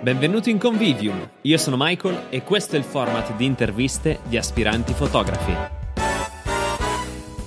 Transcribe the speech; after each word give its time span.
Benvenuti 0.00 0.50
in 0.50 0.58
Convivium, 0.58 1.28
io 1.42 1.58
sono 1.58 1.74
Michael 1.76 2.26
e 2.30 2.44
questo 2.44 2.76
è 2.76 2.78
il 2.78 2.84
format 2.84 3.34
di 3.34 3.44
interviste 3.44 4.20
di 4.28 4.36
aspiranti 4.36 4.92
fotografi. 4.92 5.52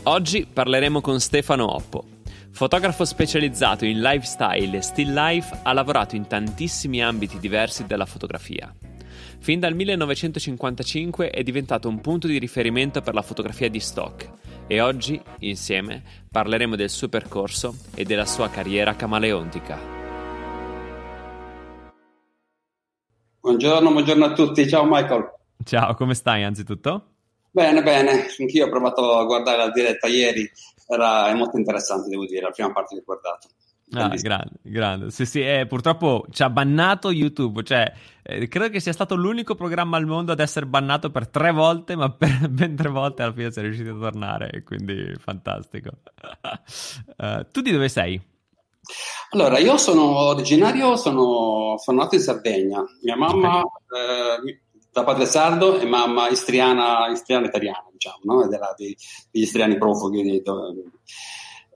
Oggi 0.03 0.45
parleremo 0.51 0.99
con 0.99 1.21
Stefano 1.21 1.73
Oppo. 1.73 2.03
Fotografo 2.51 3.05
specializzato 3.05 3.85
in 3.85 4.01
lifestyle 4.01 4.77
e 4.77 4.81
still 4.81 5.13
life, 5.13 5.59
ha 5.63 5.71
lavorato 5.71 6.17
in 6.17 6.27
tantissimi 6.27 7.01
ambiti 7.01 7.39
diversi 7.39 7.85
della 7.85 8.05
fotografia. 8.05 8.75
Fin 9.39 9.61
dal 9.61 9.73
1955 9.73 11.29
è 11.29 11.43
diventato 11.43 11.87
un 11.87 12.01
punto 12.01 12.27
di 12.27 12.37
riferimento 12.37 13.01
per 13.01 13.13
la 13.13 13.21
fotografia 13.21 13.69
di 13.69 13.79
stock 13.79 14.29
e 14.67 14.81
oggi, 14.81 15.19
insieme, 15.39 16.03
parleremo 16.29 16.75
del 16.75 16.89
suo 16.89 17.07
percorso 17.07 17.77
e 17.95 18.03
della 18.03 18.25
sua 18.25 18.49
carriera 18.49 18.93
camaleontica. 18.93 20.00
Buongiorno, 23.41 23.91
buongiorno 23.91 24.25
a 24.25 24.33
tutti, 24.33 24.69
ciao 24.69 24.85
Michael. 24.85 25.27
Ciao, 25.63 25.95
come 25.95 26.13
stai 26.13 26.43
anzitutto? 26.43 27.05
Bene, 27.49 27.81
bene, 27.81 28.27
anch'io 28.37 28.67
ho 28.67 28.69
provato 28.69 29.17
a 29.17 29.25
guardare 29.25 29.57
la 29.57 29.71
diretta 29.71 30.07
ieri, 30.07 30.47
era 30.87 31.33
molto 31.33 31.57
interessante 31.57 32.07
devo 32.07 32.27
dire, 32.27 32.41
la 32.41 32.51
prima 32.51 32.71
parte 32.71 32.93
che 32.93 33.01
ho 33.01 33.03
guardato. 33.03 33.47
Ah, 33.93 34.09
grande, 34.15 34.59
grande. 34.61 35.09
Sì, 35.09 35.25
sì, 35.25 35.41
eh, 35.41 35.65
purtroppo 35.65 36.27
ci 36.29 36.43
ha 36.43 36.51
bannato 36.51 37.09
YouTube, 37.09 37.63
cioè 37.63 37.91
eh, 38.21 38.47
credo 38.47 38.69
che 38.69 38.79
sia 38.79 38.93
stato 38.93 39.15
l'unico 39.15 39.55
programma 39.55 39.97
al 39.97 40.05
mondo 40.05 40.33
ad 40.33 40.39
essere 40.39 40.67
bannato 40.67 41.09
per 41.09 41.27
tre 41.27 41.51
volte, 41.51 41.95
ma 41.95 42.11
per 42.11 42.45
ben 42.47 42.75
tre 42.75 42.89
volte 42.89 43.23
alla 43.23 43.33
fine 43.33 43.51
sei 43.51 43.63
riuscito 43.63 43.89
a 43.89 43.99
tornare, 43.99 44.61
quindi 44.63 45.15
fantastico. 45.17 45.89
uh, 47.17 47.43
tu 47.49 47.61
di 47.61 47.71
dove 47.71 47.89
sei? 47.89 48.21
Allora, 49.33 49.59
io 49.59 49.77
sono 49.77 50.25
originario, 50.25 50.97
sono, 50.97 51.75
sono 51.77 52.01
nato 52.01 52.15
in 52.15 52.21
Sardegna. 52.21 52.83
Mia 53.01 53.15
mamma 53.15 53.61
eh, 53.61 54.59
da 54.91 55.05
padre 55.05 55.25
sardo 55.25 55.79
e 55.79 55.85
mamma 55.85 56.27
istriana, 56.27 57.07
istriana 57.09 57.47
italiana, 57.47 57.85
diciamo, 57.93 58.19
no? 58.23 58.47
Della, 58.49 58.73
degli 58.75 58.93
istriani 59.31 59.77
profughi 59.77 60.21
di, 60.21 60.43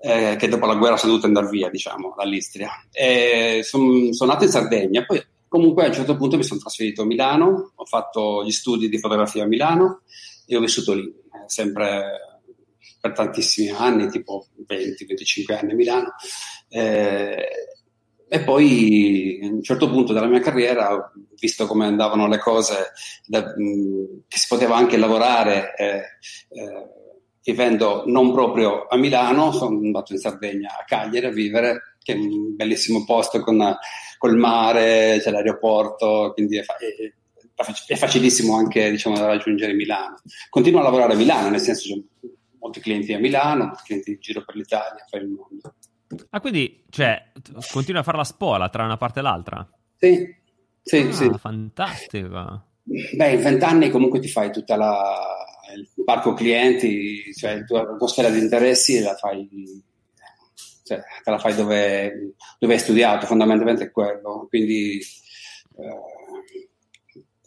eh, 0.01 0.35
che 0.35 0.47
dopo 0.49 0.65
la 0.65 0.75
guerra 0.75 0.97
sono 0.97 1.13
dovuti 1.13 1.27
andare 1.27 1.47
via, 1.47 1.69
diciamo, 1.69 2.13
dall'Istria. 2.17 2.71
Sono 3.61 4.11
son 4.11 4.27
nato 4.27 4.43
in 4.43 4.49
Sardegna, 4.49 5.05
poi 5.05 5.25
comunque 5.47 5.85
a 5.85 5.87
un 5.87 5.93
certo 5.93 6.17
punto 6.17 6.35
mi 6.35 6.43
sono 6.43 6.59
trasferito 6.59 7.03
a 7.03 7.05
Milano, 7.05 7.71
ho 7.73 7.85
fatto 7.85 8.43
gli 8.43 8.51
studi 8.51 8.89
di 8.89 8.99
fotografia 8.99 9.45
a 9.45 9.47
Milano 9.47 10.01
e 10.45 10.57
ho 10.57 10.59
vissuto 10.59 10.93
lì, 10.93 11.05
eh, 11.05 11.47
sempre 11.47 12.34
per 13.05 13.13
tantissimi 13.13 13.69
anni, 13.69 14.09
tipo 14.09 14.47
20-25 14.67 15.55
anni 15.55 15.71
a 15.73 15.75
Milano. 15.75 16.13
Eh, 16.69 17.47
e 18.27 18.39
poi 18.43 19.39
a 19.43 19.47
un 19.47 19.61
certo 19.61 19.87
punto 19.91 20.11
della 20.11 20.25
mia 20.25 20.39
carriera, 20.39 21.11
visto 21.39 21.67
come 21.67 21.85
andavano 21.85 22.27
le 22.27 22.39
cose, 22.39 22.93
da, 23.27 23.41
mh, 23.55 24.23
che 24.27 24.37
si 24.39 24.47
poteva 24.47 24.75
anche 24.75 24.97
lavorare 24.97 25.75
eh, 25.75 25.95
eh, 26.49 26.89
vivendo 27.43 28.05
non 28.07 28.33
proprio 28.33 28.87
a 28.87 28.97
Milano, 28.97 29.51
sono 29.51 29.77
andato 29.77 30.13
in 30.13 30.19
Sardegna, 30.19 30.69
a 30.69 30.83
Cagliari 30.83 31.27
a 31.27 31.31
vivere, 31.31 31.97
che 32.01 32.13
è 32.13 32.17
un 32.17 32.55
bellissimo 32.55 33.05
posto 33.05 33.39
con, 33.41 33.77
col 34.17 34.35
mare, 34.35 35.19
c'è 35.21 35.29
l'aeroporto, 35.29 36.31
quindi 36.33 36.57
è, 36.57 36.63
è, 36.63 37.13
è 37.87 37.95
facilissimo 37.95 38.57
anche 38.57 38.89
diciamo, 38.89 39.19
raggiungere 39.19 39.73
Milano. 39.73 40.15
Continuo 40.49 40.79
a 40.79 40.83
lavorare 40.83 41.13
a 41.13 41.17
Milano, 41.17 41.49
nel 41.49 41.59
senso 41.59 41.93
che 41.93 42.34
molti 42.65 42.79
clienti 42.81 43.13
a 43.13 43.19
Milano, 43.19 43.65
molti 43.65 43.83
clienti 43.85 44.11
in 44.11 44.17
giro 44.19 44.43
per 44.43 44.55
l'Italia, 44.55 45.05
per 45.09 45.21
il 45.21 45.29
mondo. 45.29 45.75
Ah, 46.29 46.39
quindi, 46.39 46.83
cioè, 46.89 47.31
continua 47.71 48.01
a 48.01 48.03
fare 48.03 48.17
la 48.17 48.23
spola 48.23 48.69
tra 48.69 48.83
una 48.83 48.97
parte 48.97 49.19
e 49.19 49.21
l'altra? 49.23 49.67
Sì, 49.97 50.35
sì, 50.81 50.97
ah, 50.97 51.11
sì. 51.13 51.31
fantastico. 51.37 52.63
Beh, 52.83 53.33
in 53.33 53.41
vent'anni 53.41 53.89
comunque 53.89 54.19
ti 54.19 54.27
fai 54.27 54.51
tutta 54.51 54.75
la 54.75 55.35
il 55.75 56.03
parco 56.03 56.33
clienti, 56.33 57.33
cioè 57.33 57.57
la 57.59 57.63
tua, 57.63 57.95
tua 57.97 58.07
sfera 58.07 58.29
di 58.29 58.39
interessi 58.39 59.01
la 59.01 59.15
fai, 59.15 59.47
cioè, 60.83 61.01
te 61.23 61.31
la 61.31 61.39
fai 61.39 61.55
dove, 61.55 62.35
dove 62.59 62.73
hai 62.73 62.79
studiato, 62.79 63.25
fondamentalmente 63.25 63.85
è 63.85 63.91
quello. 63.91 64.45
Quindi 64.47 64.99
eh, 65.77 66.01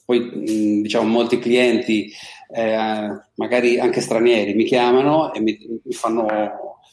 poi 0.08 0.80
diciamo 0.80 1.06
molti 1.06 1.38
clienti, 1.38 2.10
eh, 2.50 3.20
magari 3.34 3.78
anche 3.78 4.00
stranieri, 4.00 4.54
mi 4.54 4.64
chiamano 4.64 5.34
e 5.34 5.41
mi, 5.41 5.58
mi 5.84 5.92
fanno 5.92 6.26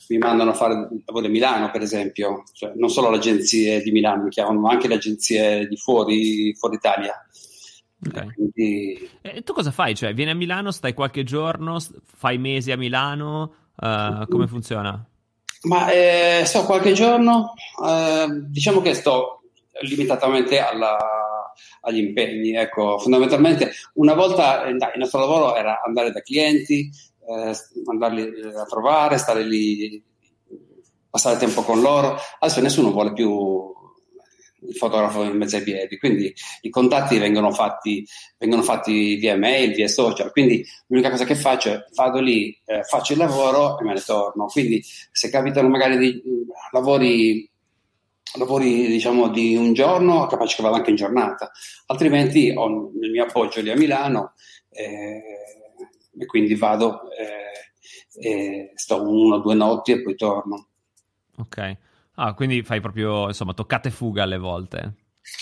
mi 0.10 0.18
mandano 0.18 0.52
a 0.52 0.54
fare 0.54 0.90
lavoro 1.06 1.26
a 1.26 1.30
Milano, 1.30 1.72
per 1.72 1.82
esempio, 1.82 2.44
cioè, 2.52 2.74
non 2.76 2.90
solo 2.90 3.10
le 3.10 3.16
agenzie 3.16 3.82
di 3.82 3.92
Milano 3.92 4.24
mi 4.24 4.30
chiamano, 4.30 4.60
ma 4.60 4.72
anche 4.72 4.90
le 4.90 4.96
agenzie 4.96 5.66
di 5.66 5.78
fuori, 5.78 6.54
fuori 6.56 6.76
Italia. 6.76 7.14
Okay. 8.06 8.34
Quindi... 8.34 9.10
E 9.22 9.42
tu 9.44 9.54
cosa 9.54 9.72
fai? 9.72 9.96
Cioè, 9.96 10.14
vieni 10.14 10.32
a 10.32 10.36
Milano, 10.36 10.72
stai 10.72 10.94
qualche 10.94 11.24
giorno, 11.24 11.80
fai 12.04 12.38
mesi 12.38 12.74
a 12.74 12.78
Milano, 12.78 13.54
uh, 13.78 14.28
come 14.28 14.46
funziona? 14.46 15.04
Ma 15.62 15.90
eh, 15.90 16.44
sto 16.46 16.66
qualche 16.66 16.92
giorno, 16.92 17.54
eh, 17.84 18.28
diciamo 18.50 18.82
che 18.82 18.94
sto 18.94 19.40
limitatamente 19.82 20.60
alla, 20.60 20.98
agli 21.86 22.00
impegni. 22.00 22.56
Ecco, 22.56 22.98
fondamentalmente 23.00 23.72
una 23.94 24.14
volta 24.14 24.64
dai, 24.72 24.92
il 24.94 25.00
nostro 25.00 25.20
lavoro 25.20 25.56
era 25.56 25.82
andare 25.86 26.12
da 26.12 26.22
clienti, 26.22 26.90
eh, 27.28 27.56
andarli 27.86 28.22
eh, 28.22 28.60
a 28.60 28.66
trovare, 28.66 29.18
stare 29.18 29.44
lì, 29.44 30.04
passare 31.10 31.38
tempo 31.38 31.62
con 31.62 31.80
loro. 31.82 32.18
Adesso 32.40 32.62
nessuno 32.62 32.92
vuole 32.92 33.14
più 33.14 33.74
il 34.68 34.76
fotografo 34.76 35.24
in 35.24 35.38
mezzo 35.38 35.58
ai 35.58 35.64
piedi, 35.64 35.98
quindi 35.98 36.34
i 36.62 36.70
contatti 36.70 37.20
vengono 37.20 37.52
fatti, 37.52 38.04
vengono 38.40 38.64
fatti 38.64 39.16
via 39.16 39.38
mail, 39.38 39.74
via 39.74 39.88
social, 39.88 40.32
quindi 40.32 40.66
l'unica 40.88 41.12
cosa 41.12 41.24
che 41.24 41.36
faccio 41.36 41.70
è 41.70 41.86
vado 41.94 42.20
lì, 42.20 42.58
eh, 42.66 42.82
faccio 42.82 43.14
il 43.14 43.20
lavoro 43.20 43.80
e 43.80 43.84
me 43.84 43.94
ne 43.94 44.02
torno. 44.02 44.46
Quindi 44.48 44.84
se 45.12 45.30
capitano 45.30 45.70
magari 45.70 45.98
dei 45.98 46.22
lavori 46.72 47.48
lavori 48.38 48.88
diciamo 48.88 49.30
di 49.30 49.56
un 49.56 49.74
giorno, 49.74 50.28
capace 50.28 50.56
che 50.56 50.64
vado 50.64 50.76
anche 50.76 50.90
in 50.90 50.96
giornata, 50.96 51.52
altrimenti 51.88 52.52
ho 52.56 52.92
il 53.02 53.12
mio 53.12 53.24
appoggio 53.24 53.62
lì 53.62 53.72
a 53.72 53.76
Milano 53.76 54.34
eh, 54.70 55.22
e 56.18 56.26
quindi 56.26 56.56
vado, 56.56 57.10
eh, 57.12 58.20
e 58.20 58.72
sto 58.76 59.02
uno 59.02 59.36
o 59.36 59.40
due 59.40 59.56
notti 59.56 59.92
e 59.92 60.02
poi 60.02 60.16
torno. 60.16 60.68
Ok, 61.38 61.78
ah, 62.16 62.34
quindi 62.34 62.64
fai 62.64 62.80
proprio 62.80 63.28
insomma 63.28 63.54
toccate 63.54 63.92
fuga 63.92 64.24
alle 64.24 64.38
volte. 64.38 64.94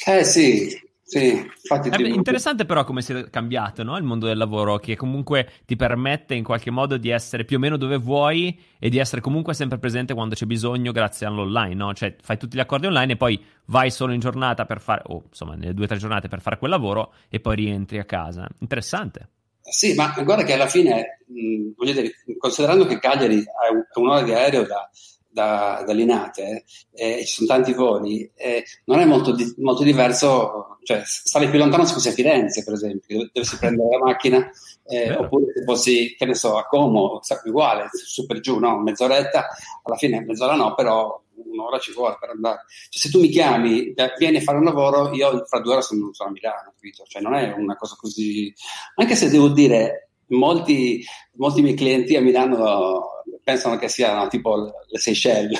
Eh 0.05 0.23
sì, 0.23 0.69
sì, 1.05 1.35
infatti. 1.35 1.89
È 1.89 2.07
interessante 2.07 2.65
però 2.65 2.85
come 2.85 3.01
si 3.01 3.13
è 3.13 3.29
cambiato 3.29 3.83
no? 3.83 3.97
il 3.97 4.03
mondo 4.03 4.25
del 4.25 4.37
lavoro, 4.37 4.77
che 4.77 4.95
comunque 4.95 5.51
ti 5.65 5.75
permette 5.75 6.33
in 6.33 6.43
qualche 6.43 6.71
modo 6.71 6.97
di 6.97 7.09
essere 7.09 7.43
più 7.43 7.57
o 7.57 7.59
meno 7.59 7.75
dove 7.75 7.97
vuoi 7.97 8.57
e 8.79 8.89
di 8.89 8.97
essere 8.97 9.21
comunque 9.21 9.53
sempre 9.53 9.77
presente 9.77 10.13
quando 10.13 10.33
c'è 10.33 10.45
bisogno 10.45 10.91
grazie 10.91 11.27
all'online, 11.27 11.75
no? 11.75 11.93
Cioè 11.93 12.15
fai 12.21 12.37
tutti 12.37 12.55
gli 12.55 12.61
accordi 12.61 12.87
online 12.87 13.13
e 13.13 13.17
poi 13.17 13.43
vai 13.65 13.91
solo 13.91 14.13
in 14.13 14.21
giornata 14.21 14.65
per 14.65 14.79
fare, 14.79 15.01
o 15.07 15.23
insomma 15.27 15.55
nelle 15.55 15.73
due 15.73 15.85
o 15.85 15.87
tre 15.87 15.97
giornate 15.97 16.29
per 16.29 16.41
fare 16.41 16.57
quel 16.57 16.71
lavoro 16.71 17.13
e 17.29 17.39
poi 17.39 17.55
rientri 17.57 17.99
a 17.99 18.05
casa. 18.05 18.47
Interessante. 18.59 19.29
Sì, 19.59 19.93
ma 19.93 20.13
guarda 20.23 20.43
che 20.43 20.53
alla 20.53 20.67
fine, 20.67 21.19
mh, 21.25 21.73
voglio 21.77 21.93
dire, 21.93 22.11
considerando 22.37 22.85
che 22.85 22.99
Cagliari 22.99 23.39
è 23.39 23.99
un'ora 23.99 24.21
di 24.21 24.33
aereo 24.33 24.65
da, 24.65 24.89
da, 25.33 25.83
da 25.85 25.93
Linate 25.93 26.63
eh, 26.91 27.25
ci 27.25 27.33
sono 27.33 27.47
tanti 27.47 27.73
voli, 27.73 28.29
eh, 28.35 28.63
non 28.85 28.99
è 28.99 29.05
molto, 29.05 29.33
di, 29.33 29.51
molto, 29.57 29.83
diverso, 29.83 30.77
cioè 30.83 31.01
stare 31.03 31.49
più 31.49 31.57
lontano 31.57 31.85
se 31.85 31.93
fossi 31.93 32.09
a 32.09 32.11
Firenze, 32.13 32.63
per 32.63 32.73
esempio, 32.73 33.17
dove, 33.17 33.29
dove 33.33 33.45
si 33.45 33.57
prende 33.57 33.83
la 33.89 33.97
macchina, 33.97 34.49
eh, 34.85 35.11
oppure 35.11 35.51
se 35.53 35.63
fossi, 35.63 36.15
che 36.15 36.25
ne 36.25 36.35
so, 36.35 36.57
a 36.57 36.67
Como, 36.67 37.19
uguale, 37.45 37.87
su 37.91 38.25
per 38.27 38.39
giù, 38.39 38.59
no? 38.59 38.79
mezz'oretta, 38.79 39.47
alla 39.81 39.97
fine 39.97 40.23
mezz'ora 40.23 40.55
no, 40.55 40.75
però 40.75 41.19
un'ora 41.35 41.79
ci 41.79 41.91
vuole 41.93 42.17
per 42.19 42.29
andare. 42.29 42.65
Cioè, 42.89 43.01
se 43.01 43.09
tu 43.09 43.19
mi 43.19 43.29
chiami, 43.29 43.93
eh, 43.93 44.13
vieni 44.17 44.37
a 44.37 44.41
fare 44.41 44.59
un 44.59 44.65
lavoro, 44.65 45.11
io 45.13 45.45
fra 45.45 45.59
due 45.59 45.73
ore 45.73 45.81
sono, 45.81 46.13
sono 46.13 46.29
a 46.29 46.31
Milano, 46.31 46.71
capito? 46.75 47.03
Cioè, 47.07 47.21
non 47.21 47.33
è 47.33 47.51
una 47.53 47.75
cosa 47.75 47.95
così... 47.97 48.53
Anche 48.95 49.15
se 49.15 49.29
devo 49.29 49.49
dire, 49.49 50.09
molti, 50.27 51.03
molti 51.33 51.61
miei 51.61 51.75
clienti 51.75 52.15
a 52.15 52.21
Milano 52.21 53.12
pensano 53.43 53.77
che 53.77 53.89
siano 53.89 54.27
tipo 54.27 54.73
le 54.87 54.99
Seychelles. 54.99 55.59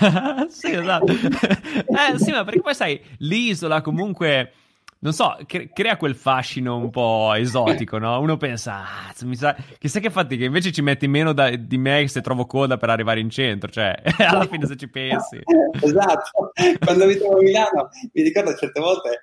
sì, 0.48 0.72
esatto. 0.72 1.12
eh, 1.12 2.18
sì, 2.18 2.30
ma 2.30 2.44
perché 2.44 2.60
poi 2.60 2.74
sai, 2.74 3.00
l'isola 3.18 3.80
comunque 3.80 4.52
non 5.00 5.12
so, 5.12 5.36
cre- 5.46 5.70
crea 5.72 5.96
quel 5.96 6.16
fascino 6.16 6.76
un 6.76 6.90
po' 6.90 7.32
esotico, 7.34 7.98
no? 7.98 8.18
Uno 8.18 8.36
pensa, 8.36 8.82
ah, 8.82 9.14
mi 9.22 9.36
sa... 9.36 9.54
chissà 9.78 10.00
che 10.00 10.10
fatti 10.10 10.36
che 10.36 10.46
invece 10.46 10.72
ci 10.72 10.82
metti 10.82 11.06
meno 11.06 11.32
da- 11.32 11.54
di 11.54 11.78
me 11.78 12.08
se 12.08 12.20
trovo 12.20 12.46
coda 12.46 12.78
per 12.78 12.90
arrivare 12.90 13.20
in 13.20 13.30
centro, 13.30 13.70
cioè, 13.70 13.94
alla 14.26 14.46
fine 14.46 14.66
se 14.66 14.74
ci 14.76 14.88
pensi. 14.88 15.40
esatto, 15.80 16.50
quando 16.84 17.06
mi 17.06 17.16
trovo 17.16 17.38
a 17.38 17.42
Milano, 17.42 17.90
mi 18.12 18.22
ricordo 18.22 18.54
certe 18.54 18.80
volte, 18.80 19.22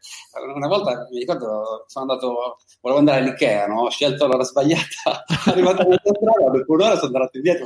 una 0.56 0.68
volta 0.68 1.08
mi 1.12 1.20
ricordo, 1.20 1.84
sono 1.88 2.06
andato, 2.10 2.58
volevo 2.80 3.00
andare 3.00 3.20
all'Ikea, 3.20 3.68
no? 3.68 3.82
Ho 3.82 3.90
scelto 3.90 4.28
l'ora 4.28 4.44
sbagliata, 4.44 5.26
arrivato 5.52 5.82
all'autostrada, 5.82 6.52
dopo 6.52 6.72
un'ora 6.72 6.96
sono 6.96 7.18
andato 7.18 7.36
indietro. 7.36 7.66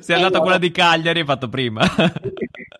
Sei 0.00 0.14
andato 0.14 0.36
a 0.36 0.40
quella 0.40 0.58
di 0.58 0.70
Cagliari 0.70 1.18
hai 1.18 1.26
fatto 1.26 1.48
prima. 1.48 1.82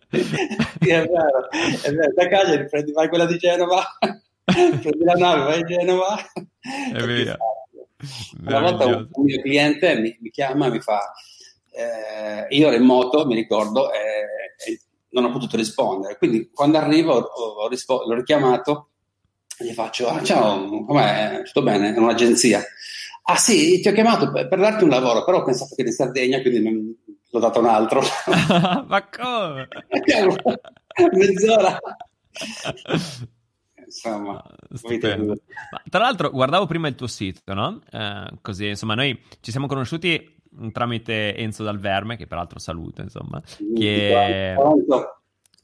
sì, 0.09 0.89
è 0.89 1.05
vero, 1.05 1.49
è 1.83 1.91
vero, 1.91 2.13
da 2.15 2.27
Cagliari 2.29 2.65
prendi, 2.69 2.93
vai 2.93 3.09
quella 3.09 3.25
di 3.25 3.37
Genova 3.37 3.83
prendi 4.51 5.03
la 5.03 5.13
nave, 5.13 5.43
vai 5.43 5.61
a 5.61 5.65
Genova 5.65 6.17
e 6.93 7.05
via. 7.05 7.37
Una 8.45 8.59
volta 8.61 8.85
un, 8.85 9.07
mio 9.23 9.41
cliente 9.41 9.95
mi, 9.99 10.17
mi 10.21 10.29
chiama 10.29 10.67
e 10.67 10.69
mi 10.69 10.79
fa, 10.79 11.11
eh, 11.71 12.55
io 12.55 12.67
ero 12.67 12.75
in 12.75 12.83
moto, 12.83 13.25
mi 13.25 13.35
ricordo, 13.35 13.91
e, 13.91 13.99
e 14.65 14.79
non 15.09 15.25
ho 15.25 15.31
potuto 15.31 15.57
rispondere. 15.57 16.17
Quindi 16.17 16.49
quando 16.53 16.77
arrivo 16.77 17.13
ho, 17.13 17.63
ho 17.63 17.67
rispo- 17.67 18.03
l'ho 18.05 18.15
richiamato 18.15 18.89
e 19.57 19.65
gli 19.65 19.73
faccio, 19.73 20.07
ah, 20.07 20.23
ciao, 20.23 20.85
com'è? 20.85 21.41
Tutto 21.43 21.61
bene? 21.61 21.93
È 21.93 21.97
un'agenzia. 21.97 22.63
Ah 23.23 23.35
sì, 23.35 23.79
ti 23.81 23.89
ho 23.89 23.91
chiamato 23.91 24.31
per, 24.31 24.47
per 24.47 24.59
darti 24.59 24.83
un 24.83 24.89
lavoro, 24.89 25.23
però 25.25 25.39
ho 25.39 25.43
pensato 25.43 25.75
che 25.75 25.81
eri 25.81 25.89
in 25.89 25.95
Sardegna, 25.95 26.41
quindi 26.41 26.61
non, 26.63 26.95
l'ho 27.29 27.39
dato 27.39 27.59
un 27.59 27.67
altro. 27.67 28.01
Ma 28.87 29.07
come? 29.09 29.67
Mezz'ora 31.13 31.79
insomma. 33.89 34.43
Ma, 35.71 35.81
tra 35.89 35.99
l'altro, 35.99 36.29
guardavo 36.29 36.65
prima 36.65 36.87
il 36.87 36.95
tuo 36.95 37.07
sito, 37.07 37.53
no? 37.53 37.81
Eh, 37.91 38.29
così, 38.41 38.67
insomma, 38.67 38.95
noi 38.95 39.19
ci 39.39 39.51
siamo 39.51 39.67
conosciuti 39.67 40.37
tramite 40.71 41.35
Enzo 41.35 41.63
Dal 41.63 41.79
Verme, 41.79 42.17
che 42.17 42.27
peraltro 42.27 42.59
saluto, 42.59 43.01
insomma, 43.01 43.41
che 43.75 44.55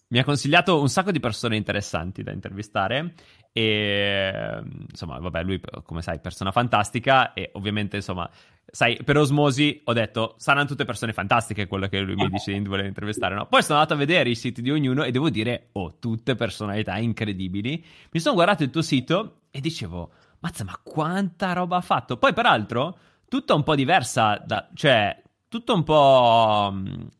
mi 0.07 0.19
ha 0.19 0.23
consigliato 0.23 0.79
un 0.79 0.89
sacco 0.89 1.11
di 1.11 1.19
persone 1.19 1.55
interessanti 1.55 2.21
da 2.21 2.31
intervistare 2.31 3.13
e 3.51 4.61
insomma, 4.89 5.17
vabbè, 5.17 5.43
lui 5.43 5.59
come 5.83 6.01
sai, 6.01 6.19
persona 6.19 6.51
fantastica 6.51 7.33
e 7.33 7.49
ovviamente, 7.53 7.95
insomma, 7.95 8.29
sai, 8.65 8.99
per 9.03 9.17
osmosi 9.17 9.81
ho 9.85 9.93
detto 9.93 10.35
saranno 10.37 10.67
tutte 10.67 10.85
persone 10.85 11.13
fantastiche 11.13 11.65
quello 11.65 11.87
che 11.87 12.01
lui 12.01 12.15
mi 12.15 12.27
dice 12.27 12.51
di 12.51 12.67
voler 12.67 12.85
intervistare, 12.85 13.33
no? 13.33 13.47
Poi 13.47 13.63
sono 13.63 13.79
andato 13.79 13.95
a 13.95 13.97
vedere 13.97 14.29
i 14.29 14.35
siti 14.35 14.61
di 14.61 14.71
ognuno 14.71 15.03
e 15.03 15.11
devo 15.11 15.29
dire, 15.29 15.69
oh, 15.73 15.97
tutte 15.99 16.35
personalità 16.35 16.97
incredibili. 16.97 17.83
Mi 18.11 18.19
sono 18.19 18.35
guardato 18.35 18.63
il 18.63 18.69
tuo 18.69 18.81
sito 18.81 19.41
e 19.49 19.59
dicevo, 19.61 20.11
mazza, 20.39 20.63
ma 20.63 20.79
quanta 20.83 21.53
roba 21.53 21.77
ha 21.77 21.81
fatto? 21.81 22.17
Poi 22.17 22.33
peraltro, 22.33 22.97
tutta 23.27 23.55
un 23.55 23.63
po' 23.63 23.75
diversa 23.75 24.37
da, 24.45 24.69
cioè, 24.73 25.23
tutto 25.47 25.73
un 25.73 25.83
po', 25.83 26.73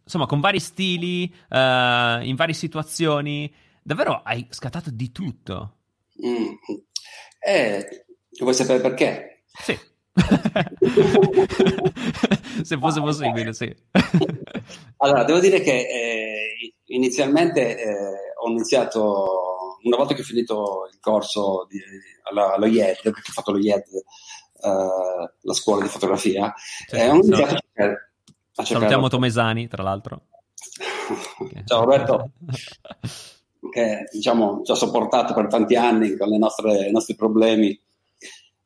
insomma, 0.03 0.25
con 0.25 0.39
vari 0.39 0.59
stili, 0.59 1.31
uh, 1.49 2.21
in 2.21 2.35
varie 2.35 2.53
situazioni. 2.53 3.51
Davvero 3.81 4.21
hai 4.23 4.45
scattato 4.49 4.89
di 4.91 5.11
tutto. 5.11 5.77
Mm. 6.25 6.53
Eh, 7.39 8.05
vuoi 8.39 8.53
sapere 8.53 8.81
perché? 8.81 9.43
Sì. 9.45 9.77
Se 12.63 12.77
fosse 12.77 13.01
possibile, 13.01 13.53
sì. 13.53 13.75
allora, 14.97 15.23
devo 15.23 15.39
dire 15.39 15.61
che 15.61 15.87
eh, 15.87 16.73
inizialmente 16.85 17.77
eh, 17.77 18.33
ho 18.41 18.49
iniziato, 18.49 19.77
una 19.83 19.97
volta 19.97 20.13
che 20.13 20.21
ho 20.21 20.25
finito 20.25 20.87
il 20.91 20.99
corso 20.99 21.67
di, 21.69 21.79
alla, 22.23 22.53
allo 22.53 22.65
IED, 22.65 23.01
perché 23.01 23.29
ho 23.29 23.33
fatto 23.33 23.51
lo 23.51 23.59
IED, 23.59 23.83
uh, 24.61 25.29
la 25.41 25.53
scuola 25.53 25.83
di 25.83 25.89
fotografia, 25.89 26.53
eh, 26.91 27.09
ho 27.09 27.15
iniziato 27.15 27.41
cercare, 27.41 27.55
a 27.55 27.59
cercare... 27.59 28.13
Salutiamo 28.63 29.09
Tomesani, 29.09 29.67
tra 29.67 29.83
l'altro. 29.83 30.27
Ciao 31.65 31.81
Roberto. 31.81 32.31
che 33.69 34.07
diciamo, 34.11 34.61
ci 34.63 34.71
ha 34.71 34.75
sopportato 34.75 35.33
per 35.33 35.47
tanti 35.47 35.75
anni 35.75 36.15
con 36.15 36.29
nostre, 36.37 36.87
i 36.87 36.91
nostri 36.91 37.15
problemi. 37.15 37.77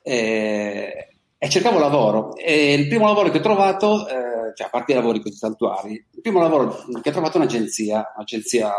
E, 0.02 1.08
e, 1.36 1.50
cercavo 1.50 1.80
lavoro. 1.80 2.36
E 2.36 2.74
il 2.74 2.88
primo 2.88 3.08
lavoro 3.08 3.32
che 3.32 3.40
ho 3.40 3.42
trovato, 3.42 4.08
eh, 4.08 4.54
cioè 4.54 4.68
a 4.68 4.70
parte 4.70 4.92
i 4.92 4.96
lavori 4.96 5.22
così 5.22 5.38
saltuari, 5.38 5.94
il 5.94 6.22
primo 6.22 6.40
lavoro 6.40 6.86
che 7.02 7.10
ho 7.10 7.12
trovato 7.12 7.38
è 7.38 7.42
un'agenzia, 7.42 8.14
un'agenzia 8.16 8.72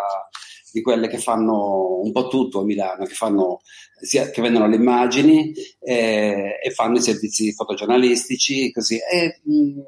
di 0.72 0.80
quelle 0.80 1.08
che 1.08 1.18
fanno 1.18 1.98
un 2.00 2.12
po' 2.12 2.28
tutto 2.28 2.60
a 2.60 2.64
Milano, 2.64 3.04
che, 3.04 3.14
fanno, 3.14 3.62
sia, 4.00 4.30
che 4.30 4.40
vendono 4.40 4.68
le 4.68 4.76
immagini 4.76 5.52
eh, 5.80 6.60
e 6.62 6.70
fanno 6.70 6.98
i 6.98 7.02
servizi 7.02 7.52
fotogiornalistici, 7.52 8.70
così. 8.70 8.96
E, 8.96 9.40
mh, 9.42 9.80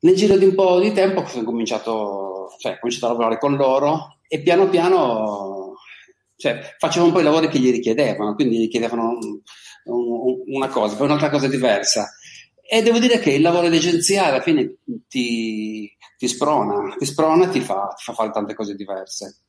nel 0.00 0.14
giro 0.14 0.36
di 0.36 0.44
un 0.44 0.54
po' 0.54 0.78
di 0.80 0.92
tempo 0.92 1.20
ho 1.20 1.44
cominciato, 1.44 2.54
cioè, 2.58 2.72
ho 2.72 2.78
cominciato 2.80 3.06
a 3.06 3.10
lavorare 3.10 3.38
con 3.38 3.56
loro 3.56 4.18
e 4.28 4.40
piano 4.40 4.68
piano 4.68 5.60
cioè, 6.40 6.74
facevo 6.78 7.04
un 7.04 7.12
po' 7.12 7.20
i 7.20 7.22
lavori 7.22 7.48
che 7.48 7.58
gli 7.58 7.70
richiedevano, 7.70 8.34
quindi 8.34 8.58
gli 8.58 8.68
chiedevano 8.68 9.10
un, 9.10 9.40
un, 9.84 10.42
una 10.46 10.68
cosa, 10.68 10.96
poi 10.96 11.04
un'altra 11.04 11.28
cosa 11.28 11.46
diversa. 11.48 12.08
E 12.66 12.82
devo 12.82 12.98
dire 12.98 13.18
che 13.18 13.32
il 13.32 13.42
lavoro 13.42 13.68
di 13.68 13.76
agenzia 13.76 14.24
alla 14.24 14.40
fine 14.40 14.76
ti, 15.06 15.94
ti 16.16 16.28
sprona, 16.28 16.94
ti 16.96 17.04
sprona 17.04 17.44
e 17.44 17.50
ti 17.50 17.60
fa, 17.60 17.92
ti 17.94 18.04
fa 18.04 18.14
fare 18.14 18.30
tante 18.30 18.54
cose 18.54 18.74
diverse. 18.74 19.42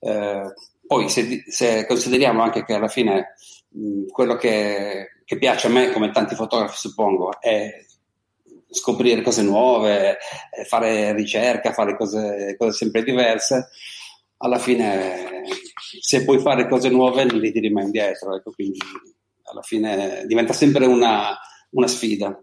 Eh, 0.00 0.54
poi 0.86 1.10
se, 1.10 1.44
se, 1.48 1.84
consideriamo 1.86 2.40
anche 2.40 2.64
che 2.64 2.72
alla 2.72 2.88
fine 2.88 3.34
mh, 3.68 4.06
quello 4.06 4.36
che, 4.36 5.22
che, 5.26 5.36
piace 5.36 5.66
a 5.66 5.70
me, 5.70 5.92
come 5.92 6.10
tanti 6.12 6.34
fotografi 6.34 6.78
suppongo, 6.78 7.38
è 7.40 7.68
scoprire 8.70 9.22
cose 9.22 9.42
nuove, 9.42 10.18
fare 10.66 11.12
ricerca, 11.14 11.72
fare 11.72 11.96
cose, 11.96 12.54
cose 12.58 12.72
sempre 12.76 13.02
diverse 13.02 13.68
alla 14.38 14.58
fine 14.58 15.42
se 16.00 16.24
puoi 16.24 16.38
fare 16.38 16.68
cose 16.68 16.88
nuove 16.90 17.24
non 17.24 17.38
li 17.38 17.52
tiri 17.52 17.70
mai 17.70 17.84
indietro, 17.84 18.36
ecco, 18.36 18.52
quindi 18.52 18.78
alla 19.44 19.62
fine 19.62 20.24
diventa 20.26 20.52
sempre 20.52 20.86
una, 20.86 21.36
una 21.70 21.86
sfida. 21.86 22.38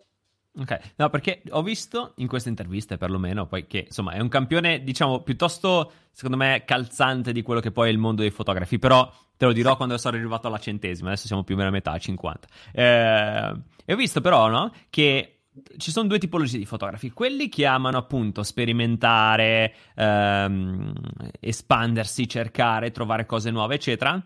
Ok, 0.57 0.79
no, 0.95 1.09
perché 1.09 1.41
ho 1.49 1.61
visto 1.61 2.13
in 2.17 2.27
queste 2.27 2.47
interviste 2.47 2.97
perlomeno 2.97 3.45
poi 3.45 3.67
che 3.67 3.85
insomma 3.87 4.13
è 4.13 4.19
un 4.19 4.29
campione, 4.29 4.83
diciamo, 4.83 5.21
piuttosto 5.21 5.91
secondo 6.11 6.37
me 6.37 6.63
calzante 6.65 7.33
di 7.33 7.41
quello 7.41 7.59
che 7.59 7.71
poi 7.71 7.89
è 7.89 7.91
il 7.91 7.97
mondo 7.97 8.21
dei 8.21 8.31
fotografi, 8.31 8.79
però 8.79 9.11
te 9.35 9.45
lo 9.45 9.51
dirò 9.51 9.75
quando 9.75 9.97
sarò 9.97 10.15
arrivato 10.15 10.47
alla 10.47 10.57
centesima, 10.57 11.09
adesso 11.09 11.27
siamo 11.27 11.43
più 11.43 11.55
o 11.55 11.57
meno 11.57 11.69
a 11.69 11.73
metà, 11.73 11.97
50. 11.97 12.47
Eh, 12.71 13.53
e 13.85 13.93
ho 13.93 13.97
visto 13.97 14.21
però, 14.21 14.47
no, 14.47 14.71
che 14.89 15.34
ci 15.77 15.91
sono 15.91 16.07
due 16.07 16.19
tipologie 16.19 16.57
di 16.57 16.65
fotografi, 16.65 17.11
quelli 17.11 17.47
che 17.49 17.65
amano 17.65 17.97
appunto 17.97 18.43
sperimentare, 18.43 19.73
ehm, 19.95 20.93
espandersi, 21.39 22.27
cercare, 22.27 22.91
trovare 22.91 23.25
cose 23.25 23.51
nuove, 23.51 23.75
eccetera, 23.75 24.21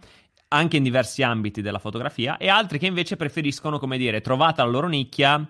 anche 0.50 0.78
in 0.78 0.84
diversi 0.84 1.22
ambiti 1.22 1.62
della 1.62 1.80
fotografia, 1.80 2.38
e 2.38 2.50
altri 2.50 2.80
che 2.80 2.88
invece 2.88 3.16
preferiscono, 3.16 3.78
come 3.78 3.98
dire, 3.98 4.22
trovata 4.22 4.64
la 4.64 4.72
loro 4.72 4.88
nicchia, 4.88 5.48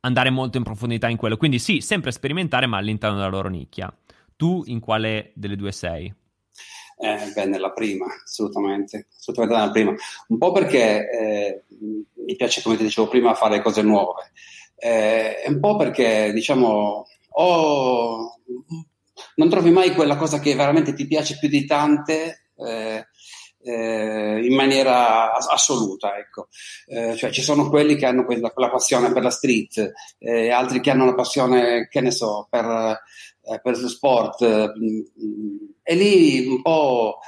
andare 0.00 0.30
molto 0.30 0.58
in 0.58 0.64
profondità 0.64 1.08
in 1.08 1.16
quello. 1.16 1.36
Quindi 1.36 1.58
sì, 1.58 1.80
sempre 1.80 2.12
sperimentare, 2.12 2.66
ma 2.66 2.76
all'interno 2.76 3.16
della 3.16 3.28
loro 3.28 3.48
nicchia. 3.48 3.92
Tu 4.36 4.62
in 4.66 4.80
quale 4.80 5.32
delle 5.34 5.56
due 5.56 5.72
sei? 5.72 6.12
Eh, 6.98 7.32
beh, 7.34 7.46
nella 7.46 7.70
prima, 7.70 8.06
assolutamente, 8.22 9.06
assolutamente 9.16 9.58
nella 9.58 9.72
prima. 9.72 9.94
Un 10.28 10.38
po' 10.38 10.52
perché 10.52 11.10
eh, 11.10 11.62
mi 12.26 12.36
piace, 12.36 12.60
come 12.60 12.76
ti 12.76 12.82
dicevo 12.82 13.08
prima, 13.08 13.34
fare 13.34 13.62
cose 13.62 13.82
nuove 13.82 14.30
è 14.82 15.44
un 15.46 15.60
po' 15.60 15.76
perché, 15.76 16.32
diciamo, 16.32 17.06
oh, 17.34 18.40
non 19.36 19.48
trovi 19.48 19.70
mai 19.70 19.94
quella 19.94 20.16
cosa 20.16 20.40
che 20.40 20.56
veramente 20.56 20.92
ti 20.92 21.06
piace 21.06 21.38
più 21.38 21.48
di 21.48 21.64
tante 21.64 22.48
eh, 22.56 23.06
eh, 23.62 24.44
in 24.44 24.54
maniera 24.54 25.32
assoluta. 25.32 26.18
Ecco. 26.18 26.48
Eh, 26.86 27.14
cioè, 27.14 27.30
ci 27.30 27.42
sono 27.42 27.68
quelli 27.68 27.94
che 27.94 28.06
hanno 28.06 28.24
quella, 28.24 28.50
quella 28.50 28.70
passione 28.70 29.12
per 29.12 29.22
la 29.22 29.30
street, 29.30 29.92
eh, 30.18 30.50
altri 30.50 30.80
che 30.80 30.90
hanno 30.90 31.04
la 31.04 31.14
passione, 31.14 31.86
che 31.88 32.00
ne 32.00 32.10
so, 32.10 32.48
per, 32.50 32.64
eh, 32.64 33.60
per 33.60 33.78
lo 33.78 33.88
sport. 33.88 34.42
e 35.82 35.94
lì 35.94 36.44
un 36.44 36.60
po' 36.60 37.18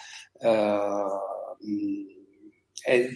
eh, 2.87 3.13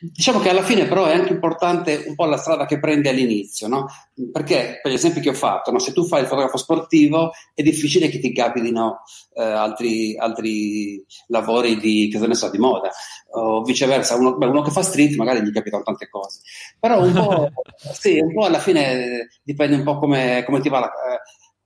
diciamo 0.00 0.38
che 0.38 0.50
alla 0.50 0.62
fine 0.62 0.86
però 0.86 1.06
è 1.06 1.12
anche 1.12 1.32
importante 1.32 2.04
un 2.06 2.14
po' 2.14 2.26
la 2.26 2.36
strada 2.36 2.64
che 2.64 2.78
prendi 2.78 3.08
all'inizio, 3.08 3.66
no? 3.66 3.86
Perché 4.32 4.78
per 4.80 4.92
gli 4.92 4.94
esempi 4.94 5.20
che 5.20 5.30
ho 5.30 5.34
fatto, 5.34 5.72
no? 5.72 5.80
se 5.80 5.92
tu 5.92 6.04
fai 6.04 6.20
il 6.20 6.26
fotografo 6.26 6.56
sportivo 6.56 7.32
è 7.54 7.62
difficile 7.62 8.08
che 8.08 8.20
ti 8.20 8.32
capitino 8.32 9.02
eh, 9.34 9.42
altri, 9.42 10.16
altri, 10.16 11.04
lavori 11.26 11.76
di, 11.78 12.08
che 12.10 12.24
ne 12.24 12.34
so, 12.34 12.50
di 12.50 12.58
moda 12.58 12.90
o 13.32 13.62
viceversa, 13.62 14.16
uno, 14.16 14.36
beh, 14.36 14.46
uno, 14.46 14.62
che 14.62 14.70
fa 14.70 14.82
street 14.82 15.16
magari 15.16 15.42
gli 15.42 15.52
capitano 15.52 15.82
tante 15.82 16.08
cose, 16.08 16.40
però 16.78 17.02
un 17.02 17.12
po', 17.12 17.50
sì, 17.98 18.18
un 18.20 18.32
po' 18.32 18.44
alla 18.44 18.60
fine 18.60 19.28
dipende 19.42 19.76
un 19.76 19.82
po' 19.82 19.98
come, 19.98 20.44
come 20.46 20.60
ti 20.60 20.68
va 20.68 20.80
la, 20.80 20.90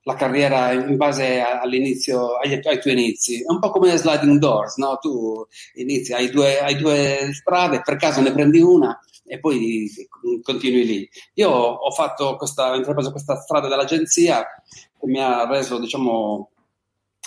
la 0.03 0.15
carriera 0.15 0.71
in 0.73 0.97
base 0.97 1.39
all'inizio, 1.41 2.37
agli, 2.37 2.59
ai 2.61 2.79
tuoi 2.79 2.93
inizi. 2.93 3.41
È 3.41 3.51
un 3.51 3.59
po' 3.59 3.69
come 3.69 3.95
sliding 3.95 4.37
doors, 4.37 4.75
no? 4.77 4.97
Tu 4.99 5.45
inizi, 5.75 6.13
hai 6.13 6.29
due, 6.29 6.59
hai 6.59 6.75
due 6.75 7.29
strade, 7.33 7.81
per 7.81 7.95
caso 7.95 8.21
ne 8.21 8.33
prendi 8.33 8.59
una 8.59 8.97
e 9.25 9.39
poi 9.39 9.89
continui 10.41 10.85
lì. 10.85 11.09
Io 11.35 11.49
ho 11.49 11.91
fatto 11.91 12.35
questa, 12.35 12.71
ho 12.71 12.75
intrapreso 12.75 13.11
questa 13.11 13.39
strada 13.39 13.67
dell'agenzia 13.67 14.45
che 14.73 15.07
mi 15.07 15.19
ha 15.19 15.47
reso, 15.47 15.79
diciamo, 15.79 16.51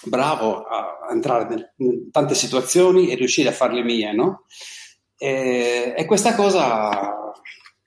bravo 0.05 0.63
a 0.65 1.09
entrare 1.11 1.73
in 1.79 2.11
tante 2.11 2.35
situazioni 2.35 3.09
e 3.09 3.15
riuscire 3.15 3.49
a 3.49 3.53
farle 3.53 3.83
mie, 3.83 4.13
no? 4.13 4.45
E, 5.17 5.95
e 5.97 6.05
questa 6.05 6.35
cosa, 6.35 7.33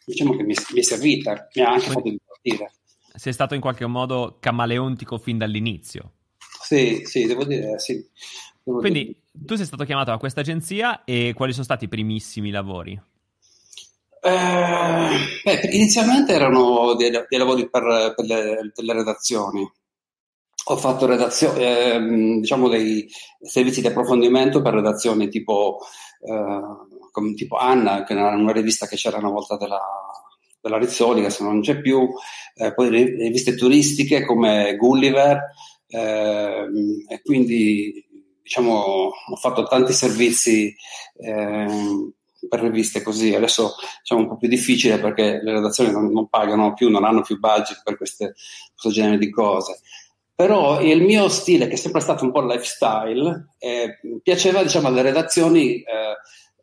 diciamo 0.03 0.36
che 0.36 0.43
mi, 0.43 0.55
mi, 0.74 0.79
è 0.79 0.84
servita, 0.84 1.48
mi 1.53 1.62
ha 1.62 1.69
anche 1.69 1.89
fatto 1.89 2.10
divertire. 2.10 2.72
Sei 3.19 3.33
stato 3.33 3.53
in 3.53 3.59
qualche 3.59 3.85
modo 3.85 4.38
camaleontico 4.39 5.17
fin 5.17 5.38
dall'inizio. 5.38 6.13
Sì, 6.38 7.01
sì, 7.03 7.25
devo 7.25 7.43
dire, 7.43 7.77
sì. 7.77 8.01
Devo 8.63 8.79
Quindi 8.79 9.03
dire. 9.03 9.19
tu 9.45 9.55
sei 9.55 9.65
stato 9.65 9.83
chiamato 9.83 10.13
a 10.13 10.17
questa 10.17 10.39
agenzia 10.39 11.03
e 11.03 11.33
quali 11.35 11.51
sono 11.51 11.65
stati 11.65 11.83
i 11.83 11.89
primissimi 11.89 12.49
lavori? 12.49 12.93
Eh, 14.21 15.17
beh, 15.43 15.69
inizialmente 15.71 16.31
erano 16.31 16.93
dei, 16.93 17.11
dei 17.11 17.38
lavori 17.38 17.69
per, 17.69 18.13
per, 18.15 18.25
le, 18.25 18.71
per, 18.73 18.85
le, 18.85 18.93
redazioni. 18.93 19.69
Ho 20.67 20.77
fatto 20.77 21.05
redazione, 21.05 21.95
eh, 21.95 22.39
diciamo 22.39 22.69
dei 22.69 23.05
servizi 23.41 23.81
di 23.81 23.88
approfondimento 23.88 24.61
per 24.61 24.75
redazioni 24.75 25.27
tipo, 25.27 25.79
eh, 26.21 27.35
tipo 27.35 27.57
Anna, 27.57 28.05
che 28.05 28.13
era 28.13 28.29
una 28.29 28.53
rivista 28.53 28.88
che 28.88 28.95
c'era 28.95 29.17
una 29.17 29.29
volta 29.29 29.57
della, 29.57 29.81
della 30.61 30.77
Rizzoli, 30.77 31.21
che 31.21 31.27
adesso 31.27 31.43
non 31.43 31.61
c'è 31.61 31.81
più, 31.81 32.09
eh, 32.55 32.73
poi 32.73 32.89
riviste 32.89 33.55
turistiche 33.55 34.25
come 34.25 34.75
Gulliver, 34.75 35.39
eh, 35.87 36.67
e 37.07 37.21
quindi 37.23 38.05
diciamo 38.41 38.73
ho 38.73 39.35
fatto 39.35 39.63
tanti 39.63 39.93
servizi 39.93 40.75
eh, 41.17 42.11
per 42.47 42.61
riviste 42.61 43.01
così. 43.01 43.33
Adesso 43.33 43.75
diciamo 44.01 44.21
un 44.21 44.27
po' 44.27 44.37
più 44.37 44.47
difficile 44.47 44.99
perché 44.99 45.39
le 45.41 45.51
redazioni 45.53 45.91
non, 45.91 46.11
non 46.11 46.29
pagano 46.29 46.73
più, 46.73 46.89
non 46.89 47.03
hanno 47.03 47.21
più 47.21 47.39
budget 47.39 47.81
per 47.83 47.97
queste, 47.97 48.33
questo 48.71 48.89
genere 48.89 49.17
di 49.17 49.29
cose. 49.29 49.79
Però 50.35 50.79
il 50.79 51.01
mio 51.01 51.27
stile, 51.27 51.67
che 51.67 51.73
è 51.73 51.77
sempre 51.77 51.99
stato 51.99 52.23
un 52.23 52.31
po' 52.31 52.41
lifestyle, 52.45 53.55
eh, 53.57 53.99
piaceva 54.23 54.63
diciamo, 54.63 54.87
alle 54.87 55.01
redazioni 55.01 55.81
eh, 55.81 56.15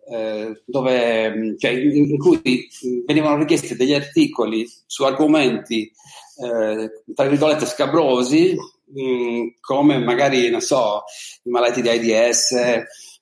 eh, 0.08 0.62
dove, 0.64 1.56
cioè, 1.58 1.70
in, 1.70 2.10
in, 2.10 2.18
cui 2.18 2.68
venivano 3.04 3.38
richiesti 3.38 3.74
degli 3.76 3.94
articoli 3.94 4.68
su 4.86 5.04
argomenti, 5.04 5.82
eh, 5.82 7.02
tra 7.14 7.26
virgolette, 7.26 7.66
scabrosi, 7.66 8.54
mh, 8.86 9.02
mm, 9.02 9.46
come 9.60 9.98
magari, 9.98 10.48
non 10.50 10.60
so, 10.60 11.02
i 11.42 11.50
malati 11.50 11.82
di 11.82 11.88
AIDS, 11.88 12.54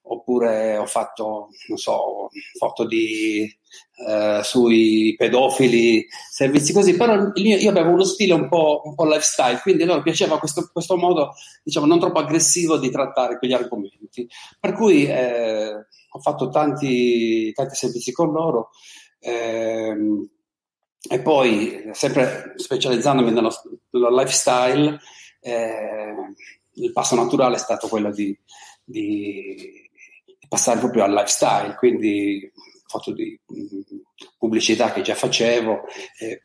oppure 0.03 0.77
ho 0.77 0.87
fatto, 0.87 1.49
non 1.69 1.79
so, 1.79 2.29
foto 2.59 2.87
di, 2.87 3.51
eh, 4.07 4.41
sui 4.43 5.15
pedofili, 5.17 6.07
servizi 6.31 6.73
così, 6.73 6.97
però 6.97 7.31
io, 7.35 7.57
io 7.57 7.71
avevo 7.71 7.91
uno 7.91 8.05
stile 8.05 8.35
un 8.35 8.49
po', 8.49 8.83
un 8.85 8.95
po 8.95 9.05
lifestyle, 9.05 9.61
quindi 9.61 9.85
a 9.85 9.87
loro 9.87 10.03
piaceva 10.03 10.39
questo, 10.39 10.69
questo, 10.73 10.97
modo, 10.97 11.33
diciamo, 11.63 11.87
non 11.87 11.99
troppo 11.99 12.19
aggressivo 12.19 12.77
di 12.77 12.91
trattare 12.91 13.39
quegli 13.39 13.53
argomenti. 13.53 14.29
Per 14.61 14.73
cui 14.73 15.07
eh, 15.07 15.87
ho 16.17 16.21
fatto 16.21 16.49
tanti, 16.49 17.53
tanti 17.53 17.75
servizi 17.75 18.13
con 18.13 18.31
loro. 18.31 18.71
Ehm, 19.19 20.29
e 21.09 21.21
poi, 21.21 21.91
sempre 21.91 22.53
specializzandomi 22.55 23.33
nello, 23.33 23.53
nello 23.91 24.17
lifestyle, 24.17 24.99
eh, 25.41 26.15
il 26.75 26.93
passo 26.93 27.17
naturale 27.17 27.57
è 27.57 27.59
stato 27.59 27.89
quello 27.89 28.13
di, 28.13 28.37
di 28.85 29.91
passare 30.49 30.79
proprio 30.79 31.03
al 31.03 31.13
lifestyle, 31.13 31.75
quindi 31.75 32.51
foto 32.87 33.13
di 33.13 33.39
mm, 33.53 33.81
pubblicità 34.39 34.93
che 34.93 35.03
già 35.03 35.17
facevo. 35.17 35.81
Eh. 36.21 36.43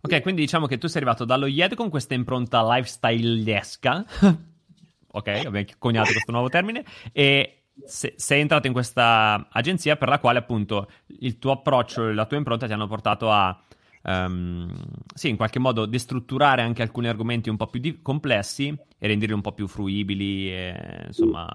Ok, 0.00 0.22
quindi 0.22 0.40
diciamo 0.40 0.66
che 0.66 0.78
tu 0.78 0.86
sei 0.86 1.02
arrivato 1.02 1.26
dallo 1.26 1.46
IED 1.46 1.74
con 1.74 1.90
questa 1.90 2.14
impronta 2.14 2.64
lifestyle-esca, 2.74 4.06
ok, 5.12 5.28
abbiamo 5.28 5.64
coniato 5.78 6.10
questo 6.10 6.32
nuovo 6.32 6.48
termine, 6.48 6.84
e 7.12 7.63
se, 7.84 8.14
sei 8.16 8.40
entrato 8.40 8.66
in 8.66 8.72
questa 8.72 9.48
agenzia 9.50 9.96
per 9.96 10.08
la 10.08 10.18
quale 10.18 10.38
appunto 10.38 10.90
il 11.20 11.38
tuo 11.38 11.52
approccio 11.52 12.08
e 12.08 12.14
la 12.14 12.26
tua 12.26 12.36
impronta 12.36 12.66
ti 12.66 12.72
hanno 12.72 12.86
portato 12.86 13.30
a 13.30 13.58
um, 14.04 14.72
sì, 15.14 15.28
in 15.28 15.36
qualche 15.36 15.58
modo 15.58 15.86
destrutturare 15.86 16.62
anche 16.62 16.82
alcuni 16.82 17.08
argomenti 17.08 17.48
un 17.48 17.56
po' 17.56 17.66
più 17.66 17.80
di- 17.80 18.00
complessi 18.02 18.68
e 18.98 19.06
renderli 19.06 19.34
un 19.34 19.40
po' 19.40 19.52
più 19.52 19.66
fruibili. 19.66 20.52
E, 20.52 21.04
insomma. 21.06 21.48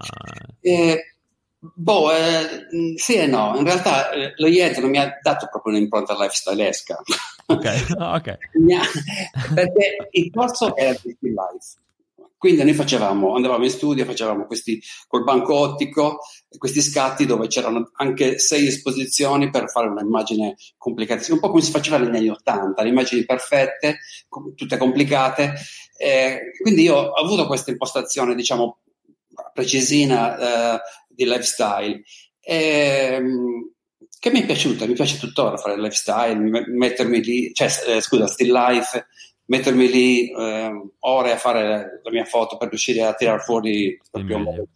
Eh, 0.60 1.16
boh, 1.58 2.12
eh, 2.12 2.66
sì 2.96 3.14
e 3.14 3.26
no. 3.26 3.54
In 3.56 3.64
realtà 3.64 4.10
eh, 4.10 4.34
lo 4.36 4.46
IED 4.46 4.76
non 4.78 4.90
mi 4.90 4.98
ha 4.98 5.18
dato 5.22 5.48
proprio 5.50 5.74
un'impronta 5.74 6.14
lifestyle-esca. 6.14 6.98
Ok, 7.46 7.86
ok. 7.98 8.38
perché 9.54 10.08
il 10.12 10.30
corso 10.30 10.76
era 10.76 10.90
life 10.90 11.78
quindi 12.40 12.64
noi 12.64 12.72
facevamo, 12.72 13.34
andavamo 13.34 13.64
in 13.64 13.70
studio, 13.70 14.06
facevamo 14.06 14.46
questi 14.46 14.80
col 15.06 15.24
banco 15.24 15.54
ottico, 15.56 16.20
questi 16.56 16.80
scatti 16.80 17.26
dove 17.26 17.48
c'erano 17.48 17.90
anche 17.96 18.38
sei 18.38 18.66
esposizioni 18.66 19.50
per 19.50 19.68
fare 19.68 19.88
un'immagine 19.88 20.56
complicata, 20.78 21.34
un 21.34 21.38
po' 21.38 21.50
come 21.50 21.60
si 21.60 21.70
faceva 21.70 21.98
negli 21.98 22.16
anni 22.16 22.28
Ottanta, 22.30 22.82
le 22.82 22.88
immagini 22.88 23.26
perfette, 23.26 23.98
tutte 24.56 24.78
complicate. 24.78 25.52
Eh, 25.98 26.52
quindi 26.62 26.84
io 26.84 26.94
ho 26.94 27.22
avuto 27.22 27.46
questa 27.46 27.72
impostazione, 27.72 28.34
diciamo, 28.34 28.78
precisina 29.52 30.76
eh, 30.76 30.80
di 31.08 31.26
lifestyle. 31.26 32.02
Eh, 32.40 33.22
che 34.18 34.30
mi 34.30 34.40
è 34.40 34.46
piaciuta, 34.46 34.86
mi 34.86 34.94
piace 34.94 35.18
tuttora 35.18 35.58
fare 35.58 35.74
il 35.74 35.82
lifestyle, 35.82 36.64
mettermi 36.68 37.22
lì, 37.22 37.52
cioè, 37.52 37.68
eh, 37.86 38.00
scusa, 38.00 38.26
still 38.26 38.50
life, 38.50 39.08
mettermi 39.50 39.90
lì 39.90 40.30
eh, 40.30 40.70
ore 41.00 41.32
a 41.32 41.36
fare 41.36 42.00
la 42.02 42.10
mia 42.10 42.24
foto 42.24 42.56
per 42.56 42.68
riuscire 42.68 43.02
a 43.02 43.14
tirare 43.14 43.40
fuori 43.40 44.00
proprio 44.10 44.36
un 44.36 44.44
po' 44.44 44.68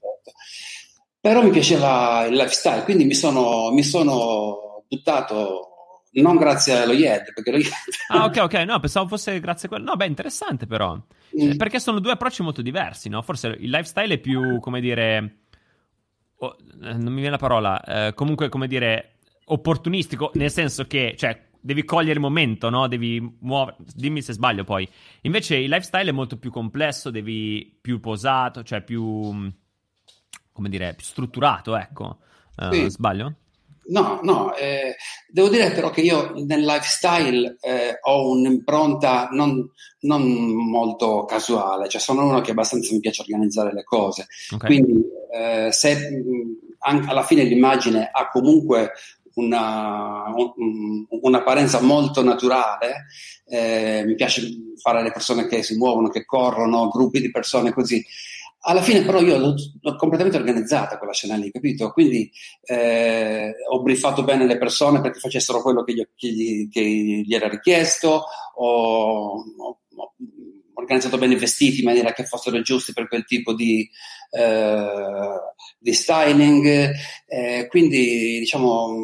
Però 1.20 1.42
mi 1.42 1.50
piaceva 1.50 2.26
il 2.26 2.34
lifestyle, 2.34 2.82
quindi 2.82 3.06
mi 3.06 3.14
sono, 3.14 3.70
mi 3.72 3.82
sono 3.82 4.84
buttato 4.86 5.70
non 6.12 6.36
grazie 6.36 6.82
allo 6.82 6.92
IED, 6.92 7.32
perché 7.32 7.50
lo 7.50 7.56
IED... 7.56 7.70
Ah, 8.08 8.24
ok, 8.24 8.36
ok, 8.42 8.54
no, 8.66 8.78
pensavo 8.78 9.08
fosse 9.08 9.40
grazie 9.40 9.68
a 9.68 9.70
quello. 9.70 9.84
No, 9.86 9.96
beh, 9.96 10.06
interessante 10.06 10.66
però. 10.66 10.94
Mm. 10.94 11.52
Eh, 11.52 11.56
perché 11.56 11.80
sono 11.80 11.98
due 11.98 12.12
approcci 12.12 12.42
molto 12.42 12.60
diversi, 12.60 13.08
no? 13.08 13.22
Forse 13.22 13.56
il 13.58 13.70
lifestyle 13.70 14.14
è 14.14 14.18
più, 14.18 14.60
come 14.60 14.80
dire... 14.80 15.38
Oh, 16.36 16.56
non 16.80 17.04
mi 17.04 17.20
viene 17.20 17.30
la 17.30 17.38
parola. 17.38 17.82
Eh, 17.82 18.14
comunque, 18.14 18.50
come 18.50 18.66
dire, 18.66 19.20
opportunistico, 19.46 20.30
nel 20.34 20.50
senso 20.50 20.84
che, 20.86 21.14
cioè, 21.16 21.40
devi 21.64 21.84
cogliere 21.84 22.12
il 22.12 22.20
momento, 22.20 22.68
no? 22.68 22.86
Devi 22.88 23.36
muovere. 23.40 23.78
Dimmi 23.94 24.20
se 24.20 24.34
sbaglio 24.34 24.64
poi. 24.64 24.86
Invece 25.22 25.56
il 25.56 25.70
lifestyle 25.70 26.10
è 26.10 26.12
molto 26.12 26.36
più 26.36 26.50
complesso, 26.50 27.08
devi 27.10 27.78
più 27.80 28.00
posato, 28.00 28.62
cioè 28.62 28.82
più. 28.82 29.50
come 30.52 30.68
dire, 30.68 30.94
più 30.94 31.06
strutturato, 31.06 31.74
ecco. 31.74 32.18
Uh, 32.56 32.72
sì. 32.72 32.90
Sbaglio? 32.90 33.34
No, 33.86 34.20
no, 34.22 34.54
eh, 34.54 34.96
devo 35.28 35.48
dire 35.48 35.70
però 35.72 35.90
che 35.90 36.00
io 36.00 36.32
nel 36.46 36.64
lifestyle 36.64 37.58
eh, 37.60 37.98
ho 38.00 38.30
un'impronta 38.30 39.28
non, 39.30 39.70
non, 40.00 40.22
molto 40.22 41.26
casuale, 41.26 41.88
cioè 41.88 42.00
sono 42.00 42.24
uno 42.26 42.40
che 42.40 42.52
abbastanza 42.52 42.94
mi 42.94 43.00
piace 43.00 43.20
organizzare 43.20 43.74
le 43.74 43.84
cose, 43.84 44.26
okay. 44.54 44.70
quindi 44.70 45.04
eh, 45.34 45.70
se 45.70 45.96
mh, 45.96 46.76
anche 46.78 47.10
alla 47.10 47.24
fine 47.24 47.44
l'immagine 47.44 48.08
ha 48.10 48.30
comunque 48.30 48.92
una, 49.34 50.24
un, 50.34 51.06
un'apparenza 51.08 51.80
molto 51.80 52.22
naturale. 52.22 53.06
Eh, 53.46 54.02
mi 54.06 54.14
piace 54.14 54.42
fare 54.76 55.02
le 55.02 55.12
persone 55.12 55.46
che 55.46 55.62
si 55.62 55.76
muovono, 55.76 56.08
che 56.08 56.24
corrono, 56.24 56.88
gruppi 56.88 57.20
di 57.20 57.30
persone 57.30 57.72
così. 57.72 58.04
Alla 58.66 58.80
fine 58.80 59.02
però 59.02 59.20
io 59.20 59.36
l'ho, 59.36 59.54
l'ho 59.80 59.96
completamente 59.96 60.38
organizzata 60.38 60.96
quella 60.96 61.12
scena 61.12 61.36
lì, 61.36 61.50
capito? 61.50 61.90
Quindi 61.90 62.30
eh, 62.62 63.52
ho 63.70 63.82
briefato 63.82 64.24
bene 64.24 64.46
le 64.46 64.56
persone 64.56 65.02
perché 65.02 65.18
facessero 65.18 65.60
quello 65.60 65.84
che 65.84 65.92
gli, 65.92 66.06
che 66.16 66.28
gli, 66.28 66.68
che 66.70 66.82
gli 66.82 67.34
era 67.34 67.48
richiesto, 67.48 68.24
ho, 68.54 69.34
ho, 69.34 69.78
organizzato 70.74 71.18
bene 71.18 71.34
i 71.34 71.38
vestiti 71.38 71.78
in 71.78 71.86
maniera 71.86 72.12
che 72.12 72.24
fossero 72.24 72.60
giusti 72.62 72.92
per 72.92 73.08
quel 73.08 73.24
tipo 73.24 73.54
di, 73.54 73.88
eh, 74.30 75.40
di 75.78 75.92
styling, 75.92 76.92
eh, 77.26 77.66
quindi 77.68 78.38
diciamo 78.40 78.94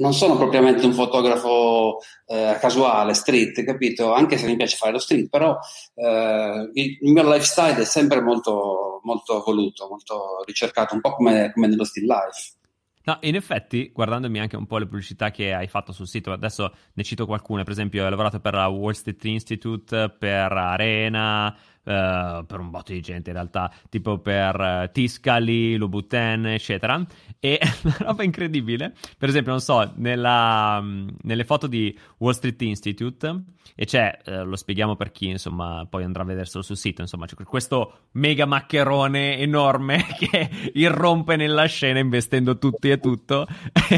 non 0.00 0.14
sono 0.14 0.36
propriamente 0.36 0.84
un 0.84 0.94
fotografo 0.94 1.98
eh, 2.26 2.56
casuale, 2.58 3.14
street, 3.14 3.64
capito? 3.64 4.12
Anche 4.12 4.38
se 4.38 4.46
mi 4.46 4.56
piace 4.56 4.76
fare 4.76 4.92
lo 4.92 4.98
street, 4.98 5.28
però 5.28 5.56
eh, 5.94 6.70
il, 6.72 6.98
il, 7.00 7.12
mio 7.12 7.30
lifestyle 7.30 7.76
è 7.76 7.84
sempre 7.84 8.20
molto, 8.20 9.00
molto 9.02 9.42
voluto, 9.44 9.88
molto 9.88 10.42
ricercato, 10.46 10.94
un 10.94 11.00
po' 11.00 11.14
come, 11.14 11.52
come 11.52 11.66
nello 11.66 11.84
still 11.84 12.06
life. 12.06 12.59
No, 13.02 13.16
in 13.22 13.34
effetti, 13.34 13.90
guardandomi 13.94 14.40
anche 14.40 14.56
un 14.56 14.66
po' 14.66 14.76
le 14.76 14.84
pubblicità 14.84 15.30
che 15.30 15.54
hai 15.54 15.66
fatto 15.68 15.90
sul 15.92 16.06
sito, 16.06 16.32
adesso 16.32 16.74
ne 16.92 17.02
cito 17.02 17.24
qualcune, 17.24 17.62
per 17.62 17.72
esempio 17.72 18.04
hai 18.04 18.10
lavorato 18.10 18.40
per 18.40 18.52
la 18.52 18.66
Wall 18.68 18.92
Street 18.92 19.24
Institute, 19.24 20.10
per 20.10 20.52
Arena, 20.52 21.56
Uh, 21.82 22.44
per 22.44 22.60
un 22.60 22.68
botto 22.68 22.92
di 22.92 23.00
gente 23.00 23.30
in 23.30 23.36
realtà, 23.36 23.72
tipo 23.88 24.18
per 24.18 24.54
uh, 24.60 24.92
Tiscali, 24.92 25.76
Louboutin, 25.76 26.46
eccetera. 26.46 27.02
E 27.38 27.58
una 27.82 27.96
roba 28.00 28.22
incredibile, 28.22 28.94
per 29.16 29.30
esempio, 29.30 29.52
non 29.52 29.62
so, 29.62 29.90
nella, 29.96 30.78
um, 30.78 31.10
nelle 31.22 31.44
foto 31.44 31.66
di 31.66 31.98
Wall 32.18 32.34
Street 32.34 32.60
Institute, 32.60 33.44
e 33.74 33.86
c'è, 33.86 34.18
uh, 34.26 34.44
lo 34.44 34.56
spieghiamo 34.56 34.94
per 34.94 35.10
chi 35.10 35.28
insomma 35.28 35.86
poi 35.88 36.04
andrà 36.04 36.22
a 36.22 36.26
vederselo 36.26 36.62
sul 36.62 36.76
sito, 36.76 37.00
insomma, 37.00 37.24
c'è 37.24 37.34
questo 37.44 38.08
mega 38.12 38.44
maccherone 38.44 39.38
enorme 39.38 40.04
che 40.20 40.50
irrompe 40.74 41.36
nella 41.36 41.64
scena 41.64 41.98
investendo 41.98 42.58
tutti 42.58 42.90
e 42.90 43.00
tutto, 43.00 43.46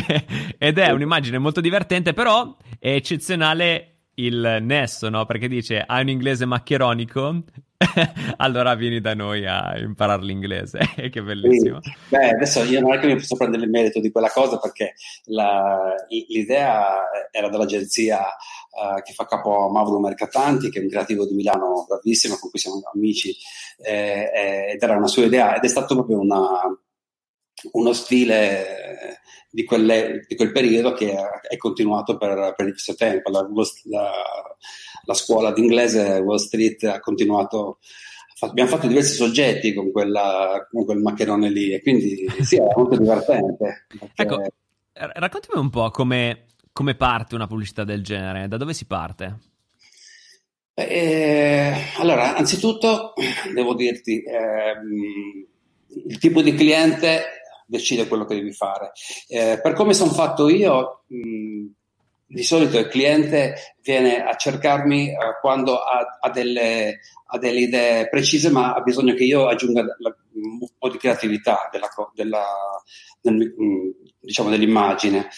ed 0.57 0.79
è 0.79 0.91
un'immagine 0.91 1.39
molto 1.39 1.61
divertente, 1.61 2.13
però 2.13 2.57
è 2.79 2.91
eccezionale 2.91 3.89
il 4.15 4.59
nesso, 4.61 5.09
no? 5.09 5.25
Perché 5.25 5.49
dice 5.49 5.81
hai 5.81 6.03
un 6.03 6.11
inglese 6.11 6.45
maccheronico, 6.45 7.43
allora 8.39 8.75
vieni 8.75 9.01
da 9.01 9.15
noi 9.15 9.47
a 9.47 9.79
imparare 9.79 10.23
l'inglese. 10.23 10.79
che 11.11 11.23
bellissimo. 11.23 11.81
Sì. 11.83 11.93
Beh, 12.09 12.31
adesso 12.31 12.63
io 12.63 12.81
non 12.81 12.95
è 12.95 12.99
che 12.99 13.07
mi 13.07 13.17
posso 13.17 13.37
prendere 13.37 13.65
il 13.65 13.71
merito 13.71 14.01
di 14.01 14.11
quella 14.11 14.31
cosa 14.31 14.59
perché 14.59 14.95
la, 15.27 15.95
l'idea 16.09 17.09
era 17.31 17.49
dell'agenzia 17.49 18.21
uh, 18.21 19.03
che 19.03 19.13
fa 19.13 19.27
capo 19.27 19.67
a 19.67 19.71
Mauro 19.71 19.99
Mercatanti, 19.99 20.71
che 20.71 20.79
è 20.79 20.83
un 20.83 20.89
creativo 20.89 21.27
di 21.27 21.35
Milano 21.35 21.85
bravissimo, 21.89 22.37
con 22.39 22.51
cui 22.51 22.59
siamo 22.59 22.81
amici, 22.93 23.35
eh, 23.79 24.31
eh, 24.35 24.73
ed 24.73 24.83
era 24.83 24.97
una 24.97 25.09
sua 25.09 25.25
idea 25.25 25.57
ed 25.57 25.65
è 25.65 25.69
stato 25.69 25.95
proprio 25.95 26.21
una, 26.21 26.45
uno 27.73 27.93
stile 27.93 29.21
di, 29.51 29.65
quelle, 29.65 30.25
di, 30.27 30.35
quel 30.35 30.51
periodo 30.51 30.93
che 30.95 31.15
è 31.49 31.57
continuato 31.57 32.17
per, 32.17 32.55
per 32.57 32.71
questo 32.71 32.95
tempo. 32.95 33.31
La, 33.31 33.47
la, 33.85 34.11
la, 35.03 35.15
scuola 35.15 35.53
d'inglese 35.53 36.19
Wall 36.19 36.37
Street 36.37 36.85
ha 36.85 37.01
continuato, 37.01 37.79
abbiamo 38.41 38.69
fatto 38.71 38.87
diversi 38.87 39.15
soggetti 39.15 39.75
con, 39.75 39.91
quella, 39.91 40.67
con 40.71 40.85
quel 40.85 40.99
maccherone 40.99 41.51
lì 41.51 41.73
e 41.73 41.83
quindi 41.83 42.27
sì, 42.43 42.57
era 42.57 42.73
molto 42.77 42.97
divertente. 42.97 43.87
Perché... 43.89 44.13
Ecco, 44.15 44.43
raccontami 44.93 45.61
un 45.61 45.71
po' 45.71 45.91
come, 45.91 46.47
come 46.73 46.95
parte 46.95 47.35
una 47.35 47.47
pubblicità 47.47 47.85
del 47.85 48.03
genere, 48.03 48.49
da 48.49 48.57
dove 48.57 48.75
si 48.75 48.85
parte? 48.87 49.39
Eh, 50.75 51.75
allora, 51.99 52.35
anzitutto 52.35 53.13
devo 53.53 53.75
dirti, 53.75 54.23
eh, 54.23 54.73
il 56.07 56.19
tipo 56.19 56.41
di 56.41 56.55
cliente 56.55 57.25
decide 57.67 58.09
quello 58.09 58.25
che 58.25 58.35
devi 58.35 58.53
fare. 58.53 58.93
Eh, 59.29 59.61
per 59.63 59.73
come 59.75 59.95
sono 59.95 60.13
fatto 60.13 60.49
io, 60.49 61.05
mh, 61.07 61.67
di 62.33 62.43
solito 62.43 62.79
il 62.79 62.89
cliente 62.89 63.77
viene 63.83 64.25
a 64.25 64.35
cercarmi 64.37 65.11
eh, 65.11 65.17
quando 65.41 65.79
ha, 65.83 66.19
ha, 66.19 66.31
delle, 66.31 67.01
ha, 67.27 67.39
delle, 67.39 67.61
idee 67.61 68.09
precise, 68.09 68.49
ma 68.49 68.73
ha 68.73 68.81
bisogno 68.81 69.13
che 69.15 69.25
io 69.25 69.49
aggiunga 69.49 69.83
la, 69.99 70.17
un 70.35 70.67
po' 70.79 70.89
di 70.89 70.97
creatività 70.97 71.69
della, 71.71 71.89
della, 72.15 72.45
del, 73.23 73.55
diciamo, 74.21 74.51
dell'immagine. 74.51 75.29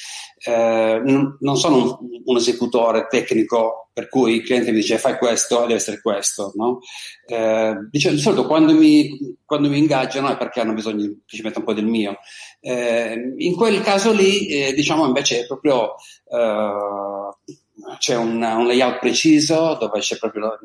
Eh, 0.46 1.00
non, 1.04 1.56
sono 1.56 1.76
un, 1.76 2.20
un, 2.24 2.36
esecutore 2.36 3.06
tecnico 3.08 3.88
per 3.94 4.08
cui 4.08 4.34
il 4.34 4.42
cliente 4.42 4.72
mi 4.72 4.78
dice 4.78 4.98
fai 4.98 5.16
questo 5.16 5.60
deve 5.60 5.74
essere 5.74 6.00
questo. 6.00 6.52
No? 6.56 6.80
Eh, 7.26 7.74
diciamo, 7.90 8.14
di 8.14 8.20
solito 8.20 8.46
quando 8.46 8.74
mi, 8.74 9.36
quando 9.44 9.68
mi, 9.68 9.78
ingaggiano 9.78 10.30
è 10.30 10.36
perché 10.36 10.60
hanno 10.60 10.74
bisogno 10.74 11.06
che 11.24 11.36
ci 11.36 11.42
metta 11.42 11.60
un 11.60 11.64
po' 11.64 11.74
del 11.74 11.86
mio. 11.86 12.18
Eh, 12.60 13.34
in 13.36 13.54
quel 13.54 13.80
caso 13.80 14.12
lì, 14.12 14.48
eh, 14.48 14.72
diciamo 14.74 15.06
invece 15.06 15.40
è 15.40 15.46
proprio 15.46 15.94
eh, 16.30 17.52
c'è 17.98 18.16
un, 18.16 18.42
un, 18.42 18.66
layout 18.66 18.98
preciso 18.98 19.76
dove 19.78 20.00
proprio, 20.18 20.58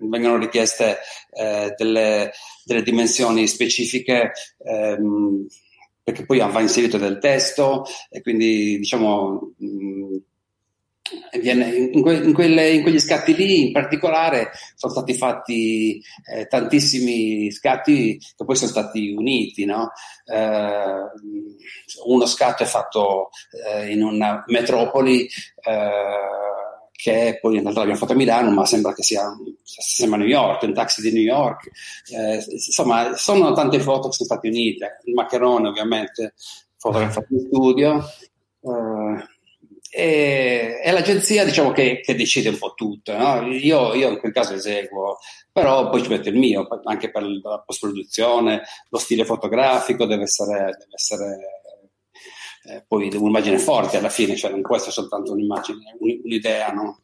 vengono 0.00 0.36
richieste 0.36 0.98
eh, 1.32 1.72
delle, 1.76 2.32
delle, 2.64 2.82
dimensioni 2.82 3.46
specifiche. 3.46 4.32
Ehm, 4.58 5.46
perché 6.02 6.24
poi 6.24 6.38
va 6.38 6.60
inserito 6.60 6.98
del 6.98 7.18
testo 7.18 7.84
e 8.10 8.20
quindi 8.22 8.78
diciamo 8.78 9.52
mh, 9.56 10.16
viene, 11.40 11.74
in, 11.74 12.02
que, 12.02 12.14
in, 12.14 12.32
quelle, 12.32 12.70
in, 12.70 12.82
quegli 12.82 12.98
scatti 12.98 13.34
lì 13.34 13.66
in 13.66 13.72
particolare 13.72 14.50
sono 14.74 14.92
stati 14.92 15.14
fatti 15.14 16.02
eh, 16.32 16.46
tantissimi 16.46 17.50
scatti 17.50 18.18
che 18.18 18.44
poi 18.44 18.56
sono 18.56 18.70
stati 18.70 19.10
uniti 19.10 19.64
no? 19.64 19.92
eh, 20.24 21.10
uno 22.06 22.26
scatto 22.26 22.62
è 22.62 22.66
fatto 22.66 23.30
eh, 23.66 23.90
in 23.92 24.02
una 24.02 24.42
metropoli 24.46 25.24
eh, 25.24 26.50
che 27.02 27.38
poi 27.40 27.56
in 27.56 27.62
realtà 27.62 27.80
l'abbiamo 27.80 27.98
fatto 27.98 28.12
a 28.12 28.14
Milano, 28.14 28.52
ma 28.52 28.64
sembra 28.64 28.94
che 28.94 29.02
sia 29.02 29.36
sembra 29.64 30.18
New 30.18 30.28
York, 30.28 30.62
un 30.62 30.72
taxi 30.72 31.00
di 31.00 31.10
New 31.10 31.22
York. 31.22 31.68
Eh, 32.12 32.44
insomma, 32.48 33.16
sono 33.16 33.52
tante 33.54 33.80
foto 33.80 34.08
che 34.08 34.14
sono 34.14 34.28
state 34.28 34.46
unite. 34.46 35.00
Il 35.06 35.14
Maccherone, 35.14 35.66
ovviamente, 35.66 36.34
fotografato 36.76 37.26
in 37.30 37.40
studio. 37.40 38.04
Eh, 38.60 39.30
e, 39.94 40.80
e, 40.80 40.92
l'agenzia 40.92 41.44
diciamo 41.44 41.72
che, 41.72 42.00
che, 42.04 42.14
decide 42.14 42.50
un 42.50 42.58
po' 42.58 42.74
tutto. 42.76 43.16
No? 43.16 43.48
Io, 43.48 43.94
io, 43.94 44.10
in 44.10 44.18
quel 44.20 44.32
caso 44.32 44.54
eseguo, 44.54 45.18
però 45.50 45.90
poi 45.90 46.04
ci 46.04 46.08
metto 46.08 46.28
il 46.28 46.36
mio, 46.36 46.68
anche 46.84 47.10
per 47.10 47.24
la 47.24 47.62
post-produzione, 47.66 48.62
lo 48.90 48.98
stile 48.98 49.24
fotografico 49.24 50.06
deve 50.06 50.22
essere, 50.22 50.76
deve 50.78 50.94
essere 50.94 51.61
eh, 52.64 52.84
poi 52.86 53.14
un'immagine 53.14 53.58
forte 53.58 53.98
alla 53.98 54.08
fine, 54.08 54.36
cioè 54.36 54.50
non 54.50 54.62
può 54.62 54.76
essere 54.76 54.92
soltanto 54.92 55.32
un'immagine, 55.32 55.96
un'idea, 55.98 56.72
no? 56.72 56.98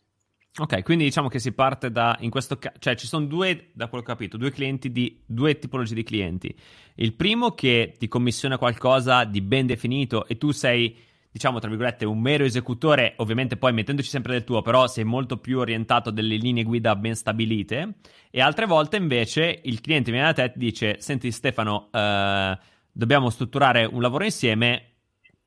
Ok, 0.61 0.83
quindi 0.83 1.05
diciamo 1.05 1.29
che 1.29 1.39
si 1.39 1.53
parte 1.53 1.93
da, 1.93 2.17
in 2.21 2.31
questo 2.31 2.59
caso, 2.59 2.77
cioè 2.81 2.97
ci 2.97 3.07
sono 3.07 3.27
due, 3.27 3.71
da 3.75 3.87
quello 3.87 4.03
che 4.03 4.11
ho 4.11 4.15
capito, 4.15 4.37
due 4.37 4.53
di, 4.81 5.23
due 5.25 5.59
tipologie 5.59 5.95
di 5.95 6.03
clienti. 6.03 6.55
Il 6.97 7.15
primo 7.15 7.53
che 7.53 7.95
ti 7.97 8.09
commissiona 8.09 8.59
qualcosa 8.59 9.25
di 9.25 9.41
ben 9.41 9.67
definito 9.67 10.27
e 10.27 10.37
tu 10.37 10.51
sei, 10.51 10.97
diciamo, 11.31 11.61
tra 11.61 11.69
virgolette, 11.69 12.05
un 12.05 12.19
mero 12.19 12.43
esecutore, 12.45 13.15
ovviamente 13.19 13.57
poi 13.57 13.73
mettendoci 13.73 14.09
sempre 14.09 14.33
del 14.33 14.43
tuo, 14.43 14.61
però 14.61 14.89
sei 14.89 15.05
molto 15.05 15.37
più 15.37 15.61
orientato 15.61 16.09
a 16.09 16.13
delle 16.13 16.35
linee 16.35 16.65
guida 16.65 16.97
ben 16.97 17.15
stabilite. 17.15 17.95
E 18.29 18.41
altre 18.41 18.67
volte 18.67 18.97
invece 18.97 19.61
il 19.63 19.81
cliente 19.81 20.11
viene 20.11 20.27
da 20.27 20.33
te 20.33 20.43
e 20.45 20.53
ti 20.53 20.59
dice, 20.59 20.97
senti 20.99 21.31
Stefano, 21.31 21.89
eh, 21.93 22.59
dobbiamo 22.91 23.31
strutturare 23.31 23.85
un 23.85 24.03
lavoro 24.03 24.25
insieme, 24.25 24.88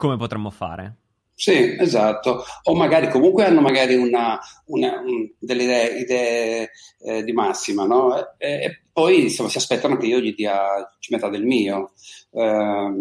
come 0.02 0.18
potremmo 0.18 0.50
fare. 0.50 0.96
Sì, 1.36 1.76
esatto. 1.80 2.44
O 2.64 2.76
magari 2.76 3.08
comunque 3.10 3.46
hanno 3.46 3.62
magari 3.62 3.96
una, 3.96 4.40
una, 4.66 5.00
un, 5.00 5.30
delle 5.38 5.64
idee, 5.64 6.00
idee 6.00 6.72
eh, 7.00 7.24
di 7.24 7.32
massima, 7.34 7.86
no? 7.86 8.36
E, 8.38 8.50
e 8.50 8.82
poi 8.92 9.24
insomma, 9.24 9.50
si 9.50 9.58
aspettano 9.58 9.98
che 9.98 10.08
io 10.08 10.20
gli 10.20 10.34
dia, 10.34 10.60
metta 11.10 11.30
del 11.30 11.46
mio. 11.46 11.92
Eh, 12.32 12.92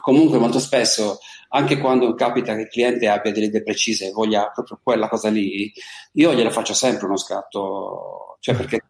comunque 0.00 0.38
molto 0.38 0.58
spesso, 0.58 1.18
anche 1.50 1.78
quando 1.78 2.14
capita 2.14 2.54
che 2.56 2.62
il 2.62 2.68
cliente 2.68 3.08
abbia 3.08 3.32
delle 3.32 3.46
idee 3.46 3.62
precise 3.62 4.08
e 4.08 4.12
voglia 4.12 4.50
proprio 4.52 4.80
quella 4.82 5.08
cosa 5.08 5.28
lì, 5.28 5.72
io 6.14 6.34
glielo 6.34 6.50
faccio 6.50 6.74
sempre 6.74 7.06
uno 7.06 7.16
scatto, 7.16 8.38
cioè 8.40 8.56
perché 8.56 8.84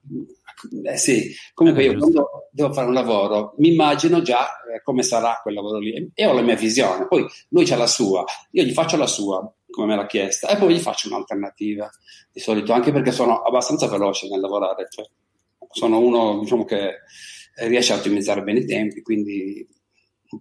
eh 0.85 0.97
sì, 0.97 1.35
comunque 1.55 1.85
io 1.85 1.97
quando 1.97 2.49
devo 2.51 2.73
fare 2.73 2.89
un 2.89 2.95
lavoro 2.95 3.55
mi 3.59 3.73
immagino 3.73 4.23
già 4.23 4.47
eh, 4.75 4.83
come 4.83 5.03
sarà 5.03 5.39
quel 5.43 5.55
lavoro 5.55 5.79
lì. 5.79 6.11
E 6.15 6.27
ho 6.27 6.33
la 6.33 6.43
mia 6.43 6.57
visione, 6.57 7.07
poi 7.07 7.27
lui 7.51 7.71
ha 7.71 7.77
la 7.77 7.87
sua, 7.87 8.25
io 8.53 8.63
gli 8.63 8.73
faccio 8.73 8.97
la 8.97 9.07
sua 9.07 9.53
come 9.71 9.95
me 9.95 9.97
l'ha 9.97 10.07
chiesta. 10.07 10.49
E 10.49 10.57
poi 10.57 10.75
gli 10.75 10.81
faccio 10.81 11.09
un'alternativa. 11.09 11.89
Di 12.33 12.41
solito, 12.41 12.73
anche 12.73 12.93
perché 12.93 13.13
sono 13.13 13.43
abbastanza 13.43 13.87
veloce 13.87 14.29
nel 14.29 14.41
lavorare, 14.41 14.89
cioè, 14.91 15.05
sono 15.71 15.99
uno 15.99 16.41
diciamo, 16.41 16.65
che 16.65 17.01
riesce 17.67 17.93
a 17.93 17.97
ottimizzare 17.97 18.43
bene 18.43 18.61
i 18.61 18.67
tempi, 18.67 19.03
quindi 19.03 19.67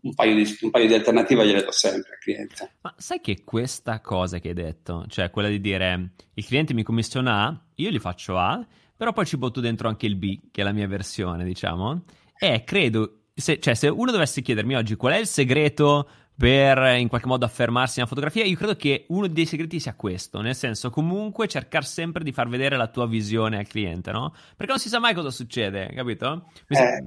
un 0.01 0.13
paio, 0.13 0.35
di, 0.35 0.57
un 0.61 0.69
paio 0.69 0.87
di 0.87 0.93
alternative 0.93 1.45
gliele 1.45 1.63
do 1.63 1.71
sempre 1.71 2.13
al 2.13 2.19
cliente. 2.19 2.71
Ma 2.81 2.93
sai 2.97 3.21
che 3.21 3.43
questa 3.43 4.01
cosa 4.01 4.39
che 4.39 4.49
hai 4.49 4.53
detto, 4.53 5.05
cioè 5.07 5.29
quella 5.29 5.47
di 5.47 5.61
dire 5.61 6.11
il 6.33 6.45
cliente 6.45 6.73
mi 6.73 6.83
commissiona 6.83 7.45
A, 7.45 7.65
io 7.75 7.89
gli 7.89 7.99
faccio 7.99 8.37
A, 8.37 8.65
però 8.97 9.13
poi 9.13 9.25
ci 9.25 9.37
butto 9.37 9.61
dentro 9.61 9.87
anche 9.87 10.07
il 10.07 10.15
B, 10.15 10.39
che 10.51 10.61
è 10.61 10.63
la 10.63 10.73
mia 10.73 10.87
versione, 10.87 11.45
diciamo. 11.45 12.03
E 12.37 12.63
credo, 12.63 13.19
se, 13.33 13.59
cioè, 13.59 13.75
se 13.75 13.87
uno 13.87 14.11
dovesse 14.11 14.41
chiedermi 14.41 14.75
oggi 14.75 14.95
qual 14.95 15.13
è 15.13 15.17
il 15.17 15.27
segreto 15.27 16.09
per 16.35 16.97
in 16.97 17.07
qualche 17.07 17.27
modo 17.27 17.45
affermarsi 17.45 17.95
nella 17.97 18.09
fotografia, 18.09 18.43
io 18.43 18.55
credo 18.55 18.75
che 18.75 19.05
uno 19.09 19.27
dei 19.27 19.45
segreti 19.45 19.79
sia 19.79 19.95
questo, 19.95 20.41
nel 20.41 20.55
senso 20.55 20.89
comunque 20.89 21.47
cercare 21.47 21.85
sempre 21.85 22.23
di 22.23 22.31
far 22.31 22.47
vedere 22.47 22.77
la 22.77 22.87
tua 22.87 23.07
visione 23.07 23.57
al 23.57 23.67
cliente, 23.67 24.11
no? 24.11 24.33
Perché 24.55 24.71
non 24.71 24.81
si 24.81 24.89
sa 24.89 24.99
mai 24.99 25.13
cosa 25.13 25.31
succede, 25.31 25.91
capito? 25.95 26.45
Mi 26.67 26.77
eh, 26.77 27.03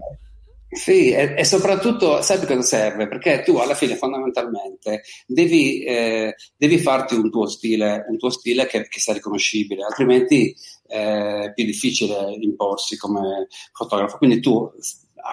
sì, 0.72 1.11
e, 1.11 1.35
e, 1.37 1.44
soprattutto 1.44 2.22
sai 2.22 2.38
cosa 2.46 2.62
serve? 2.62 3.09
Perché 3.09 3.42
tu 3.42 3.56
alla 3.56 3.74
fine 3.74 3.96
fondamentalmente 3.96 5.02
devi, 5.26 5.83
eh, 5.83 6.37
devi 6.56 6.78
farti 6.78 7.14
un 7.14 7.30
tuo 7.30 7.46
stile, 7.48 8.04
un 8.09 8.16
tuo 8.16 8.30
stile 8.30 8.66
che, 8.66 8.87
che 8.88 9.00
sia 9.00 9.12
riconoscibile, 9.12 9.85
altrimenti 9.85 10.54
è 10.87 11.52
più 11.54 11.64
difficile 11.64 12.37
imporsi 12.40 12.96
come 12.96 13.48
fotografo. 13.72 14.16
Quindi 14.18 14.40
tu 14.40 14.70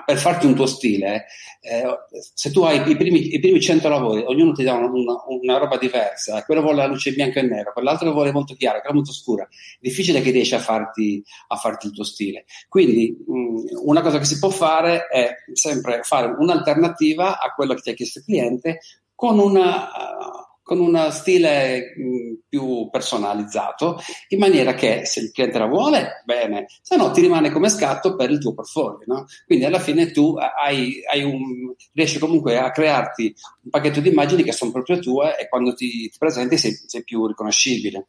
per 0.06 0.17
farti 0.17 0.45
un 0.45 0.56
tuo 0.56 0.65
stile, 0.65 1.26
eh, 1.62 1.86
se 2.34 2.52
tu 2.52 2.62
hai 2.63 2.89
i 2.89 2.95
primi, 2.95 3.34
i 3.34 3.39
primi 3.39 3.60
100 3.60 3.89
lavori, 3.89 4.23
ognuno 4.26 4.54
ti 4.54 4.63
dà 4.63 4.73
una, 4.73 4.89
una, 5.28 5.58
roba 5.58 5.78
diversa, 5.78 6.43
quello 6.43 6.62
vuole 6.62 6.78
la 6.78 6.88
luce 6.88 7.12
bianca 7.12 7.39
e 7.39 7.43
nera, 7.43 7.71
quell'altro 7.71 8.12
vuole 8.12 8.32
molto 8.32 8.54
chiara, 8.56 8.80
quella 8.80 8.95
molto 8.95 9.12
scura, 9.12 9.43
è 9.43 9.78
difficile 9.80 10.21
che 10.21 10.32
riesci 10.32 10.56
a 10.56 10.60
farti, 10.60 11.23
a 11.47 11.56
farti 11.56 11.88
il 11.88 11.93
tuo 11.93 12.04
stile. 12.04 12.45
Quindi 12.69 13.17
mh, 13.26 13.80
una 13.86 14.02
cosa 14.02 14.19
che 14.19 14.26
si 14.26 14.39
può 14.39 14.50
fare 14.50 15.08
è 15.08 15.36
sempre 15.54 16.02
fare 16.04 16.36
un'alternativa 16.38 17.39
a 17.39 17.54
quello 17.54 17.73
che 17.73 17.82
ti 17.82 17.89
ha 17.89 17.93
chiesto 17.93 18.19
il 18.19 18.26
cliente 18.26 18.80
con 19.15 19.39
una... 19.39 19.88
Uh, 19.88 20.47
con 20.67 20.82
uno 20.82 21.10
stile 21.12 21.93
mh, 21.95 22.39
più 22.49 22.89
personalizzato, 22.91 24.01
in 24.27 24.39
maniera 24.39 24.73
che 24.73 25.06
se 25.06 25.21
il 25.21 25.32
cliente 25.32 25.58
la 25.58 25.65
vuole, 25.65 26.23
bene, 26.25 26.65
se 26.82 26.97
no 26.97 27.10
ti 27.12 27.21
rimane 27.21 27.51
come 27.51 27.69
scatto 27.69 28.17
per 28.17 28.30
il 28.32 28.38
tuo 28.38 28.53
portfolio. 28.53 29.06
No? 29.06 29.27
Quindi 29.45 29.63
alla 29.63 29.80
fine 29.80 30.12
tu 30.12 30.36
hai, 30.36 30.99
hai 31.10 31.23
un, 31.23 31.73
riesci 31.93 32.19
comunque 32.19 32.58
a 32.58 32.71
crearti 32.71 33.34
un 33.63 33.69
pacchetto 33.69 34.01
di 34.01 34.10
immagini 34.10 34.43
che 34.43 34.51
sono 34.51 34.71
proprio 34.71 34.99
tue 34.99 35.39
e 35.39 35.47
quando 35.47 35.73
ti, 35.73 36.10
ti 36.10 36.17
presenti 36.19 36.58
sei, 36.58 36.73
sei 36.86 37.06
più 37.06 37.25
riconoscibile. 37.27 38.08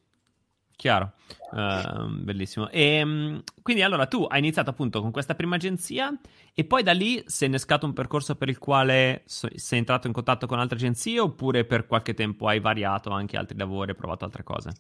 Chiaro. 0.78 1.10
Uh, 1.50 2.06
bellissimo. 2.08 2.70
E, 2.70 3.02
um, 3.02 3.42
quindi 3.62 3.82
allora 3.82 4.06
tu 4.06 4.22
hai 4.30 4.38
iniziato 4.38 4.70
appunto 4.70 5.00
con 5.00 5.10
questa 5.10 5.34
prima 5.34 5.56
agenzia 5.56 6.16
e 6.54 6.64
poi 6.64 6.84
da 6.84 6.92
lì 6.92 7.20
sei 7.26 7.48
innescato 7.48 7.84
un 7.84 7.92
percorso 7.92 8.36
per 8.36 8.48
il 8.48 8.58
quale 8.58 9.24
sei 9.26 9.78
entrato 9.78 10.06
in 10.06 10.12
contatto 10.12 10.46
con 10.46 10.60
altre 10.60 10.76
agenzie 10.76 11.18
oppure 11.18 11.64
per 11.64 11.88
qualche 11.88 12.14
tempo 12.14 12.46
hai 12.46 12.60
variato 12.60 13.10
anche 13.10 13.36
altri 13.36 13.58
lavori 13.58 13.90
e 13.90 13.94
provato 13.96 14.24
altre 14.24 14.44
cose? 14.44 14.70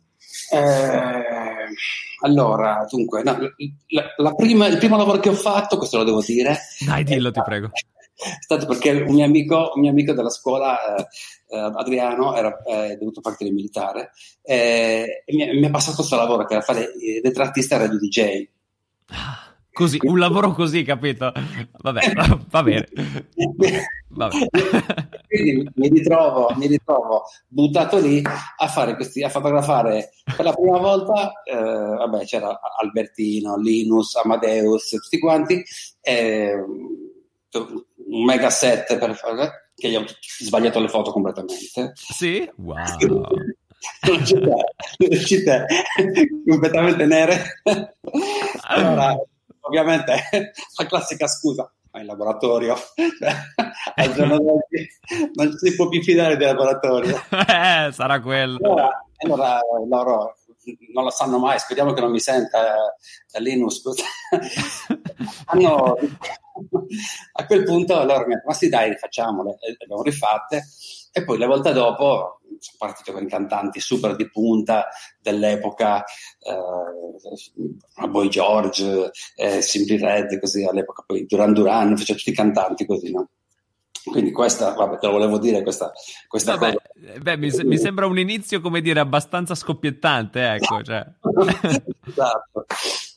Eh, 0.52 1.24
allora, 2.22 2.86
dunque, 2.88 3.24
no, 3.24 3.36
la, 3.88 4.04
la 4.18 4.34
prima, 4.36 4.68
il 4.68 4.78
primo 4.78 4.96
lavoro 4.96 5.18
che 5.18 5.30
ho 5.30 5.34
fatto, 5.34 5.78
questo 5.78 5.96
lo 5.96 6.04
devo 6.04 6.22
dire. 6.24 6.58
Dai, 6.86 7.02
dillo, 7.02 7.32
ti 7.32 7.42
prego. 7.44 7.70
È 8.18 8.42
stato 8.42 8.66
perché 8.66 8.90
un 8.90 9.14
mio 9.14 9.24
amico, 9.24 9.72
un 9.74 9.80
mio 9.80 9.90
amico 9.90 10.12
della 10.12 10.30
scuola, 10.30 10.96
eh, 10.96 11.06
eh 11.50 11.58
Adriano, 11.58 12.34
era 12.34 12.60
eh, 12.64 12.96
dovuto 12.96 13.20
partire 13.20 13.52
militare 13.52 14.10
eh, 14.42 15.22
e 15.24 15.34
mi, 15.34 15.60
mi, 15.60 15.66
ha 15.66 15.70
passato 15.70 15.96
questo 15.96 16.16
lavoro 16.16 16.44
che 16.44 16.54
era 16.54 16.62
fare 16.62 16.90
ritrattista 17.22 17.76
e 17.76 17.78
radio 17.78 17.98
DJ. 17.98 18.48
Così, 19.78 19.96
un 20.02 20.18
lavoro 20.18 20.50
così, 20.50 20.82
capito? 20.82 21.32
Vabbè, 21.82 22.12
va 22.50 22.62
bene. 22.64 22.88
Vabbè. 24.08 24.46
Quindi 25.28 25.70
mi 25.76 25.88
ritrovo, 25.88 26.52
mi 26.56 26.66
ritrovo 26.66 27.22
buttato 27.46 27.98
lì 27.98 28.20
a 28.56 28.66
fare 28.66 28.96
questi, 28.96 29.22
a 29.22 29.28
fotografare 29.28 30.10
per 30.24 30.44
la 30.44 30.52
prima 30.52 30.78
volta, 30.78 31.30
eh, 31.44 31.54
vabbè, 31.54 32.24
c'era 32.24 32.58
Albertino, 32.80 33.56
Linus, 33.56 34.16
Amadeus, 34.16 34.88
tutti 34.88 35.20
quanti, 35.20 35.62
eh, 36.00 36.56
un 38.08 38.24
mega 38.24 38.50
set 38.50 38.98
per 38.98 39.14
fare, 39.14 39.70
che 39.74 39.88
gli 39.88 39.96
ho 39.96 40.04
sbagliato 40.40 40.80
le 40.80 40.88
foto 40.88 41.12
completamente. 41.12 41.92
Sì? 41.94 42.50
Wow. 42.56 42.76
non 44.08 44.22
c'è 44.22 44.38
non 44.38 45.18
c'è 45.18 45.64
completamente 46.46 47.06
nere. 47.06 47.60
Allora, 48.62 49.16
ovviamente, 49.60 50.52
la 50.76 50.86
classica 50.86 51.26
scusa, 51.26 51.70
ma 51.92 52.00
in 52.00 52.06
laboratorio, 52.06 52.74
cioè, 52.74 53.32
al 53.94 54.14
giorno 54.14 54.38
d'oggi 54.38 54.88
non 55.34 55.56
si 55.56 55.74
può 55.74 55.88
più 55.88 56.02
fidare 56.02 56.36
del 56.36 56.48
laboratorio. 56.48 57.16
Eh, 57.48 57.92
sarà 57.92 58.20
quello. 58.20 58.58
Allora, 58.62 58.90
allora 59.18 59.60
loro 59.88 60.37
non 60.92 61.04
lo 61.04 61.10
sanno 61.10 61.38
mai, 61.38 61.58
speriamo 61.58 61.92
che 61.92 62.00
non 62.00 62.10
mi 62.10 62.20
senta 62.20 62.94
eh, 63.32 63.40
Linus. 63.40 63.82
A 67.32 67.46
quel 67.46 67.62
punto 67.62 68.04
loro 68.04 68.26
mi 68.26 68.34
hanno 68.34 68.42
ma 68.46 68.52
sì 68.52 68.68
dai, 68.68 68.96
facciamole, 68.96 69.58
e 69.60 69.70
le 69.70 69.76
abbiamo 69.80 70.02
rifatte. 70.02 70.64
E 71.12 71.24
poi 71.24 71.38
la 71.38 71.46
volta 71.46 71.72
dopo 71.72 72.40
sono 72.58 72.76
partito 72.78 73.12
con 73.12 73.22
i 73.22 73.28
cantanti 73.28 73.80
super 73.80 74.16
di 74.16 74.28
punta 74.30 74.88
dell'epoca, 75.20 76.04
eh, 76.04 78.08
Boy 78.08 78.28
George, 78.28 79.10
eh, 79.36 79.62
Simply 79.62 79.98
Red, 79.98 80.38
così 80.40 80.64
all'epoca, 80.64 81.04
poi 81.06 81.26
Duran 81.26 81.52
Duran, 81.52 81.96
facevo 81.96 82.18
tutti 82.18 82.30
i 82.30 82.34
cantanti 82.34 82.86
così, 82.86 83.12
no? 83.12 83.28
Quindi 84.10 84.32
questa, 84.32 84.72
vabbè, 84.72 84.98
te 84.98 85.06
lo 85.06 85.12
volevo 85.12 85.38
dire, 85.38 85.62
questa, 85.62 85.92
questa 86.26 86.56
vabbè, 86.56 86.74
cosa. 86.74 87.18
Beh, 87.20 87.36
mi, 87.36 87.50
mi, 87.64 87.78
sembra 87.78 88.06
un 88.06 88.18
inizio, 88.18 88.60
come 88.60 88.80
dire, 88.80 89.00
abbastanza 89.00 89.54
scoppiettante, 89.54 90.54
ecco. 90.54 90.82
Cioè. 90.82 91.06
esatto, 92.06 92.66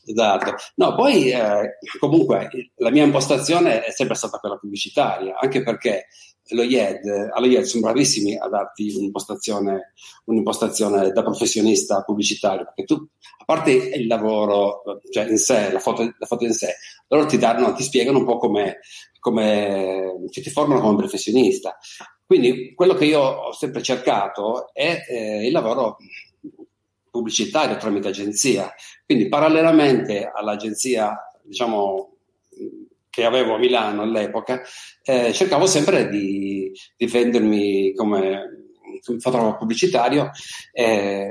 esatto. 0.04 0.54
No, 0.76 0.94
poi 0.94 1.30
eh, 1.30 1.78
comunque 1.98 2.48
la 2.76 2.90
mia 2.90 3.04
impostazione 3.04 3.84
è 3.84 3.90
sempre 3.90 4.16
stata 4.16 4.38
quella 4.38 4.56
pubblicitaria, 4.56 5.38
anche 5.38 5.62
perché 5.62 6.06
lo 6.52 6.62
IED, 6.62 7.30
allo 7.32 7.46
IED 7.46 7.62
sono 7.62 7.84
bravissimi 7.84 8.36
a 8.36 8.48
darti 8.48 8.92
un'impostazione, 8.96 9.92
un'impostazione 10.24 11.10
da 11.10 11.22
professionista 11.22 12.02
pubblicitario, 12.02 12.64
perché 12.64 12.84
tu, 12.84 12.94
a 12.94 13.44
parte 13.44 13.70
il 13.70 14.06
lavoro, 14.06 14.82
cioè 15.10 15.28
in 15.28 15.38
sé, 15.38 15.70
la 15.72 15.78
foto, 15.78 16.02
la 16.02 16.26
foto 16.26 16.44
in 16.44 16.52
sé, 16.52 16.74
loro 17.08 17.26
ti, 17.26 17.38
danno, 17.38 17.72
ti 17.74 17.82
spiegano 17.82 18.18
un 18.18 18.24
po' 18.24 18.38
come, 18.38 18.80
come 19.22 20.16
cioè 20.30 20.42
ti 20.42 20.50
formano 20.50 20.80
come 20.80 20.96
professionista. 20.96 21.78
Quindi 22.26 22.74
quello 22.74 22.94
che 22.94 23.04
io 23.04 23.20
ho 23.20 23.52
sempre 23.52 23.80
cercato 23.80 24.72
è 24.74 25.04
eh, 25.08 25.46
il 25.46 25.52
lavoro 25.52 25.96
pubblicitario 27.08 27.76
tramite 27.76 28.08
agenzia. 28.08 28.74
Quindi 29.06 29.28
parallelamente 29.28 30.28
all'agenzia, 30.28 31.16
diciamo, 31.40 32.16
che 33.08 33.24
avevo 33.24 33.54
a 33.54 33.58
Milano 33.58 34.02
all'epoca, 34.02 34.60
eh, 35.04 35.32
cercavo 35.32 35.66
sempre 35.66 36.08
di, 36.08 36.72
di 36.96 37.06
vendermi 37.06 37.94
come 37.94 38.70
fotografo 39.20 39.58
pubblicitario 39.58 40.30
eh, 40.72 41.30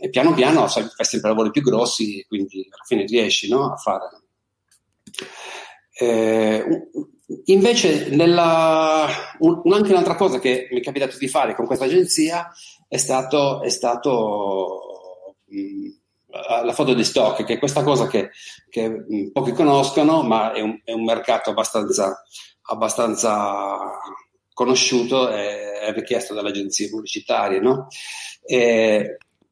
e 0.00 0.08
piano 0.08 0.32
piano 0.32 0.66
fai 0.68 0.88
sempre 1.00 1.28
lavori 1.28 1.50
più 1.50 1.60
grossi, 1.60 2.24
quindi 2.26 2.66
alla 2.70 2.84
fine 2.86 3.04
riesci 3.04 3.46
no, 3.50 3.72
a 3.72 3.76
fare. 3.76 4.08
Eh, 5.98 6.64
invece, 7.46 8.08
nella, 8.10 9.06
un, 9.38 9.62
anche 9.72 9.90
un'altra 9.90 10.14
cosa 10.14 10.38
che 10.38 10.68
mi 10.70 10.80
è 10.80 10.82
capitato 10.82 11.18
di 11.18 11.28
fare 11.28 11.54
con 11.54 11.66
questa 11.66 11.84
agenzia 11.84 12.52
è 12.88 12.96
stato, 12.96 13.62
è 13.62 13.68
stato 13.68 14.80
mh, 15.46 15.88
la 16.64 16.72
foto 16.72 16.94
di 16.94 17.04
stock, 17.04 17.44
che 17.44 17.54
è 17.54 17.58
questa 17.58 17.82
cosa 17.82 18.06
che, 18.06 18.30
che 18.68 18.88
mm, 18.88 19.30
pochi 19.32 19.52
conoscono, 19.52 20.22
ma 20.22 20.52
è 20.52 20.60
un, 20.60 20.80
è 20.84 20.92
un 20.92 21.04
mercato 21.04 21.50
abbastanza, 21.50 22.22
abbastanza 22.62 23.76
conosciuto 24.52 25.30
e 25.30 25.80
è 25.80 25.92
richiesto 25.92 26.34
dalle 26.34 26.50
agenzie 26.50 26.88
pubblicitarie. 26.88 27.60
No? 27.60 27.88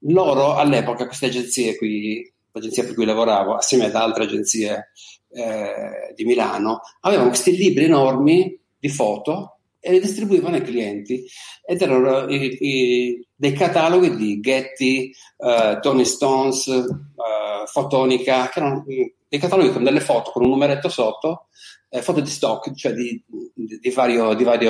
loro 0.06 0.54
all'epoca, 0.54 1.06
queste 1.06 1.26
agenzie 1.26 1.76
qui, 1.76 2.30
l'agenzia 2.52 2.84
per 2.84 2.94
cui 2.94 3.04
lavoravo, 3.04 3.54
assieme 3.54 3.87
ad 3.87 3.94
altre 3.94 4.24
agenzie 4.24 4.90
eh, 5.35 6.12
di 6.14 6.25
Milano, 6.25 6.81
avevano 7.01 7.29
questi 7.29 7.57
libri 7.57 7.85
enormi 7.85 8.59
di 8.79 8.88
foto 8.88 9.59
e 9.81 9.90
li 9.90 10.01
distribuivano 10.01 10.57
ai 10.57 10.62
clienti. 10.62 11.25
Ed 11.66 11.83
erano 11.83 12.29
i, 12.29 12.57
i, 12.61 13.27
dei 13.35 13.53
cataloghi 13.53 14.16
di 14.16 14.40
Getty, 14.40 15.12
uh, 15.38 15.79
Tony 15.81 16.05
Stones, 16.05 16.66
uh, 16.66 17.66
Fotonica, 17.66 18.49
che 18.49 18.61
erano 18.61 18.85
dei 18.87 19.38
cataloghi 19.38 19.73
con 19.73 19.85
delle 19.85 20.01
foto 20.01 20.31
con 20.31 20.44
un 20.44 20.51
numeretto 20.51 20.88
sotto, 20.88 21.49
eh, 21.90 22.01
foto 22.01 22.20
di 22.20 22.31
stock, 22.31 22.73
cioè 22.75 22.92
di, 22.92 23.23
di, 23.55 23.79
di, 23.79 23.90
vario, 23.90 24.35
di, 24.35 24.44
vari 24.44 24.66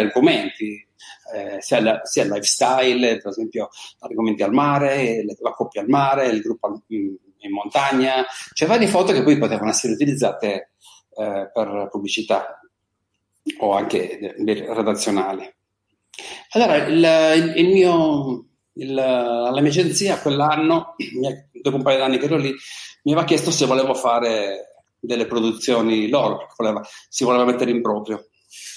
argomenti, 0.00 0.86
eh, 1.34 1.60
sia, 1.60 1.78
il 1.78 2.28
lifestyle, 2.28 3.18
per 3.18 3.30
esempio 3.30 3.68
argomenti 4.00 4.42
al 4.42 4.52
mare, 4.52 5.24
la 5.24 5.52
coppia 5.52 5.80
al 5.80 5.88
mare, 5.88 6.26
il 6.28 6.40
gruppo 6.40 6.82
in, 6.88 7.16
in 7.40 7.52
montagna, 7.52 8.24
cioè 8.52 8.68
varie 8.68 8.88
foto 8.88 9.12
che 9.12 9.22
poi 9.22 9.38
potevano 9.38 9.70
essere 9.70 9.92
utilizzate 9.92 10.72
eh, 11.16 11.50
per 11.52 11.88
pubblicità 11.90 12.60
o 13.58 13.72
anche 13.72 14.34
redazionali. 14.38 15.52
Allora, 16.50 16.76
il, 16.76 17.54
il 17.56 17.68
mio, 17.68 18.46
il, 18.74 18.94
la 18.94 19.60
mia 19.60 19.70
agenzia 19.70 20.20
quell'anno, 20.20 20.94
dopo 21.52 21.76
un 21.76 21.82
paio 21.82 21.96
di 21.96 22.02
anni 22.02 22.18
che 22.18 22.24
ero 22.24 22.36
lì, 22.36 22.54
mi 23.04 23.12
aveva 23.12 23.26
chiesto 23.26 23.50
se 23.50 23.66
volevo 23.66 23.94
fare 23.94 24.84
delle 24.98 25.26
produzioni 25.26 26.08
loro, 26.08 26.46
voleva, 26.56 26.86
si 27.08 27.24
voleva 27.24 27.44
mettere 27.44 27.70
in 27.70 27.80
proprio. 27.80 28.28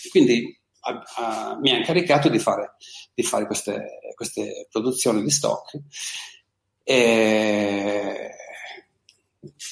Quindi 0.09 0.57
a, 0.81 1.03
a, 1.15 1.59
mi 1.59 1.71
ha 1.71 1.77
incaricato 1.77 2.29
di 2.29 2.39
fare, 2.39 2.75
di 3.13 3.23
fare 3.23 3.45
queste, 3.45 3.99
queste, 4.15 4.67
produzioni 4.71 5.21
di 5.21 5.29
stock 5.29 5.79
e, 6.83 8.31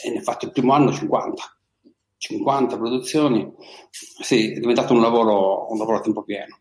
e 0.04 0.10
ne 0.10 0.20
ho 0.20 0.22
fatto 0.22 0.46
il 0.46 0.52
primo 0.52 0.74
anno 0.74 0.92
50. 0.92 1.58
50 2.18 2.78
produzioni, 2.78 3.52
sì, 3.90 4.52
è 4.52 4.60
diventato 4.60 4.94
un 4.94 5.02
lavoro, 5.02 5.72
un 5.72 5.80
lavoro 5.80 5.98
a 5.98 6.02
tempo 6.02 6.22
pieno. 6.22 6.60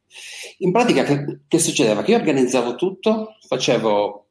In 0.58 0.72
pratica 0.72 1.02
che, 1.02 1.40
che 1.46 1.58
succedeva? 1.58 2.02
Che 2.02 2.12
io 2.12 2.16
organizzavo 2.16 2.76
tutto, 2.76 3.36
facevo, 3.46 4.26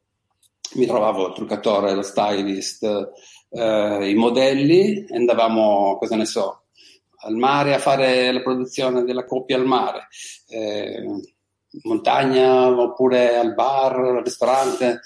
mi 0.74 0.86
trovavo 0.86 1.28
il 1.28 1.34
truccatore, 1.34 1.94
lo 1.94 2.02
stylist, 2.02 3.12
eh, 3.50 4.10
i 4.10 4.14
modelli, 4.14 5.06
andavamo, 5.08 5.98
cosa 5.98 6.16
ne 6.16 6.24
so, 6.24 6.64
al 7.22 7.36
mare 7.36 7.74
a 7.74 7.78
fare 7.78 8.32
la 8.32 8.42
produzione 8.42 9.04
della 9.04 9.24
coppia 9.24 9.56
al 9.56 9.66
mare, 9.66 10.08
eh, 10.48 11.04
montagna 11.82 12.66
oppure 12.68 13.36
al 13.36 13.54
bar, 13.54 13.98
al 13.98 14.24
ristorante. 14.24 15.00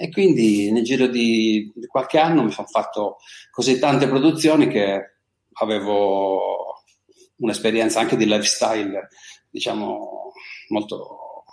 E 0.00 0.10
quindi 0.10 0.70
nel 0.70 0.84
giro 0.84 1.08
di, 1.08 1.72
di 1.74 1.86
qualche 1.88 2.18
anno 2.18 2.44
mi 2.44 2.52
sono 2.52 2.68
fatto 2.68 3.16
così 3.50 3.80
tante 3.80 4.06
produzioni 4.06 4.68
che 4.68 5.16
avevo 5.54 6.84
un'esperienza 7.38 7.98
anche 7.98 8.16
di 8.16 8.24
lifestyle, 8.24 9.08
diciamo, 9.50 10.32
molto, 10.68 11.44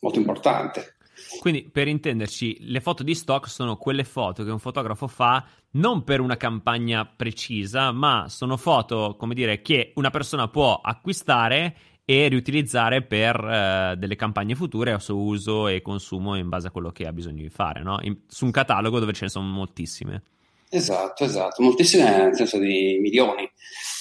molto 0.00 0.18
importante. 0.18 0.96
Quindi, 1.38 1.68
per 1.70 1.86
intenderci, 1.86 2.58
le 2.60 2.80
foto 2.80 3.02
di 3.02 3.14
stock 3.14 3.48
sono 3.48 3.76
quelle 3.76 4.04
foto 4.04 4.42
che 4.42 4.50
un 4.50 4.58
fotografo 4.58 5.06
fa 5.06 5.44
non 5.72 6.02
per 6.02 6.20
una 6.20 6.38
campagna 6.38 7.04
precisa, 7.04 7.92
ma 7.92 8.26
sono 8.28 8.56
foto, 8.56 9.16
come 9.18 9.34
dire, 9.34 9.60
che 9.60 9.92
una 9.96 10.10
persona 10.10 10.48
può 10.48 10.80
acquistare 10.82 11.76
e 12.04 12.28
riutilizzare 12.28 13.02
per 13.02 13.36
uh, 13.36 13.96
delle 13.96 14.16
campagne 14.16 14.54
future 14.54 14.92
a 14.92 14.98
suo 14.98 15.16
uso 15.16 15.68
e 15.68 15.82
consumo 15.82 16.36
in 16.36 16.48
base 16.48 16.66
a 16.66 16.70
quello 16.70 16.90
che 16.90 17.06
ha 17.06 17.12
bisogno 17.12 17.42
di 17.42 17.48
fare, 17.48 17.82
no? 17.82 17.98
in, 18.02 18.16
su 18.26 18.44
un 18.44 18.50
catalogo 18.50 18.98
dove 18.98 19.12
ce 19.12 19.24
ne 19.24 19.30
sono 19.30 19.46
moltissime. 19.46 20.22
Esatto, 20.68 21.24
esatto, 21.24 21.62
moltissime 21.62 22.16
nel 22.16 22.34
senso 22.34 22.58
di 22.58 22.98
milioni, 23.00 23.48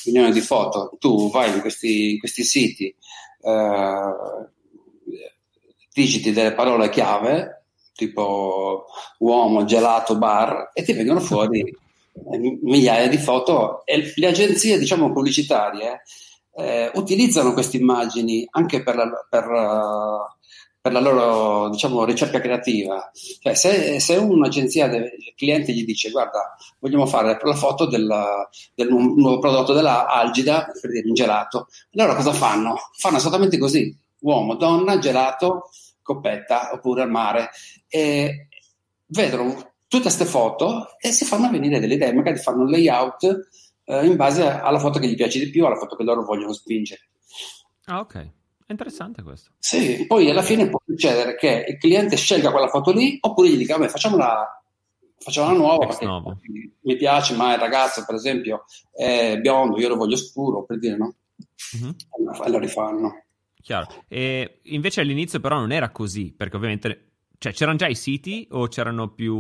milioni 0.06 0.32
di 0.32 0.40
foto. 0.40 0.96
Tu 1.00 1.30
vai 1.30 1.54
in 1.54 1.60
questi, 1.60 2.14
in 2.14 2.20
questi 2.20 2.44
siti, 2.44 2.96
uh, 3.42 4.48
digiti 5.94 6.32
delle 6.32 6.54
parole 6.54 6.90
chiave, 6.90 7.66
tipo 7.94 8.86
uomo, 9.20 9.66
gelato, 9.66 10.18
bar, 10.18 10.72
e 10.74 10.84
ti 10.84 10.94
vengono 10.94 11.20
fuori 11.20 11.62
migliaia 12.64 13.08
di 13.08 13.18
foto 13.18 13.86
e 13.86 14.14
le 14.16 14.28
agenzie, 14.28 14.80
diciamo, 14.80 15.12
pubblicitarie 15.12 16.02
eh, 16.56 16.92
utilizzano 16.96 17.54
queste 17.54 17.78
immagini 17.78 18.48
anche 18.52 18.84
per 18.84 18.96
la, 18.96 19.10
per, 19.30 19.48
uh, 19.48 20.40
per 20.82 20.92
la 20.92 21.00
loro 21.00 21.70
diciamo, 21.70 22.04
ricerca 22.04 22.42
creativa. 22.42 23.12
Cioè, 23.40 23.54
se, 23.54 24.00
se, 24.00 24.16
un'agenzia, 24.16 24.88
del 24.88 25.12
cliente 25.36 25.72
gli 25.72 25.86
dice 25.86 26.10
guarda, 26.10 26.56
vogliamo 26.80 27.06
fare 27.06 27.40
la 27.42 27.54
foto 27.54 27.86
del, 27.86 28.12
del 28.74 28.90
nuovo 28.90 29.40
prodotto 29.40 29.74
della 29.74 30.08
Algida, 30.08 30.68
per 30.80 30.92
dire 30.92 31.08
un 31.08 31.14
gelato, 31.14 31.68
allora 31.94 32.16
cosa 32.16 32.34
fanno? 32.34 32.76
Fanno 32.98 33.18
esattamente 33.18 33.58
così, 33.58 33.96
uomo, 34.20 34.56
donna, 34.56 34.98
gelato, 34.98 35.70
coppetta 36.02 36.72
oppure 36.74 37.04
al 37.04 37.12
mare. 37.12 37.50
E 37.88 38.48
vedono 39.08 39.54
tutte 39.88 40.04
queste 40.04 40.26
foto 40.26 40.96
e 41.00 41.12
si 41.12 41.26
fanno 41.26 41.50
venire 41.50 41.80
delle 41.80 41.96
idee, 41.96 42.14
magari 42.14 42.38
fanno 42.38 42.62
un 42.62 42.70
layout 42.70 43.50
eh, 43.86 44.06
in 44.06 44.16
base 44.16 44.48
alla 44.48 44.80
foto 44.80 45.00
che 45.00 45.08
gli 45.08 45.16
piace 45.16 45.40
di 45.40 45.50
più, 45.50 45.66
alla 45.66 45.76
foto 45.76 45.96
che 45.96 46.04
loro 46.04 46.24
vogliono 46.24 46.54
spingere. 46.54 47.10
Ah, 47.86 48.00
ok. 48.00 48.16
È 48.16 48.72
interessante 48.72 49.22
questo. 49.22 49.52
Sì, 49.60 50.06
poi 50.08 50.30
alla 50.30 50.42
fine 50.42 50.70
può 50.70 50.80
succedere 50.86 51.36
che 51.36 51.66
il 51.68 51.78
cliente 51.78 52.16
scelga 52.16 52.52
quella 52.52 52.70
foto 52.70 52.92
lì 52.92 53.18
oppure 53.20 53.50
gli 53.50 53.58
dica, 53.58 53.78
vabbè, 53.78 53.90
facciamola, 53.90 54.64
facciamola 55.18 55.58
nuova 55.58 55.88
perché 55.88 56.06
mi 56.82 56.96
piace, 56.96 57.36
ma 57.36 57.54
il 57.54 57.60
ragazzo, 57.60 58.06
per 58.06 58.16
esempio, 58.16 58.64
è 58.94 59.38
biondo, 59.40 59.78
io 59.78 59.90
lo 59.90 59.98
voglio 59.98 60.16
scuro, 60.16 60.64
per 60.64 60.80
dire 60.80 60.98
no. 60.98 61.16
Uh-huh. 61.74 61.96
E 62.46 62.50
lo 62.50 62.60
rifanno. 62.60 63.24
Chiaro. 63.62 64.04
E 64.08 64.62
invece 64.64 65.02
all'inizio 65.02 65.40
però 65.40 65.58
non 65.58 65.72
era 65.72 65.90
così, 65.90 66.34
perché 66.34 66.56
ovviamente... 66.56 67.06
Cioè, 67.42 67.54
c'erano 67.54 67.78
già 67.78 67.88
i 67.88 67.96
siti 67.96 68.48
o 68.52 68.68
c'erano 68.68 69.10
più... 69.10 69.36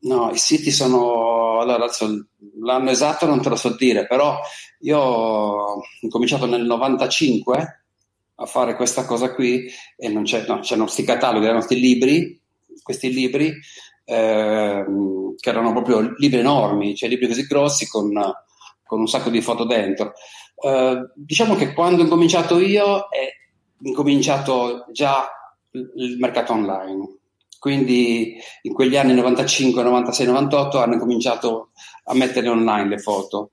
No, 0.00 0.30
i 0.32 0.36
siti 0.36 0.72
sono... 0.72 1.47
Adesso 1.60 2.26
l'anno 2.60 2.90
esatto 2.90 3.26
non 3.26 3.40
te 3.42 3.48
lo 3.48 3.56
so 3.56 3.74
dire, 3.76 4.06
però 4.06 4.38
io 4.80 4.98
ho 4.98 5.82
cominciato 6.08 6.46
nel 6.46 6.64
95 6.64 7.82
a 8.40 8.46
fare 8.46 8.76
questa 8.76 9.04
cosa 9.04 9.34
qui 9.34 9.68
e 9.96 10.08
non 10.08 10.22
c'è, 10.22 10.44
no, 10.46 10.60
c'erano 10.60 10.84
questi 10.84 11.02
cataloghi, 11.04 11.44
erano 11.44 11.64
questi 11.64 11.80
libri, 11.80 12.40
questi 12.82 13.12
libri 13.12 13.52
eh, 14.04 14.84
che 15.36 15.48
erano 15.50 15.72
proprio 15.72 16.14
libri 16.16 16.38
enormi, 16.38 16.94
cioè 16.96 17.08
libri 17.08 17.26
così 17.26 17.46
grossi 17.46 17.88
con, 17.88 18.12
con 18.84 19.00
un 19.00 19.08
sacco 19.08 19.30
di 19.30 19.40
foto 19.40 19.64
dentro. 19.64 20.12
Eh, 20.60 21.10
diciamo 21.14 21.54
che 21.56 21.72
quando 21.72 22.04
ho 22.04 22.08
cominciato 22.08 22.58
io 22.58 23.08
è 23.08 23.28
incominciato 23.82 24.86
già 24.92 25.28
il 25.72 26.16
mercato 26.18 26.52
online. 26.52 27.17
Quindi 27.58 28.36
in 28.62 28.72
quegli 28.72 28.96
anni 28.96 29.14
95, 29.14 29.82
96, 29.82 30.26
98 30.26 30.78
hanno 30.78 30.98
cominciato 30.98 31.70
a 32.04 32.14
mettere 32.14 32.48
online 32.48 32.88
le 32.88 32.98
foto. 32.98 33.50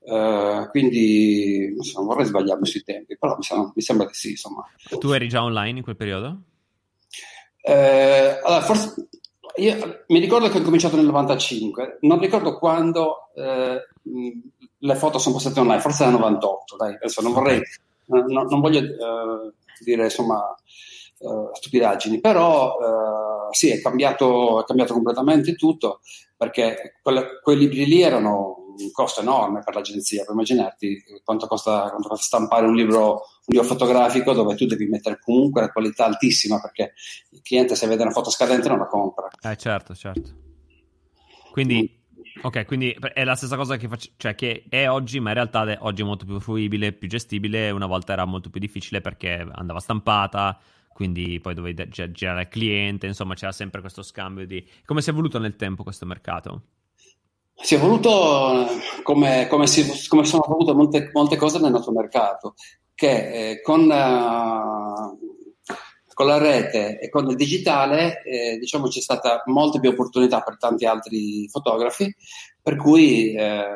Uh, 0.00 0.66
quindi 0.70 1.74
non 1.94 2.06
vorrei 2.06 2.24
sbagliarmi 2.24 2.66
sui 2.66 2.82
tempi, 2.82 3.18
però 3.18 3.36
mi, 3.36 3.42
sono, 3.42 3.72
mi, 3.74 3.82
sembra 3.82 4.06
di 4.06 4.14
sì. 4.14 4.30
Insomma. 4.30 4.64
Tu 4.98 5.10
eri 5.10 5.28
già 5.28 5.42
online 5.42 5.78
in 5.78 5.84
quel 5.84 5.96
periodo? 5.96 6.42
Uh, 7.62 8.38
allora, 8.42 8.62
forse 8.62 9.08
io 9.56 10.04
mi 10.06 10.20
ricordo 10.20 10.48
che 10.48 10.58
ho 10.58 10.62
cominciato 10.62 10.96
nel 10.96 11.06
95, 11.06 11.98
non 12.02 12.20
ricordo 12.20 12.56
quando 12.58 13.30
uh, 13.34 14.40
le 14.78 14.94
foto 14.94 15.18
sono 15.18 15.34
passate 15.34 15.60
online, 15.60 15.80
forse 15.80 16.04
nel 16.04 16.14
98, 16.14 16.76
dai, 16.76 16.94
adesso 16.94 17.20
non 17.20 17.32
vorrei, 17.32 17.60
non, 18.06 18.24
non 18.48 18.60
voglio 18.60 18.80
dire 19.80 20.04
insomma 20.04 20.54
stupidaggini, 21.52 22.20
però 22.20 22.76
sì, 23.50 23.70
è 23.70 23.80
cambiato, 23.80 24.60
è 24.60 24.64
cambiato 24.64 24.92
completamente 24.92 25.54
tutto 25.54 26.00
perché 26.36 26.98
quelle, 27.02 27.40
quei 27.42 27.56
libri 27.56 27.86
lì 27.86 28.02
erano 28.02 28.58
un 28.78 28.92
costo 28.92 29.20
enorme 29.20 29.60
per 29.64 29.74
l'agenzia, 29.74 30.22
puoi 30.22 30.36
immaginarti 30.36 31.02
quanto 31.24 31.48
costa, 31.48 31.88
quanto 31.90 32.08
costa 32.08 32.24
stampare 32.24 32.66
un 32.66 32.76
libro, 32.76 33.12
un 33.12 33.20
libro, 33.46 33.64
fotografico 33.64 34.32
dove 34.32 34.54
tu 34.54 34.66
devi 34.66 34.86
mettere 34.86 35.18
comunque 35.20 35.62
la 35.62 35.72
qualità 35.72 36.04
altissima 36.04 36.60
perché 36.60 36.94
il 37.30 37.42
cliente 37.42 37.74
se 37.74 37.88
vede 37.88 38.02
una 38.02 38.12
foto 38.12 38.30
scadente 38.30 38.68
non 38.68 38.78
la 38.78 38.86
compra. 38.86 39.28
Eh 39.42 39.56
certo, 39.56 39.94
certo. 39.96 40.30
Quindi, 41.50 41.90
ok, 42.40 42.66
quindi 42.66 42.96
è 43.14 43.24
la 43.24 43.34
stessa 43.34 43.56
cosa 43.56 43.76
che, 43.76 43.88
faccio, 43.88 44.10
cioè 44.16 44.36
che 44.36 44.64
è 44.68 44.88
oggi, 44.88 45.18
ma 45.18 45.30
in 45.30 45.34
realtà 45.34 45.64
è, 45.64 45.76
oggi 45.80 46.02
è 46.02 46.04
molto 46.04 46.24
più 46.24 46.38
fruibile, 46.38 46.92
più 46.92 47.08
gestibile, 47.08 47.70
una 47.70 47.86
volta 47.86 48.12
era 48.12 48.24
molto 48.24 48.48
più 48.48 48.60
difficile 48.60 49.00
perché 49.00 49.44
andava 49.54 49.80
stampata, 49.80 50.56
quindi 50.98 51.38
poi 51.38 51.54
dovevi 51.54 51.88
girare 52.10 52.40
al 52.40 52.48
cliente, 52.48 53.06
insomma 53.06 53.34
c'era 53.34 53.52
sempre 53.52 53.80
questo 53.80 54.02
scambio 54.02 54.44
di... 54.48 54.68
Come 54.84 55.00
si 55.00 55.10
è 55.10 55.12
evoluto 55.12 55.38
nel 55.38 55.54
tempo 55.54 55.84
questo 55.84 56.04
mercato? 56.06 56.62
Si 57.54 57.76
è 57.76 57.78
evoluto 57.78 58.66
come, 59.04 59.46
come, 59.48 59.68
si, 59.68 60.08
come 60.08 60.24
sono 60.24 60.44
evolute 60.44 60.72
molte, 60.72 61.10
molte, 61.12 61.36
cose 61.36 61.60
nel 61.60 61.70
nostro 61.70 61.92
mercato, 61.92 62.54
che 62.96 63.50
eh, 63.50 63.62
con, 63.62 63.82
uh, 63.82 65.18
con, 66.14 66.26
la 66.26 66.38
rete 66.38 66.98
e 66.98 67.08
con 67.10 67.28
il 67.28 67.36
digitale 67.36 68.20
eh, 68.24 68.58
diciamo 68.58 68.88
c'è 68.88 69.00
stata 69.00 69.44
molta 69.46 69.78
più 69.78 69.90
opportunità 69.90 70.40
per 70.40 70.56
tanti 70.58 70.84
altri 70.84 71.46
fotografi, 71.48 72.12
per 72.60 72.74
cui 72.74 73.34
eh, 73.34 73.66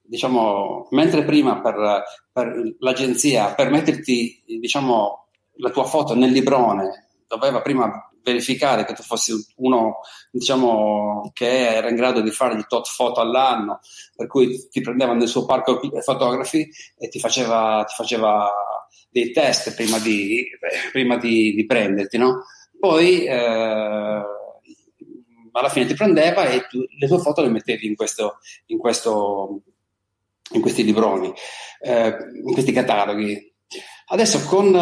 diciamo, 0.00 0.88
mentre 0.92 1.24
prima 1.24 1.60
per, 1.60 2.04
per 2.32 2.74
l'agenzia 2.78 3.52
per 3.52 3.68
metterti 3.68 4.44
diciamo, 4.46 5.27
la 5.58 5.70
tua 5.70 5.84
foto 5.84 6.14
nel 6.14 6.30
librone 6.30 7.08
doveva 7.26 7.60
prima 7.60 8.08
verificare 8.22 8.84
che 8.84 8.94
tu 8.94 9.02
fossi 9.02 9.32
uno 9.56 10.00
diciamo, 10.30 11.30
che 11.32 11.74
era 11.74 11.88
in 11.88 11.96
grado 11.96 12.20
di 12.20 12.30
fare 12.30 12.56
di 12.56 12.64
tot 12.66 12.86
foto 12.86 13.20
all'anno, 13.20 13.80
per 14.14 14.26
cui 14.26 14.68
ti 14.68 14.80
prendeva 14.80 15.14
nel 15.14 15.28
suo 15.28 15.46
parco 15.46 15.80
fotografi 16.02 16.68
e 16.96 17.08
ti 17.08 17.18
faceva, 17.18 17.84
ti 17.86 17.94
faceva 17.94 18.50
dei 19.10 19.30
test 19.32 19.74
prima 19.74 19.98
di, 19.98 20.46
prima 20.92 21.16
di, 21.16 21.54
di 21.54 21.66
prenderti, 21.66 22.18
no? 22.18 22.44
Poi 22.78 23.24
eh, 23.24 24.22
alla 25.52 25.68
fine 25.68 25.86
ti 25.86 25.94
prendeva 25.94 26.48
e 26.48 26.66
tu, 26.68 26.78
le 26.78 27.06
tue 27.06 27.18
foto 27.18 27.42
le 27.42 27.48
mettevi 27.48 27.86
in, 27.86 27.96
questo, 27.96 28.38
in, 28.66 28.78
questo, 28.78 29.62
in 30.52 30.60
questi 30.60 30.84
libroni, 30.84 31.32
eh, 31.80 32.16
in 32.44 32.52
questi 32.52 32.72
cataloghi. 32.72 33.47
Adesso 34.10 34.44
con, 34.44 34.72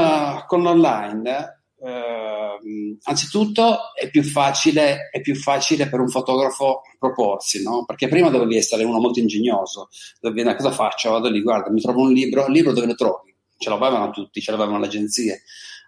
con 0.46 0.62
l'online 0.62 1.56
eh, 1.78 2.96
anzitutto 3.02 3.94
è 3.94 4.08
più, 4.10 4.22
facile, 4.22 5.08
è 5.10 5.20
più 5.20 5.34
facile 5.34 5.88
per 5.88 6.00
un 6.00 6.08
fotografo 6.08 6.82
proporsi, 6.98 7.62
no? 7.62 7.84
perché 7.84 8.08
prima 8.08 8.30
dovevi 8.30 8.56
essere 8.56 8.84
uno 8.84 8.98
molto 8.98 9.18
ingegnoso, 9.18 9.88
dovevi 10.20 10.42
dire 10.42 10.56
cosa 10.56 10.70
faccio? 10.70 11.10
Vado 11.10 11.28
lì, 11.28 11.42
guarda, 11.42 11.70
mi 11.70 11.80
trovo 11.80 12.02
un 12.02 12.12
libro, 12.12 12.46
il 12.46 12.52
libro 12.52 12.72
dove 12.72 12.86
lo 12.86 12.94
trovi? 12.94 13.34
Ce 13.58 13.68
l'avevano 13.68 14.10
tutti, 14.10 14.40
ce 14.40 14.50
l'avevano 14.50 14.78
le 14.78 14.86
agenzie. 14.86 15.42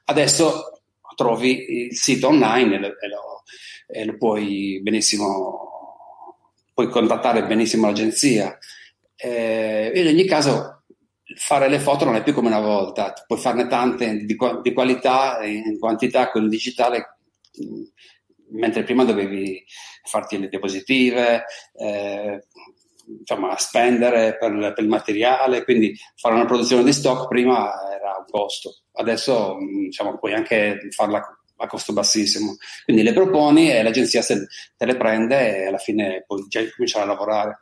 Adesso 0.04 0.80
trovi 1.14 1.86
il 1.86 1.96
sito 1.96 2.28
online 2.28 2.76
e 2.76 2.78
lo, 2.78 2.86
e 2.86 3.08
lo, 3.08 3.42
e 3.86 4.04
lo 4.04 4.16
puoi 4.16 4.80
benissimo, 4.82 6.34
puoi 6.72 6.88
contattare 6.88 7.46
benissimo 7.46 7.86
l'agenzia. 7.86 8.56
Eh, 9.16 9.92
in 9.94 10.06
ogni 10.06 10.24
caso 10.24 10.77
fare 11.36 11.68
le 11.68 11.78
foto 11.78 12.04
non 12.04 12.16
è 12.16 12.22
più 12.22 12.32
come 12.32 12.48
una 12.48 12.60
volta, 12.60 13.12
puoi 13.26 13.38
farne 13.38 13.66
tante 13.66 14.24
di, 14.24 14.36
di 14.62 14.72
qualità 14.72 15.38
e 15.38 15.50
in 15.50 15.78
quantità 15.78 16.30
con 16.30 16.44
il 16.44 16.48
digitale, 16.48 17.18
mentre 18.50 18.82
prima 18.82 19.04
dovevi 19.04 19.64
farti 20.04 20.38
le 20.38 20.48
diapositive, 20.48 21.44
eh, 21.74 22.46
insomma, 23.18 23.56
spendere 23.58 24.36
per, 24.38 24.72
per, 24.74 24.82
il 24.82 24.88
materiale, 24.88 25.64
quindi 25.64 25.94
fare 26.16 26.34
una 26.34 26.46
produzione 26.46 26.84
di 26.84 26.92
stock 26.92 27.28
prima 27.28 27.72
era 27.92 28.16
un 28.18 28.24
costo, 28.30 28.82
adesso 28.92 29.56
diciamo, 29.58 30.18
puoi 30.18 30.34
anche 30.34 30.78
farla 30.90 31.22
a 31.60 31.66
costo 31.66 31.92
bassissimo. 31.92 32.56
Quindi 32.84 33.02
le 33.02 33.12
proponi 33.12 33.70
e 33.70 33.82
l'agenzia 33.82 34.22
se 34.22 34.46
te 34.76 34.86
le 34.86 34.96
prende 34.96 35.56
e 35.56 35.66
alla 35.66 35.78
fine 35.78 36.24
puoi 36.26 36.46
già 36.48 36.60
cominciare 36.74 37.04
a 37.04 37.08
lavorare. 37.08 37.60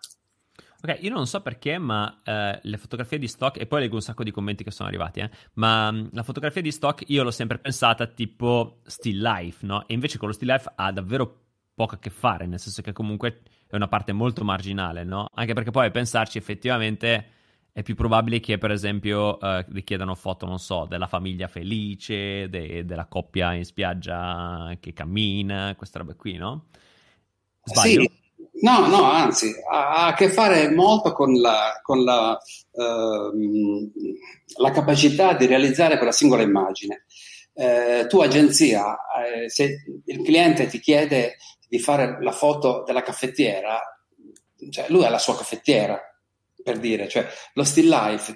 Ok, 0.88 0.98
io 1.00 1.12
non 1.12 1.26
so 1.26 1.40
perché, 1.42 1.78
ma 1.78 2.20
eh, 2.22 2.60
le 2.62 2.76
fotografie 2.76 3.18
di 3.18 3.26
stock, 3.26 3.58
e 3.58 3.66
poi 3.66 3.80
leggo 3.80 3.96
un 3.96 4.02
sacco 4.02 4.22
di 4.22 4.30
commenti 4.30 4.62
che 4.62 4.70
sono 4.70 4.88
arrivati, 4.88 5.18
eh, 5.20 5.30
ma 5.54 5.90
mh, 5.90 6.10
la 6.12 6.22
fotografia 6.22 6.62
di 6.62 6.70
stock 6.70 7.02
io 7.08 7.24
l'ho 7.24 7.32
sempre 7.32 7.58
pensata 7.58 8.06
tipo 8.06 8.82
still 8.84 9.20
life, 9.20 9.66
no? 9.66 9.86
E 9.88 9.94
invece 9.94 10.16
con 10.18 10.28
lo 10.28 10.34
still 10.34 10.48
life 10.50 10.70
ha 10.76 10.92
davvero 10.92 11.40
poco 11.74 11.96
a 11.96 11.98
che 11.98 12.10
fare, 12.10 12.46
nel 12.46 12.60
senso 12.60 12.82
che 12.82 12.92
comunque 12.92 13.42
è 13.66 13.74
una 13.74 13.88
parte 13.88 14.12
molto 14.12 14.44
marginale, 14.44 15.02
no? 15.02 15.28
Anche 15.34 15.54
perché 15.54 15.72
poi 15.72 15.86
a 15.86 15.90
pensarci 15.90 16.38
effettivamente 16.38 17.30
è 17.72 17.82
più 17.82 17.96
probabile 17.96 18.38
che, 18.38 18.56
per 18.58 18.70
esempio, 18.70 19.40
eh, 19.40 19.64
richiedano 19.70 20.14
foto, 20.14 20.46
non 20.46 20.58
so, 20.60 20.86
della 20.86 21.08
famiglia 21.08 21.48
felice, 21.48 22.48
de- 22.48 22.84
della 22.84 23.06
coppia 23.06 23.52
in 23.54 23.64
spiaggia 23.64 24.76
che 24.78 24.92
cammina, 24.92 25.74
queste 25.76 25.98
robe 25.98 26.14
qui, 26.14 26.36
no? 26.36 26.66
Sbaglio? 27.64 28.02
Sì. 28.02 28.24
No, 28.60 28.86
no, 28.86 29.02
anzi, 29.02 29.52
ha 29.70 30.06
a 30.06 30.14
che 30.14 30.30
fare 30.30 30.70
molto 30.70 31.12
con 31.12 31.34
la, 31.34 31.78
con 31.82 32.02
la, 32.04 32.38
ehm, 32.72 33.90
la 34.58 34.70
capacità 34.70 35.34
di 35.34 35.46
realizzare 35.46 35.96
quella 35.96 36.12
singola 36.12 36.42
immagine. 36.42 37.04
Eh, 37.52 38.06
tu 38.08 38.20
agenzia, 38.20 38.96
eh, 39.24 39.50
se 39.50 39.84
il 40.04 40.22
cliente 40.22 40.66
ti 40.68 40.78
chiede 40.78 41.36
di 41.68 41.78
fare 41.78 42.18
la 42.20 42.32
foto 42.32 42.82
della 42.86 43.02
caffettiera, 43.02 43.78
cioè 44.70 44.86
lui 44.88 45.04
ha 45.04 45.10
la 45.10 45.18
sua 45.18 45.36
caffettiera, 45.36 46.00
per 46.66 46.80
dire, 46.80 47.06
cioè 47.06 47.24
lo 47.52 47.62
still 47.62 47.88
life 47.88 48.32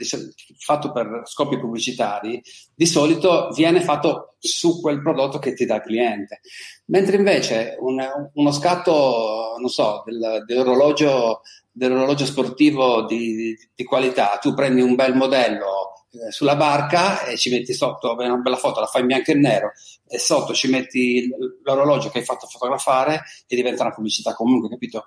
fatto 0.56 0.92
per 0.92 1.22
scopi 1.24 1.58
pubblicitari 1.58 2.40
di 2.72 2.86
solito 2.86 3.48
viene 3.56 3.80
fatto 3.80 4.36
su 4.38 4.80
quel 4.80 5.02
prodotto 5.02 5.40
che 5.40 5.52
ti 5.52 5.66
dà 5.66 5.76
il 5.76 5.82
cliente, 5.82 6.40
mentre 6.86 7.16
invece 7.16 7.74
un, 7.80 8.00
uno 8.34 8.52
scatto, 8.52 9.56
non 9.58 9.68
so, 9.68 10.04
del, 10.06 10.44
dell'orologio, 10.46 11.40
dell'orologio 11.72 12.24
sportivo 12.24 13.04
di, 13.04 13.34
di, 13.34 13.56
di, 13.74 13.84
qualità, 13.84 14.38
tu 14.40 14.54
prendi 14.54 14.80
un 14.80 14.94
bel 14.94 15.16
modello 15.16 16.06
eh, 16.12 16.30
sulla 16.30 16.54
barca 16.54 17.24
e 17.24 17.36
ci 17.36 17.50
metti 17.50 17.72
sotto 17.72 18.14
una 18.16 18.36
bella 18.36 18.56
foto, 18.56 18.78
la 18.78 18.86
fai 18.86 19.00
in 19.00 19.08
bianco 19.08 19.32
e 19.32 19.34
nero 19.34 19.72
e 20.06 20.20
sotto 20.20 20.54
ci 20.54 20.70
metti 20.70 21.28
l'orologio 21.64 22.10
che 22.10 22.18
hai 22.18 22.24
fatto 22.24 22.46
fotografare 22.46 23.24
e 23.48 23.56
diventa 23.56 23.82
una 23.82 23.92
pubblicità 23.92 24.34
comunque, 24.34 24.68
capito? 24.68 25.06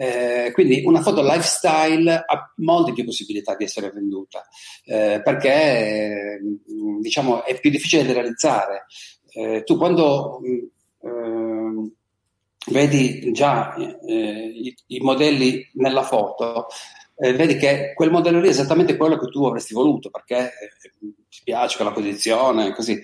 Eh, 0.00 0.52
quindi 0.52 0.84
una 0.84 1.02
foto 1.02 1.22
lifestyle 1.22 2.22
ha 2.24 2.52
molte 2.58 2.92
più 2.92 3.04
possibilità 3.04 3.56
di 3.56 3.64
essere 3.64 3.90
venduta 3.90 4.46
eh, 4.84 5.20
perché 5.24 5.50
eh, 5.50 6.40
diciamo, 7.00 7.44
è 7.44 7.58
più 7.58 7.68
difficile 7.68 8.04
da 8.06 8.12
realizzare. 8.12 8.84
Eh, 9.32 9.64
tu 9.64 9.76
quando 9.76 10.40
eh, 10.44 11.90
vedi 12.70 13.32
già 13.32 13.74
eh, 13.74 14.52
i, 14.54 14.72
i, 14.86 15.00
modelli 15.00 15.68
nella 15.74 16.04
foto, 16.04 16.68
vedi 17.16 17.56
che 17.56 17.92
quel 17.96 18.12
modello 18.12 18.38
lì 18.38 18.46
è 18.46 18.50
esattamente 18.50 18.96
quello 18.96 19.18
che 19.18 19.26
tu 19.26 19.44
avresti 19.46 19.74
voluto 19.74 20.10
perché 20.10 20.52
ti 21.28 21.40
piace 21.42 21.74
quella 21.74 21.90
posizione, 21.90 22.72
così. 22.72 23.02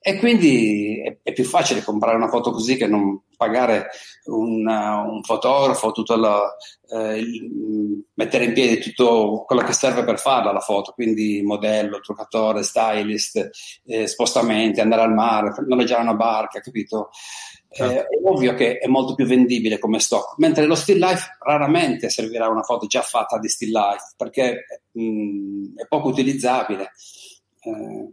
E 0.00 0.18
quindi 0.18 1.02
è, 1.02 1.18
è, 1.24 1.32
più 1.32 1.42
facile 1.42 1.82
comprare 1.82 2.14
una 2.14 2.28
foto 2.28 2.52
così 2.52 2.76
che 2.76 2.86
non 2.86 3.20
pagare 3.36 3.88
una, 4.24 5.00
un 5.02 5.22
fotografo, 5.22 5.92
la, 6.16 6.56
eh, 6.90 7.18
il, 7.18 8.04
mettere 8.14 8.44
in 8.44 8.52
piedi 8.52 8.80
tutto 8.80 9.44
quello 9.46 9.62
che 9.62 9.72
serve 9.72 10.04
per 10.04 10.18
farla 10.18 10.52
la 10.52 10.60
foto, 10.60 10.92
quindi 10.92 11.42
modello, 11.42 12.00
truccatore, 12.00 12.62
stylist, 12.62 13.50
eh, 13.84 14.06
spostamenti, 14.06 14.80
andare 14.80 15.02
al 15.02 15.14
mare, 15.14 15.52
noleggiare 15.66 16.02
una 16.02 16.14
barca, 16.14 16.60
capito? 16.60 17.10
Eh, 17.68 17.76
certo. 17.76 17.94
è 17.94 18.20
ovvio 18.22 18.54
che 18.54 18.78
è 18.78 18.86
molto 18.86 19.14
più 19.14 19.26
vendibile 19.26 19.78
come 19.78 19.98
stock, 19.98 20.38
mentre 20.38 20.64
lo 20.64 20.74
still 20.74 20.98
life 20.98 21.36
raramente 21.40 22.08
servirà 22.08 22.48
una 22.48 22.62
foto 22.62 22.86
già 22.86 23.02
fatta 23.02 23.38
di 23.38 23.48
still 23.48 23.72
life 23.72 24.14
perché 24.16 24.64
mh, 24.92 25.02
mm, 25.02 25.64
è 25.76 25.86
poco 25.86 26.08
utilizzabile. 26.08 26.92
Eh, 27.60 28.10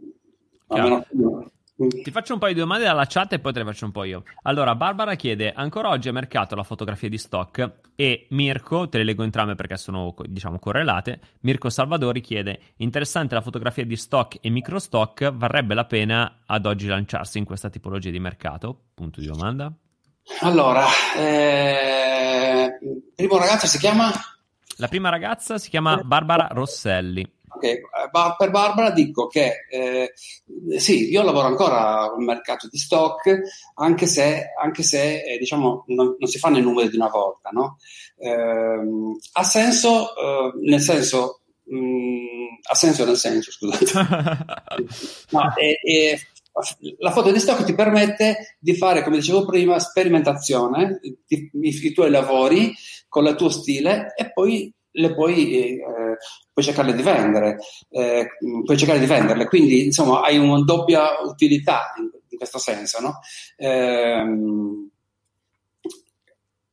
a 0.66 0.82
meno 0.82 1.00
che 1.00 1.52
ti 1.76 2.10
faccio 2.12 2.34
un 2.34 2.38
paio 2.38 2.54
di 2.54 2.60
domande 2.60 2.84
dalla 2.84 3.06
chat 3.06 3.32
e 3.32 3.40
poi 3.40 3.52
te 3.52 3.58
le 3.58 3.64
faccio 3.64 3.84
un 3.84 3.90
po' 3.90 4.04
io. 4.04 4.22
Allora, 4.42 4.74
Barbara 4.74 5.14
chiede: 5.16 5.52
ancora 5.52 5.88
oggi 5.88 6.08
è 6.08 6.12
mercato 6.12 6.54
la 6.54 6.62
fotografia 6.62 7.08
di 7.08 7.18
stock? 7.18 7.80
E 7.96 8.26
Mirko, 8.30 8.88
te 8.88 8.98
le 8.98 9.04
leggo 9.04 9.24
entrambe 9.24 9.56
perché 9.56 9.76
sono, 9.76 10.14
diciamo, 10.26 10.58
correlate. 10.58 11.20
Mirko 11.40 11.70
Salvadori 11.70 12.20
chiede: 12.20 12.60
interessante 12.76 13.34
la 13.34 13.40
fotografia 13.40 13.84
di 13.84 13.96
stock 13.96 14.38
e 14.40 14.50
micro 14.50 14.78
stock, 14.78 15.32
varrebbe 15.32 15.74
la 15.74 15.84
pena 15.84 16.42
ad 16.46 16.64
oggi 16.66 16.86
lanciarsi 16.86 17.38
in 17.38 17.44
questa 17.44 17.70
tipologia 17.70 18.10
di 18.10 18.20
mercato? 18.20 18.90
Punto 18.94 19.20
di 19.20 19.26
domanda. 19.26 19.72
Allora, 20.40 20.86
eh, 21.18 22.78
primo 23.14 23.36
ragazzo 23.36 23.66
si 23.66 23.78
chiama? 23.78 24.10
La 24.78 24.88
prima 24.88 25.08
ragazza 25.08 25.58
si 25.58 25.70
chiama 25.70 25.96
Barbara 25.98 26.48
Rosselli. 26.50 27.33
Okay. 27.56 27.72
Eh, 27.74 28.34
per 28.36 28.50
Barbara 28.50 28.90
dico 28.90 29.28
che 29.28 29.66
eh, 29.70 30.12
sì, 30.76 31.08
io 31.08 31.22
lavoro 31.22 31.46
ancora 31.46 32.12
nel 32.16 32.24
mercato 32.24 32.68
di 32.68 32.78
stock, 32.78 33.40
anche 33.74 34.06
se, 34.06 34.46
anche 34.60 34.82
se 34.82 35.22
eh, 35.22 35.38
diciamo, 35.38 35.84
non, 35.88 36.16
non, 36.18 36.28
si 36.28 36.38
fanno 36.38 36.58
i 36.58 36.62
numeri 36.62 36.88
di 36.88 36.96
una 36.96 37.08
volta. 37.08 37.50
No? 37.50 37.78
Eh, 38.18 38.78
ha 39.32 39.42
senso, 39.44 40.16
eh, 40.16 40.52
nel 40.62 40.80
senso, 40.80 41.42
mh, 41.64 41.76
mm, 41.76 42.46
ha 42.70 42.74
senso 42.74 43.04
nel 43.04 43.16
senso, 43.16 43.50
scusate. 43.52 43.84
no, 45.30 45.54
e, 45.56 45.78
e, 45.82 46.20
la 46.98 47.10
foto 47.10 47.32
di 47.32 47.40
stock 47.40 47.64
ti 47.64 47.74
permette 47.74 48.56
di 48.60 48.76
fare, 48.76 49.02
come 49.02 49.16
dicevo 49.16 49.44
prima, 49.44 49.78
sperimentazione, 49.80 51.00
i, 51.02 51.50
i 51.52 51.92
tuoi 51.92 52.10
lavori 52.10 52.72
con 53.08 53.26
il 53.26 53.34
tuo 53.34 53.48
stile 53.48 54.12
e 54.16 54.32
poi 54.32 54.72
le 54.96 55.14
puoi, 55.14 55.78
eh, 55.78 56.16
puoi 56.52 56.64
cercare 56.64 56.94
di 56.94 57.02
vendere, 57.02 57.58
eh, 57.90 58.26
puoi 58.64 58.76
cercare 58.76 58.98
di 58.98 59.06
venderle, 59.06 59.46
quindi 59.46 59.86
insomma 59.86 60.22
hai 60.22 60.38
una 60.38 60.62
doppia 60.62 61.20
utilità 61.22 61.92
in, 61.96 62.10
in 62.28 62.38
questo 62.38 62.58
senso, 62.58 63.00
no? 63.00 63.20
Eh, 63.56 64.24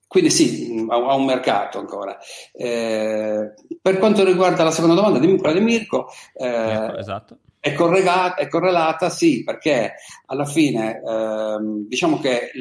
quindi 0.08 0.30
sì, 0.30 0.86
ha, 0.90 1.16
un 1.16 1.24
mercato 1.24 1.80
ancora. 1.80 2.18
Eh, 2.52 3.54
per 3.82 3.98
quanto 3.98 4.26
riguarda 4.26 4.64
la 4.64 4.72
seconda 4.72 4.96
domanda, 4.96 5.20
di, 5.20 5.38
quella 5.38 5.58
di 5.58 5.64
Mirko, 5.64 6.10
eh, 6.34 6.48
ecco, 6.48 6.98
esatto. 6.98 7.38
È 7.58 7.74
correlata, 7.74 8.36
è 8.36 8.48
correlata, 8.50 9.10
sì, 9.10 9.44
perché 9.44 9.94
alla 10.26 10.46
fine 10.46 11.00
ehm, 11.00 11.88
diciamo 11.88 12.20
che 12.20 12.52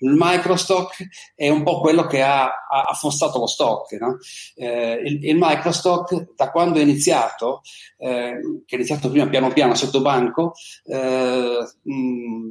il, 0.00 0.14
microstock 0.16 1.06
è 1.34 1.48
un 1.48 1.62
po' 1.62 1.80
quello 1.80 2.06
che 2.06 2.22
ha, 2.22 2.44
ha 2.44 2.82
affossato 2.88 3.38
lo 3.38 3.46
stock. 3.46 3.92
No? 3.92 4.18
Eh, 4.54 5.02
il, 5.04 5.24
il, 5.24 5.36
microstock, 5.38 6.34
da 6.34 6.50
quando 6.50 6.78
è 6.78 6.82
iniziato, 6.82 7.62
eh, 7.98 8.38
che 8.66 8.74
è 8.74 8.78
iniziato 8.78 9.10
prima 9.10 9.28
piano 9.28 9.52
piano 9.52 9.74
sotto 9.74 10.00
banco, 10.00 10.52
eh, 10.84 11.58
mh, 11.82 12.48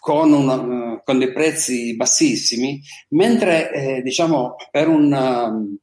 con, 0.00 0.32
un, 0.32 1.00
con, 1.02 1.18
dei 1.18 1.32
prezzi 1.32 1.96
bassissimi, 1.96 2.80
mentre 3.10 3.72
eh, 3.72 4.02
diciamo 4.02 4.56
per 4.70 4.88
un, 4.88 5.12
um, 5.12 5.78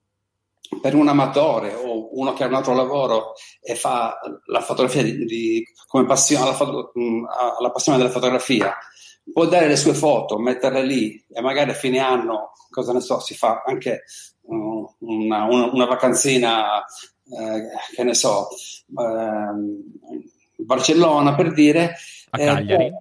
per 0.79 0.95
un 0.95 1.07
amatore 1.07 1.73
o 1.73 2.17
uno 2.17 2.33
che 2.33 2.43
ha 2.43 2.47
un 2.47 2.53
altro 2.53 2.73
lavoro 2.73 3.33
e 3.59 3.75
fa 3.75 4.19
la 4.45 4.61
fotografia 4.61 5.03
di, 5.03 5.25
di, 5.25 5.65
come 5.87 6.05
passione, 6.05 6.45
la, 6.45 6.53
foto, 6.53 6.91
mh, 6.93 7.23
la 7.59 7.71
passione 7.71 7.97
della 7.97 8.09
fotografia, 8.09 8.75
può 9.31 9.47
dare 9.47 9.67
le 9.67 9.75
sue 9.75 9.93
foto, 9.93 10.39
metterle 10.39 10.83
lì 10.83 11.23
e 11.31 11.41
magari 11.41 11.71
a 11.71 11.75
fine 11.75 11.99
anno, 11.99 12.51
cosa 12.69 12.93
ne 12.93 13.01
so, 13.01 13.19
si 13.19 13.35
fa 13.35 13.63
anche 13.65 14.03
uh, 14.41 14.95
una, 14.99 15.45
una, 15.45 15.71
una, 15.71 15.85
vacanzina, 15.85 16.79
eh, 16.79 17.95
che 17.95 18.03
ne 18.03 18.13
so, 18.13 18.49
eh, 18.49 20.13
Barcellona 20.57 21.35
per 21.35 21.53
dire. 21.53 21.95
A 22.29 22.37
Cagliari. 22.37 22.85
Eh, 22.85 22.93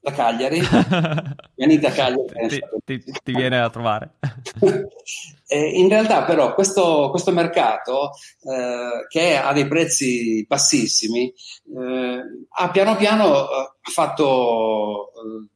da 0.00 0.12
Cagliari, 0.12 0.60
venite 1.54 1.86
a 1.86 1.92
Cagliari. 1.92 2.48
ti, 2.48 2.60
ti, 2.84 3.12
ti, 3.22 3.32
viene 3.34 3.60
a 3.60 3.68
trovare. 3.68 4.14
in 5.48 5.88
realtà 5.88 6.24
però 6.24 6.54
questo, 6.54 7.10
questo 7.10 7.32
mercato 7.32 8.12
eh, 8.42 9.06
che 9.08 9.36
ha 9.36 9.52
dei 9.52 9.66
prezzi 9.66 10.44
bassissimi 10.46 11.26
eh, 11.26 12.22
ha 12.48 12.70
piano 12.70 12.96
piano 12.96 13.42
eh, 13.42 13.70
fatto 13.82 15.10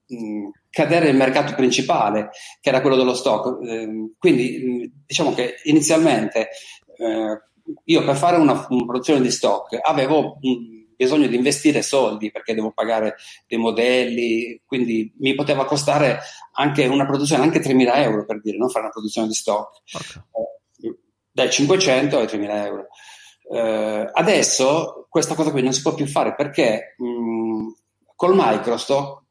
eh, 0.09 0.51
cadere 0.69 1.09
il 1.09 1.17
mercato 1.17 1.55
principale 1.55 2.31
che 2.61 2.69
era 2.69 2.83
quello 2.83 2.97
dello 2.97 3.15
stock. 3.15 3.65
Eh, 3.67 4.13
quindi 4.19 4.93
diciamo 5.07 5.33
che 5.33 5.55
inizialmente 5.65 6.49
io 7.85 8.05
per 8.05 8.15
fare 8.15 8.37
una, 8.37 8.67
una 8.69 8.85
produzione 8.85 9.23
di 9.23 9.31
stock 9.31 9.79
avevo... 9.83 10.37
Un, 10.43 10.83
bisogno 10.97 11.27
di 11.27 11.37
investire 11.37 11.83
soldi 11.83 12.31
perché 12.31 12.55
devo 12.55 12.73
pagare 12.73 13.17
dei 13.47 13.59
modelli, 13.59 14.61
quindi 14.65 15.13
mi 15.19 15.35
poteva 15.35 15.65
costare 15.65 16.21
anche 16.53 16.87
una 16.87 17.07
produzione, 17.07 17.43
anche 17.43 17.61
3.000 17.61 17.97
euro 17.97 18.25
per 18.25 18.41
dire, 18.41 18.57
non 18.57 18.69
fare 18.69 18.85
una 18.85 18.93
produzione 18.93 19.29
di 19.29 19.35
stock. 19.35 19.83
Okay. 20.31 20.97
dai 21.31 21.51
500 21.51 22.19
ai 22.19 22.27
3.000 22.27 22.65
euro. 22.65 22.87
Eh, 23.51 24.11
adesso 24.13 25.07
questa 25.09 25.35
cosa 25.35 25.51
qui 25.51 25.63
non 25.63 25.73
si 25.73 25.83
può 25.83 25.95
più 25.95 26.07
fare 26.07 26.35
perché 26.35 26.95
mh, 26.97 27.73
col 28.17 28.35
Microsoft 28.35 29.23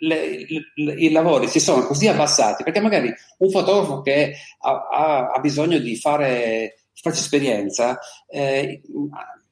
le, 0.00 0.46
le, 0.74 0.92
i 0.92 1.10
lavori 1.10 1.48
si 1.48 1.58
sono 1.58 1.86
così 1.86 2.06
abbassati 2.06 2.62
perché 2.62 2.80
magari 2.80 3.12
un 3.38 3.50
fotografo 3.50 4.02
che 4.02 4.34
ha, 4.60 4.88
ha, 4.90 5.30
ha 5.30 5.40
bisogno 5.40 5.78
di 5.78 5.96
fare 5.96 6.82
farci 6.92 7.20
esperienza 7.20 7.98
eh, 8.28 8.82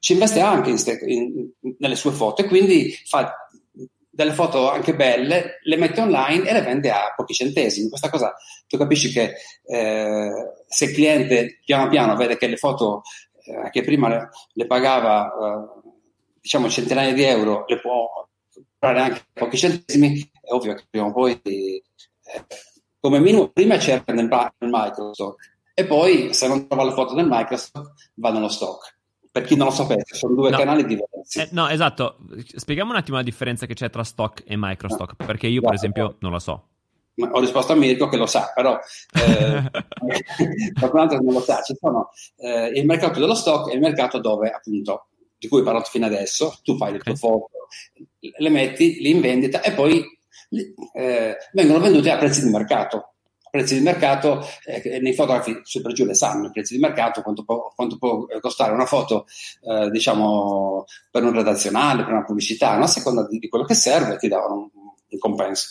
ci 0.01 0.13
investe 0.13 0.39
anche 0.39 0.71
in 0.71 0.77
in, 1.05 1.51
nelle 1.77 1.95
sue 1.95 2.11
foto 2.11 2.41
e 2.41 2.47
quindi 2.47 2.91
fa 3.05 3.35
delle 4.09 4.33
foto 4.33 4.69
anche 4.69 4.95
belle, 4.95 5.59
le 5.61 5.77
mette 5.77 6.01
online 6.01 6.49
e 6.49 6.53
le 6.53 6.61
vende 6.61 6.89
a 6.89 7.13
pochi 7.15 7.33
centesimi. 7.33 7.87
Questa 7.87 8.09
cosa 8.09 8.35
tu 8.67 8.77
capisci 8.77 9.11
che 9.11 9.35
eh, 9.63 10.31
se 10.67 10.85
il 10.85 10.93
cliente 10.93 11.59
piano 11.63 11.87
piano 11.87 12.15
vede 12.15 12.35
che 12.35 12.47
le 12.47 12.57
foto 12.57 13.03
eh, 13.45 13.69
che 13.69 13.83
prima 13.83 14.09
le, 14.09 14.29
le 14.53 14.65
pagava 14.65 15.27
eh, 15.27 15.89
diciamo 16.41 16.67
centinaia 16.67 17.13
di 17.13 17.23
euro 17.23 17.65
le 17.67 17.79
può 17.79 18.27
comprare 18.51 18.99
anche 18.99 19.19
a 19.19 19.25
pochi 19.33 19.57
centesimi, 19.57 20.31
è 20.41 20.51
ovvio 20.51 20.73
che 20.73 20.83
prima 20.89 21.05
o 21.05 21.13
poi 21.13 21.39
eh, 21.43 21.83
come 22.99 23.19
minimo 23.19 23.49
prima 23.49 23.77
c'era 23.77 24.03
nel, 24.07 24.27
nel 24.27 24.69
Microsoft 24.71 25.37
e 25.75 25.85
poi 25.85 26.33
se 26.33 26.47
non 26.47 26.67
trova 26.67 26.85
le 26.85 26.93
foto 26.93 27.13
nel 27.13 27.27
Microsoft 27.29 28.09
va 28.15 28.31
nello 28.31 28.49
stock 28.49 28.97
per 29.31 29.43
chi 29.43 29.55
non 29.55 29.67
lo 29.67 29.73
sapesse, 29.73 30.15
sono 30.15 30.35
due 30.35 30.49
no. 30.49 30.57
canali 30.57 30.85
diversi. 30.85 31.39
Eh, 31.39 31.47
no, 31.51 31.69
esatto. 31.69 32.17
Spieghiamo 32.53 32.91
un 32.91 32.97
attimo 32.97 33.17
la 33.17 33.23
differenza 33.23 33.65
che 33.65 33.73
c'è 33.73 33.89
tra 33.89 34.03
stock 34.03 34.43
e 34.45 34.55
microstock, 34.57 35.15
no. 35.17 35.25
perché 35.25 35.47
io, 35.47 35.61
per 35.61 35.73
esempio, 35.73 36.17
non 36.19 36.31
la 36.31 36.39
so. 36.39 36.67
Ho 37.15 37.39
risposto 37.39 37.71
a 37.71 37.75
Mirko 37.75 38.07
che 38.07 38.17
lo 38.17 38.25
sa, 38.25 38.51
però 38.53 38.77
eh, 39.13 39.69
qualcun 40.77 40.99
altro 40.99 41.19
non 41.21 41.33
lo 41.33 41.41
sa. 41.41 41.61
Ci 41.61 41.75
sono 41.79 42.09
eh, 42.37 42.71
il 42.73 42.85
mercato 42.85 43.19
dello 43.19 43.35
stock 43.35 43.71
e 43.71 43.75
il 43.75 43.81
mercato 43.81 44.19
dove, 44.19 44.49
appunto, 44.49 45.07
di 45.37 45.47
cui 45.47 45.61
ho 45.61 45.63
parlato 45.63 45.89
fino 45.89 46.05
adesso, 46.05 46.59
tu 46.63 46.75
fai 46.75 46.93
le 46.93 46.99
tue 46.99 47.15
foto, 47.15 47.67
le 48.19 48.49
metti 48.49 48.99
lì 49.01 49.11
in 49.11 49.21
vendita 49.21 49.61
e 49.61 49.71
poi 49.71 50.03
eh, 50.93 51.37
vengono 51.53 51.79
vendute 51.79 52.11
a 52.11 52.17
prezzi 52.17 52.43
di 52.43 52.49
mercato 52.51 53.10
prezzi 53.51 53.77
di 53.77 53.83
mercato, 53.83 54.43
eh, 54.65 54.99
nei 54.99 55.13
fotografi 55.13 55.59
su 55.63 55.81
per 55.81 55.91
giù 55.91 56.05
le 56.05 56.15
sanno, 56.15 56.47
i 56.47 56.51
prezzi 56.51 56.73
di 56.73 56.79
mercato, 56.79 57.21
quanto 57.21 57.43
può, 57.43 57.71
quanto 57.75 57.97
può 57.97 58.25
costare 58.39 58.71
una 58.71 58.85
foto, 58.85 59.27
eh, 59.61 59.91
diciamo, 59.91 60.85
per 61.11 61.23
un 61.23 61.33
redazionale, 61.33 62.03
per 62.03 62.13
una 62.13 62.23
pubblicità, 62.23 62.77
no? 62.77 62.85
a 62.85 62.87
seconda 62.87 63.27
di, 63.27 63.37
di, 63.37 63.49
quello 63.49 63.65
che 63.65 63.75
serve, 63.75 64.17
ti 64.17 64.27
davano 64.27 64.55
un, 64.55 64.69
un 65.09 65.19
compenso. 65.19 65.67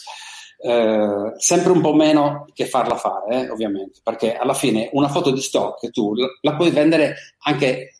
Eh, 0.62 1.32
sempre 1.38 1.72
un 1.72 1.80
po' 1.80 1.94
meno 1.94 2.44
che 2.52 2.66
farla 2.66 2.96
fare, 2.96 3.46
eh, 3.46 3.50
ovviamente, 3.50 4.00
perché 4.02 4.36
alla 4.36 4.52
fine 4.52 4.90
una 4.92 5.08
foto 5.08 5.30
di 5.30 5.40
stock 5.40 5.90
tu 5.90 6.14
la, 6.14 6.26
la 6.42 6.54
puoi 6.54 6.70
vendere 6.70 7.16
anche 7.44 7.94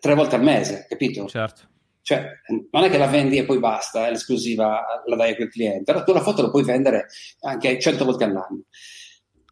tre 0.00 0.14
volte 0.14 0.36
al 0.36 0.42
mese, 0.42 0.86
capito? 0.88 1.28
Certo. 1.28 1.74
Cioè, 2.00 2.24
non 2.70 2.84
è 2.84 2.88
che 2.88 2.98
la 2.98 3.08
vendi 3.08 3.36
e 3.36 3.44
poi 3.44 3.58
basta, 3.58 4.06
è 4.06 4.10
l'esclusiva 4.10 5.02
la 5.04 5.16
dai 5.16 5.32
a 5.32 5.34
quel 5.34 5.50
cliente, 5.50 5.90
allora 5.90 6.06
tu 6.06 6.12
la 6.12 6.22
foto 6.22 6.40
la 6.40 6.50
puoi 6.50 6.62
vendere 6.62 7.08
anche 7.40 7.78
100 7.78 8.04
volte 8.04 8.24
all'anno. 8.24 8.62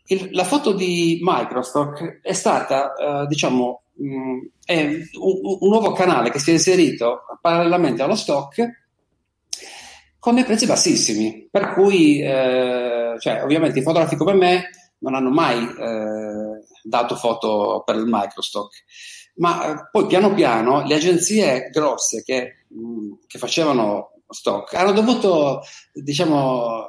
Il, 0.07 0.29
la 0.33 0.45
foto 0.45 0.73
di 0.73 1.19
Microsoft 1.23 2.21
è 2.21 2.33
stata, 2.33 2.93
uh, 2.97 3.27
diciamo, 3.27 3.83
mh, 3.95 4.07
mm, 4.07 4.39
è 4.65 4.83
un, 5.19 5.57
un, 5.61 5.69
nuovo 5.69 5.93
canale 5.93 6.31
che 6.31 6.39
si 6.39 6.51
è 6.51 6.55
inserito 6.55 7.21
parallelamente 7.41 8.03
allo 8.03 8.15
stock 8.15 8.83
con 10.19 10.35
dei 10.35 10.45
prezzi 10.45 10.67
bassissimi, 10.67 11.49
per 11.51 11.75
cui, 11.75 12.19
eh, 12.21 13.15
cioè, 13.19 13.43
ovviamente 13.43 13.81
i 13.81 13.83
fotografi 13.83 14.17
come 14.17 14.33
me 14.33 14.71
non 15.01 15.15
hanno 15.15 15.29
mai 15.29 15.63
eh, 15.63 16.65
dato 16.83 17.15
foto 17.15 17.83
per 17.85 17.97
il 17.97 18.07
Microstock, 18.07 18.85
ma 19.37 19.71
eh, 19.71 19.89
poi 19.91 20.07
piano 20.07 20.33
piano 20.33 20.83
le 20.87 20.95
agenzie 20.95 21.69
grosse 21.71 22.23
che, 22.23 22.65
mh, 22.69 22.79
mm, 22.79 23.13
che 23.27 23.39
facevano 23.39 24.13
stock 24.27 24.73
hanno 24.75 24.93
dovuto, 24.93 25.61
diciamo, 25.93 26.87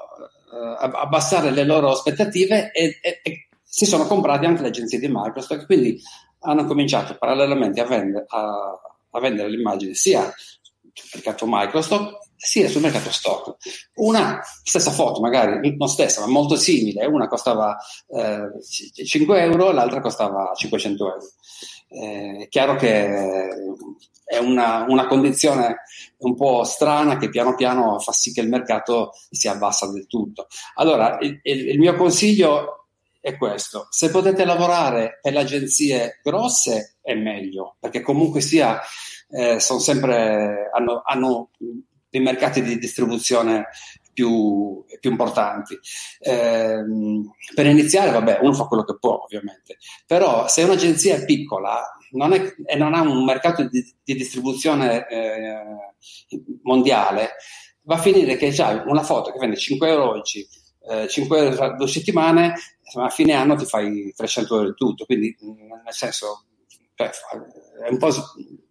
abbassare 0.80 1.52
le 1.52 1.64
loro 1.64 1.92
aspettative 1.92 2.72
e, 2.72 3.00
e, 3.02 3.20
e, 3.24 3.48
si 3.64 3.86
sono 3.86 4.06
comprati 4.06 4.46
anche 4.46 4.62
le 4.62 4.70
agenzie 4.70 5.00
di 5.00 5.08
Microsoft, 5.10 5.66
quindi 5.66 6.02
hanno 6.40 6.66
cominciato 6.66 7.16
parallelamente 7.18 7.82
a, 7.82 7.86
vende, 7.86 8.24
a, 8.28 8.80
a 9.10 9.20
vendere 9.20 9.50
l'immagine 9.50 9.94
sia 9.94 10.32
sul 10.94 11.10
mercato 11.14 11.46
Microsoft 11.48 12.24
sia 12.46 12.70
sul 12.70 12.82
mercato 12.82 13.12
stock. 13.12 13.56
Una 13.96 14.40
stessa 14.64 14.92
foto, 14.92 15.20
magari 15.20 15.76
non 15.76 15.88
stessa, 15.88 16.22
ma 16.22 16.28
molto 16.28 16.56
simile, 16.56 17.06
una 17.06 17.28
costava 17.28 17.76
eh, 18.08 19.04
5 19.04 19.42
euro, 19.42 19.72
l'altra 19.72 20.00
costava 20.00 20.52
500 20.54 21.06
euro. 21.06 21.26
Eh, 21.88 22.44
è 22.44 22.48
chiaro 22.48 22.76
che 22.76 23.48
è 24.26 24.38
una, 24.38 24.86
una, 24.90 25.06
condizione 25.06 25.84
un 26.18 26.36
po' 26.36 26.64
strana 26.64 27.18
che 27.18 27.30
piano 27.30 27.54
piano 27.54 28.00
fa 28.00 28.12
sì 28.12 28.34
che 28.34 28.42
il 28.42 28.50
mercato 28.50 29.12
si 29.30 29.48
abbassa 29.48 29.90
del 29.92 30.08
tutto. 30.08 30.48
Allora, 30.76 31.20
il, 31.22 31.40
il, 31.44 31.78
mio 31.78 31.96
consiglio 31.96 32.88
è 33.22 33.38
questo: 33.38 33.88
se 33.92 34.10
potete 34.10 34.44
lavorare 34.44 35.20
per 35.22 35.34
le 35.34 35.40
agenzie 35.40 36.20
grosse 36.24 36.98
è 37.02 37.14
meglio, 37.14 37.76
perché 37.80 38.02
comunque 38.02 38.42
sia, 38.42 38.82
eh, 39.30 39.60
sono 39.60 39.80
sempre, 39.80 40.72
hanno, 40.74 41.04
hanno 41.06 41.52
dei 42.10 42.22
mercati 42.22 42.64
di 42.64 42.80
distribuzione 42.80 43.68
più, 44.16 44.84
più 45.00 45.12
importanti. 45.12 45.78
Eh, 46.20 46.84
per 47.54 47.66
iniziare, 47.68 48.10
vabbè, 48.10 48.40
uno 48.42 48.54
fa 48.54 48.64
quello 48.64 48.86
che 48.86 48.98
può, 48.98 49.22
ovviamente, 49.24 49.78
però 50.08 50.48
se 50.48 50.64
un'agenzia 50.64 51.18
è 51.18 51.26
piccola 51.26 51.95
non 52.12 52.34
è, 52.34 52.56
e 52.66 52.76
non 52.76 52.94
ha 52.94 53.02
un 53.02 53.24
mercato 53.24 53.68
di, 53.68 53.84
di 54.04 54.14
distribuzione 54.16 55.08
eh, 55.08 55.64
mondiale, 56.64 57.36
va 57.84 57.96
a 57.96 58.00
finire 58.00 58.38
che 58.38 58.52
c'hai 58.52 58.82
una 58.86 59.04
foto 59.04 59.32
che 59.32 59.40
vende 59.40 59.58
5 59.58 59.88
euro 59.88 60.10
oggi, 60.10 60.48
eh, 60.90 61.08
5 61.08 61.38
euro 61.38 61.56
tra 61.56 61.70
due 61.74 61.88
settimane, 61.88 62.54
ma 62.96 63.06
a 63.06 63.10
fine 63.10 63.34
anno 63.34 63.56
ti 63.56 63.66
fai 63.66 64.14
300 64.16 64.56
euro 64.56 64.70
di 64.70 64.76
tutto, 64.76 65.06
quindi 65.06 65.36
nel 65.40 65.94
senso 65.94 66.46
cioè, 66.96 67.10
è 67.86 67.90
un 67.90 67.98
po' 67.98 68.10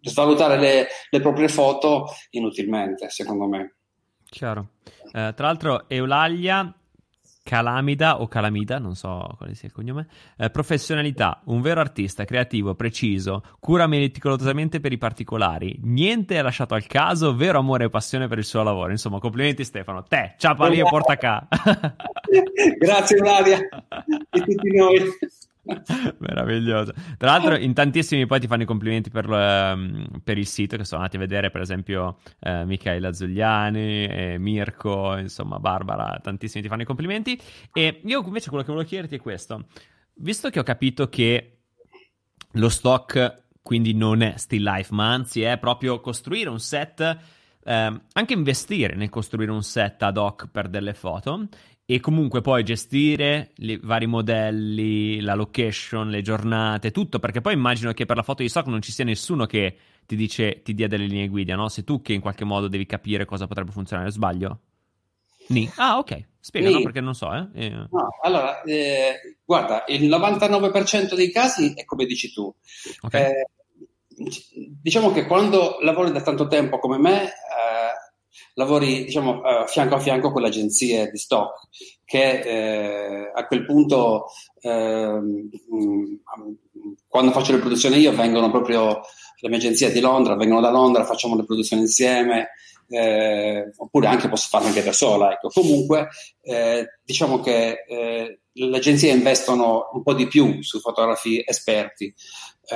svalutare 0.01 0.57
le, 0.57 0.87
le 1.09 1.19
proprie 1.19 1.47
foto 1.47 2.07
inutilmente, 2.31 3.09
secondo 3.09 3.47
me. 3.47 3.75
Chiaro. 4.23 4.69
Eh, 5.13 5.33
tra 5.35 5.47
l'altro, 5.47 5.87
Eulalia 5.87 6.73
Calamida 7.47 8.21
o 8.21 8.27
Calamida, 8.27 8.79
non 8.79 8.95
so 8.95 9.35
quale 9.37 9.53
sia 9.53 9.67
il 9.67 9.73
cognome. 9.73 10.07
Eh, 10.35 10.49
professionalità, 10.49 11.41
un 11.45 11.61
vero 11.61 11.79
artista, 11.79 12.25
creativo, 12.25 12.73
preciso, 12.73 13.43
cura 13.59 13.85
meticolosamente 13.85 14.79
per 14.79 14.91
i 14.91 14.97
particolari, 14.97 15.77
niente 15.83 16.37
è 16.37 16.41
lasciato 16.41 16.73
al 16.73 16.87
caso, 16.87 17.35
vero 17.35 17.59
amore 17.59 17.85
e 17.85 17.89
passione 17.89 18.27
per 18.27 18.39
il 18.39 18.45
suo 18.45 18.63
lavoro. 18.63 18.89
Insomma, 18.89 19.19
complimenti 19.19 19.63
Stefano. 19.63 20.01
Te, 20.01 20.33
ciapa 20.39 20.67
lì 20.67 20.79
e 20.79 20.83
porta 20.85 21.13
a 21.13 21.47
Grazie 22.79 23.17
Eulalia 23.17 23.59
e 23.59 24.41
tutti 24.41 24.75
noi. 24.75 25.01
Meraviglioso. 26.19 26.93
Tra 27.17 27.31
l'altro, 27.31 27.55
in 27.55 27.73
tantissimi 27.73 28.25
poi 28.25 28.39
ti 28.39 28.47
fanno 28.47 28.63
i 28.63 28.65
complimenti 28.65 29.09
per, 29.09 29.29
um, 29.29 30.07
per 30.23 30.37
il 30.37 30.47
sito, 30.47 30.77
che 30.77 30.85
sono 30.85 31.01
andati 31.01 31.17
a 31.17 31.19
vedere, 31.19 31.49
per 31.49 31.61
esempio, 31.61 32.17
eh, 32.39 32.65
Michaela 32.65 33.13
Zugliani, 33.13 34.05
eh, 34.05 34.37
Mirko, 34.37 35.17
insomma, 35.17 35.59
Barbara, 35.59 36.19
tantissimi 36.21 36.61
ti 36.61 36.69
fanno 36.69 36.83
i 36.83 36.85
complimenti. 36.85 37.39
E 37.73 38.01
io 38.03 38.23
invece 38.25 38.49
quello 38.49 38.63
che 38.63 38.71
volevo 38.71 38.87
chiederti 38.87 39.15
è 39.15 39.19
questo. 39.19 39.65
Visto 40.15 40.49
che 40.49 40.59
ho 40.59 40.63
capito 40.63 41.09
che 41.09 41.57
lo 42.51 42.69
stock 42.69 43.43
quindi 43.65 43.95
non 43.95 44.21
è 44.21 44.35
still 44.37 44.63
life, 44.63 44.93
ma 44.93 45.11
anzi 45.11 45.41
è 45.41 45.57
proprio 45.57 45.99
costruire 45.99 46.49
un 46.49 46.59
set, 46.59 46.99
eh, 47.01 48.01
anche 48.13 48.33
investire 48.33 48.93
nel 48.95 49.09
costruire 49.09 49.51
un 49.51 49.63
set 49.63 50.03
ad 50.03 50.17
hoc 50.17 50.49
per 50.51 50.69
delle 50.69 50.93
foto 50.93 51.47
e 51.87 51.99
comunque 51.99 52.41
poi 52.41 52.63
gestire 52.63 53.51
i 53.57 53.79
vari 53.81 54.07
modelli, 54.07 55.19
la 55.19 55.35
location, 55.35 56.09
le 56.09 56.23
giornate, 56.23 56.89
tutto, 56.89 57.19
perché 57.19 57.41
poi 57.41 57.53
immagino 57.53 57.93
che 57.93 58.05
per 58.05 58.15
la 58.15 58.23
foto 58.23 58.41
di 58.41 58.49
stock 58.49 58.67
non 58.67 58.81
ci 58.81 58.91
sia 58.91 59.05
nessuno 59.05 59.45
che 59.45 59.77
ti 60.05 60.15
dice, 60.15 60.61
ti 60.63 60.73
dia 60.73 60.87
delle 60.87 61.05
linee 61.05 61.27
guida, 61.27 61.55
no? 61.55 61.69
Sei 61.69 61.83
tu 61.83 62.01
che 62.01 62.13
in 62.13 62.21
qualche 62.21 62.43
modo 62.43 62.67
devi 62.67 62.87
capire 62.87 63.25
cosa 63.25 63.45
potrebbe 63.45 63.71
funzionare, 63.71 64.09
sbaglio? 64.09 64.59
Ni. 65.47 65.69
Ah, 65.75 65.99
ok, 65.99 66.27
spiega, 66.39 66.71
no? 66.71 66.81
Perché 66.81 67.01
non 67.01 67.13
so, 67.13 67.31
eh. 67.31 67.47
eh. 67.53 67.69
No, 67.69 68.09
allora, 68.23 68.63
eh, 68.63 69.37
guarda, 69.45 69.83
il 69.87 70.09
99% 70.09 71.13
dei 71.13 71.31
casi 71.31 71.73
è 71.75 71.85
come 71.85 72.05
dici 72.05 72.33
tu. 72.33 72.51
Okay. 73.01 73.29
Eh, 73.29 73.47
diciamo 74.81 75.11
che 75.11 75.27
quando 75.27 75.77
lavori 75.81 76.11
da 76.11 76.21
tanto 76.21 76.47
tempo 76.47 76.79
come 76.79 76.97
me, 76.97 77.25
eh, 77.25 77.33
lavori 78.55 79.05
diciamo, 79.05 79.41
uh, 79.41 79.67
fianco 79.67 79.95
a 79.95 79.99
fianco 79.99 80.31
con 80.31 80.41
le 80.41 80.47
agenzie 80.47 81.09
di 81.11 81.17
stock 81.17 81.67
che 82.05 82.39
eh, 82.41 83.31
a 83.33 83.47
quel 83.47 83.65
punto 83.65 84.27
eh, 84.61 85.19
quando 87.07 87.31
faccio 87.31 87.51
le 87.51 87.59
produzioni 87.59 87.97
io 87.97 88.13
vengono 88.13 88.51
proprio 88.51 89.01
le 89.39 89.49
mie 89.49 89.57
agenzie 89.57 89.91
di 89.91 89.99
Londra, 89.99 90.35
vengono 90.35 90.61
da 90.61 90.69
Londra, 90.69 91.03
facciamo 91.03 91.35
le 91.35 91.45
produzioni 91.45 91.83
insieme 91.83 92.49
eh, 92.87 93.71
oppure 93.77 94.07
anche 94.07 94.29
posso 94.29 94.47
farle 94.49 94.67
anche 94.67 94.83
da 94.83 94.93
sola 94.93 95.33
ecco. 95.33 95.49
comunque 95.49 96.09
eh, 96.41 96.99
diciamo 97.03 97.39
che 97.39 97.83
eh, 97.87 98.39
le 98.51 98.77
agenzie 98.77 99.11
investono 99.11 99.89
un 99.93 100.03
po' 100.03 100.13
di 100.13 100.27
più 100.27 100.61
su 100.61 100.79
fotografi 100.79 101.43
esperti 101.45 102.13
Eh, 102.67 102.75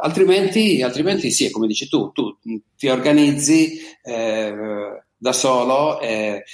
altrimenti, 0.00 0.82
altrimenti 0.82 1.30
sì, 1.30 1.50
come 1.50 1.66
dici 1.66 1.88
tu, 1.88 2.12
tu 2.12 2.38
ti 2.76 2.88
organizzi 2.88 3.78
eh, 4.02 4.54
da 5.16 5.32
solo 5.32 6.00
e, 6.00 6.44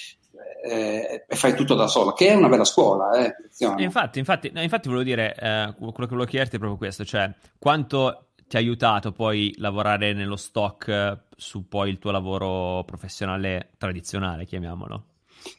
e, 0.65 1.25
fai 1.29 1.55
tutto 1.55 1.75
da 1.75 1.89
solo, 1.89 2.13
che 2.13 2.29
è 2.29 2.35
una 2.35 2.49
bella 2.49 2.65
scuola. 2.65 3.13
Eh. 3.25 3.35
Infatti, 3.83 4.19
infatti, 4.19 4.53
infatti, 4.55 4.89
volevo 4.89 5.05
dire, 5.05 5.35
eh, 5.35 5.75
quello 5.77 5.93
che 5.93 6.07
volevo 6.07 6.25
chiederti 6.25 6.57
è 6.57 6.59
proprio 6.59 6.79
questo, 6.79 7.05
cioè 7.05 7.31
quanto 7.59 8.27
ti 8.47 8.57
ha 8.57 8.61
aiutato 8.61 9.13
poi 9.13 9.55
lavorare 9.57 10.13
nello 10.13 10.37
stock 10.37 11.21
su 11.37 11.69
poi 11.69 11.91
il 11.91 11.99
tuo 11.99 12.11
lavoro 12.11 12.85
professionale 12.85 13.71
tradizionale, 13.79 14.45
chiamiamolo? 14.45 15.07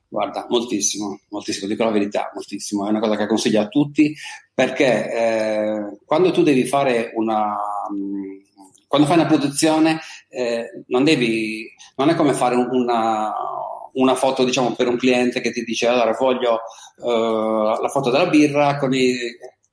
Guarda, 0.08 0.46
moltissimo, 0.48 1.20
moltissimo, 1.30 1.68
dico 1.68 1.84
la 1.84 1.90
verità, 1.90 2.30
moltissimo. 2.34 2.86
È 2.86 2.90
una 2.90 3.00
cosa 3.00 3.18
che 3.18 3.26
consiglio 3.26 3.62
a 3.62 3.68
tutti 3.68 4.16
perché 4.54 5.12
eh, 5.12 5.63
quando 6.06 6.32
tu 6.32 6.44
devi 6.44 6.66
fare 6.66 7.12
una. 7.16 7.56
Quando 8.88 9.08
fai 9.08 9.18
una 9.18 9.28
produzione, 9.28 10.00
eh, 10.30 10.84
non 10.88 11.04
devi. 11.04 11.68
Non 11.96 12.10
è 12.10 12.16
come 12.16 12.34
fare 12.34 12.56
una, 12.56 13.34
una 13.94 14.16
foto, 14.16 14.44
diciamo, 14.44 14.74
per 14.74 14.88
un 14.88 14.98
cliente 14.98 15.42
che 15.42 15.52
ti 15.52 15.64
dice: 15.64 15.88
Allora, 15.88 16.16
voglio 16.18 16.62
uh, 16.98 17.82
la 17.82 17.90
foto 17.92 18.10
della 18.10 18.28
birra 18.28 18.78
con 18.78 18.94
i 18.94 19.16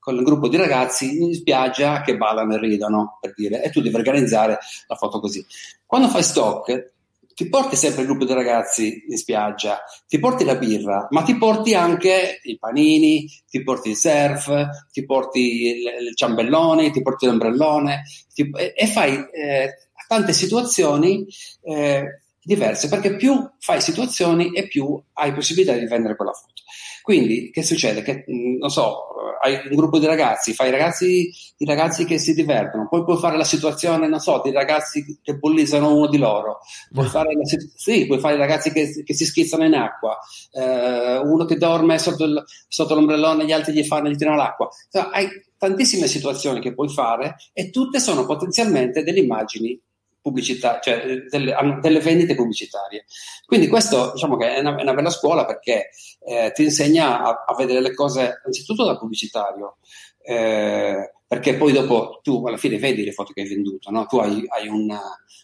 con 0.01 0.17
un 0.17 0.25
gruppo 0.25 0.49
di 0.49 0.57
ragazzi 0.57 1.23
in 1.23 1.35
spiaggia 1.35 2.01
che 2.01 2.17
ballano 2.17 2.55
e 2.55 2.59
ridono, 2.59 3.19
per 3.21 3.35
dire, 3.37 3.63
e 3.63 3.71
tu 3.71 3.83
devi 3.83 3.95
organizzare 3.95 4.59
la 4.89 4.97
foto 4.97 5.21
così. 5.21 5.45
Quando 5.85 6.09
fai 6.09 6.23
stock, 6.23 6.93
ti 7.41 7.49
porti 7.49 7.75
sempre 7.75 8.03
il 8.03 8.07
gruppo 8.07 8.27
di 8.27 8.35
ragazzi 8.35 9.03
in 9.09 9.17
spiaggia, 9.17 9.83
ti 10.07 10.19
porti 10.19 10.45
la 10.45 10.57
birra, 10.57 11.07
ma 11.09 11.23
ti 11.23 11.39
porti 11.39 11.73
anche 11.73 12.39
i 12.43 12.59
panini, 12.59 13.27
ti 13.49 13.63
porti 13.63 13.89
il 13.89 13.97
surf, 13.97 14.53
ti 14.93 15.07
porti 15.07 15.69
il, 15.69 16.09
il 16.09 16.15
ciambellone, 16.15 16.91
ti 16.91 17.01
porti 17.01 17.25
l'ombrellone 17.25 18.03
ti, 18.35 18.51
e, 18.55 18.75
e, 18.77 18.87
fai 18.87 19.15
eh, 19.15 19.75
tante 20.07 20.35
situazioni 20.35 21.27
eh, 21.63 22.21
diverse, 22.43 22.91
perché 22.91 23.17
più 23.17 23.51
fai 23.59 23.81
situazioni 23.81 24.53
e 24.53 24.69
più 24.69 25.03
hai 25.15 25.33
possibilità 25.33 25.73
di 25.79 25.87
vendere 25.87 26.17
quella 26.17 26.33
foto. 26.33 26.61
Quindi 27.03 27.51
che 27.51 27.63
succede? 27.63 28.03
Che, 28.03 28.25
mm, 28.31 28.59
non 28.59 28.71
so, 28.71 29.09
hai 29.43 29.55
un 29.55 29.77
gruppo 29.77 29.99
di 29.99 30.07
ragazzi, 30.07 30.53
fai 30.53 30.69
i 30.69 30.71
ragazzi, 30.71 31.31
i 31.57 31.65
ragazzi 31.65 32.05
che 32.05 32.19
si 32.19 32.35
divertono, 32.35 32.89
poi 32.89 33.05
puoi 33.05 33.17
fare 33.17 33.37
la 33.37 33.45
situazione, 33.45 34.07
non 34.07 34.19
so, 34.19 34.41
dei 34.43 34.53
ragazzi 34.53 35.19
che 35.23 35.35
bullizzano 35.35 35.95
uno 35.95 36.09
di 36.09 36.19
loro, 36.19 36.59
puoi 36.93 37.07
fare, 37.07 37.33
la, 37.35 37.43
sì, 37.75 38.07
puoi 38.07 38.19
fare 38.19 38.35
i 38.35 38.39
ragazzi 38.39 38.71
che, 38.71 39.03
che 39.03 39.15
si 39.15 39.25
schizzano 39.25 39.65
in 39.65 39.75
acqua, 39.75 40.19
eh, 40.53 41.19
uno 41.19 41.45
che 41.47 41.57
dorme 41.57 41.99
sotto, 41.99 42.25
il, 42.25 42.45
sotto, 42.69 42.95
l'ombrellone 42.95 43.47
gli 43.47 43.53
altri 43.53 43.73
gli 43.73 43.85
fanno, 43.85 44.11
gli 44.11 44.17
tirano 44.17 44.37
l'acqua. 44.37 44.69
Cioè, 44.91 45.09
hai 45.11 45.29
tantissime 45.57 46.07
situazioni 46.07 46.61
che 46.61 46.75
puoi 46.75 46.89
fare 46.89 47.37
e 47.53 47.71
tutte 47.71 47.99
sono 47.99 48.25
potenzialmente 48.27 49.03
delle 49.03 49.21
immagini 49.21 49.79
pubblicità, 50.21 50.81
cioè 50.81 51.03
delle, 51.29 51.79
delle, 51.81 52.01
vendite 52.01 52.35
pubblicitarie. 52.35 53.05
Quindi 53.47 53.69
questo 53.69 54.13
diciamo 54.13 54.37
che 54.37 54.55
è 54.55 54.61
una, 54.61 54.77
è 54.77 54.83
una 54.83 54.95
bella 54.95 55.11
scuola 55.11 55.45
perché 55.45 55.91
eh, 56.25 56.53
ti 56.55 56.65
insegna 56.65 57.23
a, 57.23 57.45
a, 57.47 57.55
vedere 57.55 57.81
le 57.81 57.95
cose 57.95 58.41
anzitutto 58.45 58.85
da 58.85 58.99
pubblicitario, 58.99 59.79
eh, 60.23 61.13
perché 61.27 61.57
poi 61.57 61.73
dopo 61.73 62.21
tu 62.23 62.45
alla 62.47 62.57
fine 62.57 62.79
vedi 62.79 63.05
le 63.05 63.13
foto 63.13 63.33
che 63.33 63.43
hai 63.43 63.49
venduto, 63.49 63.91
no? 63.91 64.07
tu 64.07 64.19
hai, 64.19 64.45
hai, 64.49 64.69
una, 64.69 65.01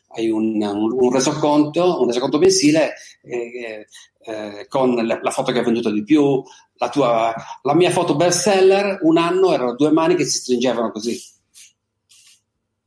hai 0.08 0.28
un, 0.30 0.60
un, 0.62 0.92
un, 0.92 1.12
resoconto, 1.12 2.00
un 2.00 2.06
resoconto 2.06 2.38
mensile 2.38 2.94
eh, 3.22 3.86
eh, 4.20 4.66
con 4.68 4.94
la, 4.94 5.20
la, 5.22 5.30
foto 5.30 5.52
che 5.52 5.58
hai 5.58 5.64
venduto 5.64 5.90
di 5.90 6.02
più, 6.02 6.42
la, 6.74 6.88
tua, 6.88 7.34
la 7.62 7.74
mia 7.74 7.90
foto 7.90 8.16
best 8.16 8.40
seller 8.40 8.98
un 9.02 9.16
anno 9.16 9.52
erano 9.52 9.74
due 9.74 9.92
mani 9.92 10.16
che 10.16 10.24
si 10.24 10.38
stringevano 10.38 10.90
così, 10.90 11.18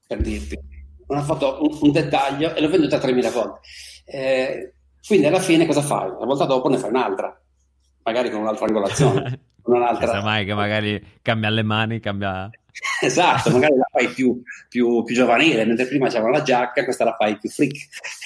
per 0.05 0.21
dirti 0.21 0.68
una 1.09 1.21
foto, 1.21 1.59
un, 1.61 1.77
un 1.81 1.91
dettaglio 1.91 2.55
e 2.55 2.61
l'ho 2.61 2.69
venduta 2.69 2.97
3.000 2.97 3.31
volte. 3.31 3.59
Eh, 4.05 4.73
quindi 5.05 5.25
alla 5.25 5.39
fine 5.39 5.65
cosa 5.65 5.81
fai? 5.81 6.09
La 6.09 6.25
volta 6.25 6.45
dopo 6.45 6.69
ne 6.69 6.77
fai 6.77 6.89
un'altra, 6.89 7.39
magari 8.03 8.29
con 8.29 8.41
un'altra 8.41 8.65
angolazione. 8.65 9.39
con 9.61 9.75
un'altra... 9.75 10.13
Non 10.13 10.23
mai 10.23 10.45
che 10.45 10.53
magari 10.53 11.19
cambia 11.21 11.49
le 11.49 11.63
mani, 11.63 11.99
cambia... 11.99 12.49
esatto, 13.01 13.49
magari 13.51 13.75
la 13.75 13.87
fai 13.91 14.07
più, 14.09 14.41
più, 14.67 15.03
più, 15.03 15.15
giovanile, 15.15 15.65
mentre 15.65 15.87
prima 15.87 16.07
c'era 16.09 16.29
la 16.29 16.41
giacca, 16.41 16.83
questa 16.83 17.05
la 17.05 17.15
fai 17.17 17.37
più 17.37 17.49
freak. 17.49 17.75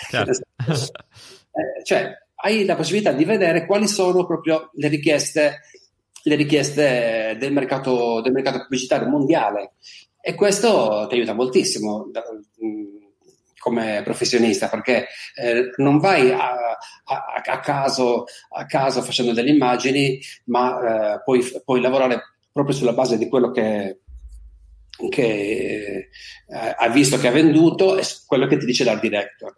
Certo. 0.09 0.31
eh, 0.61 1.83
cioè, 1.83 2.11
hai 2.35 2.65
la 2.65 2.75
possibilità 2.75 3.13
di 3.13 3.23
vedere 3.23 3.65
quali 3.65 3.87
sono 3.87 4.25
proprio 4.25 4.69
le 4.73 4.89
richieste, 4.89 5.61
le 6.23 6.35
richieste 6.35 7.37
del, 7.39 7.53
mercato, 7.53 8.19
del 8.21 8.33
mercato 8.33 8.59
pubblicitario 8.59 9.07
mondiale. 9.07 9.73
E 10.25 10.35
questo 10.35 11.05
ti 11.09 11.15
aiuta 11.15 11.33
moltissimo 11.33 12.09
come 13.59 14.01
professionista 14.05 14.69
perché 14.69 15.07
eh, 15.35 15.71
non 15.77 15.99
vai 15.99 16.31
a, 16.31 16.77
a, 17.03 17.25
a, 17.45 17.59
caso, 17.59 18.23
a, 18.51 18.65
caso, 18.65 19.01
facendo 19.01 19.33
delle 19.33 19.49
immagini, 19.49 20.17
ma 20.45 21.15
eh, 21.15 21.21
puoi, 21.25 21.43
puoi, 21.65 21.81
lavorare 21.81 22.37
proprio 22.53 22.73
sulla 22.73 22.93
base 22.93 23.17
di 23.17 23.27
quello 23.27 23.51
che, 23.51 23.99
che 25.09 26.09
eh, 26.47 26.75
hai 26.77 26.91
visto 26.93 27.17
che 27.17 27.27
ha 27.27 27.31
venduto 27.31 27.97
e 27.97 28.03
quello 28.25 28.47
che 28.47 28.55
ti 28.55 28.65
dice 28.65 28.85
l'art 28.85 29.01
director. 29.01 29.57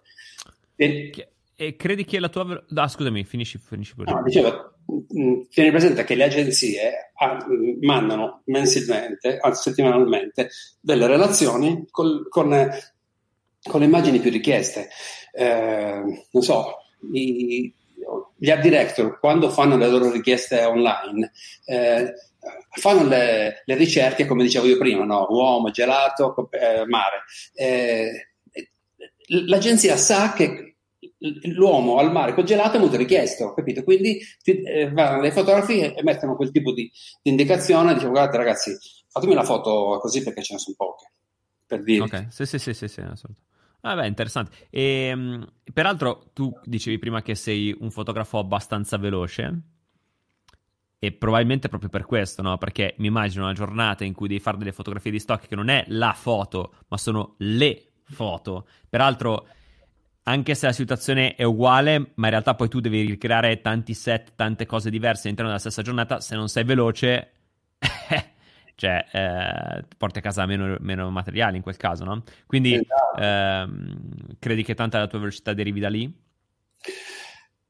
E, 0.75 1.11
e 1.55 1.75
credi 1.75 2.05
che 2.05 2.19
la 2.19 2.29
tua... 2.29 2.63
Ah, 2.75 2.87
scusami, 2.87 3.23
finisci, 3.23 3.57
finisci 3.57 3.95
pure. 3.95 4.11
No, 4.11 4.21
dicevo, 4.23 4.75
Mm, 5.17 5.41
tieni 5.49 5.71
presente 5.71 6.03
che 6.03 6.13
le 6.13 6.25
agenzie 6.25 7.11
ah, 7.15 7.43
mandano 7.81 8.41
mensilmente, 8.45 9.37
anzi 9.39 9.69
settimanalmente, 9.69 10.49
delle 10.79 11.07
relazioni 11.07 11.87
col, 11.89 12.27
con, 12.29 12.69
con, 13.63 13.79
le 13.79 13.85
immagini 13.85 14.19
più 14.19 14.29
richieste. 14.29 14.89
Eh, 15.31 16.23
non 16.31 16.43
so, 16.43 16.75
i, 17.13 17.73
gli 18.37 18.49
art 18.51 18.61
director 18.61 19.19
quando 19.19 19.49
fanno 19.49 19.75
le 19.77 19.87
loro 19.87 20.11
richieste 20.11 20.63
online 20.63 21.31
eh, 21.65 22.13
fanno 22.79 23.07
le, 23.07 23.63
le, 23.65 23.75
ricerche 23.75 24.25
come 24.25 24.43
dicevo 24.43 24.67
io 24.67 24.77
prima, 24.77 25.03
no? 25.03 25.25
uomo, 25.29 25.71
gelato, 25.71 26.49
eh, 26.51 26.85
mare. 26.85 27.23
Eh, 27.53 28.27
l'agenzia 29.47 29.97
sa 29.97 30.33
che 30.33 30.64
l'uomo 31.17 31.97
al 31.97 32.11
mare 32.11 32.33
congelato 32.33 32.77
è 32.77 32.79
molto 32.79 32.97
richiesto, 32.97 33.53
capito? 33.53 33.83
Quindi 33.83 34.19
ti, 34.41 34.61
eh, 34.61 34.91
vanno 34.91 35.21
le 35.21 35.31
fotografie 35.31 35.95
e 35.95 36.03
mettono 36.03 36.35
quel 36.35 36.51
tipo 36.51 36.73
di, 36.73 36.91
di 37.21 37.31
indicazione, 37.31 37.93
dicono 37.93 38.11
guardate 38.11 38.37
ragazzi, 38.37 38.77
fatemi 39.09 39.33
la 39.33 39.43
foto 39.43 39.97
così 40.01 40.23
perché 40.23 40.43
ce 40.43 40.53
ne 40.53 40.59
sono 40.59 40.75
poche, 40.77 41.11
per 41.65 41.83
dire. 41.83 42.03
Ok, 42.03 42.27
sì, 42.29 42.45
sì, 42.45 42.59
sì, 42.59 42.73
sì, 42.73 42.87
sì 42.87 43.01
assolutamente. 43.01 43.43
Ah, 43.81 44.03
interessante. 44.07 44.67
E, 44.71 45.11
um, 45.13 45.47
peraltro, 45.71 46.31
tu 46.33 46.51
dicevi 46.63 46.97
prima 46.97 47.21
che 47.21 47.35
sei 47.35 47.75
un 47.79 47.91
fotografo 47.91 48.39
abbastanza 48.39 48.97
veloce. 48.97 49.61
E 50.97 51.11
probabilmente 51.11 51.69
proprio 51.69 51.89
per 51.89 52.05
questo, 52.05 52.41
no? 52.41 52.57
Perché 52.57 52.95
mi 52.97 53.07
immagino 53.07 53.43
una 53.43 53.53
giornata 53.53 54.03
in 54.03 54.13
cui 54.13 54.27
devi 54.27 54.39
fare 54.39 54.57
delle 54.57 54.71
fotografie 54.71 55.11
di 55.11 55.19
stock 55.19 55.47
che 55.47 55.55
non 55.55 55.69
è 55.69 55.85
la 55.89 56.13
foto, 56.13 56.73
ma 56.87 56.97
sono 56.97 57.35
le 57.39 57.91
foto. 58.05 58.67
Peraltro, 58.89 59.47
anche 60.27 60.55
se 60.55 60.65
la 60.65 60.71
situazione 60.71 61.35
è 61.35 61.43
uguale, 61.43 62.11
ma 62.15 62.25
in 62.25 62.31
realtà 62.31 62.55
poi 62.55 62.67
tu 62.67 62.79
devi 62.79 63.05
ricreare 63.05 63.61
tanti 63.61 63.93
set, 63.93 64.33
tante 64.35 64.65
cose 64.65 64.89
diverse 64.89 65.23
all'interno 65.23 65.49
della 65.51 65.61
stessa 65.61 65.83
giornata, 65.83 66.19
se 66.19 66.35
non 66.35 66.47
sei 66.47 66.63
veloce, 66.63 67.31
cioè, 68.75 69.05
eh, 69.11 69.85
porti 69.97 70.19
a 70.19 70.21
casa 70.21 70.45
meno, 70.47 70.77
meno, 70.79 71.11
materiali 71.11 71.57
in 71.57 71.61
quel 71.61 71.77
caso, 71.77 72.03
no? 72.05 72.23
Quindi 72.47 72.73
esatto. 72.73 73.21
ehm, 73.21 73.97
credi 74.39 74.63
che 74.63 74.73
tanta 74.73 74.97
della 74.97 75.09
tua 75.09 75.19
velocità 75.19 75.53
derivi 75.53 75.79
da 75.79 75.89
lì? 75.89 76.11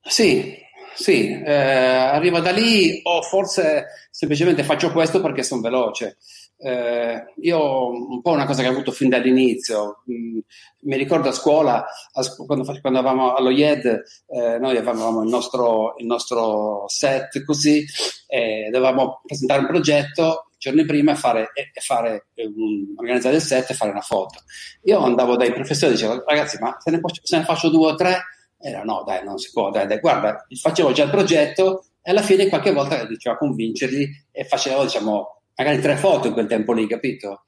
Sì, 0.01 0.55
sì, 0.95 1.29
eh, 1.29 1.53
arriva 1.53 2.39
da 2.39 2.51
lì 2.51 2.99
o 3.03 3.21
forse 3.21 3.85
semplicemente 4.09 4.63
faccio 4.63 4.91
questo 4.91 5.21
perché 5.21 5.43
sono 5.43 5.61
veloce. 5.61 6.17
Eh, 6.57 7.33
io 7.41 7.89
un 7.89 8.21
po' 8.21 8.31
una 8.31 8.45
cosa 8.45 8.61
che 8.61 8.69
ho 8.69 8.71
avuto 8.71 8.91
fin 8.91 9.09
dall'inizio, 9.09 10.03
mm, 10.09 10.39
mi 10.83 10.97
ricordo 10.97 11.29
a 11.29 11.33
scuola, 11.33 11.85
a 12.13 12.23
scu- 12.23 12.45
quando, 12.45 12.63
quando 12.79 12.99
eravamo 12.99 13.33
allo 13.35 13.49
IED, 13.49 14.03
eh, 14.27 14.57
noi 14.57 14.77
avevamo 14.77 15.21
il 15.21 15.29
nostro, 15.29 15.95
il 15.97 16.05
nostro, 16.05 16.85
set 16.87 17.43
così, 17.43 17.85
e 18.27 18.69
dovevamo 18.71 19.21
presentare 19.25 19.61
un 19.61 19.67
progetto 19.67 20.49
giorni 20.57 20.85
prima 20.85 21.11
e 21.11 21.15
fare, 21.15 21.51
e, 21.53 21.71
e 21.73 21.81
fare 21.81 22.27
un, 22.35 22.93
organizzare 22.95 23.35
il 23.35 23.41
set 23.41 23.69
e 23.69 23.73
fare 23.73 23.91
una 23.91 24.01
foto. 24.01 24.39
Io 24.83 24.99
andavo 24.99 25.35
dai 25.35 25.51
professori 25.53 25.91
e 25.91 25.95
dicevo, 25.95 26.23
ragazzi, 26.25 26.57
ma 26.59 26.75
se 26.79 26.89
ne, 26.91 26.99
faccio, 26.99 27.21
se 27.23 27.37
ne 27.37 27.43
faccio 27.43 27.69
due 27.69 27.91
o 27.91 27.95
tre? 27.95 28.23
Era 28.57 28.83
no, 28.83 29.03
dai, 29.05 29.23
non 29.23 29.37
si 29.37 29.51
può, 29.51 29.69
dai, 29.69 29.87
dai, 29.87 29.99
guarda, 29.99 30.45
facevo 30.49 30.91
già 30.91 31.03
il 31.03 31.09
progetto 31.09 31.85
e 32.01 32.11
alla 32.11 32.21
fine 32.21 32.47
qualche 32.47 32.71
volta 32.71 33.05
riuscivo 33.05 33.33
a 33.33 33.37
convincerli 33.37 34.27
e 34.31 34.43
facevo, 34.43 34.83
diciamo, 34.83 35.41
magari 35.55 35.81
tre 35.81 35.95
foto 35.95 36.27
in 36.27 36.33
quel 36.33 36.47
tempo 36.47 36.73
lì, 36.73 36.87
capito? 36.87 37.45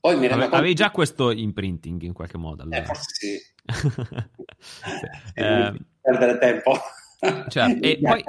Poi 0.00 0.16
mi 0.16 0.26
rendo 0.26 0.44
Ave, 0.44 0.56
Avevi 0.56 0.74
già 0.74 0.90
questo 0.90 1.30
imprinting 1.30 2.00
in 2.02 2.14
qualche 2.14 2.38
modo? 2.38 2.62
Allora. 2.62 2.78
Eh, 2.78 2.84
forse 2.84 3.04
sì. 3.12 3.38
eh, 5.34 5.74
perdere 6.00 6.38
tempo. 6.38 6.72
Cioè, 7.48 7.78
e 7.80 7.98
poi, 8.02 8.24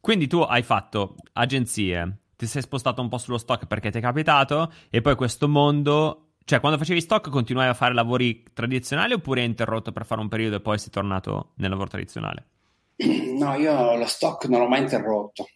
quindi 0.00 0.26
tu 0.26 0.40
hai 0.40 0.62
fatto 0.62 1.16
agenzie, 1.32 2.18
ti 2.36 2.46
sei 2.46 2.60
spostato 2.60 3.00
un 3.00 3.08
po' 3.08 3.16
sullo 3.18 3.38
stock 3.38 3.66
perché 3.66 3.90
ti 3.90 3.98
è 3.98 4.00
capitato 4.02 4.70
e 4.90 5.00
poi 5.00 5.14
questo 5.14 5.48
mondo 5.48 6.31
cioè, 6.44 6.60
quando 6.60 6.78
facevi 6.78 7.00
stock 7.00 7.30
continuavi 7.30 7.70
a 7.70 7.74
fare 7.74 7.94
lavori 7.94 8.44
tradizionali 8.52 9.12
oppure 9.12 9.40
hai 9.40 9.46
interrotto 9.46 9.92
per 9.92 10.04
fare 10.04 10.20
un 10.20 10.28
periodo 10.28 10.56
e 10.56 10.60
poi 10.60 10.78
sei 10.78 10.90
tornato 10.90 11.52
nel 11.56 11.70
lavoro 11.70 11.88
tradizionale? 11.88 12.46
No, 13.32 13.54
io 13.54 13.96
lo 13.96 14.06
stock 14.06 14.44
non 14.44 14.60
l'ho 14.60 14.68
mai 14.68 14.82
interrotto. 14.82 15.48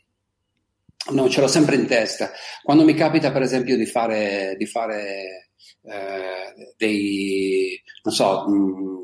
No, 1.10 1.28
ce 1.28 1.40
l'ho 1.40 1.46
sempre 1.46 1.76
in 1.76 1.86
testa. 1.86 2.30
Quando 2.62 2.84
mi 2.84 2.94
capita, 2.94 3.30
per 3.30 3.42
esempio, 3.42 3.76
di 3.76 3.86
fare, 3.86 4.56
di 4.58 4.66
fare 4.66 5.50
eh, 5.82 6.72
dei, 6.76 7.80
so, 8.02 8.48
mh, 8.48 8.96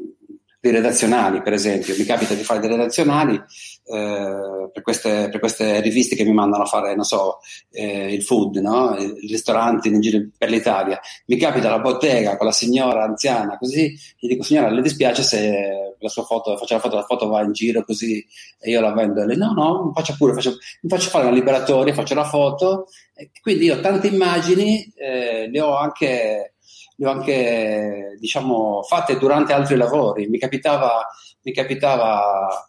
dei 0.58 0.72
redazionali, 0.72 1.42
per 1.42 1.52
esempio. 1.52 1.94
Mi 1.96 2.04
capita 2.04 2.34
di 2.34 2.42
fare 2.42 2.58
dei 2.58 2.70
redazionali 2.70 3.40
eh, 3.84 4.70
per, 4.72 4.82
queste, 4.82 5.28
per, 5.28 5.40
queste, 5.40 5.80
riviste 5.80 6.14
che 6.14 6.24
mi 6.24 6.32
mandano 6.32 6.62
a 6.62 6.66
fare, 6.66 6.94
non 6.94 7.04
so, 7.04 7.38
eh, 7.70 8.12
il 8.12 8.22
food, 8.22 8.56
no? 8.56 8.96
i 8.96 9.26
ristoranti 9.26 9.88
in 9.88 10.00
giro 10.00 10.28
per 10.36 10.50
l'Italia. 10.50 11.00
Mi 11.26 11.36
capita 11.36 11.68
la 11.68 11.80
bottega 11.80 12.36
con 12.36 12.46
la 12.46 12.52
signora 12.52 13.04
anziana, 13.04 13.58
così 13.58 13.96
gli 14.18 14.28
dico, 14.28 14.42
signora, 14.42 14.70
le 14.70 14.82
dispiace 14.82 15.22
se 15.22 15.94
la 15.98 16.08
sua 16.08 16.24
foto, 16.24 16.56
faccio 16.56 16.74
la 16.74 16.80
foto, 16.80 16.96
la 16.96 17.04
foto 17.04 17.28
va 17.28 17.42
in 17.42 17.52
giro 17.52 17.84
così 17.84 18.24
e 18.58 18.70
io 18.70 18.80
la 18.80 18.92
vendo? 18.92 19.22
E 19.22 19.26
lei, 19.26 19.36
no, 19.36 19.52
no, 19.52 19.92
faccia 19.94 20.14
pure, 20.16 20.34
faccio, 20.34 20.56
mi 20.82 20.88
faccio 20.88 21.08
fare 21.08 21.26
una 21.26 21.34
liberatoria, 21.34 21.94
faccio 21.94 22.14
la 22.14 22.24
foto. 22.24 22.86
E 23.14 23.30
quindi 23.40 23.64
io 23.66 23.76
ho 23.76 23.80
tante 23.80 24.06
immagini, 24.08 24.92
eh, 24.96 25.48
le 25.48 25.60
ho 25.60 25.76
anche 25.76 26.54
le 26.96 27.06
ho 27.06 27.10
anche 27.10 28.16
diciamo, 28.20 28.82
fatte 28.82 29.18
durante 29.18 29.52
altri 29.52 29.76
lavori. 29.76 30.28
Mi 30.28 30.38
capitava, 30.38 31.06
mi 31.42 31.52
capitava 31.52 32.68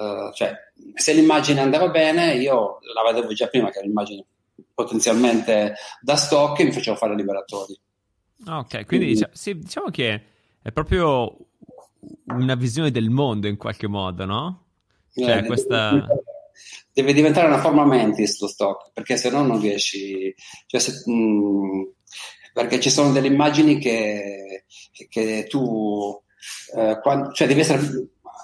uh, 0.00 0.32
cioè, 0.32 0.54
se 0.94 1.12
l'immagine 1.12 1.60
andava 1.60 1.88
bene, 1.88 2.34
io 2.34 2.78
la 2.94 3.12
vedevo 3.12 3.32
già 3.32 3.48
prima 3.48 3.70
che 3.70 3.78
era 3.78 3.86
l'immagine 3.86 4.24
potenzialmente 4.74 5.74
da 6.00 6.16
stock 6.16 6.58
e 6.60 6.64
mi 6.64 6.72
facevo 6.72 6.96
fare 6.96 7.14
liberatori. 7.14 7.78
Ok, 8.46 8.68
quindi, 8.68 8.86
quindi 8.86 9.06
diciamo, 9.06 9.32
sì, 9.34 9.58
diciamo 9.58 9.90
che 9.90 10.22
è 10.62 10.72
proprio 10.72 11.36
una 12.26 12.54
visione 12.54 12.90
del 12.90 13.10
mondo 13.10 13.46
in 13.46 13.56
qualche 13.56 13.86
modo, 13.86 14.24
no? 14.24 14.64
Cioè, 15.14 15.38
eh, 15.38 15.44
questa... 15.44 15.90
deve, 15.90 16.22
deve 16.92 17.12
diventare 17.12 17.46
una 17.46 17.60
forma 17.60 17.84
mentis 17.84 18.40
lo 18.40 18.48
stock, 18.48 18.92
perché 18.92 19.16
se 19.16 19.30
no 19.30 19.42
non 19.42 19.60
riesci... 19.60 20.34
Cioè, 20.66 20.80
se, 20.80 21.02
mh, 21.04 21.12
mm, 21.12 21.82
perché 22.52 22.80
ci 22.80 22.90
sono 22.90 23.12
delle 23.12 23.28
immagini 23.28 23.78
che, 23.78 24.64
che 25.08 25.46
tu, 25.48 26.20
eh, 26.76 26.98
quando, 27.00 27.32
cioè 27.32 27.46
devi 27.46 27.60
essere 27.60 27.80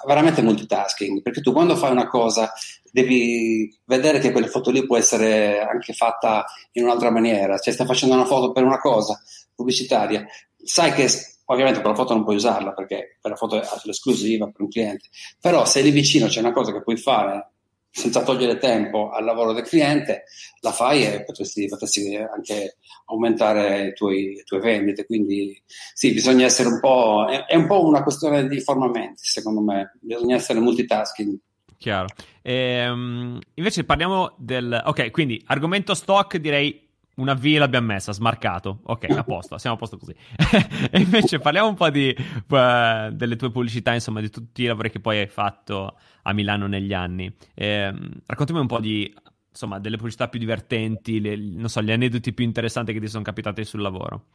veramente 0.06 0.42
multitasking, 0.42 1.22
perché 1.22 1.40
tu 1.40 1.52
quando 1.52 1.76
fai 1.76 1.90
una 1.90 2.08
cosa 2.08 2.52
devi 2.90 3.78
vedere 3.84 4.18
che 4.18 4.32
quella 4.32 4.46
foto 4.46 4.70
lì 4.70 4.86
può 4.86 4.96
essere 4.96 5.60
anche 5.60 5.92
fatta 5.92 6.44
in 6.72 6.84
un'altra 6.84 7.10
maniera, 7.10 7.58
cioè 7.58 7.72
stai 7.72 7.86
facendo 7.86 8.14
una 8.14 8.24
foto 8.24 8.52
per 8.52 8.64
una 8.64 8.78
cosa 8.78 9.20
pubblicitaria, 9.54 10.26
sai 10.62 10.92
che 10.92 11.08
ovviamente 11.46 11.80
quella 11.80 11.94
foto 11.94 12.14
non 12.14 12.24
puoi 12.24 12.36
usarla 12.36 12.72
perché 12.72 13.18
quella 13.20 13.36
foto 13.36 13.60
è 13.60 13.66
l'esclusiva 13.84 14.46
per 14.46 14.62
un 14.62 14.68
cliente, 14.68 15.08
però 15.40 15.64
se 15.64 15.80
lì 15.80 15.90
vicino 15.90 16.26
c'è 16.26 16.40
una 16.40 16.52
cosa 16.52 16.72
che 16.72 16.82
puoi 16.82 16.96
fare 16.96 17.52
senza 17.96 18.22
togliere 18.22 18.58
tempo 18.58 19.08
al 19.08 19.24
lavoro 19.24 19.54
del 19.54 19.64
cliente, 19.64 20.24
la 20.60 20.70
fai 20.70 21.06
e 21.06 21.24
potresti, 21.24 21.66
potresti 21.66 22.14
anche 22.14 22.76
aumentare 23.06 23.84
le 23.84 23.92
tue 23.94 24.60
vendite. 24.60 25.06
Quindi 25.06 25.58
sì, 25.94 26.12
bisogna 26.12 26.44
essere 26.44 26.68
un 26.68 26.78
po', 26.78 27.26
è, 27.26 27.46
è 27.46 27.56
un 27.56 27.66
po' 27.66 27.86
una 27.86 28.02
questione 28.02 28.46
di 28.48 28.60
formamenti, 28.60 29.22
secondo 29.24 29.62
me, 29.62 29.96
bisogna 30.02 30.36
essere 30.36 30.60
multitasking. 30.60 31.38
Chiaro. 31.78 32.08
Ehm, 32.42 33.38
invece 33.54 33.84
parliamo 33.84 34.34
del... 34.36 34.82
Ok, 34.84 35.10
quindi 35.10 35.42
argomento 35.46 35.94
stock 35.94 36.36
direi 36.36 36.85
una 37.16 37.34
V 37.34 37.44
l'abbiamo 37.58 37.88
messa, 37.88 38.12
smarcato. 38.12 38.80
Ok, 38.84 39.10
a 39.10 39.24
posto, 39.24 39.58
siamo 39.58 39.76
a 39.76 39.78
posto 39.78 39.96
così. 39.98 40.14
e 40.90 41.00
invece 41.00 41.38
parliamo 41.38 41.68
un 41.68 41.74
po' 41.74 41.90
di, 41.90 42.14
uh, 42.16 43.10
delle 43.10 43.36
tue 43.36 43.50
pubblicità, 43.50 43.94
insomma, 43.94 44.20
di 44.20 44.30
tutti 44.30 44.62
i 44.62 44.66
lavori 44.66 44.90
che 44.90 45.00
poi 45.00 45.18
hai 45.18 45.26
fatto 45.26 45.96
a 46.22 46.32
Milano 46.32 46.66
negli 46.66 46.92
anni. 46.92 47.34
Eh, 47.54 47.92
raccontami 48.26 48.58
un 48.58 48.66
po' 48.66 48.80
di, 48.80 49.12
insomma, 49.50 49.78
delle 49.78 49.96
pubblicità 49.96 50.28
più 50.28 50.38
divertenti, 50.38 51.20
le, 51.20 51.36
non 51.36 51.68
so, 51.68 51.82
gli 51.82 51.92
aneddoti 51.92 52.32
più 52.32 52.44
interessanti 52.44 52.92
che 52.92 53.00
ti 53.00 53.08
sono 53.08 53.24
capitati 53.24 53.64
sul 53.64 53.80
lavoro. 53.80 54.26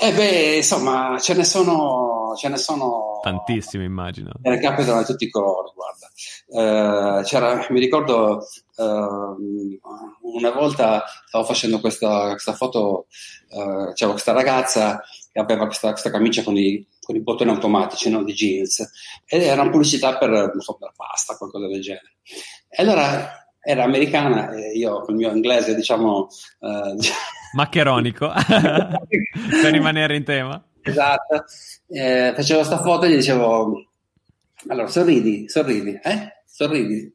Eh 0.00 0.12
beh, 0.12 0.56
insomma, 0.58 1.18
ce 1.18 1.34
ne 1.34 1.42
sono, 1.42 2.32
ce 2.36 2.48
ne 2.48 2.56
sono 2.56 3.18
tantissimi, 3.20 3.84
immagino. 3.84 4.30
Ne 4.42 4.60
capitano 4.60 5.00
di 5.00 5.04
tutti 5.04 5.24
i 5.24 5.28
colori, 5.28 5.72
guarda. 5.74 7.22
C'era, 7.24 7.66
mi 7.70 7.80
ricordo 7.80 8.46
uh, 8.76 9.80
una 10.22 10.50
volta 10.52 11.02
stavo 11.26 11.44
facendo 11.44 11.80
questa, 11.80 12.30
questa 12.30 12.52
foto, 12.52 13.06
uh, 13.50 13.92
c'era 13.92 14.12
questa 14.12 14.30
ragazza 14.30 15.02
che 15.32 15.40
aveva 15.40 15.66
questa, 15.66 15.90
questa 15.90 16.10
camicia 16.10 16.44
con 16.44 16.56
i, 16.56 16.86
con 17.02 17.16
i, 17.16 17.20
bottoni 17.20 17.50
automatici, 17.50 18.08
no? 18.08 18.22
di 18.22 18.34
jeans, 18.34 18.88
ed 19.26 19.42
era 19.42 19.62
una 19.62 19.70
pubblicità 19.70 20.16
per, 20.16 20.30
non 20.30 20.60
so, 20.60 20.74
per 20.74 20.92
pasta, 20.94 21.36
qualcosa 21.36 21.66
del 21.66 21.80
genere. 21.80 22.18
E 22.68 22.82
allora 22.82 23.50
era 23.60 23.82
americana 23.82 24.52
e 24.52 24.76
io 24.76 25.00
con 25.00 25.14
il 25.14 25.16
mio 25.16 25.30
inglese, 25.32 25.74
diciamo... 25.74 26.28
Uh, 26.60 26.96
Maccheronico, 27.52 28.30
per 29.62 29.72
rimanere 29.72 30.16
in 30.16 30.24
tema. 30.24 30.62
Esatto. 30.82 31.44
Eh, 31.88 32.32
facevo 32.34 32.64
sta 32.64 32.80
foto 32.80 33.06
e 33.06 33.10
gli 33.10 33.16
dicevo, 33.16 33.90
allora 34.68 34.88
sorridi, 34.88 35.48
sorridi, 35.48 35.98
eh? 36.02 36.42
Sorridi. 36.46 37.12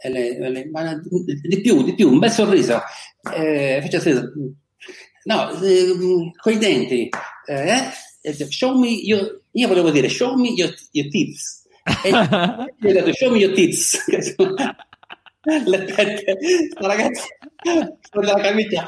E 0.00 0.10
lei, 0.10 0.38
lei, 0.38 0.70
ma 0.70 0.94
di 0.94 1.60
più, 1.60 1.82
di 1.82 1.94
più, 1.94 2.10
un 2.10 2.18
bel 2.18 2.30
sorriso. 2.30 2.80
Eh, 3.34 3.80
faccio 3.82 4.00
sorriso. 4.00 4.32
No, 5.24 5.50
eh, 5.60 6.32
con 6.40 6.52
i 6.52 6.58
denti. 6.58 7.08
Eh? 7.46 8.36
Show 8.48 8.78
me 8.78 8.88
your, 8.88 9.42
io 9.52 9.68
volevo 9.68 9.90
dire 9.90 10.08
show 10.08 10.36
me 10.36 10.48
your, 10.50 10.72
your 10.92 11.08
teeth. 11.08 11.38
E 12.04 12.10
gli 12.10 12.88
ho 12.88 12.92
detto 12.92 13.12
show 13.12 13.32
me 13.32 13.38
your 13.38 13.54
teeth. 13.54 14.04
Le 15.48 15.84
tette, 15.84 16.36
la 16.78 16.88
ragazza 16.88 17.24
con 18.10 18.24
la 18.24 18.34
camicia 18.34 18.86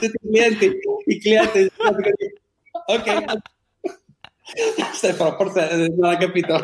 i 0.00 0.10
clienti, 0.20 0.78
i 1.06 1.18
clienti 1.20 1.70
ok 2.86 3.24
Stefano 4.92 5.36
forse 5.36 5.88
non 5.96 6.10
ha 6.10 6.16
capito 6.16 6.58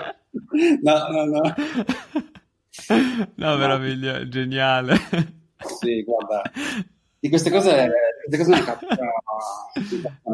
no 0.83 1.09
no 1.09 1.25
no 1.25 1.55
no 3.37 3.57
meraviglia 3.57 4.29
geniale 4.29 4.97
sì 5.79 6.03
guarda 6.03 6.43
di 7.25 7.31
queste 7.31 7.51
cose, 7.51 7.91
queste 8.27 8.37
cose 8.37 8.51
ne 8.51 8.65
capitano 8.65 9.13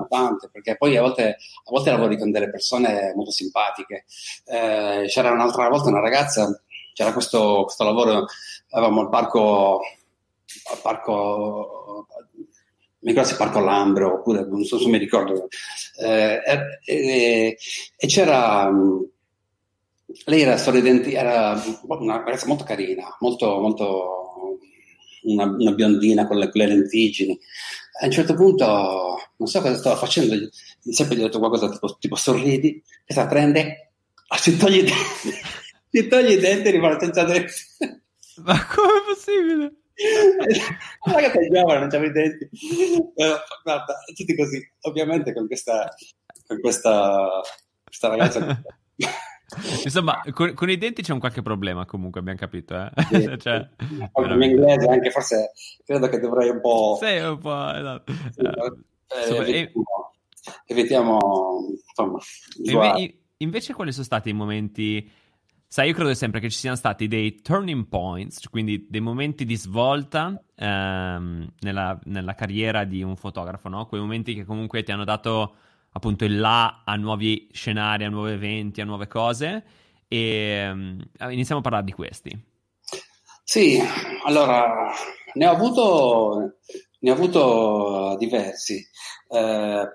tante, 0.08 0.48
perché 0.50 0.76
poi 0.76 0.96
a 0.96 1.02
volte, 1.02 1.28
a 1.28 1.70
volte, 1.70 1.90
lavori 1.92 2.18
con 2.18 2.32
delle 2.32 2.50
persone 2.50 3.12
molto 3.14 3.30
simpatiche. 3.30 4.06
Eh, 4.44 5.04
c'era 5.06 5.30
un'altra 5.30 5.68
volta 5.68 5.88
una 5.88 6.00
ragazza, 6.00 6.60
c'era 6.92 7.12
questo, 7.12 7.64
questo 7.64 7.84
lavoro, 7.84 8.26
avevamo 8.70 9.02
il 9.02 9.08
parco, 9.08 9.80
il 10.46 10.80
parco 10.82 12.06
mi 13.00 13.10
ricordo 13.10 13.28
se 13.30 13.36
Parco 13.36 13.60
Lambro, 13.60 14.14
oppure 14.14 14.46
non 14.46 14.64
so 14.64 14.78
se 14.78 14.88
mi 14.88 14.98
ricordo, 14.98 15.48
eh, 16.02 16.40
eh, 16.84 17.56
e 17.96 18.06
c'era, 18.06 18.70
lei 20.26 20.42
era 20.42 20.58
sorridente, 20.58 21.10
era 21.12 21.60
una 21.86 22.18
ragazza 22.18 22.46
molto 22.46 22.64
carina, 22.64 23.16
molto, 23.20 23.58
molto 23.58 24.58
una, 25.22 25.44
una 25.44 25.72
biondina 25.72 26.26
con 26.26 26.38
le, 26.38 26.50
con 26.50 26.60
le 26.60 26.66
lentiggini. 26.66 27.38
A 28.02 28.06
un 28.06 28.12
certo 28.12 28.34
punto, 28.34 28.66
non 29.36 29.48
so 29.48 29.60
cosa 29.62 29.76
stava 29.76 29.96
facendo, 29.96 30.34
sempre 30.80 31.16
gli 31.16 31.20
ho 31.20 31.24
detto 31.24 31.38
qualcosa 31.38 31.70
tipo, 31.70 31.96
tipo 31.98 32.16
sorridi, 32.16 32.82
e 33.06 33.14
si 33.14 33.26
prende, 33.26 33.92
si 34.36 34.56
toglie 34.58 34.78
i 34.78 34.82
denti, 34.82 35.38
si 35.90 36.06
toglie 36.08 36.34
i 36.34 36.40
denti 36.40 36.68
e 36.68 36.70
rimane 36.70 36.98
senza 36.98 37.24
denti. 37.24 37.52
Ma 38.44 38.64
come 38.66 38.88
è 38.88 39.14
possibile? 39.14 39.74
La 41.04 41.12
ragazza 41.12 41.40
è 41.40 41.48
giovane, 41.48 41.80
non 41.80 41.88
c'aveva 41.88 42.10
i 42.10 42.12
denti. 42.12 42.48
Però, 43.14 43.36
guarda, 43.62 43.98
tutti 44.14 44.36
così. 44.36 44.72
Ovviamente 44.82 45.34
con 45.34 45.46
questa, 45.46 45.88
con 46.46 46.60
questa, 46.60 47.40
questa 47.84 48.08
ragazza... 48.08 48.62
Insomma, 49.84 50.22
con, 50.32 50.54
con, 50.54 50.70
i 50.70 50.78
denti 50.78 51.02
c'è 51.02 51.12
un 51.12 51.18
qualche 51.18 51.42
problema 51.42 51.84
comunque, 51.84 52.20
abbiamo 52.20 52.38
capito. 52.38 52.76
Eh? 52.76 52.90
Sì, 53.10 53.38
cioè, 53.38 53.68
mio 54.14 54.44
inglese 54.44 54.86
anche 54.86 55.10
forse 55.10 55.52
credo 55.84 56.08
che 56.08 56.18
dovrei 56.18 56.50
un 56.50 56.60
po'... 56.60 56.98
Sì, 57.00 57.16
un 57.16 57.38
po'... 57.38 57.72
Esatto. 57.72 58.12
Sì, 58.12 59.34
eh, 59.34 59.36
evitiamo, 59.38 60.12
evitiamo, 60.66 61.18
insomma... 61.86 62.18
Inve- 62.62 63.18
invece 63.38 63.74
quali 63.74 63.92
sono 63.92 64.04
stati 64.04 64.30
i 64.30 64.34
momenti... 64.34 65.10
Sai, 65.72 65.86
io 65.86 65.94
credo 65.94 66.12
sempre 66.14 66.40
che 66.40 66.50
ci 66.50 66.58
siano 66.58 66.74
stati 66.74 67.06
dei 67.06 67.42
turning 67.42 67.86
points, 67.86 68.48
quindi 68.48 68.88
dei 68.90 69.00
momenti 69.00 69.44
di 69.44 69.54
svolta 69.54 70.42
ehm, 70.56 71.46
nella, 71.60 71.96
nella, 72.06 72.34
carriera 72.34 72.82
di 72.82 73.04
un 73.04 73.14
fotografo, 73.14 73.68
no? 73.68 73.86
Quei 73.86 74.00
momenti 74.00 74.34
che 74.34 74.44
comunque 74.44 74.82
ti 74.82 74.90
hanno 74.90 75.04
dato 75.04 75.54
appunto 75.92 76.24
il 76.24 76.40
là 76.40 76.82
a 76.84 76.96
nuovi 76.96 77.48
scenari, 77.52 78.02
a 78.02 78.08
nuovi 78.08 78.32
eventi, 78.32 78.80
a 78.80 78.84
nuove 78.84 79.06
cose. 79.06 79.62
E 80.08 80.68
um, 80.68 80.98
iniziamo 81.30 81.60
a 81.60 81.62
parlare 81.62 81.84
di 81.84 81.92
questi. 81.92 82.36
Sì, 83.44 83.80
allora 84.24 84.90
ne 85.34 85.46
ho 85.46 85.52
avuto, 85.52 86.56
ne 86.98 87.10
ho 87.12 87.14
avuto 87.14 88.16
diversi. 88.18 88.84
Eh, 89.28 89.88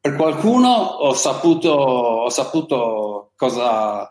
per 0.00 0.16
qualcuno 0.16 0.68
ho 0.68 1.14
saputo, 1.14 1.70
ho 1.70 2.28
saputo 2.28 3.32
cosa, 3.36 4.08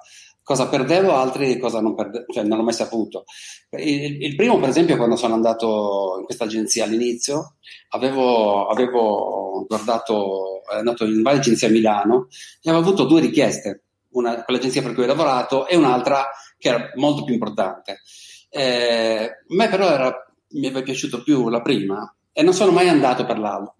cosa, 0.47 0.69
perdevo, 0.69 1.13
altri 1.13 1.59
cosa 1.59 1.81
non 1.81 1.93
perdevo, 1.93 2.31
cioè 2.31 2.45
non 2.45 2.57
l'ho 2.57 2.63
mai 2.63 2.73
saputo. 2.73 3.25
Il, 3.71 4.23
il, 4.23 4.35
primo, 4.37 4.57
per 4.57 4.69
esempio, 4.69 4.95
quando 4.95 5.17
sono 5.17 5.33
andato 5.33 6.15
in 6.19 6.23
questa 6.23 6.45
agenzia 6.45 6.85
all'inizio, 6.85 7.57
avevo, 7.89 8.67
avevo 8.67 9.65
guardato, 9.67 10.61
è 10.71 10.77
andato 10.77 11.03
in 11.03 11.21
varie 11.21 11.39
agenzie 11.39 11.67
a 11.67 11.71
Milano 11.71 12.29
e 12.61 12.69
avevo 12.69 12.85
avuto 12.85 13.03
due 13.03 13.19
richieste, 13.19 13.83
una 14.11 14.35
per 14.35 14.55
l'agenzia 14.55 14.81
per 14.81 14.93
cui 14.93 15.03
ho 15.03 15.07
lavorato 15.07 15.67
e 15.67 15.75
un'altra 15.75 16.29
che 16.57 16.69
era 16.69 16.91
molto 16.95 17.25
più 17.25 17.33
importante. 17.33 18.03
Eh, 18.49 19.25
a 19.25 19.53
me 19.53 19.67
però 19.67 19.89
era, 19.89 20.33
mi 20.51 20.67
aveva 20.67 20.81
piaciuto 20.81 21.23
più 21.23 21.49
la 21.49 21.61
prima 21.61 22.15
e 22.31 22.41
non 22.41 22.53
sono 22.53 22.71
mai 22.71 22.87
andato 22.87 23.25
per 23.25 23.37
l'altra. 23.37 23.73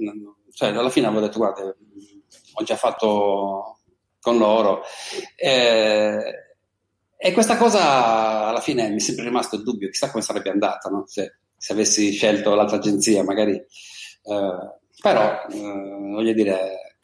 Cioè, 0.51 0.75
alla 0.75 0.89
fine 0.89 1.07
avevo 1.07 1.21
detto, 1.21 1.37
guarda, 1.37 1.61
ho 1.63 2.63
già 2.65 2.75
fatto 2.75 3.79
con 4.19 4.37
loro. 4.37 4.81
Eh, 5.37 6.45
e 7.19 7.31
questa 7.31 7.57
cosa 7.57 8.45
alla 8.45 8.61
fine 8.61 8.89
mi 8.89 8.97
è 8.97 8.99
sempre 8.99 9.23
rimasto 9.23 9.55
il 9.55 9.63
dubbio, 9.63 9.89
chissà 9.89 10.11
come 10.11 10.23
sarebbe 10.23 10.51
andata 10.51 10.89
no? 10.89 11.03
se, 11.07 11.39
se, 11.57 11.73
avessi 11.73 12.11
scelto 12.11 12.53
l'altra 12.53 12.77
agenzia, 12.77 13.23
magari. 13.23 13.53
Eh, 13.55 14.75
però, 15.01 15.45
eh, 15.49 16.11
voglio 16.11 16.33
dire, 16.33 16.97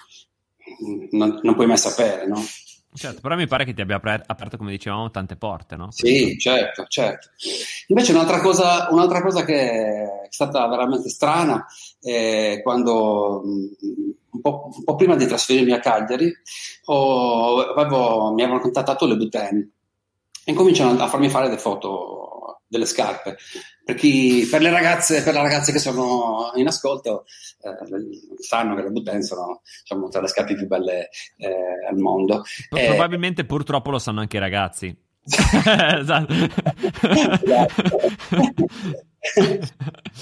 non, 1.11 1.39
non, 1.41 1.55
puoi 1.55 1.66
mai 1.66 1.78
sapere, 1.78 2.28
no? 2.28 2.39
Certo, 2.93 3.22
però 3.22 3.36
mi 3.36 3.47
pare 3.47 3.66
che 3.66 3.74
ti 3.74 3.82
abbia 3.82 3.95
aperto, 3.95 4.57
come 4.57 4.70
dicevamo, 4.70 5.09
tante 5.09 5.36
porte, 5.36 5.76
no? 5.76 5.89
Sì, 5.91 6.38
certo, 6.38 6.86
certo. 6.88 7.30
Invece 7.88 8.11
un'altra 8.11 8.39
cosa, 8.39 8.89
un'altra 8.91 9.24
cosa 9.24 9.43
che 9.43 9.72
è 9.72 10.28
stata 10.30 10.68
veramente 10.68 11.09
strana 11.09 11.66
è 11.99 12.59
quando 12.61 13.41
un 13.41 14.41
po', 14.41 14.70
un 14.76 14.84
po', 14.84 14.95
prima 14.95 15.16
di 15.16 15.26
trasferirmi 15.26 15.72
a 15.72 15.80
Cagliari 15.80 16.32
ho, 16.86 17.74
avevo, 17.74 18.32
mi 18.34 18.41
avevano 18.43 18.61
contattato 18.61 19.07
le 19.07 19.16
Buten 19.16 19.72
e 20.46 20.52
incominciano 20.52 21.02
a 21.02 21.08
farmi 21.08 21.30
fare 21.30 21.50
le 21.50 21.58
foto 21.58 22.62
delle 22.74 22.86
scarpe. 22.86 23.38
Per, 23.86 23.96
chi, 23.96 24.48
per, 24.50 24.62
le 24.62 24.72
ragazze, 24.72 25.22
per 25.22 25.34
le 25.34 25.41
ragazze 25.41 25.72
che 25.72 25.80
sono 25.80 26.52
in 26.56 26.68
ascolto, 26.68 27.26
eh, 27.62 27.76
sanno 28.41 28.76
che 28.76 28.82
le 28.82 28.89
Buten 28.89 29.22
sono 29.22 29.62
diciamo, 29.82 30.10
tra 30.10 30.22
le 30.22 30.28
scarpe 30.28 30.56
più 30.56 30.68
belle 30.68 31.10
eh, 31.38 31.88
al 31.88 31.98
mondo. 31.98 32.44
Eh, 32.76 32.88
probabilmente 32.88 33.41
eh, 33.41 33.46
purtroppo 33.46 33.91
lo 33.91 34.00
sanno 34.00 34.22
anche 34.22 34.38
i 34.38 34.41
ragazzi. 34.41 34.96
esatto. 35.24 36.34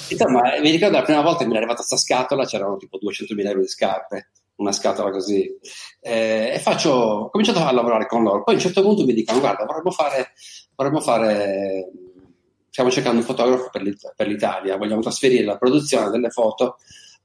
Insomma, 0.10 0.60
mi 0.62 0.70
ricordo 0.70 0.98
la 0.98 1.04
prima 1.04 1.22
volta 1.22 1.40
che 1.40 1.48
mi 1.48 1.54
è 1.54 1.58
arrivata 1.58 1.78
questa 1.78 1.98
scatola, 1.98 2.46
c'erano 2.46 2.78
tipo 2.78 3.00
200.000 3.00 3.48
euro 3.48 3.62
di 3.62 3.68
scarpe, 3.68 4.30
una 4.62 4.72
scatola 4.72 5.12
così, 5.12 5.58
eh, 6.00 6.52
e 6.54 6.60
faccio, 6.60 6.92
ho 6.92 7.30
cominciato 7.30 7.60
a 7.60 7.72
lavorare 7.72 8.08
con 8.08 8.24
loro. 8.24 8.44
Poi 8.44 8.54
a 8.54 8.58
un 8.58 8.64
certo 8.64 8.82
punto 8.82 9.04
mi 9.06 9.14
dicono, 9.14 9.40
guarda, 9.40 9.66
vorremmo 9.66 9.92
fare, 9.92 10.32
vorremmo 10.76 11.02
fare 11.02 11.90
stiamo 12.72 12.90
cercando 12.90 13.20
un 13.20 13.26
fotografo 13.26 13.70
per, 13.70 13.82
l'It- 13.82 14.14
per, 14.16 14.28
l'Italia, 14.28 14.78
vogliamo 14.78 15.02
trasferire 15.02 15.44
la 15.44 15.58
produzione 15.58 16.10
delle 16.10 16.30
foto 16.30 16.78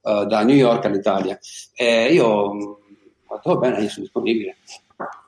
uh, 0.02 0.24
da 0.24 0.42
New 0.42 0.56
York 0.56 0.84
all'Italia. 0.84 1.38
E 1.72 2.12
io 2.12 2.26
ho 2.26 2.56
detto, 3.36 3.54
va 3.54 3.56
bene, 3.56 3.82
io 3.82 3.88
sono 3.88 4.04
disponibile. 4.04 4.56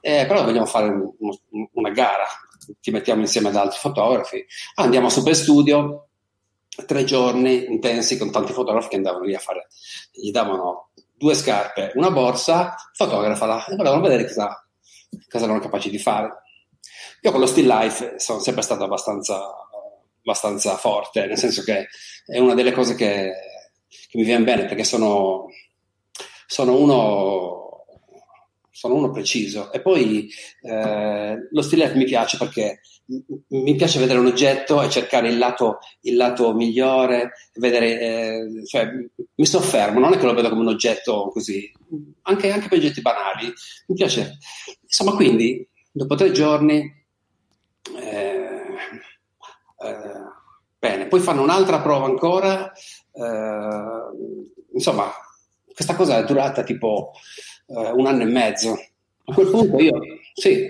Eh, 0.01 0.25
però 0.27 0.45
vogliamo 0.45 0.67
fare 0.67 0.89
un, 0.89 1.13
un, 1.19 1.69
una 1.73 1.91
gara, 1.91 2.27
ti 2.81 2.91
mettiamo 2.91 3.21
insieme 3.21 3.49
ad 3.49 3.57
altri 3.57 3.79
fotografi, 3.79 4.45
ah, 4.75 4.83
andiamo 4.83 5.07
a 5.07 5.11
Super 5.11 5.37
Studio, 5.37 6.09
tre 6.87 7.05
giorni 7.05 7.67
intensi 7.67 8.19
con 8.19 8.31
tanti 8.31 8.53
fotografi 8.53 8.89
che 8.89 8.97
andavano 8.97 9.25
lì 9.25 9.35
a 9.35 9.39
fare, 9.39 9.69
gli 10.11 10.31
davano 10.31 10.88
due 11.19 11.35
scarpe, 11.35 11.93
una 11.97 12.11
borsa, 12.11 12.77
fotografala 12.93 13.67
e 13.67 13.75
volevano 13.75 14.01
vedere 14.01 14.25
cosa, 14.25 14.65
cosa 15.29 15.45
erano 15.45 15.59
capaci 15.59 15.91
di 15.91 15.99
fare. 15.99 16.43
Io 17.23 17.31
con 17.33 17.41
lo 17.41 17.47
still 17.47 17.67
life 17.67 18.15
sono 18.19 18.39
sempre 18.39 18.63
stato 18.63 18.85
abbastanza, 18.85 19.43
abbastanza 20.21 20.77
forte, 20.77 21.27
nel 21.27 21.37
senso 21.37 21.63
che 21.63 21.89
è 22.25 22.39
una 22.39 22.55
delle 22.55 22.73
cose 22.73 22.95
che, 22.95 23.33
che 23.89 24.17
mi 24.17 24.25
viene 24.25 24.45
bene 24.45 24.67
perché 24.67 24.85
sono, 24.85 25.47
sono 26.47 26.77
uno 26.77 27.68
sono 28.79 28.95
uno 28.95 29.11
preciso. 29.11 29.73
E 29.73 29.81
poi 29.81 30.31
eh, 30.63 31.49
lo 31.51 31.63
stile 31.63 31.93
mi 31.97 32.05
piace 32.05 32.37
perché 32.37 32.81
mi 33.49 33.75
piace 33.75 33.99
vedere 33.99 34.21
un 34.21 34.27
oggetto 34.27 34.81
e 34.81 34.89
cercare 34.89 35.29
il 35.29 35.37
lato, 35.37 35.79
il 36.03 36.15
lato 36.15 36.55
migliore, 36.55 37.33
vedere, 37.55 38.01
eh, 38.01 38.67
cioè, 38.67 38.89
mi 39.35 39.47
soffermo, 39.47 39.99
non 39.99 40.13
è 40.13 40.17
che 40.17 40.27
lo 40.27 40.35
vedo 40.35 40.51
come 40.51 40.61
un 40.61 40.69
oggetto 40.69 41.29
così, 41.33 41.73
anche, 42.23 42.53
anche 42.53 42.69
per 42.69 42.79
oggetti 42.79 43.01
banali, 43.01 43.53
mi 43.89 43.95
piace. 43.97 44.39
Insomma, 44.83 45.13
quindi, 45.17 45.67
dopo 45.91 46.15
tre 46.15 46.31
giorni, 46.31 47.05
eh, 47.99 48.47
eh 49.85 50.27
bene, 50.79 51.09
poi 51.09 51.19
fanno 51.19 51.43
un'altra 51.43 51.81
prova 51.81 52.07
ancora, 52.07 52.71
eh, 53.13 54.73
insomma, 54.73 55.11
questa 55.75 55.97
cosa 55.97 56.19
è 56.19 56.25
durata 56.25 56.63
tipo 56.63 57.13
eh, 57.69 57.91
un 57.93 58.07
anno 58.07 58.23
e 58.23 58.27
mezzo. 58.27 58.73
A 59.25 59.35
quel 59.35 59.51
punto 59.51 59.79
io, 59.79 60.01
sì, 60.33 60.67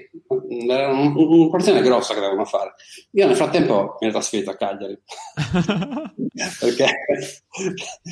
era 0.69 0.89
un'operazione 0.89 1.81
grossa 1.81 2.13
che 2.13 2.21
dovevano 2.21 2.45
fare. 2.45 2.75
Io 3.13 3.27
nel 3.27 3.37
frattempo 3.37 3.97
mi 4.01 4.09
ero 4.09 4.19
trasferito 4.19 4.51
a 4.51 4.57
Cagliari. 4.57 4.99
Perché... 6.59 6.87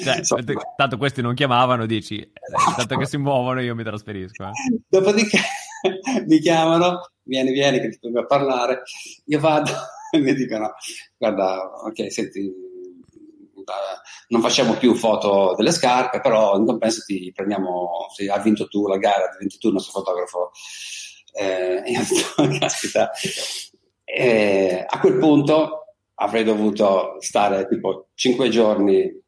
Cioè, 0.05 0.23
so, 0.23 0.37
tanto 0.77 0.99
questi 0.99 1.21
non 1.21 1.35
chiamavano, 1.35 1.85
dici, 1.85 2.21
eh, 2.21 2.31
tanto 2.77 2.97
che 2.97 3.07
si 3.07 3.17
muovono 3.17 3.61
io 3.61 3.75
mi 3.75 3.83
trasferisco. 3.83 4.45
Eh. 4.45 4.51
Dopodiché 4.89 5.41
mi 6.27 6.39
chiamano, 6.39 7.11
vieni, 7.23 7.51
vieni 7.51 7.81
che 7.81 7.89
ti 7.89 7.99
dobbiamo 8.01 8.29
parlare. 8.29 8.83
Io 9.25 9.41
vado 9.41 9.73
e 10.13 10.19
mi 10.19 10.33
dicono, 10.33 10.75
guarda, 11.17 11.61
ok, 11.87 12.13
senti, 12.13 12.53
non 14.29 14.41
facciamo 14.41 14.75
più 14.75 14.95
foto 14.95 15.55
delle 15.57 15.73
scarpe, 15.73 16.21
però 16.21 16.57
in 16.57 16.67
compenso 16.67 17.03
ti 17.05 17.33
prendiamo, 17.35 18.07
se 18.15 18.31
hai 18.31 18.43
vinto 18.43 18.67
tu 18.69 18.87
la 18.87 18.99
gara, 18.99 19.29
diventi 19.33 19.59
tu 19.59 19.69
il 19.69 19.75
nostro 19.75 20.01
fotografo. 20.01 20.51
Eh, 21.33 21.83
io 21.91 22.59
caspita, 22.59 23.11
eh, 24.05 24.85
a 24.89 25.01
quel 25.01 25.19
punto 25.19 25.87
avrei 26.15 26.45
dovuto 26.45 27.17
stare 27.21 27.67
tipo 27.69 28.09
5 28.15 28.49
giorni, 28.49 29.23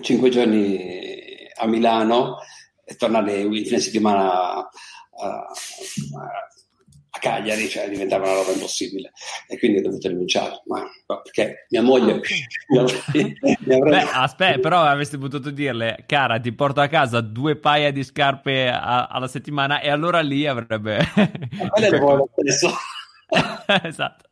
5 0.00 0.28
giorni 0.30 1.48
a 1.56 1.66
Milano 1.66 2.38
e 2.84 2.96
tornare 2.96 3.40
in 3.40 3.52
fine 3.64 3.80
settimana 3.80 4.32
a, 4.32 4.58
a, 4.58 5.26
a 5.26 6.48
Cagliari, 7.20 7.68
cioè 7.68 7.88
diventava 7.88 8.24
una 8.24 8.34
roba 8.34 8.50
impossibile 8.50 9.12
e 9.46 9.58
quindi 9.58 9.78
ho 9.78 9.82
dovuto 9.82 10.08
rinunciare, 10.08 10.62
ma, 10.66 10.84
perché 11.22 11.66
mia 11.68 11.82
moglie 11.82 12.14
okay. 12.14 12.42
mi 13.64 13.74
avrebbe... 13.74 13.90
Beh, 13.90 14.08
aspetta, 14.12 14.58
però 14.58 14.82
avresti 14.82 15.18
potuto 15.18 15.50
dirle, 15.50 16.04
cara, 16.06 16.40
ti 16.40 16.52
porto 16.52 16.80
a 16.80 16.88
casa 16.88 17.20
due 17.20 17.56
paia 17.56 17.92
di 17.92 18.02
scarpe 18.02 18.68
a, 18.68 19.06
alla 19.06 19.28
settimana 19.28 19.80
e 19.80 19.90
allora 19.90 20.20
lì 20.20 20.46
avrebbe... 20.46 20.98
Esatto. 23.84 24.28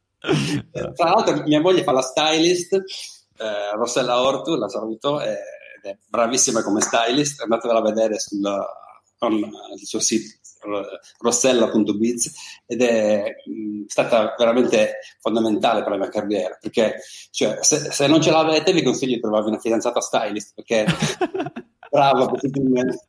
Tra 0.95 1.11
l'altro 1.11 1.43
mia 1.45 1.61
moglie 1.61 1.84
fa 1.84 1.93
la 1.93 2.01
stylist, 2.01 2.72
eh, 2.72 3.76
Rossella 3.76 4.20
Ortu, 4.20 4.57
la 4.57 4.68
saluto, 4.68 5.20
ed 5.20 5.36
è 5.82 5.97
bravissima 6.09 6.62
come 6.64 6.80
stylist, 6.80 7.41
andatevela 7.43 7.78
a 7.78 7.82
vedere 7.82 8.18
sul, 8.18 8.43
con 9.16 9.34
il 9.34 9.86
suo 9.86 10.01
sito 10.01 10.39
rossella.biz 11.18 12.32
ed 12.66 12.82
è 12.82 13.36
mh, 13.44 13.84
stata 13.86 14.34
veramente 14.36 14.98
fondamentale 15.20 15.82
per 15.82 15.92
la 15.92 15.98
mia 15.98 16.09
carriera 16.09 16.56
perché 16.61 16.96
cioè, 17.30 17.59
se, 17.61 17.90
se, 17.90 18.06
non 18.06 18.20
ce 18.20 18.30
l'avete 18.30 18.72
vi 18.72 18.82
consiglio 18.82 19.14
di 19.14 19.20
trovarvi 19.20 19.48
una 19.48 19.59
fidanzata 19.59 20.00
stylist 20.00 20.54
perché 20.54 20.86
brava 21.90 22.26
possibilmente 22.26 23.06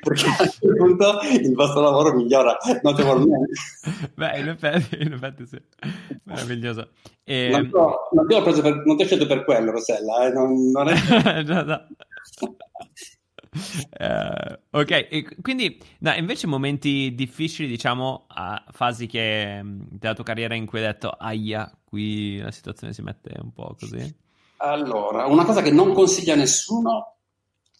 perché 0.00 0.26
a 0.28 0.50
quel 0.58 0.76
punto 0.76 1.18
il 1.30 1.54
vostro 1.54 1.82
lavoro 1.82 2.14
migliora 2.14 2.56
notevolmente 2.80 3.52
beh 4.14 4.38
in 4.38 4.48
effetti, 4.48 4.96
in 5.02 5.12
effetti 5.12 5.46
sì 5.46 5.60
meraviglioso 6.24 6.88
e... 7.24 7.48
non, 7.50 7.70
non, 8.12 8.26
ti 8.26 8.34
ho 8.34 8.42
preso 8.42 8.62
per, 8.62 8.82
non 8.86 8.96
ti 8.96 9.02
ho 9.02 9.06
scelto 9.06 9.26
per 9.26 9.44
quello 9.44 9.72
Rossella 9.72 10.26
eh? 10.26 10.32
non, 10.32 10.70
non 10.70 10.88
è... 10.88 11.42
no, 11.44 11.62
no. 11.62 11.86
Uh, 13.54 14.58
ok, 14.70 14.90
e 15.10 15.26
quindi 15.42 15.78
no, 15.98 16.14
invece 16.14 16.46
momenti 16.46 17.14
difficili, 17.14 17.68
diciamo, 17.68 18.24
a 18.28 18.64
fasi 18.70 19.06
che 19.06 19.62
mm, 19.62 19.80
della 19.90 20.14
tua 20.14 20.24
carriera 20.24 20.54
in 20.54 20.64
cui 20.64 20.78
hai 20.78 20.86
detto 20.86 21.10
aia, 21.10 21.70
qui 21.84 22.38
la 22.38 22.50
situazione 22.50 22.94
si 22.94 23.02
mette 23.02 23.38
un 23.42 23.52
po' 23.52 23.76
così. 23.78 24.20
Allora, 24.58 25.26
una 25.26 25.44
cosa 25.44 25.60
che 25.60 25.70
non 25.70 25.92
consiglia 25.92 26.32
a 26.32 26.36
nessuno, 26.36 27.16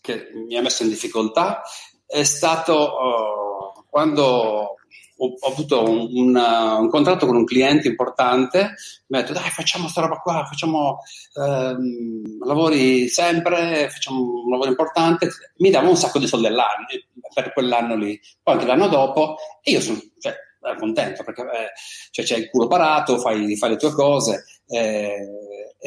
che 0.01 0.31
mi 0.47 0.57
ha 0.57 0.63
messo 0.63 0.83
in 0.83 0.91
difficoltà, 0.91 1.63
è 2.07 2.23
stato 2.25 3.75
uh, 3.79 3.85
quando 3.89 4.77
ho, 5.23 5.37
ho 5.39 5.49
avuto 5.49 5.89
un, 5.89 6.09
un, 6.13 6.37
un, 6.37 6.89
contratto 6.89 7.27
con 7.27 7.37
un 7.37 7.45
cliente 7.45 7.87
importante, 7.87 8.75
mi 9.07 9.19
ha 9.19 9.21
detto 9.21 9.33
dai 9.33 9.51
facciamo 9.51 9.87
sta 9.89 10.01
roba 10.01 10.17
qua, 10.17 10.45
facciamo 10.45 10.99
ehm, 11.35 12.45
lavori 12.45 13.09
sempre, 13.09 13.89
facciamo 13.89 14.21
un 14.21 14.51
lavoro 14.51 14.71
importante, 14.71 15.31
mi 15.59 15.71
dava 15.71 15.89
un 15.89 15.97
sacco 15.97 16.19
di 16.19 16.27
soldi 16.27 16.47
all'anno, 16.47 16.87
per 17.33 17.53
quell'anno 17.53 17.95
lì. 17.95 18.19
Poi 18.43 18.55
anche 18.55 18.67
l'anno 18.67 18.89
dopo, 18.89 19.37
e 19.63 19.71
io 19.71 19.81
sono 19.81 20.01
cioè, 20.19 20.35
contento 20.77 21.23
perché 21.23 21.43
eh, 21.43 21.73
cioè, 22.11 22.25
c'hai 22.25 22.41
il 22.41 22.51
culo 22.51 22.67
parato, 22.67 23.19
fai, 23.19 23.57
fai 23.57 23.71
le 23.71 23.77
tue 23.77 23.93
cose, 23.93 24.45
eh, 24.67 25.29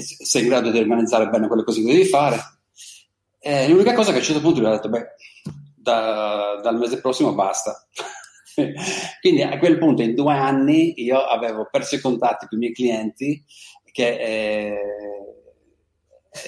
sei 0.02 0.44
in 0.44 0.48
grado 0.48 0.72
di 0.72 0.80
organizzare 0.80 1.30
bene 1.30 1.48
quelle 1.48 1.64
cose 1.64 1.82
che 1.82 1.92
devi 1.92 2.06
fare. 2.06 2.40
Eh, 3.40 3.68
l'unica 3.68 3.94
cosa 3.94 4.10
che 4.10 4.18
a 4.18 4.20
un 4.20 4.26
certo 4.26 4.42
punto 4.42 4.60
gli 4.62 4.66
ho 4.66 4.72
detto, 4.72 4.90
beh, 4.90 5.06
da, 5.76 6.60
dal 6.64 6.78
mese 6.78 7.00
prossimo 7.00 7.34
basta. 7.34 7.88
Quindi 9.22 9.42
a 9.42 9.58
quel 9.58 9.78
punto, 9.78 10.02
in 10.02 10.16
due 10.16 10.34
anni, 10.34 10.94
io 11.04 11.20
avevo 11.20 11.68
perso 11.70 11.96
i 11.96 12.02
contatti 12.02 12.48
con 12.48 12.58
i 12.58 12.62
miei 12.62 12.74
clienti 12.74 13.44
che, 13.92 14.20
eh, 14.20 14.78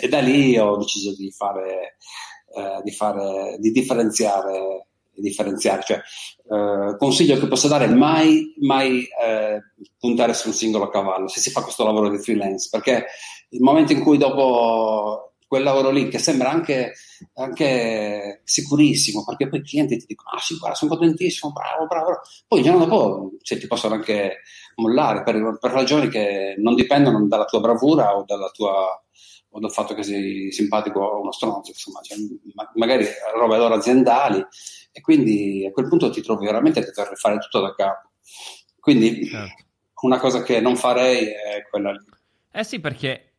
e 0.01 0.07
da 0.07 0.19
lì 0.19 0.57
ho 0.57 0.77
deciso 0.77 1.15
di 1.15 1.31
fare, 1.31 1.97
eh, 2.55 2.81
di, 2.83 2.91
fare 2.91 3.57
di 3.59 3.71
differenziare 3.71 4.87
differenziare. 5.21 5.81
Cioè, 5.83 5.97
eh, 5.97 6.97
consiglio 6.97 7.37
che 7.37 7.47
posso 7.47 7.67
dare 7.67 7.87
mai, 7.87 8.53
mai 8.59 9.01
eh, 9.03 9.61
puntare 9.99 10.33
su 10.33 10.47
un 10.47 10.53
singolo 10.53 10.89
cavallo 10.89 11.27
se 11.27 11.39
si 11.39 11.49
fa 11.49 11.61
questo 11.61 11.83
lavoro 11.83 12.09
di 12.09 12.19
freelance, 12.19 12.69
perché 12.71 13.05
il 13.49 13.61
momento 13.61 13.93
in 13.93 14.03
cui 14.03 14.17
dopo 14.17 15.26
quel 15.47 15.63
lavoro 15.63 15.89
lì, 15.89 16.09
che 16.09 16.19
sembra 16.19 16.49
anche, 16.49 16.93
anche 17.35 18.41
sicurissimo, 18.43 19.23
perché 19.23 19.47
poi 19.47 19.59
i 19.59 19.63
clienti 19.63 19.97
ti 19.97 20.05
dicono, 20.07 20.31
ah 20.31 20.39
sì, 20.39 20.57
guarda, 20.57 20.75
sono 20.75 20.95
contentissimo, 20.95 21.53
bravo, 21.53 21.87
bravo, 21.87 22.05
bravo. 22.05 22.21
poi 22.47 22.59
il 22.59 22.65
giorno 22.65 22.85
dopo 22.85 23.31
se 23.41 23.57
ti 23.57 23.67
possono 23.67 23.95
anche 23.95 24.41
mollare 24.75 25.23
per, 25.23 25.57
per 25.59 25.71
ragioni 25.71 26.09
che 26.09 26.55
non 26.57 26.75
dipendono 26.75 27.25
dalla 27.27 27.45
tua 27.45 27.61
bravura 27.61 28.15
o 28.15 28.23
dalla 28.25 28.49
tua 28.49 29.01
o 29.49 29.59
dal 29.59 29.71
fatto 29.71 29.93
che 29.93 30.03
sei 30.03 30.51
simpatico 30.51 30.99
o 30.99 31.21
uno 31.21 31.31
stronzo, 31.31 31.71
insomma, 31.71 32.01
cioè, 32.01 32.17
ma, 32.53 32.69
magari 32.75 33.05
robe 33.35 33.57
loro 33.57 33.75
aziendali 33.75 34.45
e 34.91 35.01
quindi 35.01 35.65
a 35.65 35.71
quel 35.71 35.87
punto 35.87 36.09
ti 36.09 36.21
trovi 36.21 36.45
veramente 36.45 36.79
a 36.79 36.83
dover 36.83 37.17
fare 37.17 37.37
tutto 37.37 37.61
da 37.61 37.73
capo. 37.73 38.09
Quindi 38.79 39.25
certo. 39.25 39.63
una 40.01 40.19
cosa 40.19 40.43
che 40.43 40.59
non 40.59 40.75
farei 40.75 41.27
è 41.27 41.65
quella 41.69 41.91
lì. 41.91 42.05
Eh 42.51 42.63
sì, 42.63 42.79
perché 42.79 43.33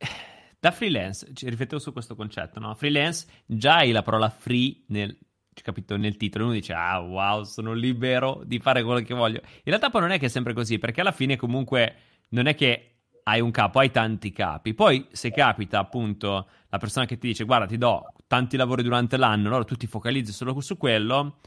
da 0.60 0.70
freelance, 0.70 1.26
riflettevo 1.44 1.80
su 1.80 1.92
questo 1.92 2.16
concetto, 2.16 2.58
no? 2.58 2.74
Freelance, 2.74 3.26
già 3.46 3.76
hai 3.76 3.92
la 3.92 4.02
parola 4.02 4.28
free 4.28 4.82
nel, 4.88 5.16
capito, 5.52 5.96
nel 5.96 6.16
titolo, 6.16 6.44
uno 6.44 6.54
dice, 6.54 6.72
ah 6.72 6.98
wow, 6.98 7.44
sono 7.44 7.72
libero 7.72 8.42
di 8.44 8.58
fare 8.58 8.82
quello 8.82 9.00
che 9.00 9.14
voglio. 9.14 9.40
In 9.44 9.62
realtà 9.64 9.90
poi 9.90 10.00
non 10.00 10.10
è 10.10 10.18
che 10.18 10.26
è 10.26 10.28
sempre 10.30 10.52
così, 10.52 10.78
perché 10.78 11.00
alla 11.00 11.12
fine 11.12 11.36
comunque 11.36 11.96
non 12.30 12.46
è 12.46 12.54
che 12.54 12.98
hai 13.24 13.40
un 13.40 13.50
capo, 13.50 13.78
hai 13.78 13.90
tanti 13.90 14.32
capi. 14.32 14.74
Poi 14.74 15.06
se 15.12 15.30
capita 15.30 15.78
appunto 15.78 16.48
la 16.68 16.78
persona 16.78 17.06
che 17.06 17.18
ti 17.18 17.28
dice 17.28 17.44
guarda 17.44 17.66
ti 17.66 17.78
do 17.78 18.12
tanti 18.26 18.56
lavori 18.56 18.82
durante 18.82 19.16
l'anno, 19.16 19.48
allora 19.48 19.64
tu 19.64 19.76
ti 19.76 19.86
focalizzi 19.86 20.32
solo 20.32 20.58
su 20.60 20.76
quello, 20.76 21.38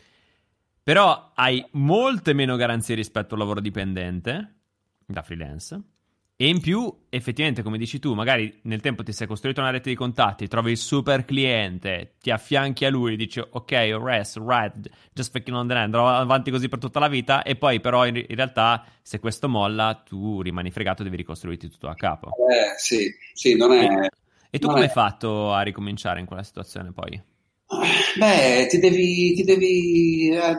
però 0.84 1.32
hai 1.36 1.66
molte 1.72 2.34
meno 2.34 2.56
garanzie 2.56 2.96
rispetto 2.96 3.34
al 3.34 3.40
lavoro 3.40 3.60
dipendente 3.60 4.56
da 5.06 5.22
freelance 5.22 5.82
e 6.42 6.48
in 6.48 6.60
più, 6.60 6.92
effettivamente, 7.12 7.62
come 7.62 7.78
dici 7.78 8.00
tu, 8.00 8.16
magari 8.16 8.62
nel 8.64 8.82
tempo 8.82 9.04
ti 9.04 9.14
sei 9.14 9.28
costruito 9.28 9.62
una 9.62 9.70
rete 9.70 9.92
di 9.92 9.96
contatti, 9.96 10.48
trovi 10.48 10.72
il 10.72 10.78
super 10.78 11.24
cliente, 11.24 12.16
ti 12.20 12.32
affianchi 12.32 12.84
a 12.84 12.90
lui, 12.90 13.16
dici 13.16 13.40
ok, 13.40 13.72
rest, 14.02 14.38
right, 14.44 14.90
just 15.14 15.32
fucking 15.32 15.56
on 15.56 15.68
the 15.68 15.76
land, 15.76 15.94
andrò 15.94 16.10
avanti 16.10 16.50
così 16.50 16.68
per 16.68 16.80
tutta 16.80 16.98
la 16.98 17.10
vita 17.10 17.44
e 17.44 17.58
poi 17.58 17.80
però 17.80 18.08
in, 18.08 18.16
in, 18.16 18.36
realtà 18.36 18.84
se 19.04 19.20
questo 19.20 19.48
molla 19.48 20.02
tu 20.04 20.42
rimani 20.42 20.72
fregato, 20.72 21.04
devi 21.04 21.18
ricostruirti 21.18 21.70
tutto 21.70 21.90
a 21.90 21.94
capo. 21.94 22.32
Eh 22.50 22.74
sì, 22.76 23.08
sì, 23.34 23.56
non 23.56 23.74
è... 23.74 24.08
E 24.50 24.58
tu 24.58 24.68
come 24.68 24.86
hai 24.86 24.90
fatto 24.90 25.54
a 25.54 25.62
ricominciare 25.62 26.22
in 26.22 26.26
quella 26.26 26.42
situazione 26.42 26.92
poi? 26.92 27.22
Beh, 28.18 28.66
ti 28.68 28.80
devi, 28.80 29.36
ti 29.36 29.44
devi, 29.44 30.32
eh, 30.32 30.56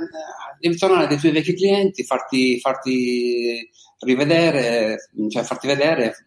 devi 0.60 0.76
tornare 0.76 1.08
dai 1.08 1.18
tuoi 1.18 1.32
vecchi 1.32 1.54
clienti, 1.54 2.04
farti, 2.04 2.60
farti 2.60 3.68
rivedere, 4.02 5.10
cioè 5.28 5.42
farti 5.42 5.66
vedere, 5.66 6.26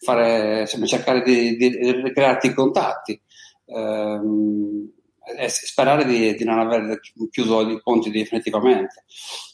fare, 0.00 0.60
insomma, 0.60 0.86
cercare 0.86 1.22
di, 1.22 1.56
di, 1.56 1.70
di 1.70 2.12
crearti 2.12 2.52
contatti 2.54 3.20
ehm, 3.66 4.90
e 5.38 5.48
sperare 5.48 6.04
di, 6.04 6.34
di, 6.34 6.44
non 6.44 6.58
aver 6.58 7.00
chiuso 7.30 7.60
i 7.68 7.80
ponti 7.82 8.10
definitivamente. 8.10 9.04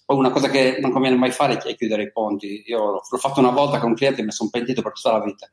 Poi 0.05 0.19
una 0.19 0.31
cosa 0.31 0.49
che 0.49 0.79
non 0.81 0.93
conviene 0.93 1.17
mai 1.17 1.31
fare 1.31 1.57
è 1.57 1.75
chiudere 1.75 2.05
i 2.05 2.13
ponti. 2.13 2.63
Io 2.67 3.03
l'ho 3.09 3.19
fatto 3.19 3.41
una 3.41 3.51
volta 3.51 3.79
con 3.81 3.91
un 3.91 3.97
cliente 3.97 4.21
e 4.21 4.25
mi 4.25 4.33
sono 4.33 4.51
pentito 4.51 4.83
per 4.83 4.93
tutta 4.93 5.13
la 5.13 5.25
vita. 5.25 5.51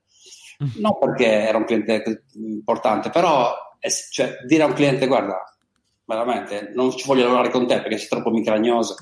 Mm. 0.64 0.82
Non 0.82 0.98
perché 1.00 1.26
era 1.26 1.58
un 1.58 1.66
cliente 1.66 2.26
importante, 2.36 3.10
però 3.10 3.54
cioè, 4.12 4.38
dire 4.46 4.64
a 4.64 4.68
un 4.68 4.74
cliente 4.74 5.08
guarda, 5.08 5.42
veramente 6.06 6.72
non 6.76 6.92
ci 6.92 7.08
voglio 7.08 7.24
lavorare 7.24 7.50
con 7.50 7.66
te 7.66 7.82
perché 7.82 7.98
sei 7.98 8.10
troppo 8.10 8.30
micragnoso 8.30 8.96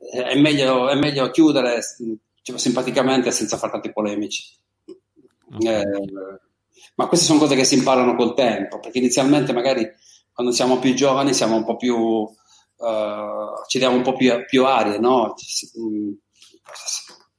è 0.00 0.34
meglio, 0.38 0.88
è 0.88 0.94
meglio 0.94 1.30
chiudere 1.30 1.80
cioè, 2.42 2.58
simpaticamente 2.58 3.30
senza 3.30 3.58
fare 3.58 3.72
tanti 3.72 3.92
polemici. 3.92 4.44
Okay. 5.52 5.82
Eh, 5.82 6.40
ma 6.94 7.06
queste 7.06 7.26
sono 7.26 7.38
cose 7.38 7.54
che 7.54 7.64
si 7.64 7.76
imparano 7.76 8.14
col 8.14 8.34
tempo, 8.34 8.78
perché 8.78 8.98
inizialmente 8.98 9.52
magari 9.52 9.88
quando 10.32 10.52
siamo 10.52 10.78
più 10.78 10.94
giovani 10.94 11.34
siamo 11.34 11.56
un 11.56 11.64
po' 11.64 11.76
più, 11.76 11.96
uh, 11.96 12.28
ci 13.66 13.78
diamo 13.78 13.96
un 13.96 14.02
po' 14.02 14.14
più, 14.14 14.44
più 14.46 14.64
arie, 14.64 14.98
no? 14.98 15.34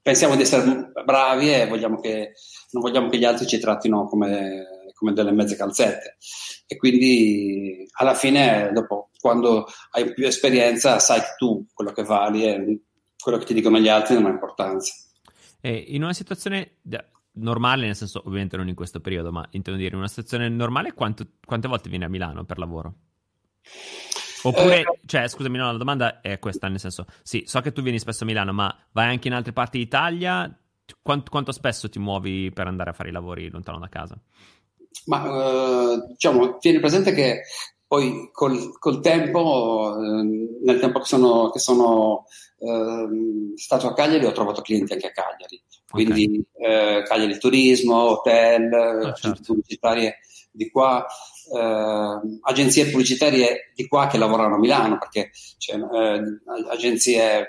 Pensiamo 0.01 0.35
di 0.35 0.41
essere 0.41 0.91
bravi 1.05 1.53
e 1.53 1.67
vogliamo 1.67 1.99
che, 1.99 2.33
non 2.71 2.81
vogliamo 2.81 3.09
che 3.09 3.17
gli 3.17 3.25
altri 3.25 3.45
ci 3.45 3.59
trattino 3.59 4.07
come, 4.07 4.91
come 4.95 5.13
delle 5.13 5.31
mezze 5.31 5.55
calzette. 5.55 6.17
E 6.65 6.75
quindi 6.77 7.87
alla 7.93 8.15
fine, 8.15 8.71
dopo 8.73 9.10
quando 9.21 9.67
hai 9.91 10.11
più 10.13 10.25
esperienza 10.25 10.99
sai 10.99 11.21
tu 11.37 11.65
quello 11.73 11.91
che 11.91 12.03
vali 12.03 12.45
e 12.45 12.81
quello 13.17 13.37
che 13.37 13.45
ti 13.45 13.53
dicono 13.53 13.79
gli 13.79 13.87
altri 13.87 14.15
non 14.15 14.25
ha 14.25 14.29
importanza. 14.29 14.91
E 15.61 15.85
in 15.89 16.03
una 16.03 16.13
situazione 16.13 16.79
normale, 17.33 17.85
nel 17.85 17.95
senso 17.95 18.23
ovviamente 18.25 18.57
non 18.57 18.67
in 18.67 18.75
questo 18.75 18.99
periodo, 18.99 19.31
ma 19.31 19.47
intendo 19.51 19.79
dire 19.79 19.93
in 19.93 19.99
una 19.99 20.07
situazione 20.07 20.49
normale 20.49 20.93
quanto, 20.93 21.25
quante 21.45 21.67
volte 21.67 21.89
vieni 21.89 22.03
a 22.03 22.09
Milano 22.09 22.43
per 22.43 22.57
lavoro? 22.57 22.93
Oppure, 24.43 24.81
eh, 24.81 24.99
cioè, 25.05 25.27
scusami, 25.27 25.57
no, 25.57 25.71
la 25.71 25.77
domanda 25.77 26.19
è 26.19 26.39
questa, 26.39 26.67
nel 26.67 26.79
senso, 26.79 27.05
sì, 27.21 27.43
so 27.45 27.61
che 27.61 27.71
tu 27.71 27.83
vieni 27.83 27.99
spesso 27.99 28.23
a 28.23 28.25
Milano, 28.25 28.51
ma 28.51 28.75
vai 28.91 29.09
anche 29.09 29.27
in 29.27 29.35
altre 29.35 29.53
parti 29.53 29.77
d'Italia? 29.77 30.51
Quanto, 31.01 31.29
quanto 31.29 31.51
spesso 31.51 31.89
ti 31.89 31.99
muovi 31.99 32.51
per 32.51 32.65
andare 32.67 32.89
a 32.89 32.93
fare 32.93 33.09
i 33.09 33.11
lavori 33.11 33.49
lontano 33.49 33.77
da 33.77 33.87
casa? 33.87 34.19
Ma 35.05 35.23
eh, 35.23 36.07
diciamo, 36.09 36.57
tieni 36.57 36.79
presente 36.79 37.13
che 37.13 37.43
poi 37.91 38.29
col, 38.31 38.79
col 38.79 39.01
tempo, 39.01 39.97
eh, 39.99 40.23
nel 40.63 40.79
tempo 40.79 40.99
che 40.99 41.05
sono, 41.05 41.49
che 41.49 41.59
sono 41.59 42.23
eh, 42.57 43.53
stato 43.57 43.87
a 43.87 43.93
Cagliari, 43.93 44.23
ho 44.23 44.31
trovato 44.31 44.61
clienti 44.61 44.93
anche 44.93 45.07
a 45.07 45.11
Cagliari. 45.11 45.61
Quindi 45.89 46.45
okay. 46.55 46.99
eh, 46.99 47.03
Cagliari 47.03 47.37
Turismo, 47.37 48.11
hotel, 48.11 48.71
ah, 48.73 49.13
certo. 49.13 49.41
pubblicitarie 49.43 50.19
di 50.51 50.71
qua, 50.71 51.05
eh, 51.53 52.19
agenzie 52.43 52.89
pubblicitarie 52.89 53.73
di 53.75 53.85
qua 53.89 54.07
che 54.07 54.17
lavorano 54.17 54.55
a 54.55 54.59
Milano, 54.59 54.97
perché 54.97 55.31
eh, 55.73 56.39
agenzie 56.69 57.45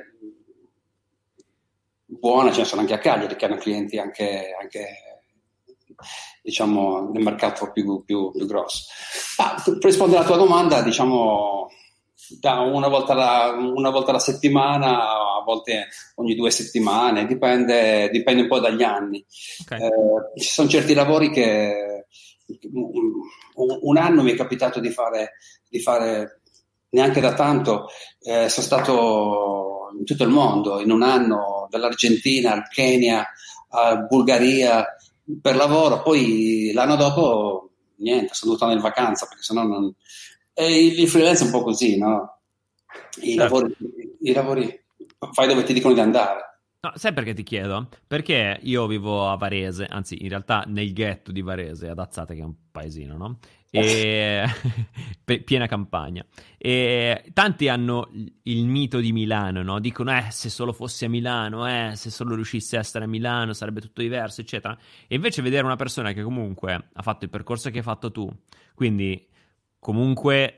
buone, 2.04 2.50
ce 2.50 2.62
ne 2.62 2.66
sono 2.66 2.80
anche 2.80 2.94
a 2.94 2.98
Cagliari 2.98 3.36
che 3.36 3.44
hanno 3.44 3.58
clienti 3.58 3.96
anche, 3.96 4.56
anche 4.60 4.88
diciamo, 6.42 7.10
nel 7.12 7.22
mercato 7.22 7.70
più, 7.72 8.02
più, 8.04 8.32
più 8.32 8.46
grosso. 8.46 8.84
Ah, 9.36 9.60
per 9.64 9.78
rispondere 9.80 10.18
alla 10.18 10.26
tua 10.26 10.36
domanda, 10.36 10.82
diciamo, 10.82 11.68
da 12.40 12.60
una 12.60 12.88
volta, 12.88 13.12
alla, 13.12 13.54
una 13.56 13.90
volta 13.90 14.10
alla 14.10 14.18
settimana, 14.18 15.02
a 15.02 15.42
volte 15.44 15.88
ogni 16.16 16.34
due 16.34 16.50
settimane, 16.50 17.26
dipende, 17.26 18.10
dipende 18.10 18.42
un 18.42 18.48
po' 18.48 18.58
dagli 18.58 18.82
anni. 18.82 19.24
Okay. 19.62 19.80
Eh, 19.80 20.40
ci 20.40 20.48
sono 20.48 20.68
certi 20.68 20.94
lavori 20.94 21.30
che 21.30 22.06
un, 22.72 22.90
un, 23.82 23.96
anno 23.96 24.22
mi 24.22 24.32
è 24.32 24.36
capitato 24.36 24.80
di 24.80 24.90
fare, 24.90 25.34
di 25.68 25.80
fare 25.80 26.40
neanche 26.90 27.20
da 27.20 27.34
tanto, 27.34 27.88
eh, 28.20 28.48
sono 28.48 28.66
stato 28.66 29.90
in 29.98 30.04
tutto 30.04 30.24
il 30.24 30.30
mondo, 30.30 30.80
in 30.80 30.90
un 30.90 31.02
anno, 31.02 31.66
dall'Argentina 31.70 32.52
al 32.52 32.68
Kenya, 32.68 33.26
a 33.70 33.96
Bulgaria, 33.96 34.84
per 35.40 35.56
lavoro, 35.56 36.02
poi 36.02 36.72
l'anno 36.72 36.96
dopo 36.96 37.70
niente, 37.96 38.34
sono 38.34 38.52
andare 38.52 38.74
in 38.74 38.80
vacanza 38.80 39.26
perché 39.26 39.42
sennò 39.42 39.62
non... 39.62 39.94
E 40.54 40.86
il, 40.86 41.08
freelance 41.08 41.42
è 41.42 41.46
un 41.46 41.52
po' 41.52 41.62
così, 41.62 41.96
no? 41.96 42.40
I, 43.20 43.34
certo. 43.34 43.42
lavori, 43.42 43.76
I 44.20 44.32
lavori 44.32 44.84
fai 45.32 45.48
dove 45.48 45.62
ti 45.62 45.72
dicono 45.72 45.94
di 45.94 46.00
andare. 46.00 46.52
No, 46.80 46.92
sai 46.96 47.12
perché 47.12 47.32
ti 47.32 47.44
chiedo? 47.44 47.88
Perché 48.06 48.58
io 48.62 48.86
vivo 48.86 49.28
a 49.28 49.36
Varese, 49.36 49.86
anzi 49.86 50.20
in 50.20 50.28
realtà 50.28 50.64
nel 50.66 50.92
ghetto 50.92 51.30
di 51.30 51.40
Varese, 51.40 51.88
ad 51.88 51.98
Azzate 51.98 52.34
che 52.34 52.40
è 52.40 52.44
un 52.44 52.54
paesino, 52.70 53.16
no? 53.16 53.38
E... 53.80 54.44
piena 55.44 55.66
campagna. 55.66 56.24
E 56.58 57.24
tanti 57.32 57.68
hanno 57.68 58.10
il 58.42 58.66
mito 58.66 59.00
di 59.00 59.12
Milano, 59.12 59.62
no? 59.62 59.80
Dicono, 59.80 60.16
eh, 60.16 60.26
se 60.30 60.50
solo 60.50 60.72
fossi 60.72 61.06
a 61.06 61.08
Milano, 61.08 61.66
eh, 61.66 61.92
se 61.96 62.10
solo 62.10 62.34
riuscissi 62.34 62.76
a 62.76 62.80
essere 62.80 63.04
a 63.04 63.08
Milano 63.08 63.54
sarebbe 63.54 63.80
tutto 63.80 64.02
diverso, 64.02 64.42
eccetera. 64.42 64.76
E 65.08 65.14
invece 65.14 65.42
vedere 65.42 65.64
una 65.64 65.76
persona 65.76 66.12
che 66.12 66.22
comunque 66.22 66.90
ha 66.92 67.02
fatto 67.02 67.24
il 67.24 67.30
percorso 67.30 67.70
che 67.70 67.78
hai 67.78 67.84
fatto 67.84 68.12
tu, 68.12 68.30
quindi 68.74 69.28
comunque 69.78 70.56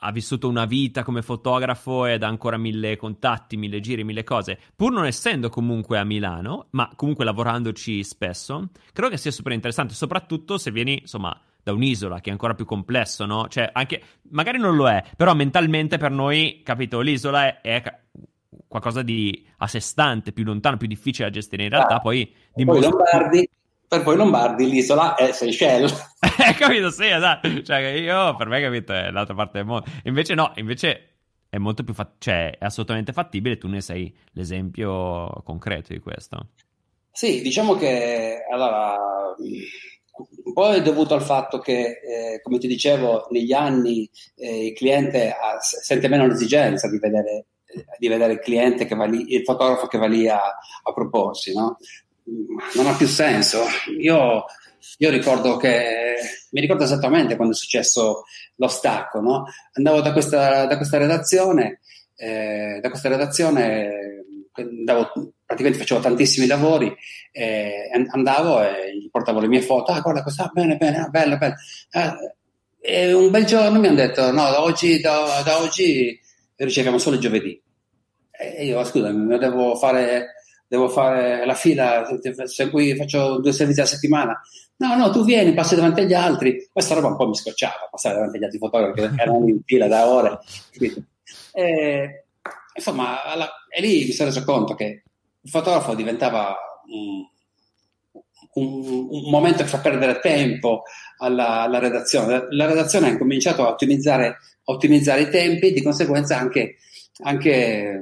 ha 0.00 0.12
vissuto 0.12 0.48
una 0.48 0.66
vita 0.66 1.02
come 1.02 1.22
fotografo 1.22 2.06
ed 2.06 2.22
ha 2.22 2.28
ancora 2.28 2.58
mille 2.58 2.96
contatti, 2.96 3.56
mille 3.56 3.80
giri, 3.80 4.04
mille 4.04 4.22
cose, 4.22 4.60
pur 4.76 4.92
non 4.92 5.06
essendo 5.06 5.48
comunque 5.48 5.98
a 5.98 6.04
Milano, 6.04 6.66
ma 6.70 6.92
comunque 6.94 7.24
lavorandoci 7.24 8.04
spesso, 8.04 8.68
credo 8.92 9.10
che 9.10 9.16
sia 9.16 9.30
super 9.30 9.52
interessante, 9.52 9.94
soprattutto 9.94 10.58
se 10.58 10.70
vieni, 10.70 11.00
insomma, 11.00 11.36
da 11.64 11.72
un'isola, 11.72 12.20
che 12.20 12.28
è 12.28 12.32
ancora 12.32 12.54
più 12.54 12.66
complesso, 12.66 13.24
no? 13.24 13.48
Cioè, 13.48 13.70
anche, 13.72 14.02
magari 14.30 14.58
non 14.58 14.76
lo 14.76 14.88
è, 14.88 15.02
però 15.16 15.34
mentalmente 15.34 15.96
per 15.96 16.10
noi, 16.10 16.60
capito, 16.62 17.00
l'isola 17.00 17.60
è, 17.60 17.60
è 17.62 17.82
qualcosa 18.68 19.02
di 19.02 19.44
a 19.58 19.66
sé 19.66 19.80
stante, 19.80 20.32
più 20.32 20.44
lontano, 20.44 20.76
più 20.76 20.86
difficile 20.86 21.28
da 21.28 21.32
gestire. 21.32 21.64
In 21.64 21.70
realtà 21.70 21.96
ah, 21.96 22.00
poi... 22.00 22.32
Dimostra... 22.52 22.90
Poi 22.90 22.98
Lombardi, 22.98 23.48
per 23.88 24.02
voi 24.02 24.16
Lombardi 24.16 24.68
l'isola 24.68 25.14
è 25.16 25.32
Seychelles. 25.32 26.12
Eh, 26.36 26.52
capito? 26.54 26.90
Sì, 26.90 27.06
esatto. 27.06 27.62
Cioè, 27.62 27.78
io, 27.78 28.34
per 28.34 28.48
me, 28.48 28.60
capito, 28.60 28.92
è 28.92 29.10
l'altra 29.10 29.34
parte 29.34 29.58
del 29.58 29.66
mondo. 29.66 29.88
Invece 30.02 30.34
no, 30.34 30.50
invece 30.56 31.14
è 31.48 31.58
molto 31.58 31.84
più 31.84 31.94
fat- 31.94 32.16
cioè, 32.18 32.58
è 32.58 32.64
assolutamente 32.64 33.12
fattibile, 33.12 33.56
tu 33.56 33.68
ne 33.68 33.80
sei 33.80 34.14
l'esempio 34.32 35.28
concreto 35.44 35.92
di 35.92 36.00
questo. 36.00 36.48
Sì, 37.12 37.40
diciamo 37.40 37.76
che 37.76 38.44
allora 38.50 38.96
un 40.16 40.52
po' 40.52 40.72
è 40.72 40.82
dovuto 40.82 41.14
al 41.14 41.22
fatto 41.22 41.58
che, 41.58 42.00
eh, 42.00 42.40
come 42.42 42.58
ti 42.58 42.68
dicevo, 42.68 43.26
negli 43.30 43.52
anni 43.52 44.08
eh, 44.36 44.66
il 44.66 44.72
cliente 44.74 45.30
ha, 45.30 45.58
sente 45.60 46.08
meno 46.08 46.26
l'esigenza 46.26 46.88
di 46.88 46.98
vedere, 46.98 47.46
eh, 47.66 47.84
di 47.98 48.08
vedere 48.08 48.34
il 48.34 48.38
cliente 48.38 48.86
che 48.86 48.94
va 48.94 49.06
lì, 49.06 49.34
il 49.34 49.42
fotografo 49.42 49.86
che 49.88 49.98
va 49.98 50.06
lì 50.06 50.28
a, 50.28 50.40
a 50.40 50.92
proporsi, 50.92 51.52
no? 51.54 51.78
non 52.74 52.86
ha 52.86 52.96
più 52.96 53.06
senso. 53.06 53.64
Io, 53.98 54.44
io, 54.98 55.10
ricordo 55.10 55.56
che 55.56 56.14
mi 56.50 56.60
ricordo 56.60 56.84
esattamente 56.84 57.36
quando 57.36 57.54
è 57.54 57.56
successo 57.56 58.24
lo 58.56 58.68
stacco, 58.68 59.20
no? 59.20 59.44
Andavo 59.72 60.00
da 60.00 60.12
questa, 60.12 60.66
da 60.66 60.76
questa 60.76 60.98
redazione, 60.98 61.80
eh, 62.16 62.78
da 62.80 62.88
questa 62.88 63.08
redazione 63.08 64.24
andavo, 64.52 65.32
praticamente 65.54 65.78
facevo 65.78 66.00
tantissimi 66.00 66.46
lavori, 66.46 66.94
eh, 67.32 67.90
andavo 68.10 68.62
e 68.62 68.98
gli 68.98 69.08
portavo 69.08 69.40
le 69.40 69.48
mie 69.48 69.62
foto, 69.62 69.92
ah 69.92 70.00
guarda 70.00 70.22
questa, 70.22 70.50
bene, 70.52 70.76
bene, 70.76 70.98
ah, 70.98 71.08
bella, 71.08 71.36
bella. 71.36 71.54
Eh, 71.90 72.34
e 72.86 73.12
un 73.12 73.30
bel 73.30 73.44
giorno 73.46 73.80
mi 73.80 73.86
hanno 73.86 73.96
detto, 73.96 74.30
no, 74.30 74.50
da 74.50 74.62
oggi, 74.62 75.00
da, 75.00 75.42
da 75.44 75.58
oggi 75.58 76.20
riceviamo 76.56 76.98
solo 76.98 77.16
il 77.16 77.22
giovedì. 77.22 77.60
E 78.30 78.66
io, 78.66 78.84
scusami, 78.84 79.38
devo 79.38 79.76
fare 79.76 80.32
devo 80.66 80.88
fare 80.88 81.46
la 81.46 81.54
fila, 81.54 82.04
se 82.44 82.68
qui 82.68 82.96
faccio 82.96 83.38
due 83.38 83.52
servizi 83.52 83.80
a 83.80 83.86
settimana. 83.86 84.40
No, 84.76 84.96
no, 84.96 85.10
tu 85.10 85.24
vieni, 85.24 85.54
passi 85.54 85.76
davanti 85.76 86.00
agli 86.00 86.14
altri. 86.14 86.68
Questa 86.72 86.94
roba 86.94 87.08
un 87.08 87.16
po' 87.16 87.28
mi 87.28 87.36
scocciava, 87.36 87.88
passare 87.90 88.16
davanti 88.16 88.36
agli 88.38 88.44
altri 88.44 88.58
fotografi 88.58 89.00
che 89.00 89.22
erano 89.22 89.46
in 89.46 89.60
fila 89.64 89.86
da 89.86 90.08
ore. 90.08 90.38
E, 91.52 92.24
insomma, 92.74 93.22
alla, 93.22 93.48
e 93.68 93.80
lì 93.80 94.04
mi 94.04 94.12
sono 94.12 94.30
reso 94.30 94.42
conto 94.44 94.74
che 94.74 95.03
il 95.44 95.50
fotografo 95.50 95.94
diventava 95.94 96.56
un, 96.86 97.22
un, 98.54 99.08
un 99.10 99.30
momento 99.30 99.62
che 99.62 99.68
fa 99.68 99.78
perdere 99.78 100.20
tempo 100.20 100.84
alla, 101.18 101.60
alla, 101.60 101.78
redazione. 101.78 102.46
La 102.50 102.66
redazione 102.66 103.10
ha 103.10 103.18
cominciato 103.18 103.66
a 103.66 103.70
ottimizzare, 103.70 104.38
ottimizzare 104.64 105.22
i 105.22 105.30
tempi, 105.30 105.72
di 105.72 105.82
conseguenza 105.82 106.38
anche, 106.38 106.76
anche 107.22 108.00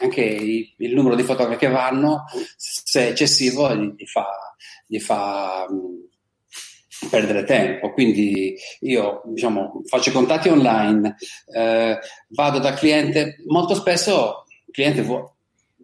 anche 0.00 0.22
il, 0.22 0.94
numero 0.94 1.14
di 1.14 1.22
fotografi 1.22 1.58
che 1.58 1.68
vanno, 1.68 2.24
se 2.56 3.06
è 3.06 3.10
eccessivo, 3.10 3.74
gli, 3.74 4.06
fa, 4.06 4.26
gli 4.86 4.98
fa 4.98 5.66
perdere 7.10 7.44
tempo. 7.44 7.92
Quindi 7.92 8.56
io 8.80 9.22
diciamo, 9.26 9.82
faccio 9.84 10.10
contatti 10.10 10.48
online, 10.48 11.16
eh, 11.54 11.98
vado 12.28 12.58
da 12.58 12.72
cliente, 12.72 13.42
molto 13.46 13.74
spesso 13.74 14.44
il 14.66 14.72
cliente, 14.72 15.02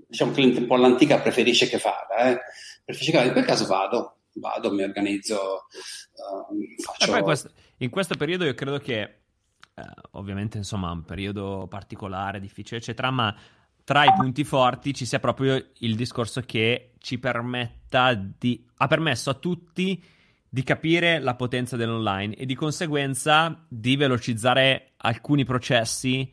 diciamo, 0.07 0.33
cliente 0.33 0.61
un 0.61 0.67
po' 0.67 0.77
l'antica 0.77 1.21
preferisce 1.21 1.69
che 1.69 1.79
vada, 1.79 2.31
eh. 2.31 2.39
preferisce 2.85 3.11
che 3.11 3.17
vada. 3.17 3.29
in 3.29 3.35
quel 3.35 3.45
caso 3.45 3.67
vado, 3.67 4.19
vado, 4.35 4.73
mi 4.73 4.83
organizzo. 4.83 5.67
Uh, 6.13 6.83
faccio... 6.83 7.23
questo, 7.23 7.51
in 7.79 7.91
questo 7.91 8.15
periodo 8.17 8.45
io 8.45 8.55
credo 8.55 8.79
che 8.79 9.21
Uh, 9.77 9.83
ovviamente 10.13 10.57
insomma 10.57 10.91
un 10.91 11.05
periodo 11.05 11.67
particolare, 11.69 12.41
difficile, 12.41 12.79
eccetera, 12.79 13.11
ma 13.11 13.37
tra 13.85 14.05
i 14.05 14.13
punti 14.17 14.43
forti 14.43 14.95
ci 14.95 15.05
sia 15.05 15.21
proprio 15.21 15.63
il 15.81 15.95
discorso 15.95 16.41
che 16.41 16.95
ci 16.99 17.19
permetta 17.19 18.15
di... 18.15 18.67
ha 18.79 18.87
permesso 18.87 19.29
a 19.29 19.35
tutti 19.35 20.03
di 20.49 20.63
capire 20.63 21.21
la 21.21 21.35
potenza 21.35 21.77
dell'online 21.77 22.35
e 22.35 22.47
di 22.47 22.55
conseguenza 22.55 23.67
di 23.69 23.97
velocizzare 23.97 24.95
alcuni 24.97 25.45
processi 25.45 26.33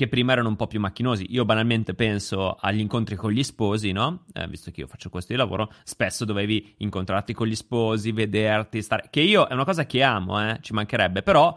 che 0.00 0.08
prima 0.08 0.32
erano 0.32 0.48
un 0.48 0.56
po' 0.56 0.66
più 0.66 0.80
macchinosi. 0.80 1.26
Io 1.28 1.44
banalmente 1.44 1.92
penso 1.92 2.54
agli 2.54 2.80
incontri 2.80 3.16
con 3.16 3.32
gli 3.32 3.42
sposi, 3.42 3.92
no? 3.92 4.24
Eh, 4.32 4.46
visto 4.48 4.70
che 4.70 4.80
io 4.80 4.86
faccio 4.86 5.10
questo 5.10 5.34
di 5.34 5.38
lavoro, 5.38 5.70
spesso 5.84 6.24
dovevi 6.24 6.76
incontrarti 6.78 7.34
con 7.34 7.46
gli 7.46 7.54
sposi, 7.54 8.10
vederti, 8.10 8.80
stare... 8.80 9.08
Che 9.10 9.20
io 9.20 9.46
è 9.46 9.52
una 9.52 9.66
cosa 9.66 9.84
che 9.84 10.02
amo, 10.02 10.42
eh? 10.42 10.58
ci 10.62 10.72
mancherebbe, 10.72 11.22
però 11.22 11.54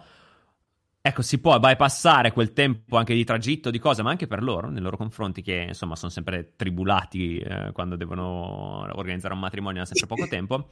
Ecco, 1.06 1.22
si 1.22 1.42
può 1.42 1.60
bypassare 1.60 2.32
quel 2.32 2.54
tempo 2.54 2.96
anche 2.96 3.14
di 3.14 3.26
tragitto, 3.26 3.70
di 3.70 3.78
cose, 3.78 4.02
ma 4.04 4.10
anche 4.10 4.26
per 4.26 4.42
loro, 4.42 4.70
nei 4.70 4.82
loro 4.82 4.96
confronti, 4.96 5.42
che 5.42 5.66
insomma 5.68 5.98
sono 5.98 6.10
sempre 6.10 6.54
tribulati 6.56 7.40
eh, 7.40 7.74
quando 7.74 7.98
devono 7.98 8.88
organizzare 8.94 9.34
un 9.34 9.42
matrimonio, 9.42 9.80
hanno 9.80 9.90
sempre 9.94 10.08
poco 10.08 10.28
tempo, 10.32 10.70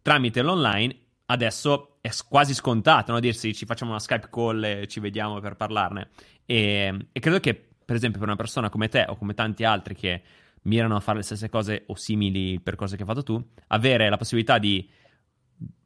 tramite 0.00 0.40
l'online. 0.40 0.96
Adesso 1.32 1.96
è 2.02 2.10
quasi 2.28 2.52
scontato 2.52 3.10
no? 3.10 3.18
dirsi 3.18 3.54
ci 3.54 3.64
facciamo 3.64 3.92
una 3.92 4.00
Skype 4.00 4.28
call 4.30 4.62
e 4.64 4.86
ci 4.86 5.00
vediamo 5.00 5.40
per 5.40 5.56
parlarne. 5.56 6.10
E, 6.44 7.06
e 7.10 7.20
credo 7.20 7.40
che, 7.40 7.54
per 7.54 7.96
esempio, 7.96 8.18
per 8.18 8.28
una 8.28 8.36
persona 8.36 8.68
come 8.68 8.88
te 8.88 9.06
o 9.08 9.16
come 9.16 9.32
tanti 9.32 9.64
altri 9.64 9.94
che 9.94 10.22
mirano 10.64 10.94
a 10.94 11.00
fare 11.00 11.18
le 11.18 11.24
stesse 11.24 11.48
cose 11.48 11.84
o 11.86 11.94
simili 11.94 12.52
il 12.52 12.60
percorso 12.60 12.96
che 12.96 13.02
hai 13.02 13.08
fatto 13.08 13.22
tu, 13.22 13.42
avere 13.68 14.10
la 14.10 14.18
possibilità 14.18 14.58
di 14.58 14.86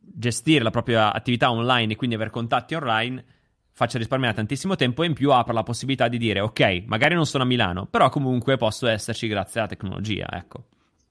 gestire 0.00 0.64
la 0.64 0.70
propria 0.70 1.12
attività 1.12 1.52
online 1.52 1.92
e 1.92 1.96
quindi 1.96 2.16
avere 2.16 2.30
contatti 2.30 2.74
online 2.74 3.24
faccia 3.70 3.98
risparmiare 3.98 4.34
tantissimo 4.34 4.74
tempo 4.74 5.04
e 5.04 5.06
in 5.06 5.12
più 5.12 5.30
apra 5.30 5.52
la 5.52 5.62
possibilità 5.62 6.08
di 6.08 6.18
dire 6.18 6.40
ok, 6.40 6.84
magari 6.86 7.14
non 7.14 7.26
sono 7.26 7.44
a 7.44 7.46
Milano, 7.46 7.86
però 7.86 8.08
comunque 8.08 8.56
posso 8.56 8.88
esserci 8.88 9.28
grazie 9.28 9.60
alla 9.60 9.68
tecnologia, 9.68 10.26
ecco. 10.32 10.64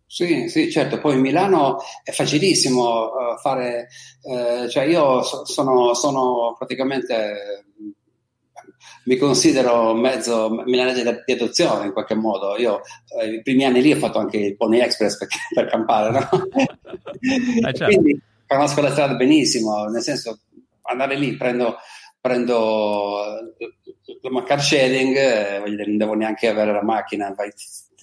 Sì, 0.07 0.47
sì, 0.49 0.71
certo, 0.71 0.99
poi 0.99 1.19
Milano 1.19 1.79
è 2.03 2.11
facilissimo 2.11 3.05
uh, 3.05 3.37
fare, 3.41 3.87
uh, 4.21 4.67
cioè 4.67 4.83
io 4.83 5.23
so, 5.23 5.45
sono, 5.45 5.93
sono, 5.93 6.55
praticamente, 6.57 7.65
mi 9.05 9.17
considero 9.17 9.93
mezzo 9.93 10.49
milanese 10.65 11.23
di 11.25 11.33
adozione 11.33 11.87
in 11.87 11.93
qualche 11.93 12.15
modo, 12.15 12.55
io 12.57 12.81
uh, 13.19 13.25
i 13.25 13.41
primi 13.41 13.65
anni 13.65 13.81
lì 13.81 13.91
ho 13.91 13.97
fatto 13.97 14.19
anche 14.19 14.37
il 14.37 14.55
Pony 14.55 14.79
Express 14.79 15.17
per, 15.17 15.27
per 15.53 15.67
campare, 15.67 16.11
no? 16.11 16.29
eh, 17.67 17.73
certo. 17.73 17.85
Quindi 17.85 18.21
conosco 18.47 18.81
la 18.81 18.91
strada 18.91 19.15
benissimo, 19.15 19.85
nel 19.85 20.03
senso 20.03 20.39
andare 20.83 21.17
lì, 21.17 21.35
prendo 21.35 21.77
prendo 22.25 23.53
la 24.21 24.43
car 24.43 24.59
sharing, 24.59 25.15
eh, 25.15 25.61
non 25.85 25.97
devo 25.97 26.13
neanche 26.13 26.47
avere 26.47 26.71
la 26.71 26.81
macchina, 26.81 27.31
vai, 27.35 27.51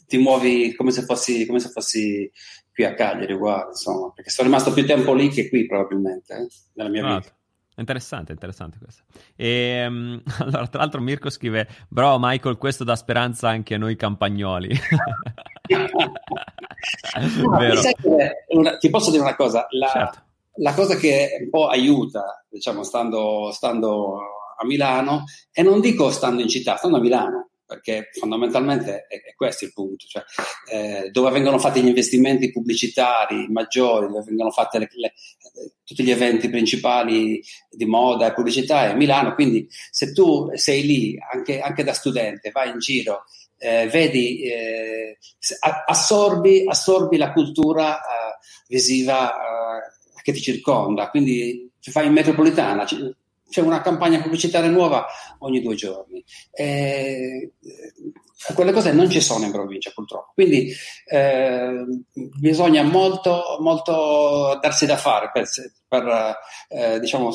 ti 0.07 0.19
muovi 0.19 0.75
come 0.75 0.91
se, 0.91 1.03
fossi, 1.03 1.47
come 1.47 1.61
se 1.61 1.69
fossi 1.69 2.31
qui 2.73 2.85
a 2.85 2.95
Cagliari, 2.95 3.33
uguale, 3.33 3.69
insomma, 3.71 4.11
perché 4.15 4.31
sono 4.31 4.49
rimasto 4.49 4.73
più 4.73 4.87
tempo 4.87 5.15
lì 5.15 5.29
che 5.29 5.49
qui 5.49 5.67
probabilmente, 5.67 6.35
eh, 6.35 6.47
nella 6.75 6.91
mia 6.91 7.07
ah, 7.07 7.19
vita. 7.19 7.35
Interessante, 7.77 8.33
interessante 8.33 8.79
questo. 8.79 9.03
E, 9.35 9.87
um, 9.87 10.23
allora, 10.41 10.67
tra 10.67 10.81
l'altro 10.81 11.01
Mirko 11.01 11.31
scrive, 11.31 11.69
bravo 11.89 12.19
Michael, 12.21 12.59
questo 12.59 12.85
dà 12.85 12.97
speranza 12.97 13.49
anche 13.49 13.75
a 13.75 13.79
noi 13.79 13.97
campagnoli. 13.97 14.69
no, 15.69 15.91
una, 18.49 18.77
ti 18.77 18.91
posso 18.91 19.11
dire 19.11 19.23
una 19.23 19.37
cosa, 19.37 19.67
la, 19.71 19.89
certo 19.89 20.31
la 20.57 20.75
cosa 20.75 20.97
che 20.97 21.39
un 21.41 21.49
po' 21.49 21.69
aiuta, 21.69 22.45
diciamo, 22.49 22.83
stando, 22.83 23.51
stando 23.53 24.19
a 24.59 24.67
Milano, 24.67 25.25
e 25.51 25.63
non 25.63 25.81
dico 25.81 26.11
stando 26.11 26.43
in 26.43 26.49
città, 26.49 26.77
stando 26.77 26.99
a 26.99 27.01
Milano, 27.01 27.51
perché 27.73 28.11
fondamentalmente 28.19 29.07
è, 29.09 29.23
è 29.23 29.35
questo 29.35 29.65
il 29.65 29.73
punto, 29.73 30.05
cioè, 30.07 30.23
eh, 30.71 31.11
dove 31.11 31.31
vengono 31.31 31.59
fatti 31.59 31.83
gli 31.83 31.87
investimenti 31.87 32.51
pubblicitari 32.51 33.47
maggiori, 33.49 34.09
dove 34.09 34.25
vengono 34.25 34.51
fatti 34.51 34.79
tutti 35.85 36.03
gli 36.03 36.11
eventi 36.11 36.49
principali 36.49 37.43
di 37.71 37.85
moda 37.87 38.27
e 38.27 38.35
pubblicità 38.35 38.91
è 38.91 38.95
Milano, 38.95 39.35
quindi 39.35 39.67
se 39.91 40.13
tu 40.13 40.51
sei 40.55 40.83
lì 40.85 41.19
anche, 41.33 41.61
anche 41.61 41.83
da 41.83 41.95
studente, 41.95 42.51
vai 42.51 42.71
in 42.71 42.79
giro, 42.79 43.25
eh, 43.59 43.89
vedi, 43.89 44.43
eh, 44.43 45.19
assorbi, 45.87 46.65
assorbi, 46.67 47.17
la 47.17 47.33
cultura 47.33 47.99
eh, 47.99 48.39
visiva 48.69 49.33
eh, 49.33 50.21
che 50.23 50.33
ti 50.33 50.41
circonda, 50.41 51.09
quindi 51.09 51.71
fai 51.81 52.07
in 52.07 52.13
metropolitana, 52.13 52.87
c'è 53.53 53.61
una 53.61 53.83
campagna 53.83 54.23
pubblicitaria 54.23 54.71
nuova 54.71 55.07
ogni 55.41 55.61
due 55.61 55.75
giorni. 55.75 56.25
Eh, 56.51 57.53
quelle 58.55 58.73
cose 58.73 58.93
non 58.93 59.09
ci 59.11 59.21
sono 59.21 59.45
in 59.45 59.53
provincia 59.53 59.93
purtroppo, 59.95 60.33
quindi 60.35 60.73
eh, 61.07 61.85
bisogna 62.41 62.83
molto, 62.83 63.59
molto 63.61 64.59
darsi 64.61 64.87
da 64.87 64.97
fare 64.97 65.31
per, 65.33 65.47
per 65.87 66.37
eh, 66.69 66.99
diciamo, 66.99 67.31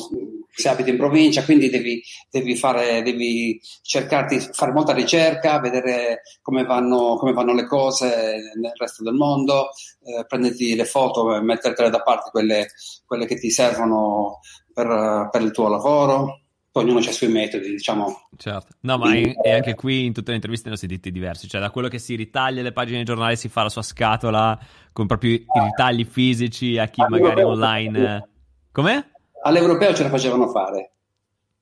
se 0.52 0.68
abiti 0.68 0.90
in 0.90 0.96
provincia, 0.96 1.44
quindi 1.44 1.70
devi, 1.70 2.02
devi, 2.30 2.56
fare, 2.56 3.02
devi 3.02 3.58
cercarti 3.80 4.38
fare 4.52 4.72
molta 4.72 4.92
ricerca, 4.92 5.60
vedere 5.60 6.22
come 6.42 6.64
vanno, 6.64 7.16
come 7.16 7.32
vanno 7.32 7.54
le 7.54 7.66
cose 7.66 8.52
nel 8.60 8.72
resto 8.76 9.02
del 9.02 9.14
mondo, 9.14 9.70
eh, 10.02 10.26
prenderti 10.26 10.74
le 10.74 10.84
foto 10.84 11.40
mettertele 11.40 11.90
da 11.90 12.02
parte 12.02 12.30
quelle, 12.30 12.66
quelle 13.06 13.24
che 13.24 13.38
ti 13.38 13.50
servono 13.50 14.40
per, 14.78 15.28
per 15.30 15.42
il 15.42 15.50
tuo 15.50 15.68
lavoro 15.68 16.42
ognuno 16.72 16.98
ha 17.00 17.02
i 17.02 17.12
suoi 17.12 17.30
metodi, 17.30 17.70
diciamo. 17.70 18.28
Certo, 18.36 18.76
no, 18.82 18.98
ma 18.98 19.16
in, 19.16 19.34
e 19.42 19.52
anche 19.52 19.74
qui 19.74 20.04
in 20.04 20.12
tutte 20.12 20.30
le 20.30 20.36
interviste 20.36 20.68
ne 20.68 20.74
ho 20.76 20.78
sentiti 20.78 21.10
diversi, 21.10 21.48
cioè 21.48 21.60
da 21.60 21.70
quello 21.70 21.88
che 21.88 21.98
si 21.98 22.14
ritaglia 22.14 22.62
le 22.62 22.70
pagine 22.70 22.98
di 22.98 23.04
giornale 23.04 23.34
si 23.34 23.48
fa 23.48 23.64
la 23.64 23.68
sua 23.68 23.82
scatola 23.82 24.56
con 24.92 25.06
proprio 25.08 25.32
i 25.32 25.46
ritagli 25.52 26.04
fisici 26.04 26.78
a 26.78 26.86
chi 26.86 27.02
magari 27.08 27.42
online... 27.42 28.28
Com'è? 28.70 29.04
All'europeo 29.42 29.92
ce 29.92 30.04
la 30.04 30.08
facevano 30.08 30.48
fare, 30.50 30.92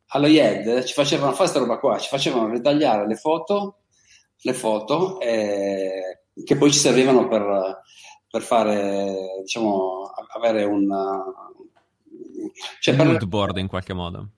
allo 0.09 0.27
IED 0.27 0.83
ci 0.85 0.93
facevano 0.93 1.31
fare 1.31 1.45
questa 1.45 1.59
roba 1.61 1.79
qua, 1.79 1.99
ci 1.99 2.09
facevano 2.09 2.51
ritagliare 2.51 3.07
le 3.07 3.15
foto, 3.15 3.79
le 4.43 4.53
foto 4.53 5.19
eh, 5.21 6.21
che 6.45 6.57
poi 6.57 6.71
ci 6.71 6.79
servivano 6.79 7.27
per, 7.29 7.81
per 8.29 8.43
fare, 8.43 9.15
diciamo, 9.41 10.11
avere 10.35 10.65
un 10.65 10.91
cioè, 12.81 12.95
un 12.95 13.07
mood 13.07 13.25
board 13.25 13.57
in 13.59 13.67
qualche 13.67 13.93
modo. 13.93 14.29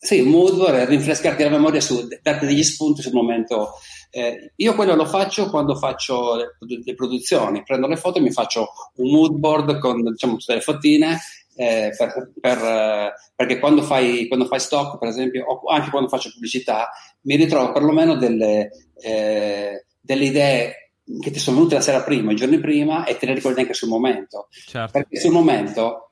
Sì, 0.00 0.20
un 0.20 0.28
mood 0.28 0.56
board, 0.56 0.88
rinfrescarti 0.88 1.42
la 1.42 1.48
memoria, 1.48 1.80
su, 1.80 2.06
darti 2.22 2.46
degli 2.46 2.62
spunti 2.62 3.02
sul 3.02 3.12
momento. 3.12 3.72
Eh, 4.10 4.52
io 4.56 4.74
quello 4.74 4.94
lo 4.94 5.04
faccio 5.04 5.50
quando 5.50 5.74
faccio 5.74 6.36
le, 6.36 6.56
le, 6.84 6.94
produzioni, 6.94 7.62
prendo 7.62 7.88
le 7.88 7.96
foto 7.96 8.18
e 8.18 8.20
mi 8.22 8.30
faccio 8.30 8.68
un 8.96 9.10
mood 9.10 9.32
board 9.32 9.78
con 9.78 10.02
diciamo, 10.02 10.36
tutte 10.36 10.54
le 10.54 10.60
fotine 10.60 11.18
eh, 11.56 11.92
per, 11.96 12.30
per, 12.40 12.58
eh, 12.58 13.12
perché 13.34 13.58
quando 13.58 13.82
fai, 13.82 14.28
quando 14.28 14.46
fai, 14.46 14.60
stock, 14.60 14.98
per 14.98 15.08
esempio, 15.08 15.44
o 15.44 15.68
anche 15.68 15.90
quando 15.90 16.08
faccio 16.08 16.30
pubblicità, 16.32 16.88
mi 17.22 17.34
ritrovo 17.34 17.72
perlomeno 17.72 18.14
delle, 18.14 18.70
eh, 19.02 19.84
delle 20.00 20.24
idee 20.24 20.92
che 21.20 21.30
ti 21.32 21.38
sono 21.40 21.56
venute 21.56 21.74
la 21.74 21.80
sera 21.80 22.02
prima, 22.02 22.30
i 22.30 22.36
giorni 22.36 22.60
prima, 22.60 23.04
e 23.04 23.16
te 23.16 23.26
le 23.26 23.34
ricordi 23.34 23.60
anche 23.60 23.74
sul 23.74 23.88
momento. 23.88 24.46
Certo. 24.50 24.92
Perché 24.92 25.18
sul 25.18 25.32
momento 25.32 26.07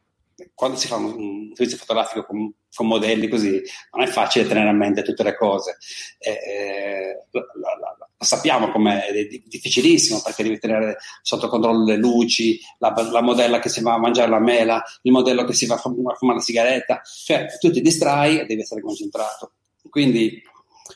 quando 0.55 0.77
si 0.77 0.87
fa 0.87 0.97
un, 0.97 1.51
servizio 1.55 1.79
fotografico 1.79 2.25
con, 2.25 2.53
con, 2.75 2.87
modelli 2.87 3.29
così, 3.29 3.63
non 3.93 4.07
è 4.07 4.07
facile 4.07 4.47
tenere 4.47 4.69
a 4.69 4.73
mente 4.73 5.03
tutte 5.03 5.23
le 5.23 5.35
cose. 5.35 5.79
Eh, 6.19 7.25
la, 7.31 7.41
la, 7.41 7.97
la, 7.99 8.09
sappiamo 8.19 8.71
com'è, 8.71 9.07
è 9.07 9.27
difficilissimo 9.47 10.21
perché 10.23 10.43
devi 10.43 10.59
tenere 10.59 10.99
sotto 11.23 11.49
controllo 11.49 11.85
le 11.85 11.97
luci, 11.97 12.61
la, 12.79 12.93
modella 13.23 13.59
che 13.59 13.69
si 13.69 13.81
va 13.81 13.95
a 13.95 13.99
mangiare 13.99 14.29
la 14.31 14.41
mela, 14.41 14.83
il 15.03 15.13
modello 15.13 15.45
che 15.45 15.55
si 15.55 15.67
va 15.67 15.77
a 15.77 15.79
fumare 15.79 16.17
la 16.21 16.41
sigaretta, 16.41 17.01
cioè 17.03 17.47
tu 17.59 17.71
ti 17.71 17.81
distrai 17.81 18.41
e 18.41 18.47
devi 18.47 18.61
essere 18.61 18.83
concentrato. 18.83 19.53
Quindi 19.89 20.43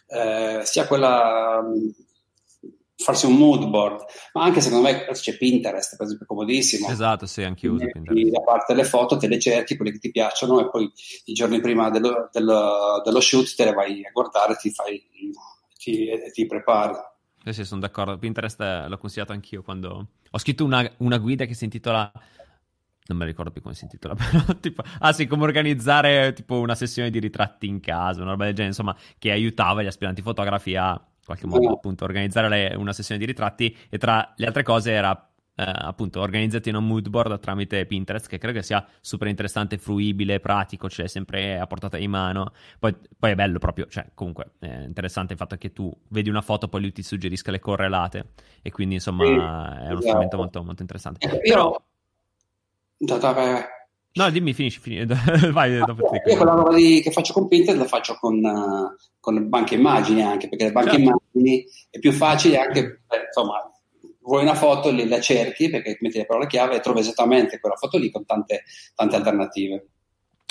eh, 0.09 0.61
sia 0.64 0.86
quella 0.86 1.62
farsi 3.01 3.26
un 3.26 3.36
mood 3.36 3.66
board, 3.68 4.05
ma 4.34 4.44
anche 4.44 4.61
secondo 4.61 4.88
me 4.88 5.07
c'è 5.07 5.36
Pinterest, 5.36 5.96
per 5.96 6.07
esempio, 6.07 6.26
comodissimo. 6.26 6.88
Esatto, 6.88 7.26
sì, 7.26 7.42
anche 7.42 7.66
io 7.66 7.72
uso 7.72 7.86
Pinterest. 7.90 8.30
Da 8.30 8.40
parte 8.40 8.74
le 8.74 8.84
foto, 8.84 9.16
te 9.16 9.26
le 9.26 9.38
cerchi, 9.38 9.76
quelle 9.76 9.92
che 9.92 9.98
ti 9.98 10.11
piacciono, 10.11 10.61
e 10.61 10.70
poi 10.70 10.90
i 11.24 11.32
giorni 11.32 11.61
prima 11.61 11.90
dello, 11.90 12.28
dello, 12.30 13.01
dello 13.05 13.20
shoot 13.20 13.55
te 13.55 13.64
le 13.64 13.72
vai 13.72 14.05
a 14.05 14.11
guardare, 14.12 14.57
ti 14.57 14.70
fai, 14.70 15.03
ti, 15.76 16.09
ti 16.32 16.46
prepari. 16.46 16.94
Sì, 17.44 17.53
sì, 17.53 17.64
sono 17.64 17.80
d'accordo. 17.80 18.18
Pinterest 18.18 18.61
eh, 18.61 18.86
l'ho 18.86 18.98
consigliato 18.98 19.32
anch'io 19.32 19.62
quando 19.62 20.09
ho 20.30 20.38
scritto 20.38 20.64
una, 20.64 20.88
una 20.98 21.16
guida 21.16 21.46
che 21.46 21.55
si 21.55 21.64
intitola 21.64 22.12
non 23.07 23.18
mi 23.18 23.24
ricordo 23.24 23.51
più 23.51 23.61
come 23.61 23.74
si 23.74 23.84
intitola, 23.84 24.14
però 24.14 24.59
tipo, 24.61 24.84
ah 25.01 25.12
sì, 25.12 25.26
come 25.26 25.42
organizzare 25.42 26.32
tipo 26.32 26.61
una 26.61 26.76
sessione 26.76 27.11
di 27.11 27.18
ritratti 27.18 27.66
in 27.66 27.80
casa, 27.80 28.22
una 28.22 28.30
roba 28.30 28.44
del 28.44 28.55
genere, 28.55 28.68
insomma, 28.68 28.96
che 29.18 29.32
aiutava 29.32 29.82
gli 29.82 29.86
aspiranti 29.86 30.22
fotografi 30.22 30.76
a 30.76 31.01
qualche 31.25 31.47
modo 31.47 31.71
appunto 31.71 32.05
organizzare 32.05 32.49
le, 32.49 32.75
una 32.77 32.93
sessione 32.93 33.21
di 33.21 33.27
ritratti 33.27 33.77
e 33.89 33.99
tra 33.99 34.33
le 34.37 34.47
altre 34.47 34.62
cose 34.62 34.93
era 34.93 35.31
eh, 35.61 35.64
appunto 35.66 36.21
organizzati 36.21 36.71
in 36.71 36.77
un 36.77 36.87
mood 36.87 37.09
board 37.09 37.39
tramite 37.39 37.85
Pinterest 37.85 38.29
che 38.29 38.39
credo 38.39 38.59
che 38.59 38.64
sia 38.64 38.87
super 39.01 39.29
interessante, 39.29 39.77
fruibile, 39.77 40.41
pratico, 40.41 40.89
cioè 40.89 41.07
sempre 41.07 41.59
a 41.59 41.66
portata 41.66 41.99
di 41.99 42.09
mano. 42.09 42.53
Poi, 42.79 42.97
poi 43.18 43.33
è 43.33 43.35
bello 43.35 43.59
proprio, 43.59 43.87
cioè 43.87 44.07
comunque 44.14 44.53
è 44.59 44.85
interessante 44.85 45.35
il 45.35 45.39
fatto 45.39 45.57
che 45.57 45.73
tu 45.73 45.93
vedi 46.09 46.31
una 46.31 46.41
foto 46.41 46.68
poi 46.68 46.81
lui 46.81 46.93
ti 46.93 47.03
suggerisca 47.03 47.51
le 47.51 47.59
correlate 47.59 48.31
e 48.62 48.71
quindi 48.71 48.95
insomma 48.95 49.25
sì, 49.25 49.31
è 49.31 49.35
uno 49.35 49.83
esatto. 49.83 50.01
strumento 50.01 50.37
molto, 50.39 50.64
molto 50.64 50.83
interessante. 50.83 51.27
Io... 51.27 51.39
Però... 51.41 51.85
Da, 53.03 53.16
da, 53.16 53.33
No, 54.13 54.29
dimmi, 54.31 54.53
finisci, 54.53 54.81
finisci. 54.81 55.07
vai 55.53 55.79
dopo 55.79 56.09
te. 56.09 56.23
Io 56.31 56.37
quella 56.37 56.55
roba 56.55 56.75
di, 56.75 57.01
che 57.01 57.13
faccio 57.13 57.33
con 57.33 57.47
Pinterest 57.49 57.81
la 57.81 57.87
faccio 57.87 58.17
con, 58.19 58.43
uh, 58.43 58.95
con 59.21 59.49
banche 59.49 59.77
immagini 59.77 60.23
anche, 60.23 60.49
perché 60.49 60.65
le 60.65 60.73
banche 60.73 60.97
certo. 60.97 61.23
immagini 61.33 61.65
è 61.89 61.99
più 61.99 62.13
facile 62.13 62.59
anche, 62.59 62.81
eh, 62.81 63.25
insomma, 63.27 63.71
vuoi 64.23 64.43
una 64.43 64.55
foto, 64.55 64.93
la 64.93 65.21
cerchi 65.21 65.71
perché 65.71 65.97
metti 66.01 66.19
le 66.19 66.27
parole 66.27 66.47
chiave 66.47 66.77
e 66.77 66.81
trovi 66.81 67.01
esattamente 67.01 67.61
quella 67.61 67.77
foto 67.77 67.99
lì 67.99 68.11
con 68.11 68.25
tante, 68.25 68.65
tante 68.95 69.17
alternative. 69.17 69.87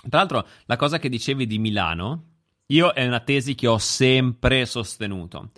Tra 0.08 0.20
l'altro, 0.20 0.48
la 0.66 0.78
cosa 0.78 0.98
che 0.98 1.10
dicevi 1.10 1.46
di 1.46 1.60
Milano, 1.60 2.24
io 2.68 2.94
è 2.94 3.06
una 3.06 3.20
tesi 3.20 3.56
che 3.56 3.68
ho 3.68 3.78
sempre 3.78 4.66
sostenuto. 4.66 5.50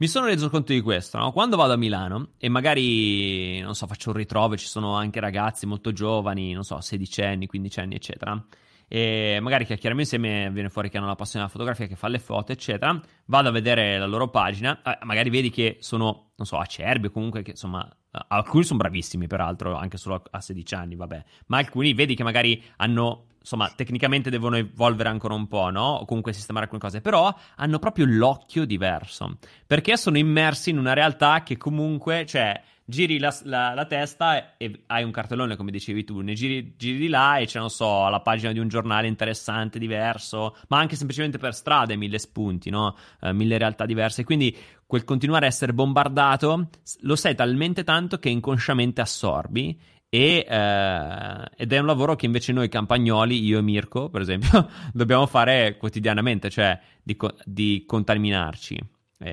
Mi 0.00 0.06
sono 0.06 0.26
reso 0.26 0.48
conto 0.48 0.72
di 0.72 0.80
questo, 0.80 1.18
no? 1.18 1.32
Quando 1.32 1.56
vado 1.56 1.72
a 1.72 1.76
Milano 1.76 2.34
e 2.38 2.48
magari, 2.48 3.58
non 3.58 3.74
so, 3.74 3.88
faccio 3.88 4.10
un 4.10 4.16
ritrovo, 4.16 4.56
ci 4.56 4.68
sono 4.68 4.94
anche 4.94 5.18
ragazzi 5.18 5.66
molto 5.66 5.92
giovani, 5.92 6.52
non 6.52 6.62
so, 6.62 6.80
16 6.80 7.22
anni, 7.22 7.46
15 7.48 7.80
anni, 7.80 7.94
eccetera, 7.96 8.46
e 8.86 9.40
magari 9.42 9.64
chiacchieriamo 9.64 10.00
insieme, 10.00 10.50
viene 10.52 10.68
fuori 10.68 10.88
che 10.88 10.98
hanno 10.98 11.08
la 11.08 11.16
passione 11.16 11.44
della 11.44 11.50
fotografia, 11.50 11.88
che 11.88 11.96
fa 11.96 12.06
le 12.06 12.20
foto, 12.20 12.52
eccetera, 12.52 12.96
vado 13.24 13.48
a 13.48 13.50
vedere 13.50 13.98
la 13.98 14.06
loro 14.06 14.28
pagina, 14.28 14.80
eh, 14.82 15.04
magari 15.04 15.30
vedi 15.30 15.50
che 15.50 15.78
sono, 15.80 16.30
non 16.36 16.46
so, 16.46 16.58
acerbi 16.58 17.08
o 17.08 17.10
comunque 17.10 17.42
che, 17.42 17.50
insomma, 17.50 17.84
alcuni 18.28 18.62
sono 18.62 18.78
bravissimi, 18.78 19.26
peraltro, 19.26 19.74
anche 19.74 19.96
solo 19.96 20.22
a 20.30 20.40
16 20.40 20.74
anni, 20.76 20.94
vabbè, 20.94 21.24
ma 21.46 21.58
alcuni 21.58 21.92
vedi 21.92 22.14
che 22.14 22.22
magari 22.22 22.62
hanno 22.76 23.24
insomma, 23.40 23.72
tecnicamente 23.74 24.30
devono 24.30 24.56
evolvere 24.56 25.08
ancora 25.08 25.34
un 25.34 25.46
po', 25.46 25.70
no? 25.70 25.86
O 25.94 26.04
comunque 26.04 26.32
sistemare 26.32 26.64
alcune 26.64 26.82
cose, 26.82 27.00
però 27.00 27.34
hanno 27.56 27.78
proprio 27.78 28.06
l'occhio 28.06 28.64
diverso, 28.64 29.38
perché 29.66 29.96
sono 29.96 30.18
immersi 30.18 30.70
in 30.70 30.78
una 30.78 30.92
realtà 30.92 31.42
che 31.42 31.56
comunque, 31.56 32.26
cioè, 32.26 32.60
giri 32.84 33.18
la, 33.18 33.36
la, 33.42 33.74
la 33.74 33.84
testa 33.84 34.56
e 34.56 34.84
hai 34.86 35.04
un 35.04 35.10
cartellone, 35.10 35.56
come 35.56 35.70
dicevi 35.70 36.04
tu, 36.04 36.20
ne 36.20 36.32
giri, 36.32 36.74
giri, 36.78 36.96
di 36.96 37.08
là 37.08 37.36
e 37.36 37.44
c'è, 37.44 37.58
non 37.58 37.68
so, 37.68 38.08
la 38.08 38.20
pagina 38.20 38.50
di 38.50 38.58
un 38.58 38.68
giornale 38.68 39.06
interessante, 39.06 39.78
diverso, 39.78 40.56
ma 40.68 40.78
anche 40.78 40.96
semplicemente 40.96 41.36
per 41.36 41.54
strade, 41.54 41.96
mille 41.96 42.18
spunti, 42.18 42.70
no? 42.70 42.96
Uh, 43.20 43.32
mille 43.32 43.58
realtà 43.58 43.84
diverse, 43.84 44.24
quindi 44.24 44.56
quel 44.86 45.04
continuare 45.04 45.44
a 45.44 45.48
essere 45.48 45.74
bombardato 45.74 46.70
lo 47.00 47.14
sai 47.14 47.34
talmente 47.34 47.84
tanto 47.84 48.18
che 48.18 48.30
inconsciamente 48.30 49.02
assorbi 49.02 49.78
e, 50.10 50.46
eh, 50.48 51.50
ed 51.56 51.72
è 51.72 51.78
un 51.78 51.86
lavoro 51.86 52.16
che 52.16 52.26
invece 52.26 52.52
noi 52.52 52.68
campagnoli, 52.68 53.42
io 53.42 53.58
e 53.58 53.62
Mirko, 53.62 54.08
per 54.08 54.22
esempio, 54.22 54.68
dobbiamo 54.92 55.26
fare 55.26 55.76
quotidianamente, 55.76 56.50
cioè 56.50 56.78
di, 57.02 57.16
di 57.44 57.84
contaminarci. 57.86 58.78
È, 59.18 59.26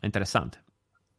è 0.00 0.04
interessante. 0.04 0.64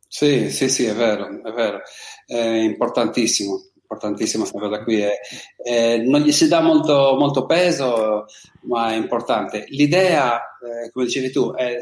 Sì, 0.08 0.50
sì, 0.50 0.70
sì, 0.70 0.86
è 0.86 0.96
vero, 0.96 1.28
è 1.44 1.52
vero, 1.52 1.82
è 2.26 2.36
importantissimo 2.36 3.69
importantissima 3.90 4.44
questa 4.44 4.68
cosa 4.68 4.84
qui. 4.84 5.02
È, 5.02 5.20
è, 5.56 5.98
non 5.98 6.22
gli 6.22 6.32
si 6.32 6.48
dà 6.48 6.62
molto, 6.62 7.16
molto, 7.18 7.46
peso, 7.46 8.26
ma 8.62 8.92
è 8.92 8.96
importante. 8.96 9.66
L'idea, 9.70 10.38
eh, 10.38 10.92
come 10.92 11.06
dicevi 11.06 11.32
tu, 11.32 11.52
è 11.54 11.80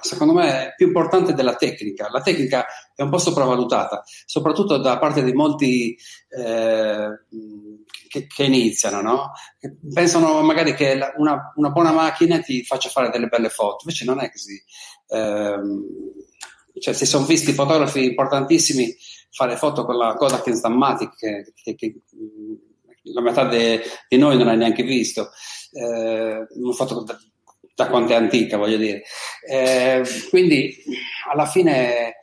secondo 0.00 0.34
me 0.34 0.74
più 0.76 0.88
importante 0.88 1.32
della 1.32 1.54
tecnica. 1.54 2.08
La 2.10 2.20
tecnica 2.20 2.66
è 2.94 3.02
un 3.02 3.10
po' 3.10 3.18
sopravvalutata, 3.18 4.02
soprattutto 4.26 4.78
da 4.78 4.98
parte 4.98 5.22
di 5.22 5.32
molti 5.32 5.96
eh, 6.28 7.08
che, 8.08 8.26
che, 8.26 8.44
iniziano, 8.44 9.00
no? 9.00 9.32
Che 9.58 9.76
pensano 9.92 10.42
magari 10.42 10.74
che 10.74 10.96
la, 10.96 11.12
una, 11.16 11.52
una, 11.54 11.70
buona 11.70 11.92
macchina 11.92 12.40
ti 12.40 12.64
faccia 12.64 12.88
fare 12.88 13.10
delle 13.10 13.28
belle 13.28 13.48
foto, 13.48 13.84
invece 13.84 14.04
non 14.04 14.20
è 14.20 14.30
così. 14.30 14.60
Eh, 15.08 15.60
cioè, 16.80 16.92
si 16.92 17.06
sono 17.06 17.24
visti 17.24 17.52
fotografi 17.52 18.04
importantissimi 18.04 18.92
fare 19.34 19.56
foto 19.56 19.84
con 19.84 19.96
la 19.96 20.14
Kodak 20.14 20.46
Instamatic 20.46 21.16
che, 21.16 21.52
che, 21.54 21.74
che 21.74 22.02
la 23.02 23.20
metà 23.20 23.44
di 23.48 24.16
noi 24.16 24.38
non 24.38 24.48
ha 24.48 24.54
neanche 24.54 24.84
visto. 24.84 25.30
Eh, 25.72 26.46
una 26.48 26.72
foto 26.72 27.02
da, 27.02 27.18
da 27.74 27.88
quanto 27.88 28.12
è 28.12 28.16
antica, 28.16 28.56
voglio 28.56 28.76
dire. 28.76 29.02
Eh, 29.48 30.02
quindi 30.30 30.74
alla 31.30 31.46
fine 31.46 32.16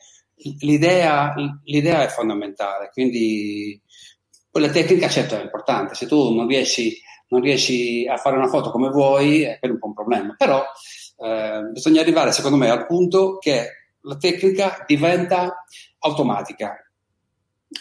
l'idea, 0.60 1.34
l'idea, 1.64 2.02
è 2.02 2.08
fondamentale, 2.08 2.90
quindi 2.92 3.80
Poi 4.50 4.62
la 4.62 4.70
tecnica, 4.70 5.08
certo, 5.08 5.38
è 5.38 5.42
importante. 5.42 5.94
Se 5.94 6.06
tu 6.06 6.34
non 6.34 6.46
riesci, 6.46 6.98
non 7.28 7.40
riesci 7.40 8.06
a 8.08 8.16
fare 8.16 8.36
una 8.36 8.48
foto 8.48 8.70
come 8.70 8.88
vuoi, 8.88 9.42
è 9.42 9.58
un 9.62 9.78
po' 9.78 9.88
un 9.88 9.94
problema. 9.94 10.34
Però 10.36 10.64
eh, 11.18 11.62
bisogna 11.72 12.00
arrivare, 12.00 12.32
secondo 12.32 12.56
me, 12.56 12.70
al 12.70 12.86
punto 12.86 13.38
che 13.38 13.68
la 14.00 14.16
tecnica 14.16 14.82
diventa 14.86 15.64
automatica. 16.00 16.76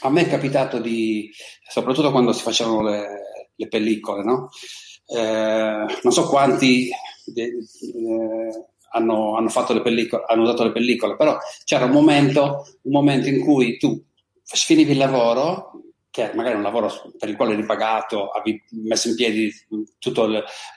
A 0.01 0.09
me 0.09 0.21
è 0.21 0.29
capitato 0.29 0.79
di, 0.79 1.29
soprattutto 1.67 2.11
quando 2.11 2.33
si 2.33 2.41
facevano 2.41 2.81
le, 2.81 3.07
le 3.55 3.67
pellicole, 3.67 4.23
no? 4.23 4.49
eh, 5.11 5.85
non 6.03 6.13
so 6.13 6.27
quanti 6.27 6.89
eh, 6.89 7.51
hanno, 8.93 9.35
hanno, 9.35 9.49
fatto 9.49 9.73
le 9.73 9.81
pellicole, 9.81 10.23
hanno 10.27 10.43
usato 10.43 10.63
le 10.63 10.71
pellicole, 10.71 11.15
però 11.15 11.37
c'era 11.65 11.85
un 11.85 11.91
momento, 11.91 12.65
un 12.83 12.91
momento 12.91 13.27
in 13.27 13.41
cui 13.41 13.77
tu 13.77 14.01
finivi 14.43 14.91
il 14.91 14.97
lavoro, 14.97 15.71
che 16.11 16.31
magari 16.35 16.53
è 16.53 16.57
un 16.57 16.63
lavoro 16.63 16.91
per 17.17 17.29
il 17.29 17.35
quale 17.35 17.53
eri 17.53 17.65
pagato, 17.65 18.29
avevi 18.29 18.61
messo 18.83 19.07
in 19.07 19.15
piedi 19.15 19.51
tutto 19.97 20.27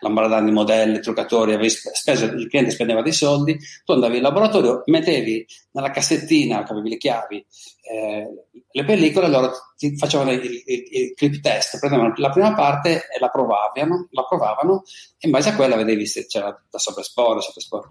l'ambaradan 0.01 0.45
di 0.45 0.53
modelli, 0.53 1.01
truccatori, 1.01 1.69
speso, 1.69 2.25
il 2.25 2.49
cliente 2.49 2.71
spendeva 2.71 3.03
dei 3.03 3.13
soldi, 3.13 3.59
tu 3.85 3.93
andavi 3.93 4.17
in 4.17 4.23
laboratorio, 4.23 4.83
mettevi 4.87 5.45
nella 5.73 5.91
cassettina 5.91 6.63
che 6.63 6.73
avevi 6.73 6.91
le 6.91 6.97
chiavi 6.97 7.45
eh, 7.87 8.27
le 8.71 8.85
pellicole, 8.85 9.29
loro 9.29 9.53
ti 9.77 9.95
facevano 9.97 10.33
il, 10.33 10.43
il, 10.43 10.85
il, 10.91 11.15
clip 11.15 11.41
test, 11.41 11.79
prendevano 11.79 12.15
la 12.17 12.31
prima 12.31 12.55
parte 12.55 13.09
e 13.15 13.19
la 13.21 13.29
provavano, 13.29 14.09
la 14.11 14.25
provavano 14.25 14.83
e 15.19 15.27
in 15.27 15.31
base 15.31 15.51
a 15.51 15.55
quella 15.55 15.77
vedevi 15.77 16.07
se 16.07 16.27
c'era 16.27 16.59
da 16.71 16.79
sovraesporre, 16.79 17.43
sottoesporre. 17.43 17.89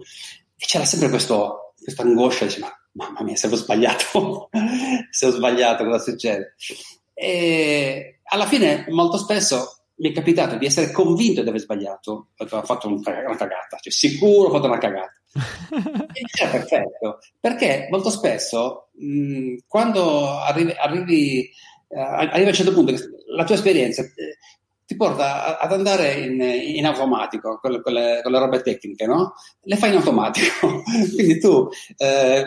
E 0.56 0.66
c'era 0.66 0.84
sempre 0.84 1.08
questo, 1.08 1.74
questa 1.80 2.02
angoscia, 2.02 2.46
dici, 2.46 2.60
ma 2.60 2.72
mamma 2.92 3.22
mia, 3.22 3.36
se 3.36 3.46
ho 3.46 3.54
sbagliato, 3.54 4.48
se 5.10 5.26
ho 5.26 5.30
sbagliato, 5.30 5.84
cosa 5.84 5.98
succede? 5.98 6.54
E 7.14 8.18
alla 8.24 8.46
fine, 8.46 8.86
molto 8.88 9.16
spesso 9.16 9.84
mi 9.96 10.10
è 10.10 10.12
capitato 10.12 10.56
di 10.56 10.66
essere 10.66 10.90
convinto 10.90 11.42
di 11.42 11.48
aver 11.48 11.60
sbagliato, 11.60 12.28
ho 12.36 12.62
fatto 12.62 12.88
una 12.88 13.36
cagata, 13.36 13.78
cioè 13.80 13.92
sicuro 13.92 14.48
ho 14.48 14.52
fatto 14.52 14.66
una 14.66 14.78
cagata. 14.78 15.12
era 16.40 16.50
perfetto, 16.50 17.18
perché 17.40 17.88
molto 17.90 18.10
spesso 18.10 18.88
mh, 18.92 19.56
quando 19.66 20.28
arrivi, 20.28 20.72
arrivi, 20.76 21.50
uh, 21.88 21.98
arrivi, 21.98 22.44
a 22.44 22.48
un 22.48 22.54
certo 22.54 22.72
punto, 22.72 22.92
la 23.34 23.44
tua 23.44 23.54
esperienza 23.54 24.02
eh, 24.02 24.38
ti 24.86 24.96
porta 24.96 25.58
ad 25.58 25.72
andare 25.72 26.12
in, 26.14 26.40
in 26.40 26.84
automatico 26.86 27.58
con 27.60 27.72
le, 27.72 27.80
con, 27.80 27.92
le, 27.92 28.20
con 28.22 28.32
le, 28.32 28.38
robe 28.38 28.62
tecniche, 28.62 29.06
no? 29.06 29.34
Le 29.62 29.76
fai 29.76 29.90
in 29.90 29.96
automatico. 29.96 30.82
Quindi 31.14 31.40
tu 31.40 31.68
eh, 31.96 32.44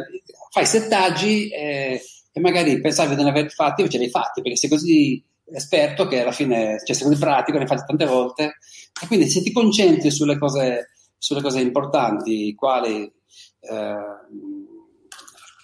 fai 0.52 0.65
settaggi 0.65 1.49
eh, 1.49 2.02
e 2.38 2.39
magari 2.39 2.80
pensavi 2.80 3.15
di 3.15 3.23
non 3.23 3.31
aver 3.31 3.51
fatti, 3.51 3.81
invece 3.81 3.97
li 3.97 4.03
hai 4.03 4.09
fatti, 4.11 4.43
perché 4.43 4.57
sei 4.57 4.69
così 4.69 5.26
esperto 5.45 6.05
che 6.05 6.22
alla 6.22 6.31
fine, 6.31 6.80
cioè 6.85 6.95
sei 6.95 7.07
così 7.07 7.19
pratico, 7.19 7.57
ne 7.57 7.64
hai 7.64 7.69
fatti 7.69 7.85
tante 7.88 8.05
volte. 8.05 8.57
E 9.01 9.07
quindi 9.07 9.27
se 9.27 9.41
ti 9.41 9.51
concentri 9.51 10.11
sulle 10.11 10.38
cose, 10.38 10.89
sulle 11.18 11.41
cose 11.41 11.61
importanti, 11.61 12.53
quali 12.53 13.11
eh, 13.61 13.95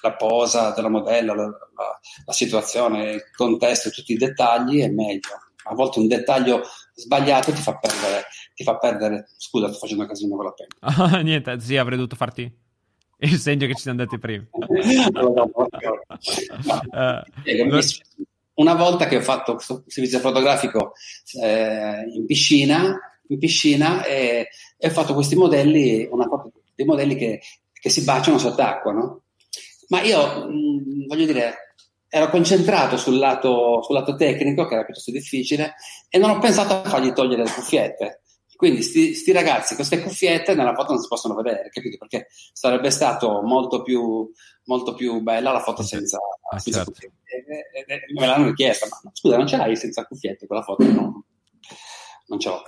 la 0.02 0.16
posa 0.18 0.72
della 0.72 0.90
modella, 0.90 1.36
la, 1.36 1.44
la, 1.44 2.00
la 2.26 2.34
situazione, 2.34 3.12
il 3.12 3.22
contesto, 3.36 3.92
tutti 3.92 4.14
i 4.14 4.18
dettagli, 4.18 4.82
è 4.82 4.90
meglio 4.90 5.30
a 5.66 5.76
volte 5.76 6.00
un 6.00 6.08
dettaglio 6.08 6.64
sbagliato 6.94 7.54
ti 7.54 7.62
fa 7.62 7.78
perdere, 7.78 8.26
ti 8.54 8.64
fa 8.64 8.78
perdere. 8.78 9.30
Scusa, 9.38 9.70
sto 9.70 9.78
facendo 9.78 10.06
casino 10.06 10.36
con 10.36 10.46
la 10.46 10.54
penna. 10.54 11.22
Niente, 11.24 11.60
sì, 11.60 11.78
avrei 11.78 11.98
dovuto 11.98 12.16
farti 12.16 12.52
il 13.20 13.38
segno 13.38 13.68
che 13.68 13.76
ci 13.76 13.82
siamo 13.82 14.02
andati 14.02 14.20
prima. 14.20 14.46
uh, 14.52 14.68
una 18.56 18.76
volta 18.76 19.08
che 19.08 19.18
ho 19.18 19.22
fatto 19.22 19.56
questo 19.56 19.84
servizio 19.88 20.20
fotografico 20.20 20.94
eh, 21.42 22.04
in 22.14 22.26
piscina, 22.26 23.00
in 23.28 23.40
piscina 23.40 24.04
e, 24.04 24.50
e, 24.78 24.88
ho 24.88 24.92
fatto 24.92 25.14
questi 25.14 25.36
modelli, 25.36 26.08
una, 26.12 26.28
dei 26.76 26.86
modelli 26.86 27.16
che, 27.16 27.42
che 27.72 27.90
si 27.90 28.04
baciano 28.04 28.38
sott'acqua, 28.38 28.92
no? 28.92 29.22
Ma 29.88 30.02
io 30.02 30.48
mh, 30.48 31.08
voglio 31.08 31.26
dire, 31.26 31.76
ero 32.10 32.30
concentrato 32.30 32.98
sul 32.98 33.18
lato, 33.18 33.82
sul 33.82 33.96
lato, 33.96 34.16
tecnico, 34.16 34.68
che 34.68 34.76
era 34.76 34.84
piuttosto 34.84 35.12
difficile, 35.12 35.76
e 36.10 36.18
non 36.18 36.30
ho 36.30 36.40
pensato 36.40 36.74
a 36.74 36.84
fargli 36.84 37.12
togliere 37.12 37.44
le 37.44 37.52
cuffiette. 37.52 38.22
Quindi 38.56 38.82
sti, 38.82 39.14
sti 39.14 39.32
ragazzi, 39.32 39.76
queste 39.76 40.02
cuffiette 40.02 40.56
nella 40.56 40.74
foto 40.74 40.94
non 40.94 41.02
si 41.02 41.08
possono 41.08 41.34
vedere, 41.34 41.70
capito? 41.70 41.98
Perché 41.98 42.28
sarebbe 42.54 42.90
stato 42.92 43.42
molto 43.42 43.82
più, 43.82 44.30
molto 44.66 44.94
più 44.94 45.22
bella 45.22 45.52
la 45.52 45.60
foto 45.60 45.84
senza, 45.84 46.18
ah, 46.50 46.60
senza 46.60 46.84
certo. 46.84 46.92
cuffiette. 46.92 47.18
E, 47.26 47.86
e, 47.86 47.94
e, 47.96 48.20
me 48.20 48.26
l'hanno 48.26 48.48
richiesta, 48.48 48.88
ma 48.90 49.12
scusa, 49.14 49.38
non 49.38 49.48
ce 49.48 49.58
l'hai 49.58 49.76
senza 49.76 50.06
cuffiette 50.06 50.48
quella 50.48 50.62
foto? 50.62 50.84
No, 50.84 51.26
non 52.28 52.40
ce 52.40 52.50
l'ho. 52.50 52.64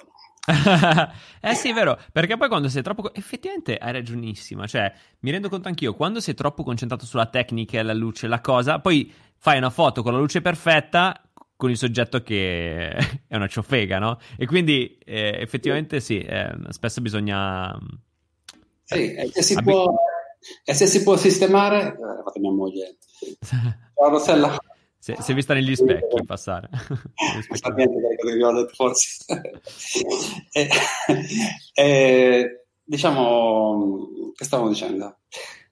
eh 1.41 1.55
sì, 1.55 1.69
è 1.69 1.73
vero, 1.73 1.99
perché 2.11 2.37
poi 2.37 2.47
quando 2.47 2.69
sei 2.69 2.83
troppo... 2.83 3.13
Effettivamente 3.13 3.77
hai 3.77 3.91
ragionissima, 3.91 4.67
cioè 4.67 4.93
mi 5.19 5.31
rendo 5.31 5.49
conto 5.49 5.67
anch'io, 5.67 5.95
quando 5.95 6.19
sei 6.19 6.33
troppo 6.33 6.63
concentrato 6.63 7.05
sulla 7.05 7.25
tecnica, 7.25 7.81
la 7.81 7.93
luce, 7.93 8.27
la 8.27 8.41
cosa, 8.41 8.79
poi 8.79 9.11
fai 9.37 9.57
una 9.57 9.69
foto 9.69 10.03
con 10.03 10.13
la 10.13 10.19
luce 10.19 10.41
perfetta 10.41 11.19
con 11.55 11.69
il 11.69 11.77
soggetto 11.77 12.21
che 12.21 12.89
è 13.27 13.35
una 13.35 13.47
ciofega, 13.47 13.99
no? 13.99 14.19
E 14.37 14.45
quindi 14.45 14.97
eh, 15.03 15.37
effettivamente 15.39 15.99
sì, 15.99 16.19
eh, 16.19 16.53
spesso 16.69 17.01
bisogna... 17.01 17.77
Sì, 18.83 19.13
e 19.13 19.29
se 19.31 19.41
si, 19.41 19.53
abbi- 19.55 19.71
può, 19.71 19.95
e 20.63 20.73
se 20.73 20.85
si 20.85 21.03
può 21.03 21.17
sistemare... 21.17 21.87
Eh, 21.87 22.23
fatto 22.23 22.39
mia 22.39 22.51
moglie. 22.51 22.97
Ciao 23.41 24.09
Rossella. 24.09 24.57
Si 24.97 25.11
è 25.11 25.33
vista 25.35 25.53
negli 25.53 25.75
specchi 25.75 26.23
passare. 26.25 26.67
forse. 28.73 29.23
e, 30.51 30.67
e, 31.75 32.65
diciamo, 32.83 34.31
che 34.33 34.45
stavo 34.45 34.67
dicendo? 34.67 35.19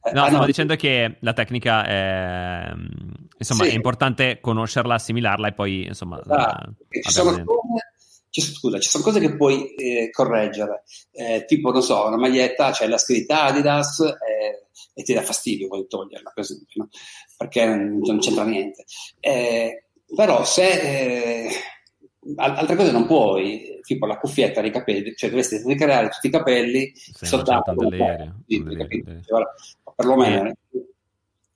Eh, 0.05 0.11
no, 0.11 0.23
ah, 0.23 0.25
stavo 0.25 0.41
no. 0.41 0.45
dicendo 0.45 0.75
che 0.75 1.15
la 1.19 1.33
tecnica 1.33 1.85
è, 1.85 2.73
insomma, 3.37 3.63
sì. 3.63 3.69
è 3.69 3.73
importante 3.73 4.39
conoscerla, 4.41 4.95
assimilarla 4.95 5.47
e 5.47 5.53
poi, 5.53 5.85
insomma... 5.85 6.21
Ah, 6.27 6.69
ci, 6.89 7.11
sono 7.11 7.31
cose, 7.43 7.93
ci, 8.29 8.41
scusa, 8.41 8.79
ci 8.79 8.89
sono 8.89 9.03
cose 9.03 9.21
che 9.21 9.35
puoi 9.35 9.73
eh, 9.75 10.09
correggere, 10.11 10.83
eh, 11.11 11.45
tipo, 11.45 11.71
non 11.71 11.81
so, 11.81 12.05
una 12.05 12.17
maglietta, 12.17 12.67
c'è 12.67 12.73
cioè 12.73 12.87
la 12.89 12.97
scritta 12.97 13.43
Adidas 13.43 13.99
eh, 14.01 14.67
e 14.93 15.03
ti 15.03 15.13
dà 15.13 15.21
fastidio 15.21 15.69
poi 15.69 15.87
toglierla, 15.87 16.31
per 16.33 16.43
esempio, 16.43 16.83
no? 16.83 16.89
perché 17.37 17.65
non 17.65 18.19
c'entra 18.19 18.43
niente. 18.43 18.83
Eh, 19.21 19.85
però 20.13 20.43
se 20.43 21.49
altre 22.35 22.75
cose 22.75 22.91
non 22.91 23.05
puoi, 23.05 23.79
tipo 23.81 24.05
la 24.05 24.17
cuffietta 24.17 24.61
dei 24.61 24.71
capelli, 24.71 25.13
cioè 25.15 25.29
dovresti 25.29 25.61
ricreare 25.65 26.09
tutti 26.09 26.27
i 26.27 26.31
capelli 26.31 26.91
soltanto 26.95 27.73
perlomeno. 29.95 30.49
Eh, 30.49 30.55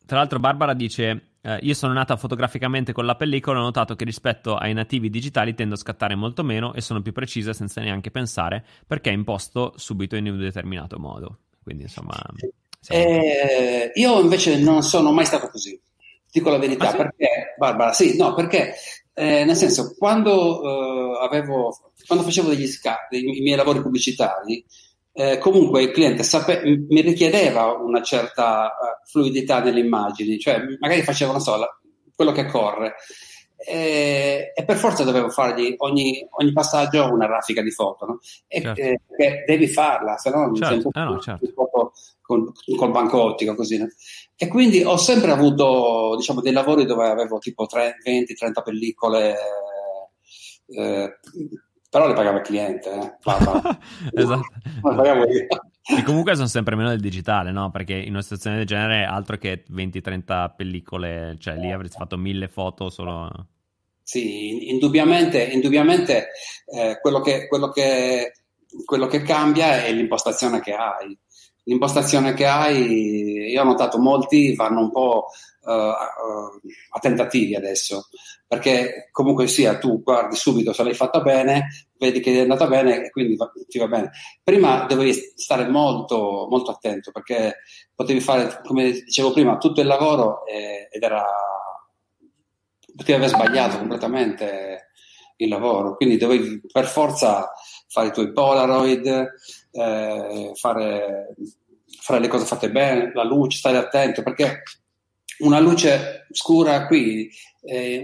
tra 0.06 0.18
l'altro 0.18 0.39
Barbara 0.39 0.73
dice 0.73 1.31
eh, 1.41 1.60
io 1.61 1.73
sono 1.73 1.94
nata 1.94 2.15
fotograficamente 2.18 2.94
con 2.94 3.06
la 3.06 3.15
pellicola 3.15 3.60
ho 3.60 3.64
notato 3.64 3.95
che 3.95 4.03
rispetto 4.06 4.56
ai 4.56 4.73
nativi 4.73 5.10
digitali 5.10 5.53
tendo 5.53 5.76
a 5.76 5.77
scattare 5.77 6.15
molto 6.15 6.44
meno 6.44 6.73
e 6.73 6.81
sono 6.81 7.02
più 7.02 7.11
precisa 7.11 7.53
senza 7.53 7.81
neanche 7.81 8.11
pensare 8.11 8.65
perché 8.85 9.10
è 9.10 9.14
imposto 9.14 9.73
subito 9.76 10.15
in 10.15 10.27
un 10.27 10.38
determinato 10.38 10.99
modo. 10.99 11.39
Quindi 11.64 11.84
insomma... 11.84 12.15
Eh, 12.89 13.91
io 13.94 14.19
invece 14.22 14.60
non 14.60 14.81
sono 14.81 15.11
mai 15.11 15.26
stato 15.26 15.49
così, 15.49 15.80
dico 16.31 16.49
la 16.49 16.57
verità, 16.57 16.88
ah, 16.88 16.91
sì? 16.91 16.98
perché 16.98 17.27
Barbara, 17.57 17.91
sì, 17.91 18.15
no, 18.15 18.34
perché 18.34 18.76
eh, 19.19 19.45
nel 19.45 19.56
senso, 19.56 19.95
quando, 19.98 20.61
eh, 20.61 21.26
avevo, 21.26 21.76
quando 22.06 22.23
facevo 22.23 22.49
degli 22.49 22.68
scatti, 22.68 23.18
i 23.18 23.41
miei 23.41 23.57
lavori 23.57 23.81
pubblicitari, 23.81 24.64
eh, 25.11 25.39
comunque 25.39 25.81
il 25.81 25.91
cliente 25.91 26.22
sape- 26.22 26.61
mi 26.64 27.02
richiedeva 27.02 27.72
una 27.72 28.03
certa 28.03 28.65
uh, 28.65 29.10
fluidità 29.10 29.60
nelle 29.60 29.80
immagini, 29.80 30.38
cioè 30.38 30.61
magari 30.80 31.02
facevo, 31.02 31.31
non 31.31 31.41
so, 31.41 31.56
la, 31.56 31.68
quello 32.14 32.31
che 32.31 32.45
corre. 32.45 32.94
E, 33.57 34.52
e, 34.53 34.65
per 34.65 34.77
forza 34.77 35.03
dovevo 35.03 35.30
fargli 35.30 35.73
ogni, 35.77 36.23
ogni, 36.30 36.53
passaggio 36.53 37.11
una 37.11 37.26
raffica 37.26 37.64
di 37.64 37.72
foto, 37.72 38.06
no? 38.06 38.19
E, 38.45 38.61
certo. 38.61 38.81
eh, 39.18 39.44
devi 39.48 39.68
farla, 39.68 40.18
se 40.18 40.30
no 40.30 40.45
non 40.45 40.56
certo. 40.56 40.89
eh 40.94 41.03
no, 41.03 41.19
certo. 41.19 41.52
col, 42.22 42.52
col 42.77 42.91
banco 42.91 43.19
ottico 43.23 43.56
così. 43.56 43.80
No? 43.80 43.88
E 44.38 44.47
quindi 44.47 44.84
ho 44.84 44.97
sempre 44.97 45.31
avuto 45.31 46.15
diciamo, 46.15 46.41
dei 46.41 46.51
lavori 46.51 46.85
dove 46.85 47.07
avevo 47.07 47.39
tipo 47.39 47.65
20-30 47.65 48.64
pellicole. 48.64 49.35
Eh, 50.68 51.19
però 51.89 52.07
le 52.07 52.14
pagava 52.14 52.38
il 52.38 52.43
cliente. 52.43 52.91
Eh. 52.91 53.15
esatto. 54.14 54.45
E 55.89 56.03
comunque 56.03 56.35
sono 56.35 56.47
sempre 56.47 56.76
meno 56.76 56.89
del 56.89 56.99
digitale, 56.99 57.51
no? 57.51 57.72
Perché 57.72 57.93
in 57.93 58.11
una 58.11 58.22
situazione 58.22 58.57
del 58.57 58.65
genere 58.65 59.05
altro 59.05 59.38
che 59.38 59.64
20-30 59.72 60.55
pellicole, 60.55 61.38
cioè 61.39 61.55
lì 61.55 61.72
avresti 61.72 61.97
fatto 61.97 62.18
mille 62.18 62.47
foto 62.49 62.89
solo... 62.89 63.47
Sì, 64.03 64.69
indubbiamente, 64.69 65.43
indubbiamente 65.43 66.30
eh, 66.65 66.99
quello, 67.01 67.22
che, 67.22 67.47
quello, 67.47 67.69
che, 67.69 68.34
quello, 68.85 69.07
che, 69.07 69.22
cambia 69.22 69.84
è 69.84 69.91
l'impostazione 69.91 70.59
che 70.59 70.73
hai. 70.73 71.18
L'impostazione 71.68 72.34
che 72.34 72.45
hai, 72.45 73.52
io 73.52 73.61
ho 73.61 73.65
notato 73.65 73.99
molti 73.99 74.56
vanno 74.56 74.80
un 74.80 74.91
po' 74.91 75.27
uh, 75.61 75.72
a 75.72 76.99
tentativi 76.99 77.56
adesso, 77.56 78.07
perché 78.48 79.10
comunque 79.11 79.48
sia 79.48 79.77
tu 79.77 80.02
guardi 80.02 80.38
subito 80.38 80.72
se 80.72 80.84
l'hai 80.84 80.94
fatta 80.94 81.22
bene, 81.22 81.88
vedi 81.98 82.22
che 82.22 82.34
è 82.34 82.39
andata 82.39 82.68
bene 82.68 83.06
e 83.06 83.10
quindi 83.11 83.38
ti 83.68 83.77
va 83.77 83.88
bene. 83.88 84.11
Prima 84.41 84.85
dovevi 84.85 85.14
stare 85.14 85.68
molto, 85.68 86.48
molto 86.49 86.72
attento 86.72 87.11
perché 87.11 87.57
potevi 87.94 88.22
fare, 88.22 88.61
come 88.65 88.91
dicevo 88.91 89.34
prima, 89.34 89.57
tutto 89.57 89.81
il 89.81 89.88
lavoro 89.88 90.45
ed 90.45 91.03
era 91.03 91.26
potevi 92.95 93.18
aver 93.18 93.30
sbagliato 93.30 93.77
completamente 93.77 94.89
il 95.38 95.49
lavoro, 95.49 95.95
quindi 95.95 96.18
dovevi 96.18 96.61
per 96.72 96.85
forza 96.85 97.52
fare 97.88 98.07
i 98.07 98.11
tuoi 98.11 98.31
Polaroid, 98.31 99.34
eh, 99.78 100.52
fare, 100.56 101.36
fare, 102.02 102.20
le 102.20 102.28
cose 102.28 102.45
fatte 102.45 102.72
bene, 102.72 103.12
la 103.14 103.24
luce, 103.24 103.58
stare 103.58 103.78
attento, 103.78 104.24
perché 104.24 104.64
una 105.40 105.60
luce 105.60 106.26
scura 106.32 106.88
qui, 106.88 107.30
eh, 107.64 108.04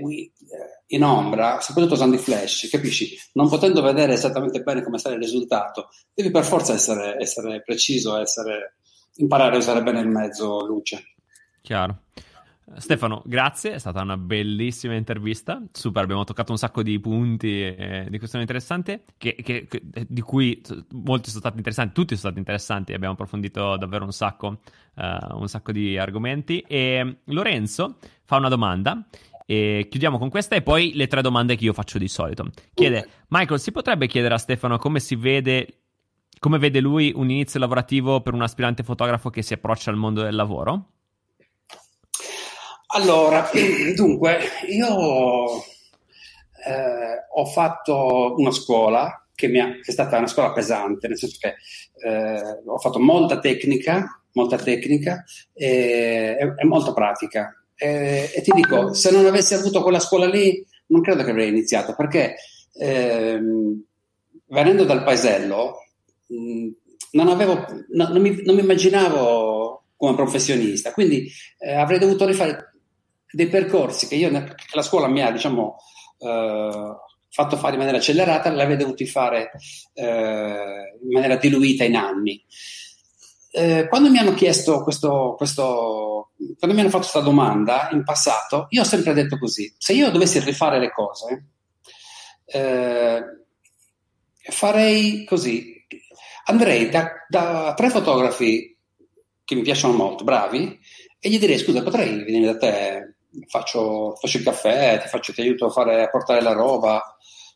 in 0.87 1.03
ombra, 1.03 1.59
soprattutto 1.59 1.95
usando 1.95 2.15
i 2.15 2.19
flash, 2.19 2.69
capisci? 2.69 3.17
Non 3.33 3.49
potendo 3.49 3.81
vedere 3.81 4.13
esattamente 4.13 4.61
bene 4.61 4.83
come 4.83 4.99
sarà 4.99 5.15
il 5.15 5.21
risultato, 5.21 5.89
devi 6.13 6.29
per 6.29 6.43
forza 6.43 6.73
essere, 6.73 7.15
essere 7.19 7.61
preciso, 7.63 8.17
essere, 8.17 8.75
imparare 9.15 9.55
a 9.55 9.59
usare 9.59 9.81
bene 9.81 10.01
il 10.01 10.07
mezzo 10.07 10.65
luce. 10.65 11.15
Chiaro. 11.61 12.01
Stefano, 12.77 13.21
grazie, 13.25 13.73
è 13.73 13.77
stata 13.77 14.01
una 14.01 14.17
bellissima 14.17 14.95
intervista, 14.95 15.61
super, 15.71 16.03
abbiamo 16.03 16.23
toccato 16.23 16.51
un 16.51 16.57
sacco 16.57 16.81
di 16.81 16.99
punti 16.99 17.61
e 17.61 18.07
di 18.09 18.17
questioni 18.17 18.45
interessanti, 18.45 19.01
che, 19.17 19.35
che, 19.35 19.67
che, 19.67 19.81
di 20.07 20.21
cui 20.21 20.61
molti 20.91 21.29
sono 21.29 21.41
stati 21.41 21.57
interessanti, 21.57 21.93
tutti 21.93 22.15
sono 22.15 22.19
stati 22.19 22.39
interessanti, 22.39 22.93
abbiamo 22.93 23.13
approfondito 23.13 23.75
davvero 23.77 24.05
un 24.05 24.13
sacco, 24.13 24.59
uh, 24.95 25.37
un 25.37 25.47
sacco 25.47 25.71
di 25.71 25.97
argomenti. 25.97 26.61
E 26.61 27.17
Lorenzo 27.25 27.97
fa 28.23 28.37
una 28.37 28.49
domanda, 28.49 29.07
e 29.45 29.87
chiudiamo 29.89 30.17
con 30.17 30.29
questa 30.29 30.55
e 30.55 30.61
poi 30.61 30.93
le 30.93 31.07
tre 31.07 31.21
domande 31.21 31.55
che 31.55 31.65
io 31.65 31.73
faccio 31.73 31.97
di 31.97 32.07
solito. 32.07 32.49
Chiede, 32.73 33.07
Michael, 33.27 33.59
si 33.59 33.71
potrebbe 33.71 34.07
chiedere 34.07 34.35
a 34.35 34.37
Stefano 34.37 34.77
come 34.77 34.99
si 34.99 35.15
vede, 35.15 35.81
come 36.39 36.57
vede 36.57 36.79
lui 36.79 37.11
un 37.13 37.29
inizio 37.29 37.59
lavorativo 37.59 38.21
per 38.21 38.33
un 38.33 38.41
aspirante 38.41 38.83
fotografo 38.83 39.29
che 39.29 39.41
si 39.41 39.53
approccia 39.53 39.91
al 39.91 39.97
mondo 39.97 40.21
del 40.21 40.35
lavoro? 40.35 40.92
Allora, 42.95 43.49
dunque, 43.95 44.39
io 44.67 45.63
eh, 46.63 47.25
ho 47.33 47.45
fatto 47.45 48.35
una 48.37 48.51
scuola 48.51 49.25
che, 49.33 49.47
ha, 49.59 49.71
che, 49.71 49.81
è 49.83 49.91
stata 49.91 50.19
una 50.19 50.27
scuola 50.27 50.53
pesante, 50.53 51.07
nel 51.07 51.17
senso 51.17 51.37
che 51.39 51.55
eh, 52.07 52.61
ho 52.63 52.77
fatto 52.77 52.99
molta 52.99 53.39
tecnica, 53.39 54.21
molta 54.33 54.57
tecnica 54.57 55.23
e, 55.53 56.37
e, 56.39 56.53
e 56.55 56.65
molta 56.65 56.93
pratica. 56.93 57.51
E, 57.75 58.31
e, 58.31 58.41
ti 58.43 58.51
dico, 58.53 58.93
se 58.93 59.09
non 59.09 59.25
avessi 59.25 59.55
avuto 59.55 59.81
quella 59.81 59.99
scuola 59.99 60.27
lì, 60.27 60.63
non 60.87 61.01
credo 61.01 61.23
che 61.23 61.31
avrei 61.31 61.49
iniziato, 61.49 61.95
perché 61.95 62.35
ehm, 62.73 63.83
venendo 64.49 64.83
dal 64.83 65.03
paesello, 65.03 65.77
non, 66.27 67.27
avevo, 67.27 67.65
no, 67.89 68.07
non, 68.09 68.21
mi, 68.21 68.39
non 68.43 68.53
mi 68.53 68.61
immaginavo 68.61 69.85
come 69.95 70.15
professionista, 70.15 70.91
quindi 70.91 71.27
eh, 71.57 71.73
avrei 71.73 71.97
dovuto 71.97 72.27
rifare 72.27 72.72
dei 73.33 73.47
percorsi 73.47 74.07
che, 74.07 74.15
io, 74.15 74.29
che 74.29 74.55
la 74.73 74.83
scuola 74.83 75.07
mi 75.07 75.23
ha, 75.23 75.31
diciamo, 75.31 75.77
eh, 76.19 76.95
fatto 77.29 77.57
fare 77.57 77.73
in 77.73 77.79
maniera 77.79 77.97
accelerata, 77.97 78.51
l'avrei 78.51 78.77
dovuti 78.77 79.07
fare 79.07 79.51
eh, 79.93 80.97
in 81.01 81.11
maniera 81.11 81.35
diluita 81.35 81.83
in 81.83 81.95
anni. 81.95 82.45
Eh, 83.51 83.87
quando 83.89 84.11
mi 84.11 84.19
hanno 84.19 84.35
chiesto 84.35 84.83
questo, 84.83 85.33
questo, 85.35 86.31
quando 86.59 86.75
mi 86.75 86.81
hanno 86.81 86.89
fatto 86.89 87.09
questa 87.09 87.21
domanda 87.21 87.89
in 87.91 88.03
passato, 88.03 88.67
io 88.69 88.81
ho 88.81 88.85
sempre 88.85 89.13
detto 89.13 89.39
così: 89.39 89.73
se 89.77 89.93
io 89.93 90.11
dovessi 90.11 90.39
rifare 90.39 90.77
le 90.79 90.91
cose, 90.91 91.45
eh, 92.45 93.23
farei 94.51 95.25
così. 95.25 95.71
Andrei 96.45 96.89
da, 96.89 97.11
da 97.27 97.73
tre 97.75 97.89
fotografi 97.89 98.77
che 99.43 99.55
mi 99.55 99.61
piacciono 99.61 99.93
molto, 99.93 100.23
bravi, 100.23 100.79
e 101.19 101.29
gli 101.29 101.39
direi: 101.39 101.57
Scusa, 101.57 101.81
potrei 101.81 102.23
venire 102.23 102.45
da 102.45 102.57
te 102.57 103.02
faccio, 103.47 104.15
faccio, 104.15 104.37
il 104.37 104.43
caffè, 104.43 104.99
ti, 105.01 105.07
faccio, 105.07 105.33
ti 105.33 105.41
aiuto 105.41 105.65
a, 105.65 105.69
fare, 105.69 106.03
a, 106.03 106.09
portare 106.09 106.41
la 106.41 106.53
roba, 106.53 107.01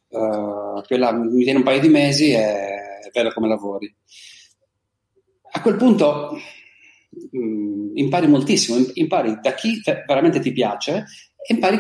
uh, 0.10 0.82
quella 0.86 1.12
mi 1.12 1.44
viene 1.44 1.60
un 1.60 1.64
paio 1.64 1.80
di 1.80 1.90
mesi 1.90 2.32
e 2.32 2.40
è 2.40 3.10
bello 3.12 3.32
come 3.32 3.48
lavori. 3.48 3.94
A 5.52 5.62
quel 5.62 5.76
punto 5.76 6.38
mh, 7.32 7.40
mm, 7.40 7.98
impari 7.98 8.28
moltissimo, 8.28 8.84
impari 8.94 9.40
da 9.42 9.54
chi 9.54 9.82
veramente 10.06 10.40
ti 10.40 10.52
piace 10.52 11.06
e 11.48 11.54
impari 11.54 11.80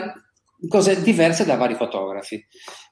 cose 0.67 1.01
diverse 1.01 1.45
da 1.45 1.55
vari 1.55 1.75
fotografi. 1.75 2.43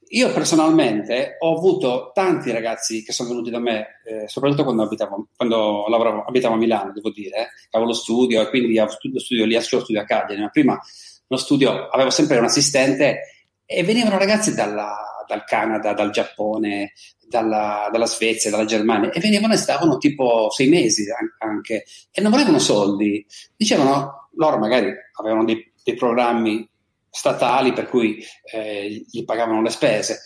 Io 0.09 0.31
personalmente 0.31 1.37
ho 1.39 1.57
avuto 1.57 2.11
tanti 2.13 2.51
ragazzi 2.51 3.03
che 3.03 3.11
sono 3.11 3.29
venuti 3.29 3.49
da 3.49 3.59
me, 3.59 4.01
eh, 4.05 4.27
soprattutto 4.27 4.63
quando, 4.63 4.83
abitavo, 4.83 5.29
quando 5.35 5.85
lavoravo, 5.87 6.25
abitavo 6.25 6.53
a 6.53 6.57
Milano, 6.57 6.91
devo 6.91 7.11
dire, 7.11 7.49
avevo 7.71 7.89
lo 7.89 7.95
studio 7.95 8.41
e 8.41 8.49
quindi 8.49 8.77
avevo 8.77 8.97
lo 9.01 9.19
studio 9.19 9.45
lì, 9.45 9.53
lo 9.55 9.61
studio 9.61 10.01
a 10.01 10.05
Cagliari, 10.05 10.41
ma 10.41 10.49
prima 10.49 10.79
lo 11.27 11.37
studio 11.37 11.87
avevo 11.89 12.11
sempre 12.11 12.37
un 12.37 12.45
assistente 12.45 13.21
e 13.65 13.83
venivano 13.83 14.17
ragazzi 14.19 14.53
dalla, 14.53 15.23
dal 15.27 15.43
Canada, 15.43 15.93
dal 15.93 16.11
Giappone, 16.11 16.93
dalla, 17.27 17.89
dalla, 17.91 18.05
Svezia, 18.05 18.51
dalla 18.51 18.65
Germania 18.65 19.09
e 19.09 19.19
venivano 19.19 19.53
e 19.53 19.57
stavano 19.57 19.97
tipo 19.97 20.49
sei 20.51 20.69
mesi 20.69 21.05
anche 21.39 21.85
e 22.11 22.21
non 22.21 22.31
volevano 22.31 22.59
soldi, 22.59 23.25
dicevano 23.55 24.29
loro 24.35 24.57
magari 24.57 24.93
avevano 25.19 25.45
dei, 25.45 25.71
dei 25.83 25.95
programmi 25.95 26.69
statali 27.15 27.71
per 27.71 27.87
cui 27.87 28.21
eh, 28.51 29.05
gli 29.09 29.23
pagavano 29.23 29.61
le 29.61 29.69
spese. 29.69 30.19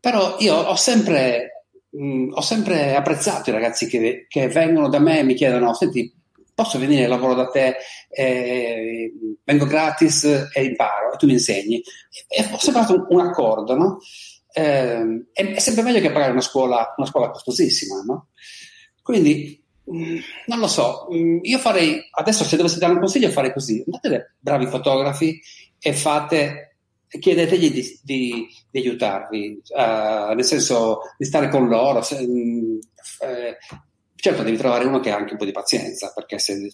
Però 0.00 0.36
io 0.38 0.54
ho 0.54 0.76
sempre, 0.76 1.66
mh, 1.90 2.30
ho 2.32 2.40
sempre 2.40 2.94
apprezzato 2.94 3.50
i 3.50 3.52
ragazzi 3.52 3.86
che, 3.86 4.24
che, 4.26 4.48
vengono 4.48 4.88
da 4.88 4.98
me 4.98 5.18
e 5.18 5.22
mi 5.22 5.34
chiedono: 5.34 5.74
Senti, 5.74 6.12
posso 6.54 6.78
venire, 6.78 7.06
lavoro 7.06 7.34
da 7.34 7.48
te, 7.48 7.76
eh, 8.08 9.12
vengo 9.44 9.66
gratis 9.66 10.48
e 10.52 10.64
imparo 10.64 11.12
e 11.12 11.16
tu 11.18 11.26
mi 11.26 11.32
insegni. 11.32 11.82
E, 12.26 12.48
ho 12.50 12.58
sempre 12.58 12.82
fatto 12.82 12.94
un, 12.94 13.06
un 13.08 13.26
accordo, 13.26 13.76
no? 13.76 13.98
Eh, 14.50 15.26
è, 15.32 15.58
sempre 15.58 15.82
meglio 15.82 16.00
che 16.00 16.12
pagare 16.12 16.32
una 16.32 16.40
scuola, 16.40 16.94
una 16.96 17.06
scuola 17.06 17.30
costosissima, 17.30 18.02
no? 18.02 18.28
Quindi 19.02 19.62
non 19.86 20.58
lo 20.58 20.66
so, 20.66 21.08
io 21.10 21.58
farei 21.58 22.08
adesso 22.12 22.42
se 22.42 22.56
dovessi 22.56 22.78
dare 22.78 22.94
un 22.94 23.00
consiglio 23.00 23.28
farei 23.28 23.52
così, 23.52 23.84
andate 23.84 24.36
bravi 24.38 24.66
fotografi 24.66 25.38
e 25.86 25.92
fate, 25.92 26.76
chiedetegli 27.06 27.70
di, 27.70 28.00
di, 28.02 28.46
di 28.70 28.78
aiutarvi, 28.78 29.60
uh, 29.68 30.32
nel 30.32 30.44
senso 30.44 31.00
di 31.18 31.26
stare 31.26 31.50
con 31.50 31.68
loro. 31.68 32.00
Se, 32.00 32.16
um, 32.16 32.78
eh, 33.20 33.58
certo, 34.14 34.42
devi 34.42 34.56
trovare 34.56 34.86
uno 34.86 34.98
che 35.00 35.10
ha 35.10 35.16
anche 35.16 35.32
un 35.32 35.38
po' 35.38 35.44
di 35.44 35.52
pazienza, 35.52 36.10
perché 36.14 36.38
se 36.38 36.72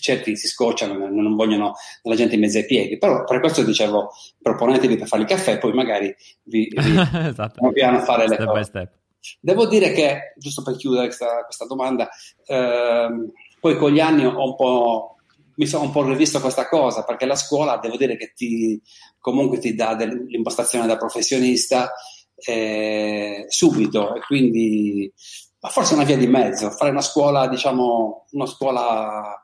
certi 0.00 0.36
si 0.36 0.48
scocciano, 0.48 1.08
non 1.08 1.36
vogliono 1.36 1.74
la 2.02 2.16
gente 2.16 2.34
in 2.34 2.40
mezzo 2.40 2.58
ai 2.58 2.66
piedi. 2.66 2.98
Però 2.98 3.22
per 3.22 3.38
questo 3.38 3.62
dicevo, 3.62 4.10
proponetevi 4.42 4.96
per 4.96 5.06
fare 5.06 5.22
il 5.22 5.28
caffè, 5.28 5.58
poi 5.58 5.72
magari 5.72 6.12
vi, 6.42 6.68
vi 6.74 6.98
esatto. 7.30 7.70
piano 7.70 8.00
fare 8.00 8.26
step 8.26 8.40
le 8.40 8.46
cose. 8.46 8.90
Devo 9.38 9.68
dire 9.68 9.92
che, 9.92 10.32
giusto 10.38 10.62
per 10.62 10.74
chiudere 10.74 11.06
questa, 11.06 11.44
questa 11.44 11.66
domanda, 11.66 12.08
ehm, 12.46 13.30
poi 13.60 13.76
con 13.76 13.92
gli 13.92 14.00
anni 14.00 14.26
ho 14.26 14.44
un 14.44 14.56
po' 14.56 15.13
mi 15.56 15.66
sono 15.66 15.84
un 15.84 15.90
po' 15.90 16.04
rivisto 16.04 16.40
questa 16.40 16.68
cosa 16.68 17.04
perché 17.04 17.26
la 17.26 17.36
scuola 17.36 17.78
devo 17.78 17.96
dire 17.96 18.16
che 18.16 18.32
ti, 18.34 18.80
comunque 19.18 19.58
ti 19.58 19.74
dà 19.74 19.92
l'impostazione 19.94 20.86
da 20.86 20.96
professionista 20.96 21.92
eh, 22.34 23.44
subito 23.48 24.14
e 24.16 24.20
quindi 24.20 25.12
ma 25.60 25.68
forse 25.68 25.94
una 25.94 26.04
via 26.04 26.16
di 26.16 26.26
mezzo 26.26 26.70
fare 26.70 26.90
una 26.90 27.00
scuola 27.00 27.48
diciamo 27.48 28.26
una 28.32 28.46
scuola 28.46 29.42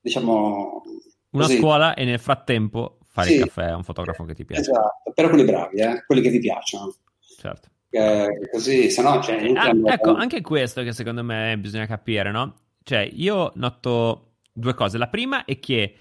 diciamo 0.00 0.82
una 1.30 1.44
così. 1.44 1.58
scuola 1.58 1.94
e 1.94 2.04
nel 2.04 2.18
frattempo 2.18 2.98
fare 3.06 3.28
sì, 3.28 3.34
il 3.36 3.44
caffè 3.44 3.70
a 3.70 3.76
un 3.76 3.84
fotografo 3.84 4.24
che 4.24 4.34
ti 4.34 4.44
piace 4.44 4.70
esatto 4.70 5.12
però 5.14 5.28
quelli 5.28 5.44
bravi 5.44 5.80
eh? 5.80 6.04
quelli 6.04 6.20
che 6.20 6.30
ti 6.30 6.40
piacciono 6.40 6.94
certo 7.38 7.68
eh, 7.90 8.48
così 8.50 8.90
se 8.90 9.02
no 9.02 9.22
cioè, 9.22 9.52
ah, 9.54 9.72
ecco 9.84 10.14
anche 10.14 10.40
questo 10.40 10.82
che 10.82 10.92
secondo 10.92 11.22
me 11.22 11.56
bisogna 11.58 11.86
capire 11.86 12.30
no? 12.30 12.54
cioè 12.82 13.08
io 13.10 13.52
noto 13.54 14.31
due 14.52 14.74
cose. 14.74 14.98
La 14.98 15.08
prima 15.08 15.44
è 15.44 15.58
che 15.58 15.96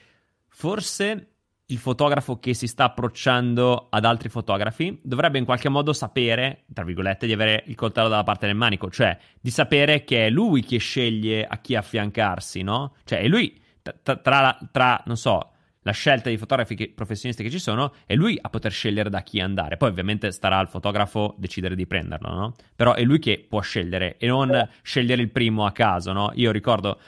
forse 0.47 1.27
il 1.71 1.77
fotografo 1.77 2.37
che 2.39 2.53
si 2.53 2.67
sta 2.67 2.85
approcciando 2.85 3.87
ad 3.89 4.03
altri 4.03 4.27
fotografi 4.29 4.99
dovrebbe 5.01 5.37
in 5.37 5.45
qualche 5.45 5.69
modo 5.69 5.93
sapere, 5.93 6.65
tra 6.73 6.83
virgolette, 6.83 7.25
di 7.25 7.33
avere 7.33 7.63
il 7.67 7.75
coltello 7.75 8.09
dalla 8.09 8.23
parte 8.23 8.45
del 8.45 8.55
manico, 8.55 8.89
cioè 8.89 9.17
di 9.39 9.49
sapere 9.49 10.03
che 10.03 10.27
è 10.27 10.29
lui 10.29 10.63
che 10.63 10.77
sceglie 10.77 11.45
a 11.47 11.57
chi 11.59 11.75
affiancarsi, 11.75 12.61
no? 12.61 12.95
Cioè 13.05 13.19
è 13.19 13.27
lui, 13.27 13.59
tra, 13.81 14.17
tra, 14.17 14.57
tra 14.69 15.01
non 15.05 15.15
so, 15.15 15.51
la 15.83 15.91
scelta 15.93 16.29
di 16.29 16.37
fotografi 16.37 16.75
che, 16.75 16.91
professionisti 16.93 17.41
che 17.41 17.49
ci 17.49 17.57
sono 17.57 17.93
è 18.05 18.13
lui 18.15 18.37
a 18.39 18.49
poter 18.49 18.71
scegliere 18.71 19.09
da 19.09 19.21
chi 19.21 19.39
andare. 19.39 19.77
Poi 19.77 19.89
ovviamente 19.89 20.31
starà 20.31 20.57
al 20.57 20.67
fotografo 20.67 21.35
decidere 21.37 21.75
di 21.75 21.87
prenderlo, 21.87 22.33
no? 22.33 22.53
Però 22.75 22.93
è 22.93 23.03
lui 23.03 23.19
che 23.19 23.45
può 23.47 23.61
scegliere 23.61 24.17
e 24.17 24.27
non 24.27 24.69
scegliere 24.81 25.21
il 25.21 25.31
primo 25.31 25.65
a 25.65 25.71
caso, 25.71 26.11
no? 26.11 26.31
Io 26.35 26.51
ricordo, 26.51 26.99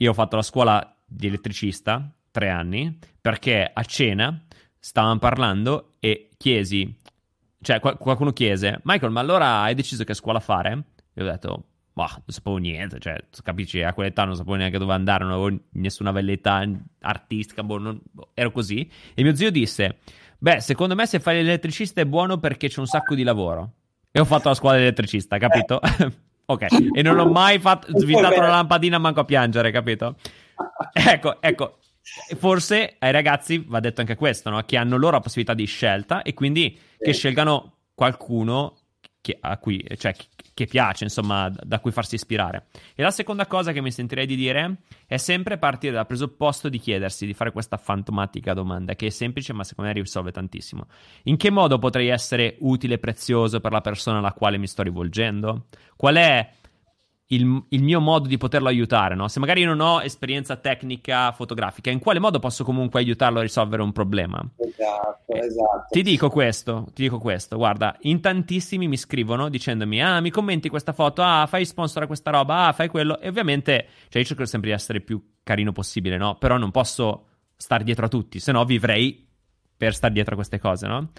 io 0.00 0.10
ho 0.10 0.14
fatto 0.14 0.36
la 0.36 0.42
scuola 0.42 0.96
di 1.04 1.26
elettricista, 1.26 2.10
tre 2.30 2.48
anni, 2.48 2.98
perché 3.20 3.70
a 3.72 3.84
cena 3.84 4.44
stavamo 4.78 5.18
parlando 5.18 5.96
e 6.00 6.30
chiesi, 6.38 6.96
cioè 7.60 7.80
qualcuno 7.80 8.32
chiese, 8.32 8.80
Michael, 8.84 9.12
ma 9.12 9.20
allora 9.20 9.60
hai 9.60 9.74
deciso 9.74 10.04
che 10.04 10.14
scuola 10.14 10.40
fare? 10.40 10.84
E 11.12 11.22
ho 11.22 11.26
detto, 11.26 11.64
Boh, 11.92 12.08
non 12.08 12.22
sapevo 12.28 12.56
niente, 12.56 12.98
cioè, 12.98 13.22
capisci, 13.42 13.82
a 13.82 13.92
quell'età 13.92 14.24
non 14.24 14.36
sapevo 14.36 14.54
neanche 14.54 14.78
dove 14.78 14.94
andare, 14.94 15.24
non 15.24 15.34
avevo 15.34 15.64
nessuna 15.72 16.12
velleità 16.12 16.66
artistica, 17.00 17.62
boh, 17.62 17.78
non, 17.78 18.00
boh, 18.10 18.30
ero 18.32 18.52
così. 18.52 18.88
E 19.12 19.22
mio 19.22 19.34
zio 19.34 19.50
disse, 19.50 19.98
beh, 20.38 20.60
secondo 20.60 20.94
me 20.94 21.04
se 21.06 21.20
fai 21.20 21.36
l'elettricista 21.36 22.00
è 22.00 22.06
buono 22.06 22.38
perché 22.38 22.68
c'è 22.68 22.80
un 22.80 22.86
sacco 22.86 23.14
di 23.14 23.22
lavoro. 23.22 23.72
E 24.10 24.18
ho 24.18 24.24
fatto 24.24 24.48
la 24.48 24.54
scuola 24.54 24.76
di 24.76 24.82
elettricista, 24.82 25.36
capito? 25.36 25.78
ok, 26.52 26.90
e 26.92 27.02
non 27.02 27.18
ho 27.18 27.26
mai 27.26 27.58
fatto, 27.58 27.96
svitato 27.98 28.40
la 28.40 28.48
lampadina 28.48 28.98
manco 28.98 29.20
a 29.20 29.24
piangere, 29.24 29.70
capito? 29.70 30.16
ecco, 30.92 31.40
ecco, 31.40 31.78
forse 32.36 32.96
ai 32.98 33.12
ragazzi 33.12 33.64
va 33.66 33.80
detto 33.80 34.00
anche 34.00 34.16
questo, 34.16 34.50
no? 34.50 34.62
che 34.64 34.76
hanno 34.76 34.96
loro 34.96 35.12
la 35.12 35.20
possibilità 35.20 35.54
di 35.54 35.64
scelta 35.64 36.22
e 36.22 36.34
quindi 36.34 36.78
che 36.98 37.12
scelgano 37.12 37.76
qualcuno 37.94 38.76
che, 39.20 39.36
a 39.40 39.58
cui, 39.58 39.84
cioè, 39.96 40.14
che 40.54 40.66
piace, 40.66 41.04
insomma, 41.04 41.48
da 41.50 41.80
cui 41.80 41.90
farsi 41.90 42.14
ispirare. 42.14 42.66
E 42.94 43.02
la 43.02 43.10
seconda 43.10 43.46
cosa 43.46 43.72
che 43.72 43.80
mi 43.80 43.90
sentirei 43.90 44.26
di 44.26 44.36
dire 44.36 44.78
è 45.06 45.16
sempre 45.16 45.58
partire 45.58 45.92
dal 45.92 46.06
presupposto 46.06 46.68
di 46.68 46.78
chiedersi, 46.78 47.26
di 47.26 47.34
fare 47.34 47.52
questa 47.52 47.76
fantomatica 47.76 48.54
domanda, 48.54 48.94
che 48.94 49.06
è 49.06 49.10
semplice 49.10 49.52
ma 49.52 49.64
secondo 49.64 49.90
me 49.90 50.00
risolve 50.00 50.32
tantissimo. 50.32 50.86
In 51.24 51.36
che 51.36 51.50
modo 51.50 51.78
potrei 51.78 52.08
essere 52.08 52.56
utile 52.60 52.94
e 52.94 52.98
prezioso 52.98 53.60
per 53.60 53.72
la 53.72 53.80
persona 53.80 54.18
alla 54.18 54.32
quale 54.32 54.58
mi 54.58 54.66
sto 54.66 54.82
rivolgendo? 54.82 55.66
Qual 55.96 56.16
è 56.16 56.50
il, 57.32 57.64
il, 57.68 57.82
mio 57.82 58.00
modo 58.00 58.26
di 58.26 58.36
poterlo 58.36 58.68
aiutare, 58.68 59.14
no? 59.14 59.28
Se 59.28 59.38
magari 59.38 59.60
io 59.60 59.68
non 59.68 59.80
ho 59.80 60.02
esperienza 60.02 60.56
tecnica 60.56 61.30
fotografica, 61.32 61.90
in 61.90 62.00
quale 62.00 62.18
modo 62.18 62.40
posso 62.40 62.64
comunque 62.64 63.00
aiutarlo 63.00 63.38
a 63.38 63.42
risolvere 63.42 63.82
un 63.82 63.92
problema? 63.92 64.44
Esatto, 64.56 65.32
eh, 65.32 65.38
esatto. 65.38 65.86
Ti 65.90 66.02
dico 66.02 66.28
questo, 66.28 66.86
ti 66.92 67.02
dico 67.02 67.18
questo, 67.18 67.56
guarda, 67.56 67.96
in 68.02 68.20
tantissimi 68.20 68.88
mi 68.88 68.96
scrivono 68.96 69.48
dicendomi, 69.48 70.02
ah, 70.02 70.20
mi 70.20 70.30
commenti 70.30 70.68
questa 70.68 70.92
foto, 70.92 71.22
ah, 71.22 71.46
fai 71.46 71.64
sponsor 71.64 72.02
a 72.02 72.06
questa 72.06 72.30
roba, 72.30 72.66
ah, 72.66 72.72
fai 72.72 72.88
quello, 72.88 73.20
e 73.20 73.28
ovviamente, 73.28 73.86
cioè 74.08 74.22
io 74.22 74.26
cerco 74.26 74.44
sempre 74.44 74.70
di 74.70 74.74
essere 74.74 75.00
più 75.00 75.22
carino 75.44 75.70
possibile, 75.70 76.16
no? 76.16 76.36
Però 76.36 76.56
non 76.56 76.72
posso 76.72 77.26
stare 77.54 77.84
dietro 77.84 78.06
a 78.06 78.08
tutti, 78.08 78.40
se 78.40 78.50
no 78.50 78.64
vivrei 78.64 79.28
per 79.76 79.94
stare 79.94 80.12
dietro 80.12 80.32
a 80.32 80.36
queste 80.36 80.58
cose, 80.58 80.88
no? 80.88 81.10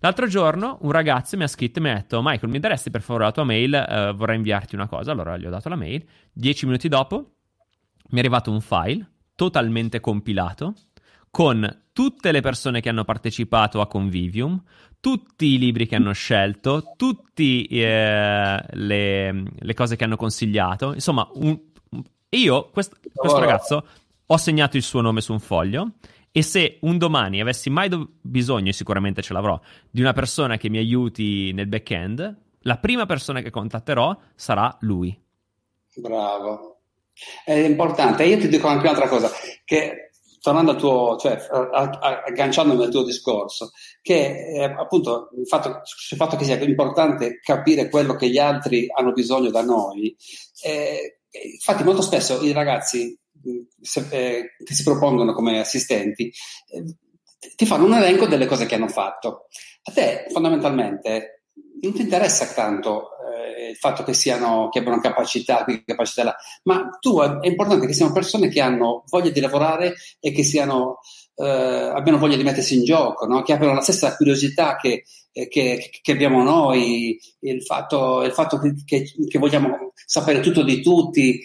L'altro 0.00 0.26
giorno 0.26 0.78
un 0.82 0.92
ragazzo 0.92 1.36
mi 1.36 1.42
ha 1.42 1.48
scritto 1.48 1.78
e 1.78 1.82
mi 1.82 1.90
ha 1.90 1.94
detto 1.94 2.20
Michael 2.22 2.52
mi 2.52 2.60
daresti 2.60 2.90
per 2.90 3.02
favore 3.02 3.24
la 3.24 3.32
tua 3.32 3.44
mail, 3.44 3.72
uh, 3.88 4.14
vorrei 4.14 4.36
inviarti 4.36 4.74
una 4.74 4.86
cosa, 4.86 5.12
allora 5.12 5.36
gli 5.36 5.46
ho 5.46 5.50
dato 5.50 5.68
la 5.68 5.76
mail. 5.76 6.04
Dieci 6.32 6.66
minuti 6.66 6.88
dopo 6.88 7.32
mi 8.10 8.16
è 8.16 8.20
arrivato 8.20 8.50
un 8.50 8.60
file 8.60 9.10
totalmente 9.34 10.00
compilato 10.00 10.74
con 11.30 11.82
tutte 11.92 12.32
le 12.32 12.40
persone 12.40 12.80
che 12.80 12.88
hanno 12.88 13.04
partecipato 13.04 13.80
a 13.80 13.86
Convivium, 13.86 14.62
tutti 15.00 15.46
i 15.46 15.58
libri 15.58 15.86
che 15.86 15.96
hanno 15.96 16.12
scelto, 16.12 16.94
tutte 16.96 17.42
eh, 17.42 18.64
le, 18.70 19.42
le, 19.58 19.74
cose 19.74 19.96
che 19.96 20.04
hanno 20.04 20.16
consigliato. 20.16 20.94
Insomma, 20.94 21.28
un, 21.34 21.58
io, 22.30 22.70
quest, 22.70 22.98
questo 23.12 23.38
ragazzo, 23.38 23.86
ho 24.26 24.36
segnato 24.36 24.76
il 24.76 24.82
suo 24.82 25.00
nome 25.00 25.20
su 25.20 25.32
un 25.32 25.40
foglio 25.40 25.92
e 26.30 26.42
se 26.42 26.78
un 26.82 26.98
domani 26.98 27.40
avessi 27.40 27.70
mai 27.70 27.88
do- 27.88 28.12
bisogno, 28.20 28.70
e 28.70 28.72
sicuramente 28.72 29.22
ce 29.22 29.32
l'avrò, 29.32 29.58
di 29.90 30.00
una 30.00 30.12
persona 30.12 30.56
che 30.56 30.68
mi 30.68 30.78
aiuti 30.78 31.52
nel 31.52 31.66
back-end, 31.66 32.36
la 32.62 32.78
prima 32.78 33.06
persona 33.06 33.40
che 33.40 33.50
contatterò 33.50 34.16
sarà 34.34 34.76
lui. 34.80 35.18
Bravo. 35.96 36.80
È 37.44 37.52
importante. 37.52 38.24
Io 38.24 38.38
ti 38.38 38.48
dico 38.48 38.68
anche 38.68 38.86
un'altra 38.86 39.08
cosa, 39.08 39.30
che 39.64 40.10
tornando 40.40 40.72
al 40.72 40.76
tuo, 40.76 41.16
cioè 41.18 41.36
agganciandomi 41.50 42.84
al 42.84 42.90
tuo 42.90 43.04
discorso, 43.04 43.72
che 44.02 44.54
eh, 44.54 44.64
appunto 44.64 45.30
il 45.36 45.46
fatto, 45.46 45.68
il 45.68 46.16
fatto, 46.16 46.36
che 46.36 46.44
sia 46.44 46.58
importante 46.62 47.40
capire 47.40 47.88
quello 47.88 48.14
che 48.14 48.28
gli 48.28 48.38
altri 48.38 48.86
hanno 48.94 49.12
bisogno 49.12 49.50
da 49.50 49.62
noi. 49.62 50.16
Eh, 50.64 51.20
infatti 51.54 51.84
molto 51.84 52.02
spesso 52.02 52.42
i 52.42 52.52
ragazzi 52.52 53.18
se, 53.80 54.06
eh, 54.10 54.56
che 54.62 54.74
si 54.74 54.82
propongono 54.82 55.32
come 55.32 55.60
assistenti 55.60 56.32
eh, 56.68 56.84
ti 57.54 57.66
fanno 57.66 57.84
un 57.84 57.94
elenco 57.94 58.26
delle 58.26 58.46
cose 58.46 58.66
che 58.66 58.74
hanno 58.74 58.88
fatto. 58.88 59.46
A 59.84 59.92
te 59.92 60.26
fondamentalmente 60.30 61.44
non 61.80 61.92
ti 61.92 62.02
interessa 62.02 62.46
tanto 62.46 63.10
eh, 63.28 63.70
il 63.70 63.76
fatto 63.76 64.02
che, 64.02 64.14
siano, 64.14 64.68
che 64.68 64.80
abbiano 64.80 65.00
capacità, 65.00 65.64
capacità 65.84 66.24
là, 66.24 66.36
ma 66.64 66.88
tu 66.98 67.20
è 67.20 67.46
importante 67.46 67.86
che 67.86 67.92
siano 67.92 68.12
persone 68.12 68.48
che 68.48 68.60
hanno 68.60 69.04
voglia 69.08 69.30
di 69.30 69.40
lavorare 69.40 69.94
e 70.20 70.32
che 70.32 70.42
siano, 70.42 70.98
eh, 71.38 71.90
abbiano 71.94 72.18
voglia 72.18 72.36
di 72.36 72.42
mettersi 72.42 72.76
in 72.76 72.84
gioco, 72.84 73.26
no? 73.26 73.42
che 73.42 73.52
abbiano 73.52 73.74
la 73.74 73.80
stessa 73.80 74.16
curiosità 74.16 74.76
che, 74.76 75.04
eh, 75.32 75.48
che, 75.48 75.90
che 76.02 76.12
abbiamo 76.12 76.42
noi, 76.42 77.18
il 77.40 77.62
fatto, 77.62 78.22
il 78.22 78.32
fatto 78.32 78.58
che, 78.84 79.04
che, 79.28 79.38
vogliamo 79.38 79.92
sapere 80.04 80.40
tutto 80.40 80.64
di 80.64 80.82
tutti. 80.82 81.40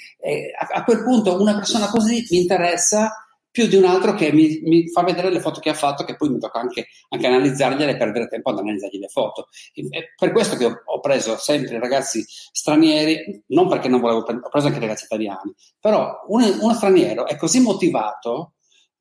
A, 0.59 0.79
a, 0.79 0.83
quel 0.83 1.03
punto 1.03 1.39
una 1.39 1.55
persona 1.55 1.89
così 1.89 2.25
mi 2.31 2.39
interessa 2.39 3.11
più 3.53 3.67
di 3.67 3.75
un 3.75 3.85
altro 3.85 4.15
che 4.15 4.33
mi, 4.33 4.61
mi, 4.63 4.89
fa 4.89 5.03
vedere 5.03 5.29
le 5.29 5.39
foto 5.39 5.59
che 5.59 5.69
ha 5.69 5.75
fatto, 5.75 6.03
che 6.05 6.15
poi 6.15 6.29
mi 6.29 6.39
tocca 6.39 6.59
anche, 6.59 6.87
anche 7.09 7.27
analizzargliele 7.27 7.91
e 7.91 7.97
perdere 7.97 8.27
tempo 8.27 8.49
ad 8.49 8.57
analizzargli 8.57 8.97
le 8.97 9.09
foto. 9.09 9.49
E 9.75 10.13
per 10.17 10.31
questo 10.31 10.57
che 10.57 10.65
ho, 10.65 10.81
ho, 10.83 10.99
preso 10.99 11.37
sempre 11.37 11.77
ragazzi 11.77 12.25
stranieri, 12.27 13.43
non 13.49 13.69
perché 13.69 13.89
non 13.89 13.99
volevo 13.99 14.23
prendere, 14.23 14.47
ho 14.47 14.49
preso 14.49 14.65
anche 14.65 14.79
ragazzi 14.79 15.05
italiani, 15.05 15.53
però 15.79 16.23
uno, 16.29 16.47
uno 16.61 16.73
straniero 16.73 17.27
è 17.27 17.35
così 17.35 17.59
motivato 17.59 18.53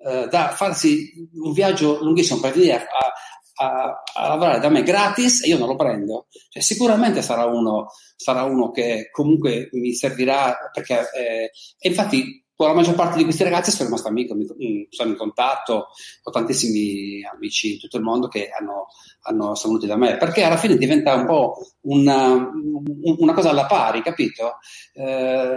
eh, 0.04 0.26
da 0.28 0.48
farsi 0.48 1.12
un 1.34 1.52
viaggio 1.52 2.02
lunghissimo 2.02 2.40
per 2.40 2.52
venire 2.52 2.74
a, 2.74 3.64
a, 3.64 4.02
a, 4.14 4.28
lavorare 4.28 4.60
da 4.60 4.68
me 4.68 4.82
gratis 4.82 5.44
e 5.44 5.48
io 5.48 5.58
non 5.58 5.68
lo 5.68 5.76
prendo. 5.76 6.26
Cioè, 6.48 6.62
sicuramente 6.62 7.22
sarà 7.22 7.44
uno, 7.44 7.88
sarà 8.16 8.42
uno 8.44 8.70
che 8.70 9.08
comunque 9.10 9.68
mi 9.72 9.94
servirà 9.94 10.70
perché, 10.72 11.08
eh, 11.14 11.50
infatti 11.88 12.41
con 12.62 12.70
la 12.70 12.76
maggior 12.76 12.94
parte 12.94 13.16
di 13.16 13.24
questi 13.24 13.42
ragazzi 13.42 13.72
sono 13.72 13.88
rimasto 13.88 14.06
amico, 14.06 14.36
mi, 14.36 14.86
sono 14.88 15.10
in 15.10 15.16
contatto, 15.16 15.88
ho 16.22 16.30
tantissimi 16.30 17.20
amici 17.24 17.72
in 17.72 17.80
tutto 17.80 17.96
il 17.96 18.04
mondo 18.04 18.28
che 18.28 18.50
hanno, 18.56 18.86
hanno, 19.22 19.56
sono 19.56 19.72
venuti 19.72 19.88
da 19.88 19.96
me, 19.96 20.16
perché 20.16 20.44
alla 20.44 20.56
fine 20.56 20.76
diventa 20.76 21.12
un 21.12 21.26
po' 21.26 21.56
una, 21.80 22.52
una 23.18 23.32
cosa 23.32 23.50
alla 23.50 23.66
pari, 23.66 24.00
capito? 24.00 24.58
Eh, 24.94 25.56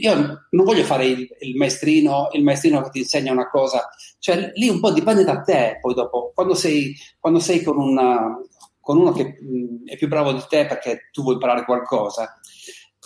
io 0.00 0.14
non 0.48 0.64
voglio 0.64 0.84
fare 0.84 1.06
il, 1.06 1.26
il, 1.40 1.56
maestrino, 1.56 2.28
il 2.34 2.44
maestrino 2.44 2.82
che 2.82 2.90
ti 2.90 2.98
insegna 3.00 3.32
una 3.32 3.50
cosa, 3.50 3.88
cioè 4.20 4.52
lì 4.54 4.68
un 4.68 4.78
po' 4.78 4.92
dipende 4.92 5.24
da 5.24 5.40
te, 5.40 5.78
poi 5.80 5.92
dopo, 5.92 6.30
quando 6.36 6.54
sei, 6.54 6.94
quando 7.18 7.40
sei 7.40 7.64
con, 7.64 7.78
una, 7.78 8.38
con 8.78 8.96
uno 8.96 9.10
che 9.10 9.24
mh, 9.40 9.86
è 9.90 9.96
più 9.96 10.06
bravo 10.06 10.30
di 10.30 10.44
te 10.48 10.66
perché 10.66 11.08
tu 11.10 11.22
vuoi 11.22 11.34
imparare 11.34 11.64
qualcosa, 11.64 12.32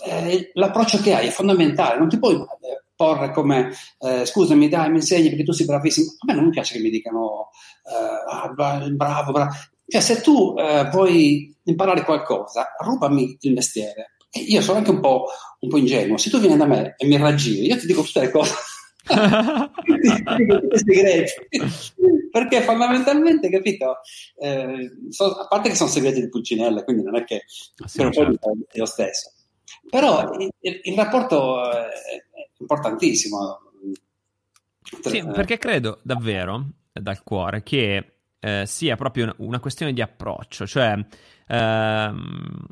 eh, 0.05 0.51
l'approccio 0.53 1.01
che 1.01 1.15
hai 1.15 1.27
è 1.29 1.31
fondamentale, 1.31 1.97
non 1.97 2.09
ti 2.09 2.19
puoi 2.19 2.35
eh, 2.35 2.83
porre 2.99 3.31
come 3.31 3.71
eh, 3.99 4.25
scusami 4.25 4.67
dai 4.67 4.89
mi 4.89 4.97
insegni 4.97 5.29
perché 5.29 5.45
tu 5.45 5.53
sei 5.53 5.65
bravissimo 5.65 6.15
a 6.19 6.25
me 6.25 6.33
non 6.33 6.43
mi 6.43 6.49
piace 6.49 6.73
che 6.73 6.81
mi 6.81 6.89
dicano 6.89 7.47
eh, 7.85 8.29
ah, 8.29 8.49
bravo 8.49 9.31
bravo 9.31 9.49
cioè 9.89 10.01
se 10.01 10.21
tu 10.21 10.53
eh, 10.57 10.87
vuoi 10.91 11.53
imparare 11.63 12.03
qualcosa 12.03 12.75
rubami 12.79 13.37
il 13.41 13.53
mestiere. 13.53 14.17
E 14.31 14.41
io 14.41 14.61
sono 14.61 14.77
anche 14.77 14.91
un 14.91 14.99
po', 14.99 15.25
un 15.61 15.69
po' 15.69 15.77
ingenuo. 15.77 16.17
Se 16.17 16.29
tu 16.29 16.39
vieni 16.39 16.57
da 16.57 16.67
me 16.67 16.93
e 16.95 17.07
mi 17.07 17.17
raggiri 17.17 17.65
io 17.65 17.75
ti 17.77 17.87
dico 17.87 18.03
tutte 18.03 18.21
le 18.21 18.29
cose. 18.29 18.53
Perché 22.31 22.61
fondamentalmente 22.61 23.49
capito 23.49 24.01
eh, 24.37 24.91
so, 25.09 25.35
a 25.35 25.47
parte 25.47 25.69
che 25.69 25.75
sono 25.75 25.89
segreti 25.89 26.21
di 26.21 26.29
Pulcinella 26.29 26.83
quindi 26.83 27.01
non 27.01 27.15
è 27.15 27.23
che 27.23 27.45
ah, 27.77 27.87
sì, 27.87 27.97
per 27.97 28.13
certo. 28.13 28.29
un 28.29 28.37
po' 28.37 28.51
io 28.71 28.85
stesso 28.85 29.31
però 29.89 30.33
il, 30.37 30.51
il 30.59 30.95
rapporto 30.95 31.69
è, 31.71 31.87
importantissimo. 32.59 33.61
Sì, 35.01 35.25
perché 35.25 35.57
credo 35.57 35.99
davvero, 36.03 36.65
dal 36.91 37.23
cuore, 37.23 37.63
che 37.63 38.13
eh, 38.39 38.63
sia 38.65 38.95
proprio 38.95 39.33
una 39.37 39.59
questione 39.59 39.93
di 39.93 40.01
approccio, 40.01 40.65
cioè... 40.65 41.05
Ehm, 41.47 42.65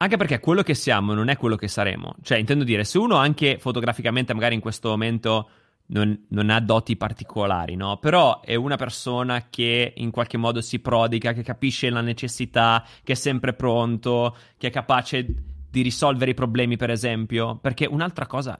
anche 0.00 0.16
perché 0.16 0.38
quello 0.38 0.62
che 0.62 0.74
siamo 0.74 1.12
non 1.12 1.28
è 1.28 1.36
quello 1.36 1.56
che 1.56 1.66
saremo. 1.66 2.14
Cioè, 2.22 2.38
intendo 2.38 2.62
dire, 2.62 2.84
se 2.84 2.98
uno 2.98 3.16
anche 3.16 3.58
fotograficamente, 3.58 4.32
magari 4.32 4.54
in 4.54 4.60
questo 4.60 4.90
momento 4.90 5.50
non, 5.86 6.26
non, 6.28 6.50
ha 6.50 6.60
doti 6.60 6.96
particolari, 6.96 7.74
no? 7.74 7.98
Però 7.98 8.40
è 8.40 8.54
una 8.54 8.76
persona 8.76 9.48
che 9.50 9.94
in 9.96 10.10
qualche 10.12 10.36
modo 10.36 10.60
si 10.60 10.78
prodiga, 10.78 11.32
che 11.32 11.42
capisce 11.42 11.90
la 11.90 12.00
necessità, 12.00 12.84
che 13.02 13.12
è 13.12 13.16
sempre 13.16 13.54
pronto, 13.54 14.36
che 14.56 14.68
è 14.68 14.70
capace 14.70 15.26
di 15.78 15.82
risolvere 15.82 16.32
i 16.32 16.34
problemi, 16.34 16.76
per 16.76 16.90
esempio. 16.90 17.56
Perché 17.56 17.86
un'altra 17.86 18.26
cosa 18.26 18.58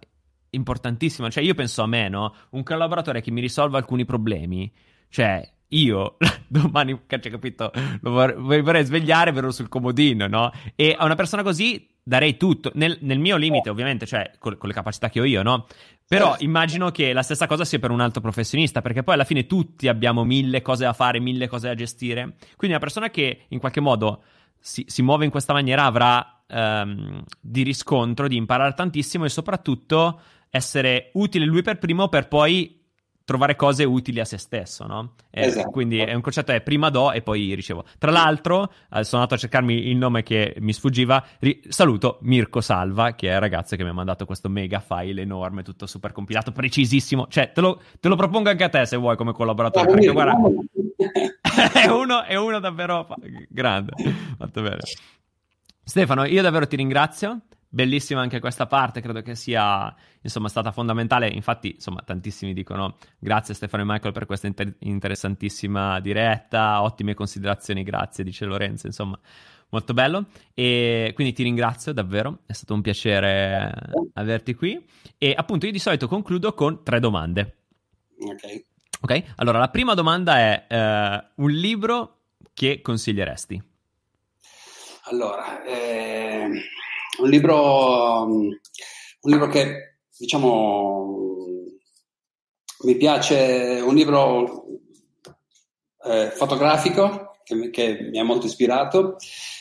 importantissima. 0.51 1.29
Cioè, 1.29 1.43
io 1.45 1.55
penso 1.55 1.83
a 1.83 1.87
me, 1.87 2.09
no? 2.09 2.35
Un 2.51 2.63
collaboratore 2.63 3.21
che 3.21 3.31
mi 3.31 3.41
risolva 3.41 3.79
alcuni 3.79 4.05
problemi, 4.05 4.71
cioè 5.09 5.47
io 5.69 6.17
domani, 6.49 6.99
cioè, 7.07 7.21
capito, 7.21 7.71
lo 8.01 8.11
vorrei, 8.11 8.63
vorrei 8.63 8.85
svegliare, 8.85 9.33
verrò 9.33 9.51
sul 9.51 9.69
comodino, 9.69 10.27
no? 10.27 10.51
E 10.75 10.95
a 10.99 11.05
una 11.05 11.15
persona 11.15 11.43
così 11.43 11.87
darei 12.03 12.39
tutto, 12.39 12.71
nel, 12.75 12.97
nel 13.03 13.19
mio 13.19 13.37
limite, 13.37 13.69
ovviamente, 13.69 14.07
cioè 14.07 14.31
con, 14.39 14.57
con, 14.57 14.69
le 14.69 14.75
capacità 14.75 15.11
che 15.11 15.21
ho 15.21 15.25
io, 15.25 15.43
no? 15.43 15.67
Però 16.07 16.31
certo. 16.31 16.45
immagino 16.45 16.91
che 16.91 17.13
la 17.13 17.23
stessa 17.23 17.47
cosa 17.47 17.67
sia 17.67 17.79
per 17.79 17.91
un 17.91 18.01
altro 18.01 18.23
professionista, 18.23 18.81
perché 18.81 19.03
poi 19.03 19.15
alla 19.15 19.25
fine 19.25 19.47
tutti 19.47 19.89
abbiamo 19.89 20.25
mille 20.25 20.63
cose 20.63 20.85
da 20.85 20.95
fare, 20.95 21.21
mille 21.21 21.49
cose 21.49 21.69
da 21.69 21.75
gestire. 21.75 22.37
Quindi 22.57 22.69
una 22.69 22.79
persona 22.79 23.11
che 23.11 23.45
in 23.49 23.59
qualche 23.59 23.81
modo 23.81 24.23
si, 24.59 24.85
si 24.89 25.03
muove 25.03 25.27
in 25.27 25.31
questa 25.31 25.53
maniera 25.53 25.85
avrà 25.85 26.38
um, 26.49 27.23
di 27.41 27.63
riscontro, 27.63 28.29
di 28.29 28.37
imparare 28.37 28.75
tantissimo 28.75 29.25
e 29.25 29.29
soprattutto 29.29 30.21
essere 30.51 31.11
utile 31.15 31.45
lui 31.45 31.63
per 31.63 31.79
primo 31.79 32.09
per 32.09 32.29
poi 32.29 32.79
trovare 33.29 33.57
cose 33.57 33.85
utili 33.85 34.21
a 34.21 34.25
se 34.25 34.39
stesso, 34.39 34.87
no? 34.87 35.13
E 35.29 35.45
esatto. 35.45 35.69
Quindi 35.69 35.99
è 35.99 36.15
un 36.15 36.23
concetto 36.23 36.51
è 36.53 36.63
prima 36.63 36.89
do 36.89 37.13
e 37.13 37.21
poi 37.21 37.55
ricevo. 37.55 37.85
Tra 37.99 38.11
l'altro, 38.11 38.73
eh, 38.91 39.05
sono 39.05 39.21
andato 39.21 39.35
a 39.35 39.37
cercarmi 39.37 39.89
il 39.89 39.99
nome 39.99 40.23
che 40.23 40.57
mi 40.61 40.73
sfuggiva. 40.73 41.23
Ri- 41.41 41.61
saluto 41.69 42.21
Mirko 42.23 42.63
Salva, 42.63 43.15
che 43.15 43.29
è 43.29 43.35
il 43.35 43.41
ragazzo 43.41 43.77
che 43.77 43.83
mi 43.83 43.91
ha 43.91 43.93
mandato 43.93 44.25
questo 44.25 44.49
mega 44.49 44.81
file 44.81 45.21
enorme, 45.21 45.63
tutto 45.63 45.87
super 45.87 46.13
compilato, 46.13 46.53
precisissimo. 46.53 47.27
Cioè, 47.29 47.53
te 47.53 47.61
lo, 47.61 47.83
te 48.01 48.09
lo 48.09 48.17
propongo 48.17 48.49
anche 48.49 48.65
a 48.65 48.71
te 48.71 48.87
se 48.87 48.97
vuoi 48.97 49.19
come 49.19 49.33
collaboratore. 49.33 49.91
perché 49.93 50.11
guarda, 50.11 50.33
è, 51.75 51.87
uno, 51.87 52.23
è 52.25 52.35
uno 52.35 52.61
davvero 52.61 53.05
fa- 53.05 53.19
grande. 53.51 53.93
Fatto 54.39 54.63
bene. 54.63 54.79
Stefano, 55.89 56.27
io 56.27 56.43
davvero 56.43 56.67
ti 56.67 56.77
ringrazio. 56.77 57.41
Bellissima 57.67 58.21
anche 58.21 58.41
questa 58.41 58.67
parte, 58.67 59.01
credo 59.01 59.23
che 59.23 59.35
sia 59.35 59.95
insomma 60.21 60.51
stata 60.51 60.71
fondamentale. 60.71 61.29
Infatti, 61.31 61.77
insomma, 61.77 62.03
tantissimi 62.05 62.53
dicono 62.53 62.99
grazie 63.19 63.55
Stefano 63.55 63.85
e 63.85 63.87
Michael 63.87 64.13
per 64.13 64.27
questa 64.27 64.49
inter- 64.49 64.77
interessantissima 64.81 65.99
diretta, 66.01 66.83
ottime 66.83 67.15
considerazioni, 67.15 67.85
grazie, 67.85 68.23
dice 68.23 68.45
Lorenzo, 68.45 68.87
insomma, 68.87 69.19
molto 69.71 69.95
bello. 69.95 70.27
E 70.53 71.13
quindi 71.15 71.33
ti 71.33 71.43
ringrazio 71.43 71.95
davvero, 71.95 72.41
è 72.45 72.53
stato 72.53 72.75
un 72.75 72.83
piacere 72.83 73.73
averti 74.13 74.55
qui. 74.55 74.87
E 75.17 75.33
appunto, 75.35 75.65
io 75.65 75.73
di 75.73 75.79
solito 75.79 76.07
concludo 76.07 76.53
con 76.53 76.85
tre 76.85 77.01
domande. 77.01 77.57
Ok. 78.21 78.65
Ok, 79.01 79.23
allora 79.37 79.59
la 79.59 79.71
prima 79.71 79.95
domanda 79.95 80.37
è 80.37 80.67
uh, 81.35 81.43
un 81.43 81.51
libro 81.51 82.25
che 82.53 82.83
consiglieresti? 82.83 83.68
Allora, 85.11 85.63
eh 85.65 86.51
un 87.19 87.29
libro, 87.29 88.25
un 88.25 88.51
libro 89.23 89.49
che 89.49 89.99
diciamo 90.17 91.17
mi 92.85 92.97
piace, 92.97 93.83
un 93.85 93.95
libro 93.95 94.67
eh, 96.05 96.31
fotografico 96.31 97.39
che 97.43 97.55
mi, 97.55 97.71
che 97.71 98.09
mi, 98.11 98.19
ha 98.19 98.25
molto 98.25 98.47
ispirato. 98.47 99.17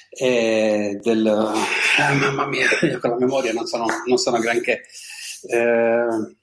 Del, 0.09 0.99
eh, 1.01 2.13
mamma 2.15 2.47
mia, 2.47 2.65
io 2.81 2.99
con 2.99 3.11
la 3.11 3.17
memoria 3.17 3.53
non 3.53 3.65
sono, 3.65 3.85
non 4.05 4.17
sono 4.17 4.39
granché. 4.39 4.83
Eh, 5.49 6.35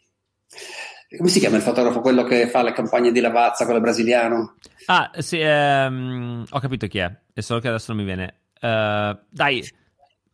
come 1.16 1.28
si 1.28 1.38
chiama 1.38 1.56
il 1.56 1.62
fotografo, 1.62 2.00
quello 2.00 2.24
che 2.24 2.48
fa 2.48 2.62
le 2.62 2.72
campagne 2.72 3.12
di 3.12 3.20
Lavazza, 3.20 3.64
quello 3.64 3.80
brasiliano? 3.80 4.56
Ah, 4.86 5.12
sì, 5.18 5.38
ehm, 5.40 6.44
ho 6.50 6.58
capito 6.58 6.88
chi 6.88 6.98
è, 6.98 7.10
è 7.32 7.40
solo 7.40 7.60
che 7.60 7.68
adesso 7.68 7.92
non 7.92 8.00
mi 8.00 8.06
viene. 8.06 8.43
Uh, 8.64 9.18
dai, 9.28 9.62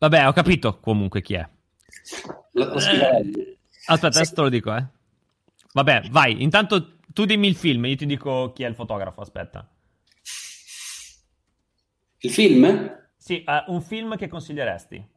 Vabbè, 0.01 0.27
ho 0.27 0.33
capito 0.33 0.79
comunque 0.79 1.21
chi 1.21 1.35
è. 1.35 1.47
Lo, 2.53 2.65
lo 2.65 2.79
eh, 2.79 3.57
aspetta, 3.85 4.07
adesso 4.07 4.33
te 4.33 4.41
lo 4.41 4.49
dico, 4.49 4.75
eh. 4.75 4.83
Vabbè, 5.73 6.09
vai. 6.09 6.41
Intanto 6.41 6.97
tu 7.13 7.25
dimmi 7.25 7.47
il 7.47 7.55
film, 7.55 7.85
io 7.85 7.95
ti 7.95 8.07
dico 8.07 8.51
chi 8.51 8.63
è 8.63 8.67
il 8.67 8.73
fotografo, 8.73 9.21
aspetta. 9.21 9.69
Il 12.17 12.31
film? 12.31 13.09
Sì, 13.15 13.43
uh, 13.45 13.71
un 13.71 13.83
film 13.83 14.17
che 14.17 14.27
consiglieresti. 14.27 15.07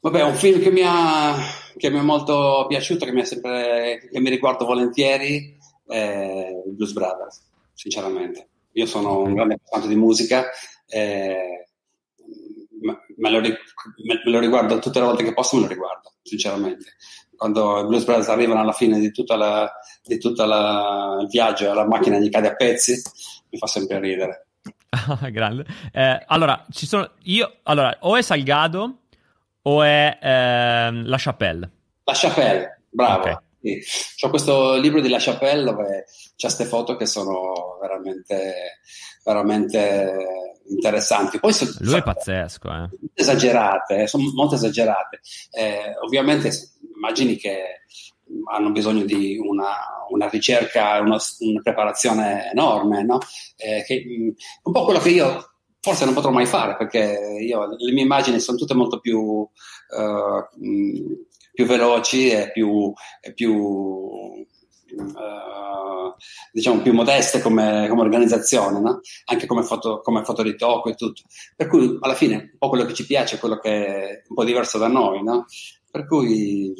Vabbè, 0.00 0.22
un 0.24 0.34
film 0.34 0.60
che 0.60 0.70
mi, 0.70 0.82
ha, 0.84 1.34
che 1.78 1.88
mi 1.88 2.00
è 2.00 2.02
molto 2.02 2.66
piaciuto, 2.68 3.06
che 3.06 3.12
mi, 3.12 3.24
sempre, 3.24 4.10
che 4.12 4.20
mi 4.20 4.28
riguardo 4.28 4.66
volentieri, 4.66 5.56
è 5.86 6.50
Blues 6.66 6.92
Brothers, 6.92 7.50
sinceramente. 7.72 8.48
Io 8.72 8.84
sono 8.84 9.20
un 9.20 9.32
grande 9.32 9.54
appassionato 9.54 9.88
di 9.88 9.96
musica. 9.96 10.50
Eh, 10.86 11.64
me 12.84 13.30
lo, 13.30 13.40
me 13.40 14.20
lo, 14.24 14.38
riguardo 14.38 14.78
tutte 14.78 15.00
le 15.00 15.06
volte 15.06 15.24
che 15.24 15.32
posso, 15.32 15.56
me 15.56 15.62
lo 15.62 15.68
riguardo, 15.68 16.12
sinceramente. 16.22 16.96
Quando 17.36 17.80
i 17.80 17.86
Blues 17.86 18.04
Brothers 18.04 18.28
arrivano 18.28 18.60
alla 18.60 18.72
fine 18.72 18.98
di 19.00 19.10
tutto 19.10 19.34
il 19.34 21.26
viaggio 21.28 21.72
la 21.72 21.86
macchina 21.86 22.18
gli 22.18 22.28
cade 22.28 22.48
a 22.48 22.54
pezzi, 22.54 23.00
mi 23.50 23.58
fa 23.58 23.66
sempre 23.66 23.98
ridere. 23.98 24.46
Grande. 25.32 25.64
Eh, 25.92 26.24
allora, 26.26 26.64
ci 26.70 26.86
sono 26.86 27.10
io, 27.22 27.60
allora, 27.64 27.96
o 28.00 28.16
è 28.16 28.22
Salgado 28.22 28.98
o 29.62 29.82
è 29.82 30.18
eh, 30.20 30.92
La 30.92 31.16
Chapelle. 31.18 31.70
La 32.04 32.12
Chapelle, 32.14 32.82
bravo. 32.90 33.20
Okay. 33.20 33.36
Sì. 33.64 33.82
Ho 34.26 34.28
questo 34.28 34.74
libro 34.76 35.00
di 35.00 35.08
La 35.08 35.16
Chapelle 35.18 35.64
dove 35.64 36.04
c'è 36.36 36.46
queste 36.48 36.66
foto 36.66 36.96
che 36.96 37.06
sono 37.06 37.78
veramente, 37.80 38.80
veramente 39.24 40.52
interessanti. 40.68 41.40
Poi 41.40 41.54
so, 41.54 41.66
Lui 41.78 41.94
è 41.94 42.02
pazzesco, 42.02 42.68
eh. 42.68 42.88
esagerate, 43.14 44.02
eh, 44.02 44.06
sono 44.06 44.24
molto 44.34 44.56
esagerate. 44.56 45.20
Eh, 45.50 45.96
ovviamente 46.04 46.50
immagini 46.94 47.36
che 47.36 47.80
hanno 48.52 48.70
bisogno 48.70 49.04
di 49.04 49.38
una, 49.38 50.04
una 50.10 50.28
ricerca, 50.28 51.00
una, 51.00 51.18
una, 51.38 51.60
preparazione 51.62 52.50
enorme, 52.50 53.02
no? 53.02 53.18
eh, 53.56 53.82
che, 53.86 54.04
mm, 54.06 54.28
un 54.64 54.72
po' 54.72 54.84
quello 54.84 54.98
che 54.98 55.10
io 55.10 55.54
forse 55.80 56.06
non 56.06 56.14
potrò 56.14 56.30
mai 56.30 56.46
fare 56.46 56.76
perché 56.76 57.38
io, 57.40 57.76
le 57.76 57.92
mie 57.92 58.04
immagini 58.04 58.40
sono 58.40 58.56
tutte 58.56 58.72
molto 58.72 59.00
più, 59.00 59.20
uh, 59.20 59.50
più 61.54 61.66
veloci 61.66 62.30
e 62.30 62.50
più, 62.52 62.92
e 63.20 63.32
più 63.32 63.54
uh, 63.54 64.44
diciamo 66.52 66.82
più 66.82 66.92
modeste 66.92 67.40
come, 67.40 67.86
come 67.88 68.02
organizzazione, 68.02 68.80
no? 68.80 69.00
anche 69.26 69.46
come 69.46 69.62
foto, 69.62 70.00
come 70.00 70.24
fotoritocco 70.24 70.90
e 70.90 70.94
tutto. 70.94 71.22
Per 71.54 71.68
cui 71.68 71.96
alla 72.00 72.14
fine 72.14 72.34
un 72.34 72.58
po' 72.58 72.68
quello 72.68 72.84
che 72.84 72.92
ci 72.92 73.06
piace 73.06 73.36
è 73.36 73.38
quello 73.38 73.58
che 73.58 73.86
è 73.86 74.22
un 74.28 74.34
po' 74.34 74.44
diverso 74.44 74.78
da 74.78 74.88
noi, 74.88 75.22
no? 75.22 75.46
Per 75.90 76.06
cui... 76.06 76.74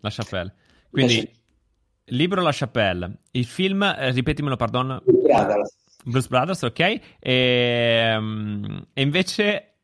La 0.00 0.10
Chapelle. 0.10 0.54
Quindi, 0.88 1.16
la... 1.16 2.16
libro 2.16 2.40
La 2.42 2.52
Chapelle, 2.52 3.18
il 3.32 3.46
film, 3.46 3.82
eh, 3.82 4.12
ripetimelo, 4.12 4.54
pardon. 4.54 5.02
Brothers. 5.04 5.74
Blues 6.04 6.28
Brothers, 6.28 6.62
ok. 6.62 7.00
E, 7.18 8.14
um, 8.16 8.86
e 8.92 9.02
invece 9.02 9.75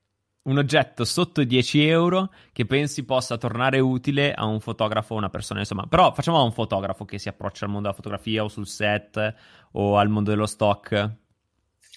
un 0.45 0.59
oggetto 0.59 1.05
sotto 1.05 1.41
i 1.41 1.47
10 1.47 1.87
euro 1.87 2.33
che 2.53 2.65
pensi 2.67 3.05
possa 3.05 3.37
tornare 3.37 3.79
utile 3.79 4.33
a 4.33 4.45
un 4.45 4.61
fotografo 4.61 5.15
o 5.15 5.17
una 5.17 5.29
persona, 5.29 5.61
insomma. 5.61 5.87
Però 5.87 6.13
facciamo 6.13 6.39
a 6.39 6.43
un 6.43 6.53
fotografo 6.53 7.05
che 7.05 7.19
si 7.19 7.29
approccia 7.29 7.65
al 7.65 7.71
mondo 7.71 7.89
della 7.89 7.97
fotografia 7.97 8.43
o 8.43 8.49
sul 8.49 8.67
set 8.67 9.35
o 9.73 9.97
al 9.97 10.09
mondo 10.09 10.31
dello 10.31 10.47
stock. 10.47 11.17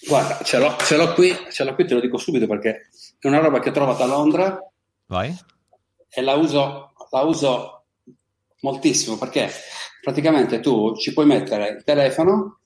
Guarda, 0.06 0.42
ce 0.44 0.58
l'ho, 0.58 0.76
ce 0.78 0.96
l'ho 0.96 1.12
qui, 1.14 1.34
ce 1.50 1.64
l'ho 1.64 1.74
qui, 1.74 1.86
te 1.86 1.94
lo 1.94 2.00
dico 2.00 2.18
subito 2.18 2.46
perché 2.46 2.88
è 3.18 3.26
una 3.26 3.40
roba 3.40 3.58
che 3.58 3.70
ho 3.70 3.72
trovato 3.72 4.02
a 4.02 4.06
Londra. 4.06 4.58
Vai. 5.06 5.36
E 6.08 6.22
la 6.22 6.34
uso, 6.34 6.92
la 7.10 7.22
uso 7.22 7.84
moltissimo 8.60 9.18
perché 9.18 9.50
praticamente 10.02 10.60
tu 10.60 10.94
ci 10.96 11.12
puoi 11.12 11.26
mettere 11.26 11.68
il 11.70 11.84
telefono. 11.84 12.60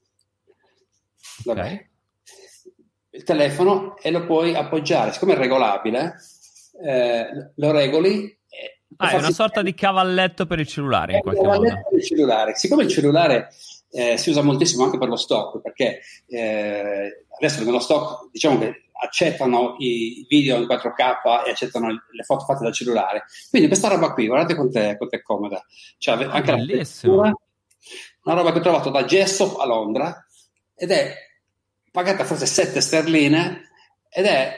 Vabbè. 1.44 1.60
Okay 1.60 1.89
il 3.20 3.24
telefono 3.24 3.96
e 3.98 4.10
lo 4.10 4.24
puoi 4.24 4.54
appoggiare. 4.54 5.12
Siccome 5.12 5.34
è 5.34 5.36
regolabile, 5.36 6.16
eh, 6.84 7.52
lo 7.54 7.70
regoli. 7.70 8.38
Ah, 8.96 9.10
è 9.10 9.16
una 9.16 9.30
sorta 9.30 9.62
di 9.62 9.74
cavalletto 9.74 10.46
per 10.46 10.58
il 10.58 10.66
cellulare, 10.66 11.14
in 11.14 11.20
qualche 11.20 11.42
modo. 11.42 11.60
Per 11.60 11.98
il 11.98 12.04
cellulare. 12.04 12.54
Siccome 12.56 12.82
il 12.84 12.88
cellulare 12.88 13.48
eh, 13.90 14.16
si 14.16 14.30
usa 14.30 14.42
moltissimo 14.42 14.84
anche 14.84 14.98
per 14.98 15.08
lo 15.08 15.16
stock, 15.16 15.60
perché 15.60 16.00
eh, 16.26 17.24
adesso 17.38 17.62
nello 17.62 17.78
stock 17.78 18.30
diciamo 18.32 18.58
che 18.58 18.84
accettano 19.02 19.76
i 19.78 20.26
video 20.28 20.56
in 20.56 20.66
4K 20.66 21.46
e 21.46 21.50
accettano 21.50 21.88
le 21.88 22.22
foto 22.24 22.44
fatte 22.44 22.64
dal 22.64 22.72
cellulare. 22.72 23.24
Quindi 23.48 23.68
questa 23.68 23.88
roba 23.88 24.12
qui, 24.12 24.26
guardate 24.26 24.54
quanto 24.54 24.78
è, 24.78 24.96
comoda. 25.22 25.64
Cioè, 25.98 26.24
ah, 26.24 26.30
anche 26.30 26.54
bellissimo. 26.54 27.14
una 28.24 28.34
roba 28.34 28.52
che 28.52 28.58
ho 28.58 28.62
trovato 28.62 28.90
da 28.90 29.04
Gesso 29.04 29.56
a 29.56 29.66
Londra 29.66 30.26
ed 30.74 30.90
è 30.90 31.28
pagata 31.90 32.24
forse 32.24 32.46
7 32.46 32.80
sterline 32.80 33.68
ed 34.08 34.24
è 34.24 34.56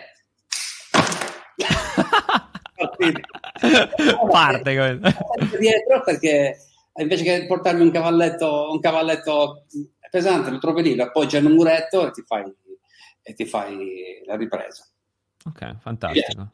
parte 4.30 5.00
dietro 5.58 6.02
perché 6.04 6.58
invece 6.96 7.22
che 7.22 7.46
portarmi 7.46 7.82
un 7.82 7.90
cavalletto, 7.90 8.70
un 8.70 8.80
cavalletto 8.80 9.66
pesante 10.10 10.50
lo 10.50 10.58
trovi 10.58 10.82
lì, 10.82 10.94
lo 10.94 11.04
appoggi 11.04 11.36
al 11.36 11.44
muretto 11.44 12.06
e 12.06 12.10
ti 12.10 12.22
fai, 12.22 12.44
e 13.22 13.34
ti 13.34 13.46
fai 13.46 14.22
la 14.26 14.36
ripresa 14.36 14.86
ok, 15.46 15.76
fantastico 15.80 16.52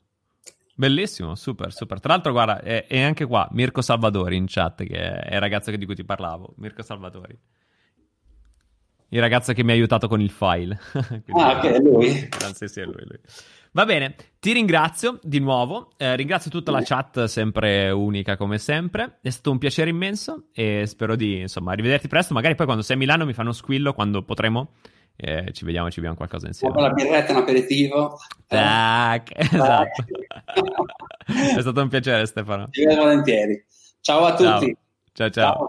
Bellissimo, 0.78 1.34
super, 1.34 1.72
super. 1.72 1.98
Tra 1.98 2.12
l'altro, 2.12 2.30
guarda, 2.30 2.60
è, 2.60 2.86
è, 2.86 3.00
anche 3.00 3.24
qua 3.24 3.48
Mirko 3.50 3.82
Salvatori 3.82 4.36
in 4.36 4.44
chat, 4.46 4.84
che 4.84 4.96
è 4.96 5.34
il 5.34 5.40
ragazzo 5.40 5.72
di 5.72 5.84
cui 5.84 5.96
ti 5.96 6.04
parlavo. 6.04 6.54
Mirko 6.58 6.82
Salvatori. 6.82 7.36
Il 9.10 9.20
ragazzo 9.20 9.52
che 9.52 9.62
mi 9.64 9.70
ha 9.70 9.74
aiutato 9.74 10.06
con 10.06 10.20
il 10.20 10.30
file. 10.30 10.78
ah, 11.32 11.58
ok, 11.58 11.64
è 11.64 11.78
lui. 11.78 12.28
Sì, 12.54 12.68
sì, 12.68 12.80
è 12.80 12.84
lui, 12.84 13.04
lui. 13.06 13.18
Va 13.72 13.84
bene, 13.84 14.14
ti 14.40 14.52
ringrazio 14.52 15.18
di 15.22 15.38
nuovo, 15.40 15.90
eh, 15.98 16.16
ringrazio 16.16 16.50
tutta 16.50 16.70
la 16.70 16.82
chat, 16.82 17.24
sempre 17.24 17.90
unica 17.90 18.36
come 18.36 18.58
sempre, 18.58 19.18
è 19.20 19.30
stato 19.30 19.50
un 19.50 19.58
piacere 19.58 19.90
immenso 19.90 20.46
e 20.52 20.84
spero 20.86 21.16
di 21.16 21.40
insomma 21.40 21.74
rivederti 21.74 22.08
presto, 22.08 22.34
magari 22.34 22.54
poi 22.54 22.66
quando 22.66 22.82
sei 22.82 22.96
a 22.96 22.98
Milano 22.98 23.26
mi 23.26 23.34
fanno 23.34 23.52
squillo 23.52 23.92
quando 23.92 24.22
potremo, 24.22 24.72
eh, 25.16 25.52
ci 25.52 25.64
vediamo, 25.64 25.90
ci 25.90 25.96
beviamo 25.96 26.16
qualcosa 26.16 26.46
insieme. 26.46 26.74
Con 26.74 26.82
la 26.82 26.90
birretta, 26.92 27.32
un 27.32 27.38
aperitivo. 27.38 28.18
Tac, 28.46 29.30
eh. 29.30 29.40
esatto. 29.52 30.04
è 31.56 31.60
stato 31.60 31.80
un 31.80 31.88
piacere 31.88 32.24
Stefano. 32.24 32.68
Ci 32.70 32.84
vedo 32.84 33.02
volentieri. 33.02 33.64
Ciao 34.00 34.24
a 34.24 34.34
tutti. 34.34 34.76
ciao. 35.12 35.30
ciao. 35.30 35.30
ciao. 35.30 35.68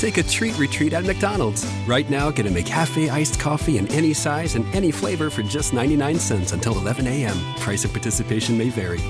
Take 0.00 0.16
a 0.16 0.22
treat 0.22 0.58
retreat 0.58 0.94
at 0.94 1.04
McDonald's. 1.04 1.66
Right 1.86 2.08
now, 2.08 2.30
get 2.30 2.46
a 2.46 2.48
McCafe 2.48 3.10
iced 3.10 3.38
coffee 3.38 3.76
in 3.76 3.86
any 3.88 4.14
size 4.14 4.54
and 4.54 4.64
any 4.74 4.90
flavor 4.90 5.28
for 5.28 5.42
just 5.42 5.74
99 5.74 6.18
cents 6.18 6.52
until 6.52 6.72
11 6.78 7.06
a.m. 7.06 7.36
Price 7.56 7.84
of 7.84 7.92
participation 7.92 8.56
may 8.56 8.70
vary. 8.70 9.02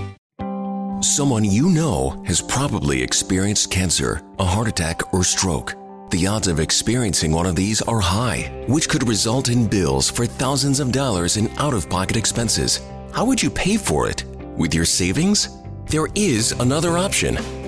Someone 1.00 1.44
you 1.44 1.68
know 1.68 2.20
has 2.26 2.42
probably 2.42 3.00
experienced 3.04 3.70
cancer, 3.70 4.20
a 4.40 4.44
heart 4.44 4.66
attack, 4.66 5.14
or 5.14 5.22
stroke. 5.22 5.76
The 6.10 6.26
odds 6.26 6.48
of 6.48 6.58
experiencing 6.58 7.30
one 7.30 7.46
of 7.46 7.54
these 7.54 7.80
are 7.82 8.00
high, 8.00 8.50
which 8.66 8.88
could 8.88 9.08
result 9.08 9.48
in 9.48 9.68
bills 9.68 10.10
for 10.10 10.26
thousands 10.26 10.80
of 10.80 10.90
dollars 10.90 11.36
in 11.36 11.48
out 11.58 11.72
of 11.72 11.88
pocket 11.88 12.16
expenses. 12.16 12.80
How 13.12 13.24
would 13.26 13.40
you 13.40 13.48
pay 13.48 13.76
for 13.76 14.10
it? 14.10 14.24
With 14.56 14.74
your 14.74 14.86
savings? 14.86 15.50
There 15.86 16.08
is 16.16 16.50
another 16.50 16.98
option. 16.98 17.38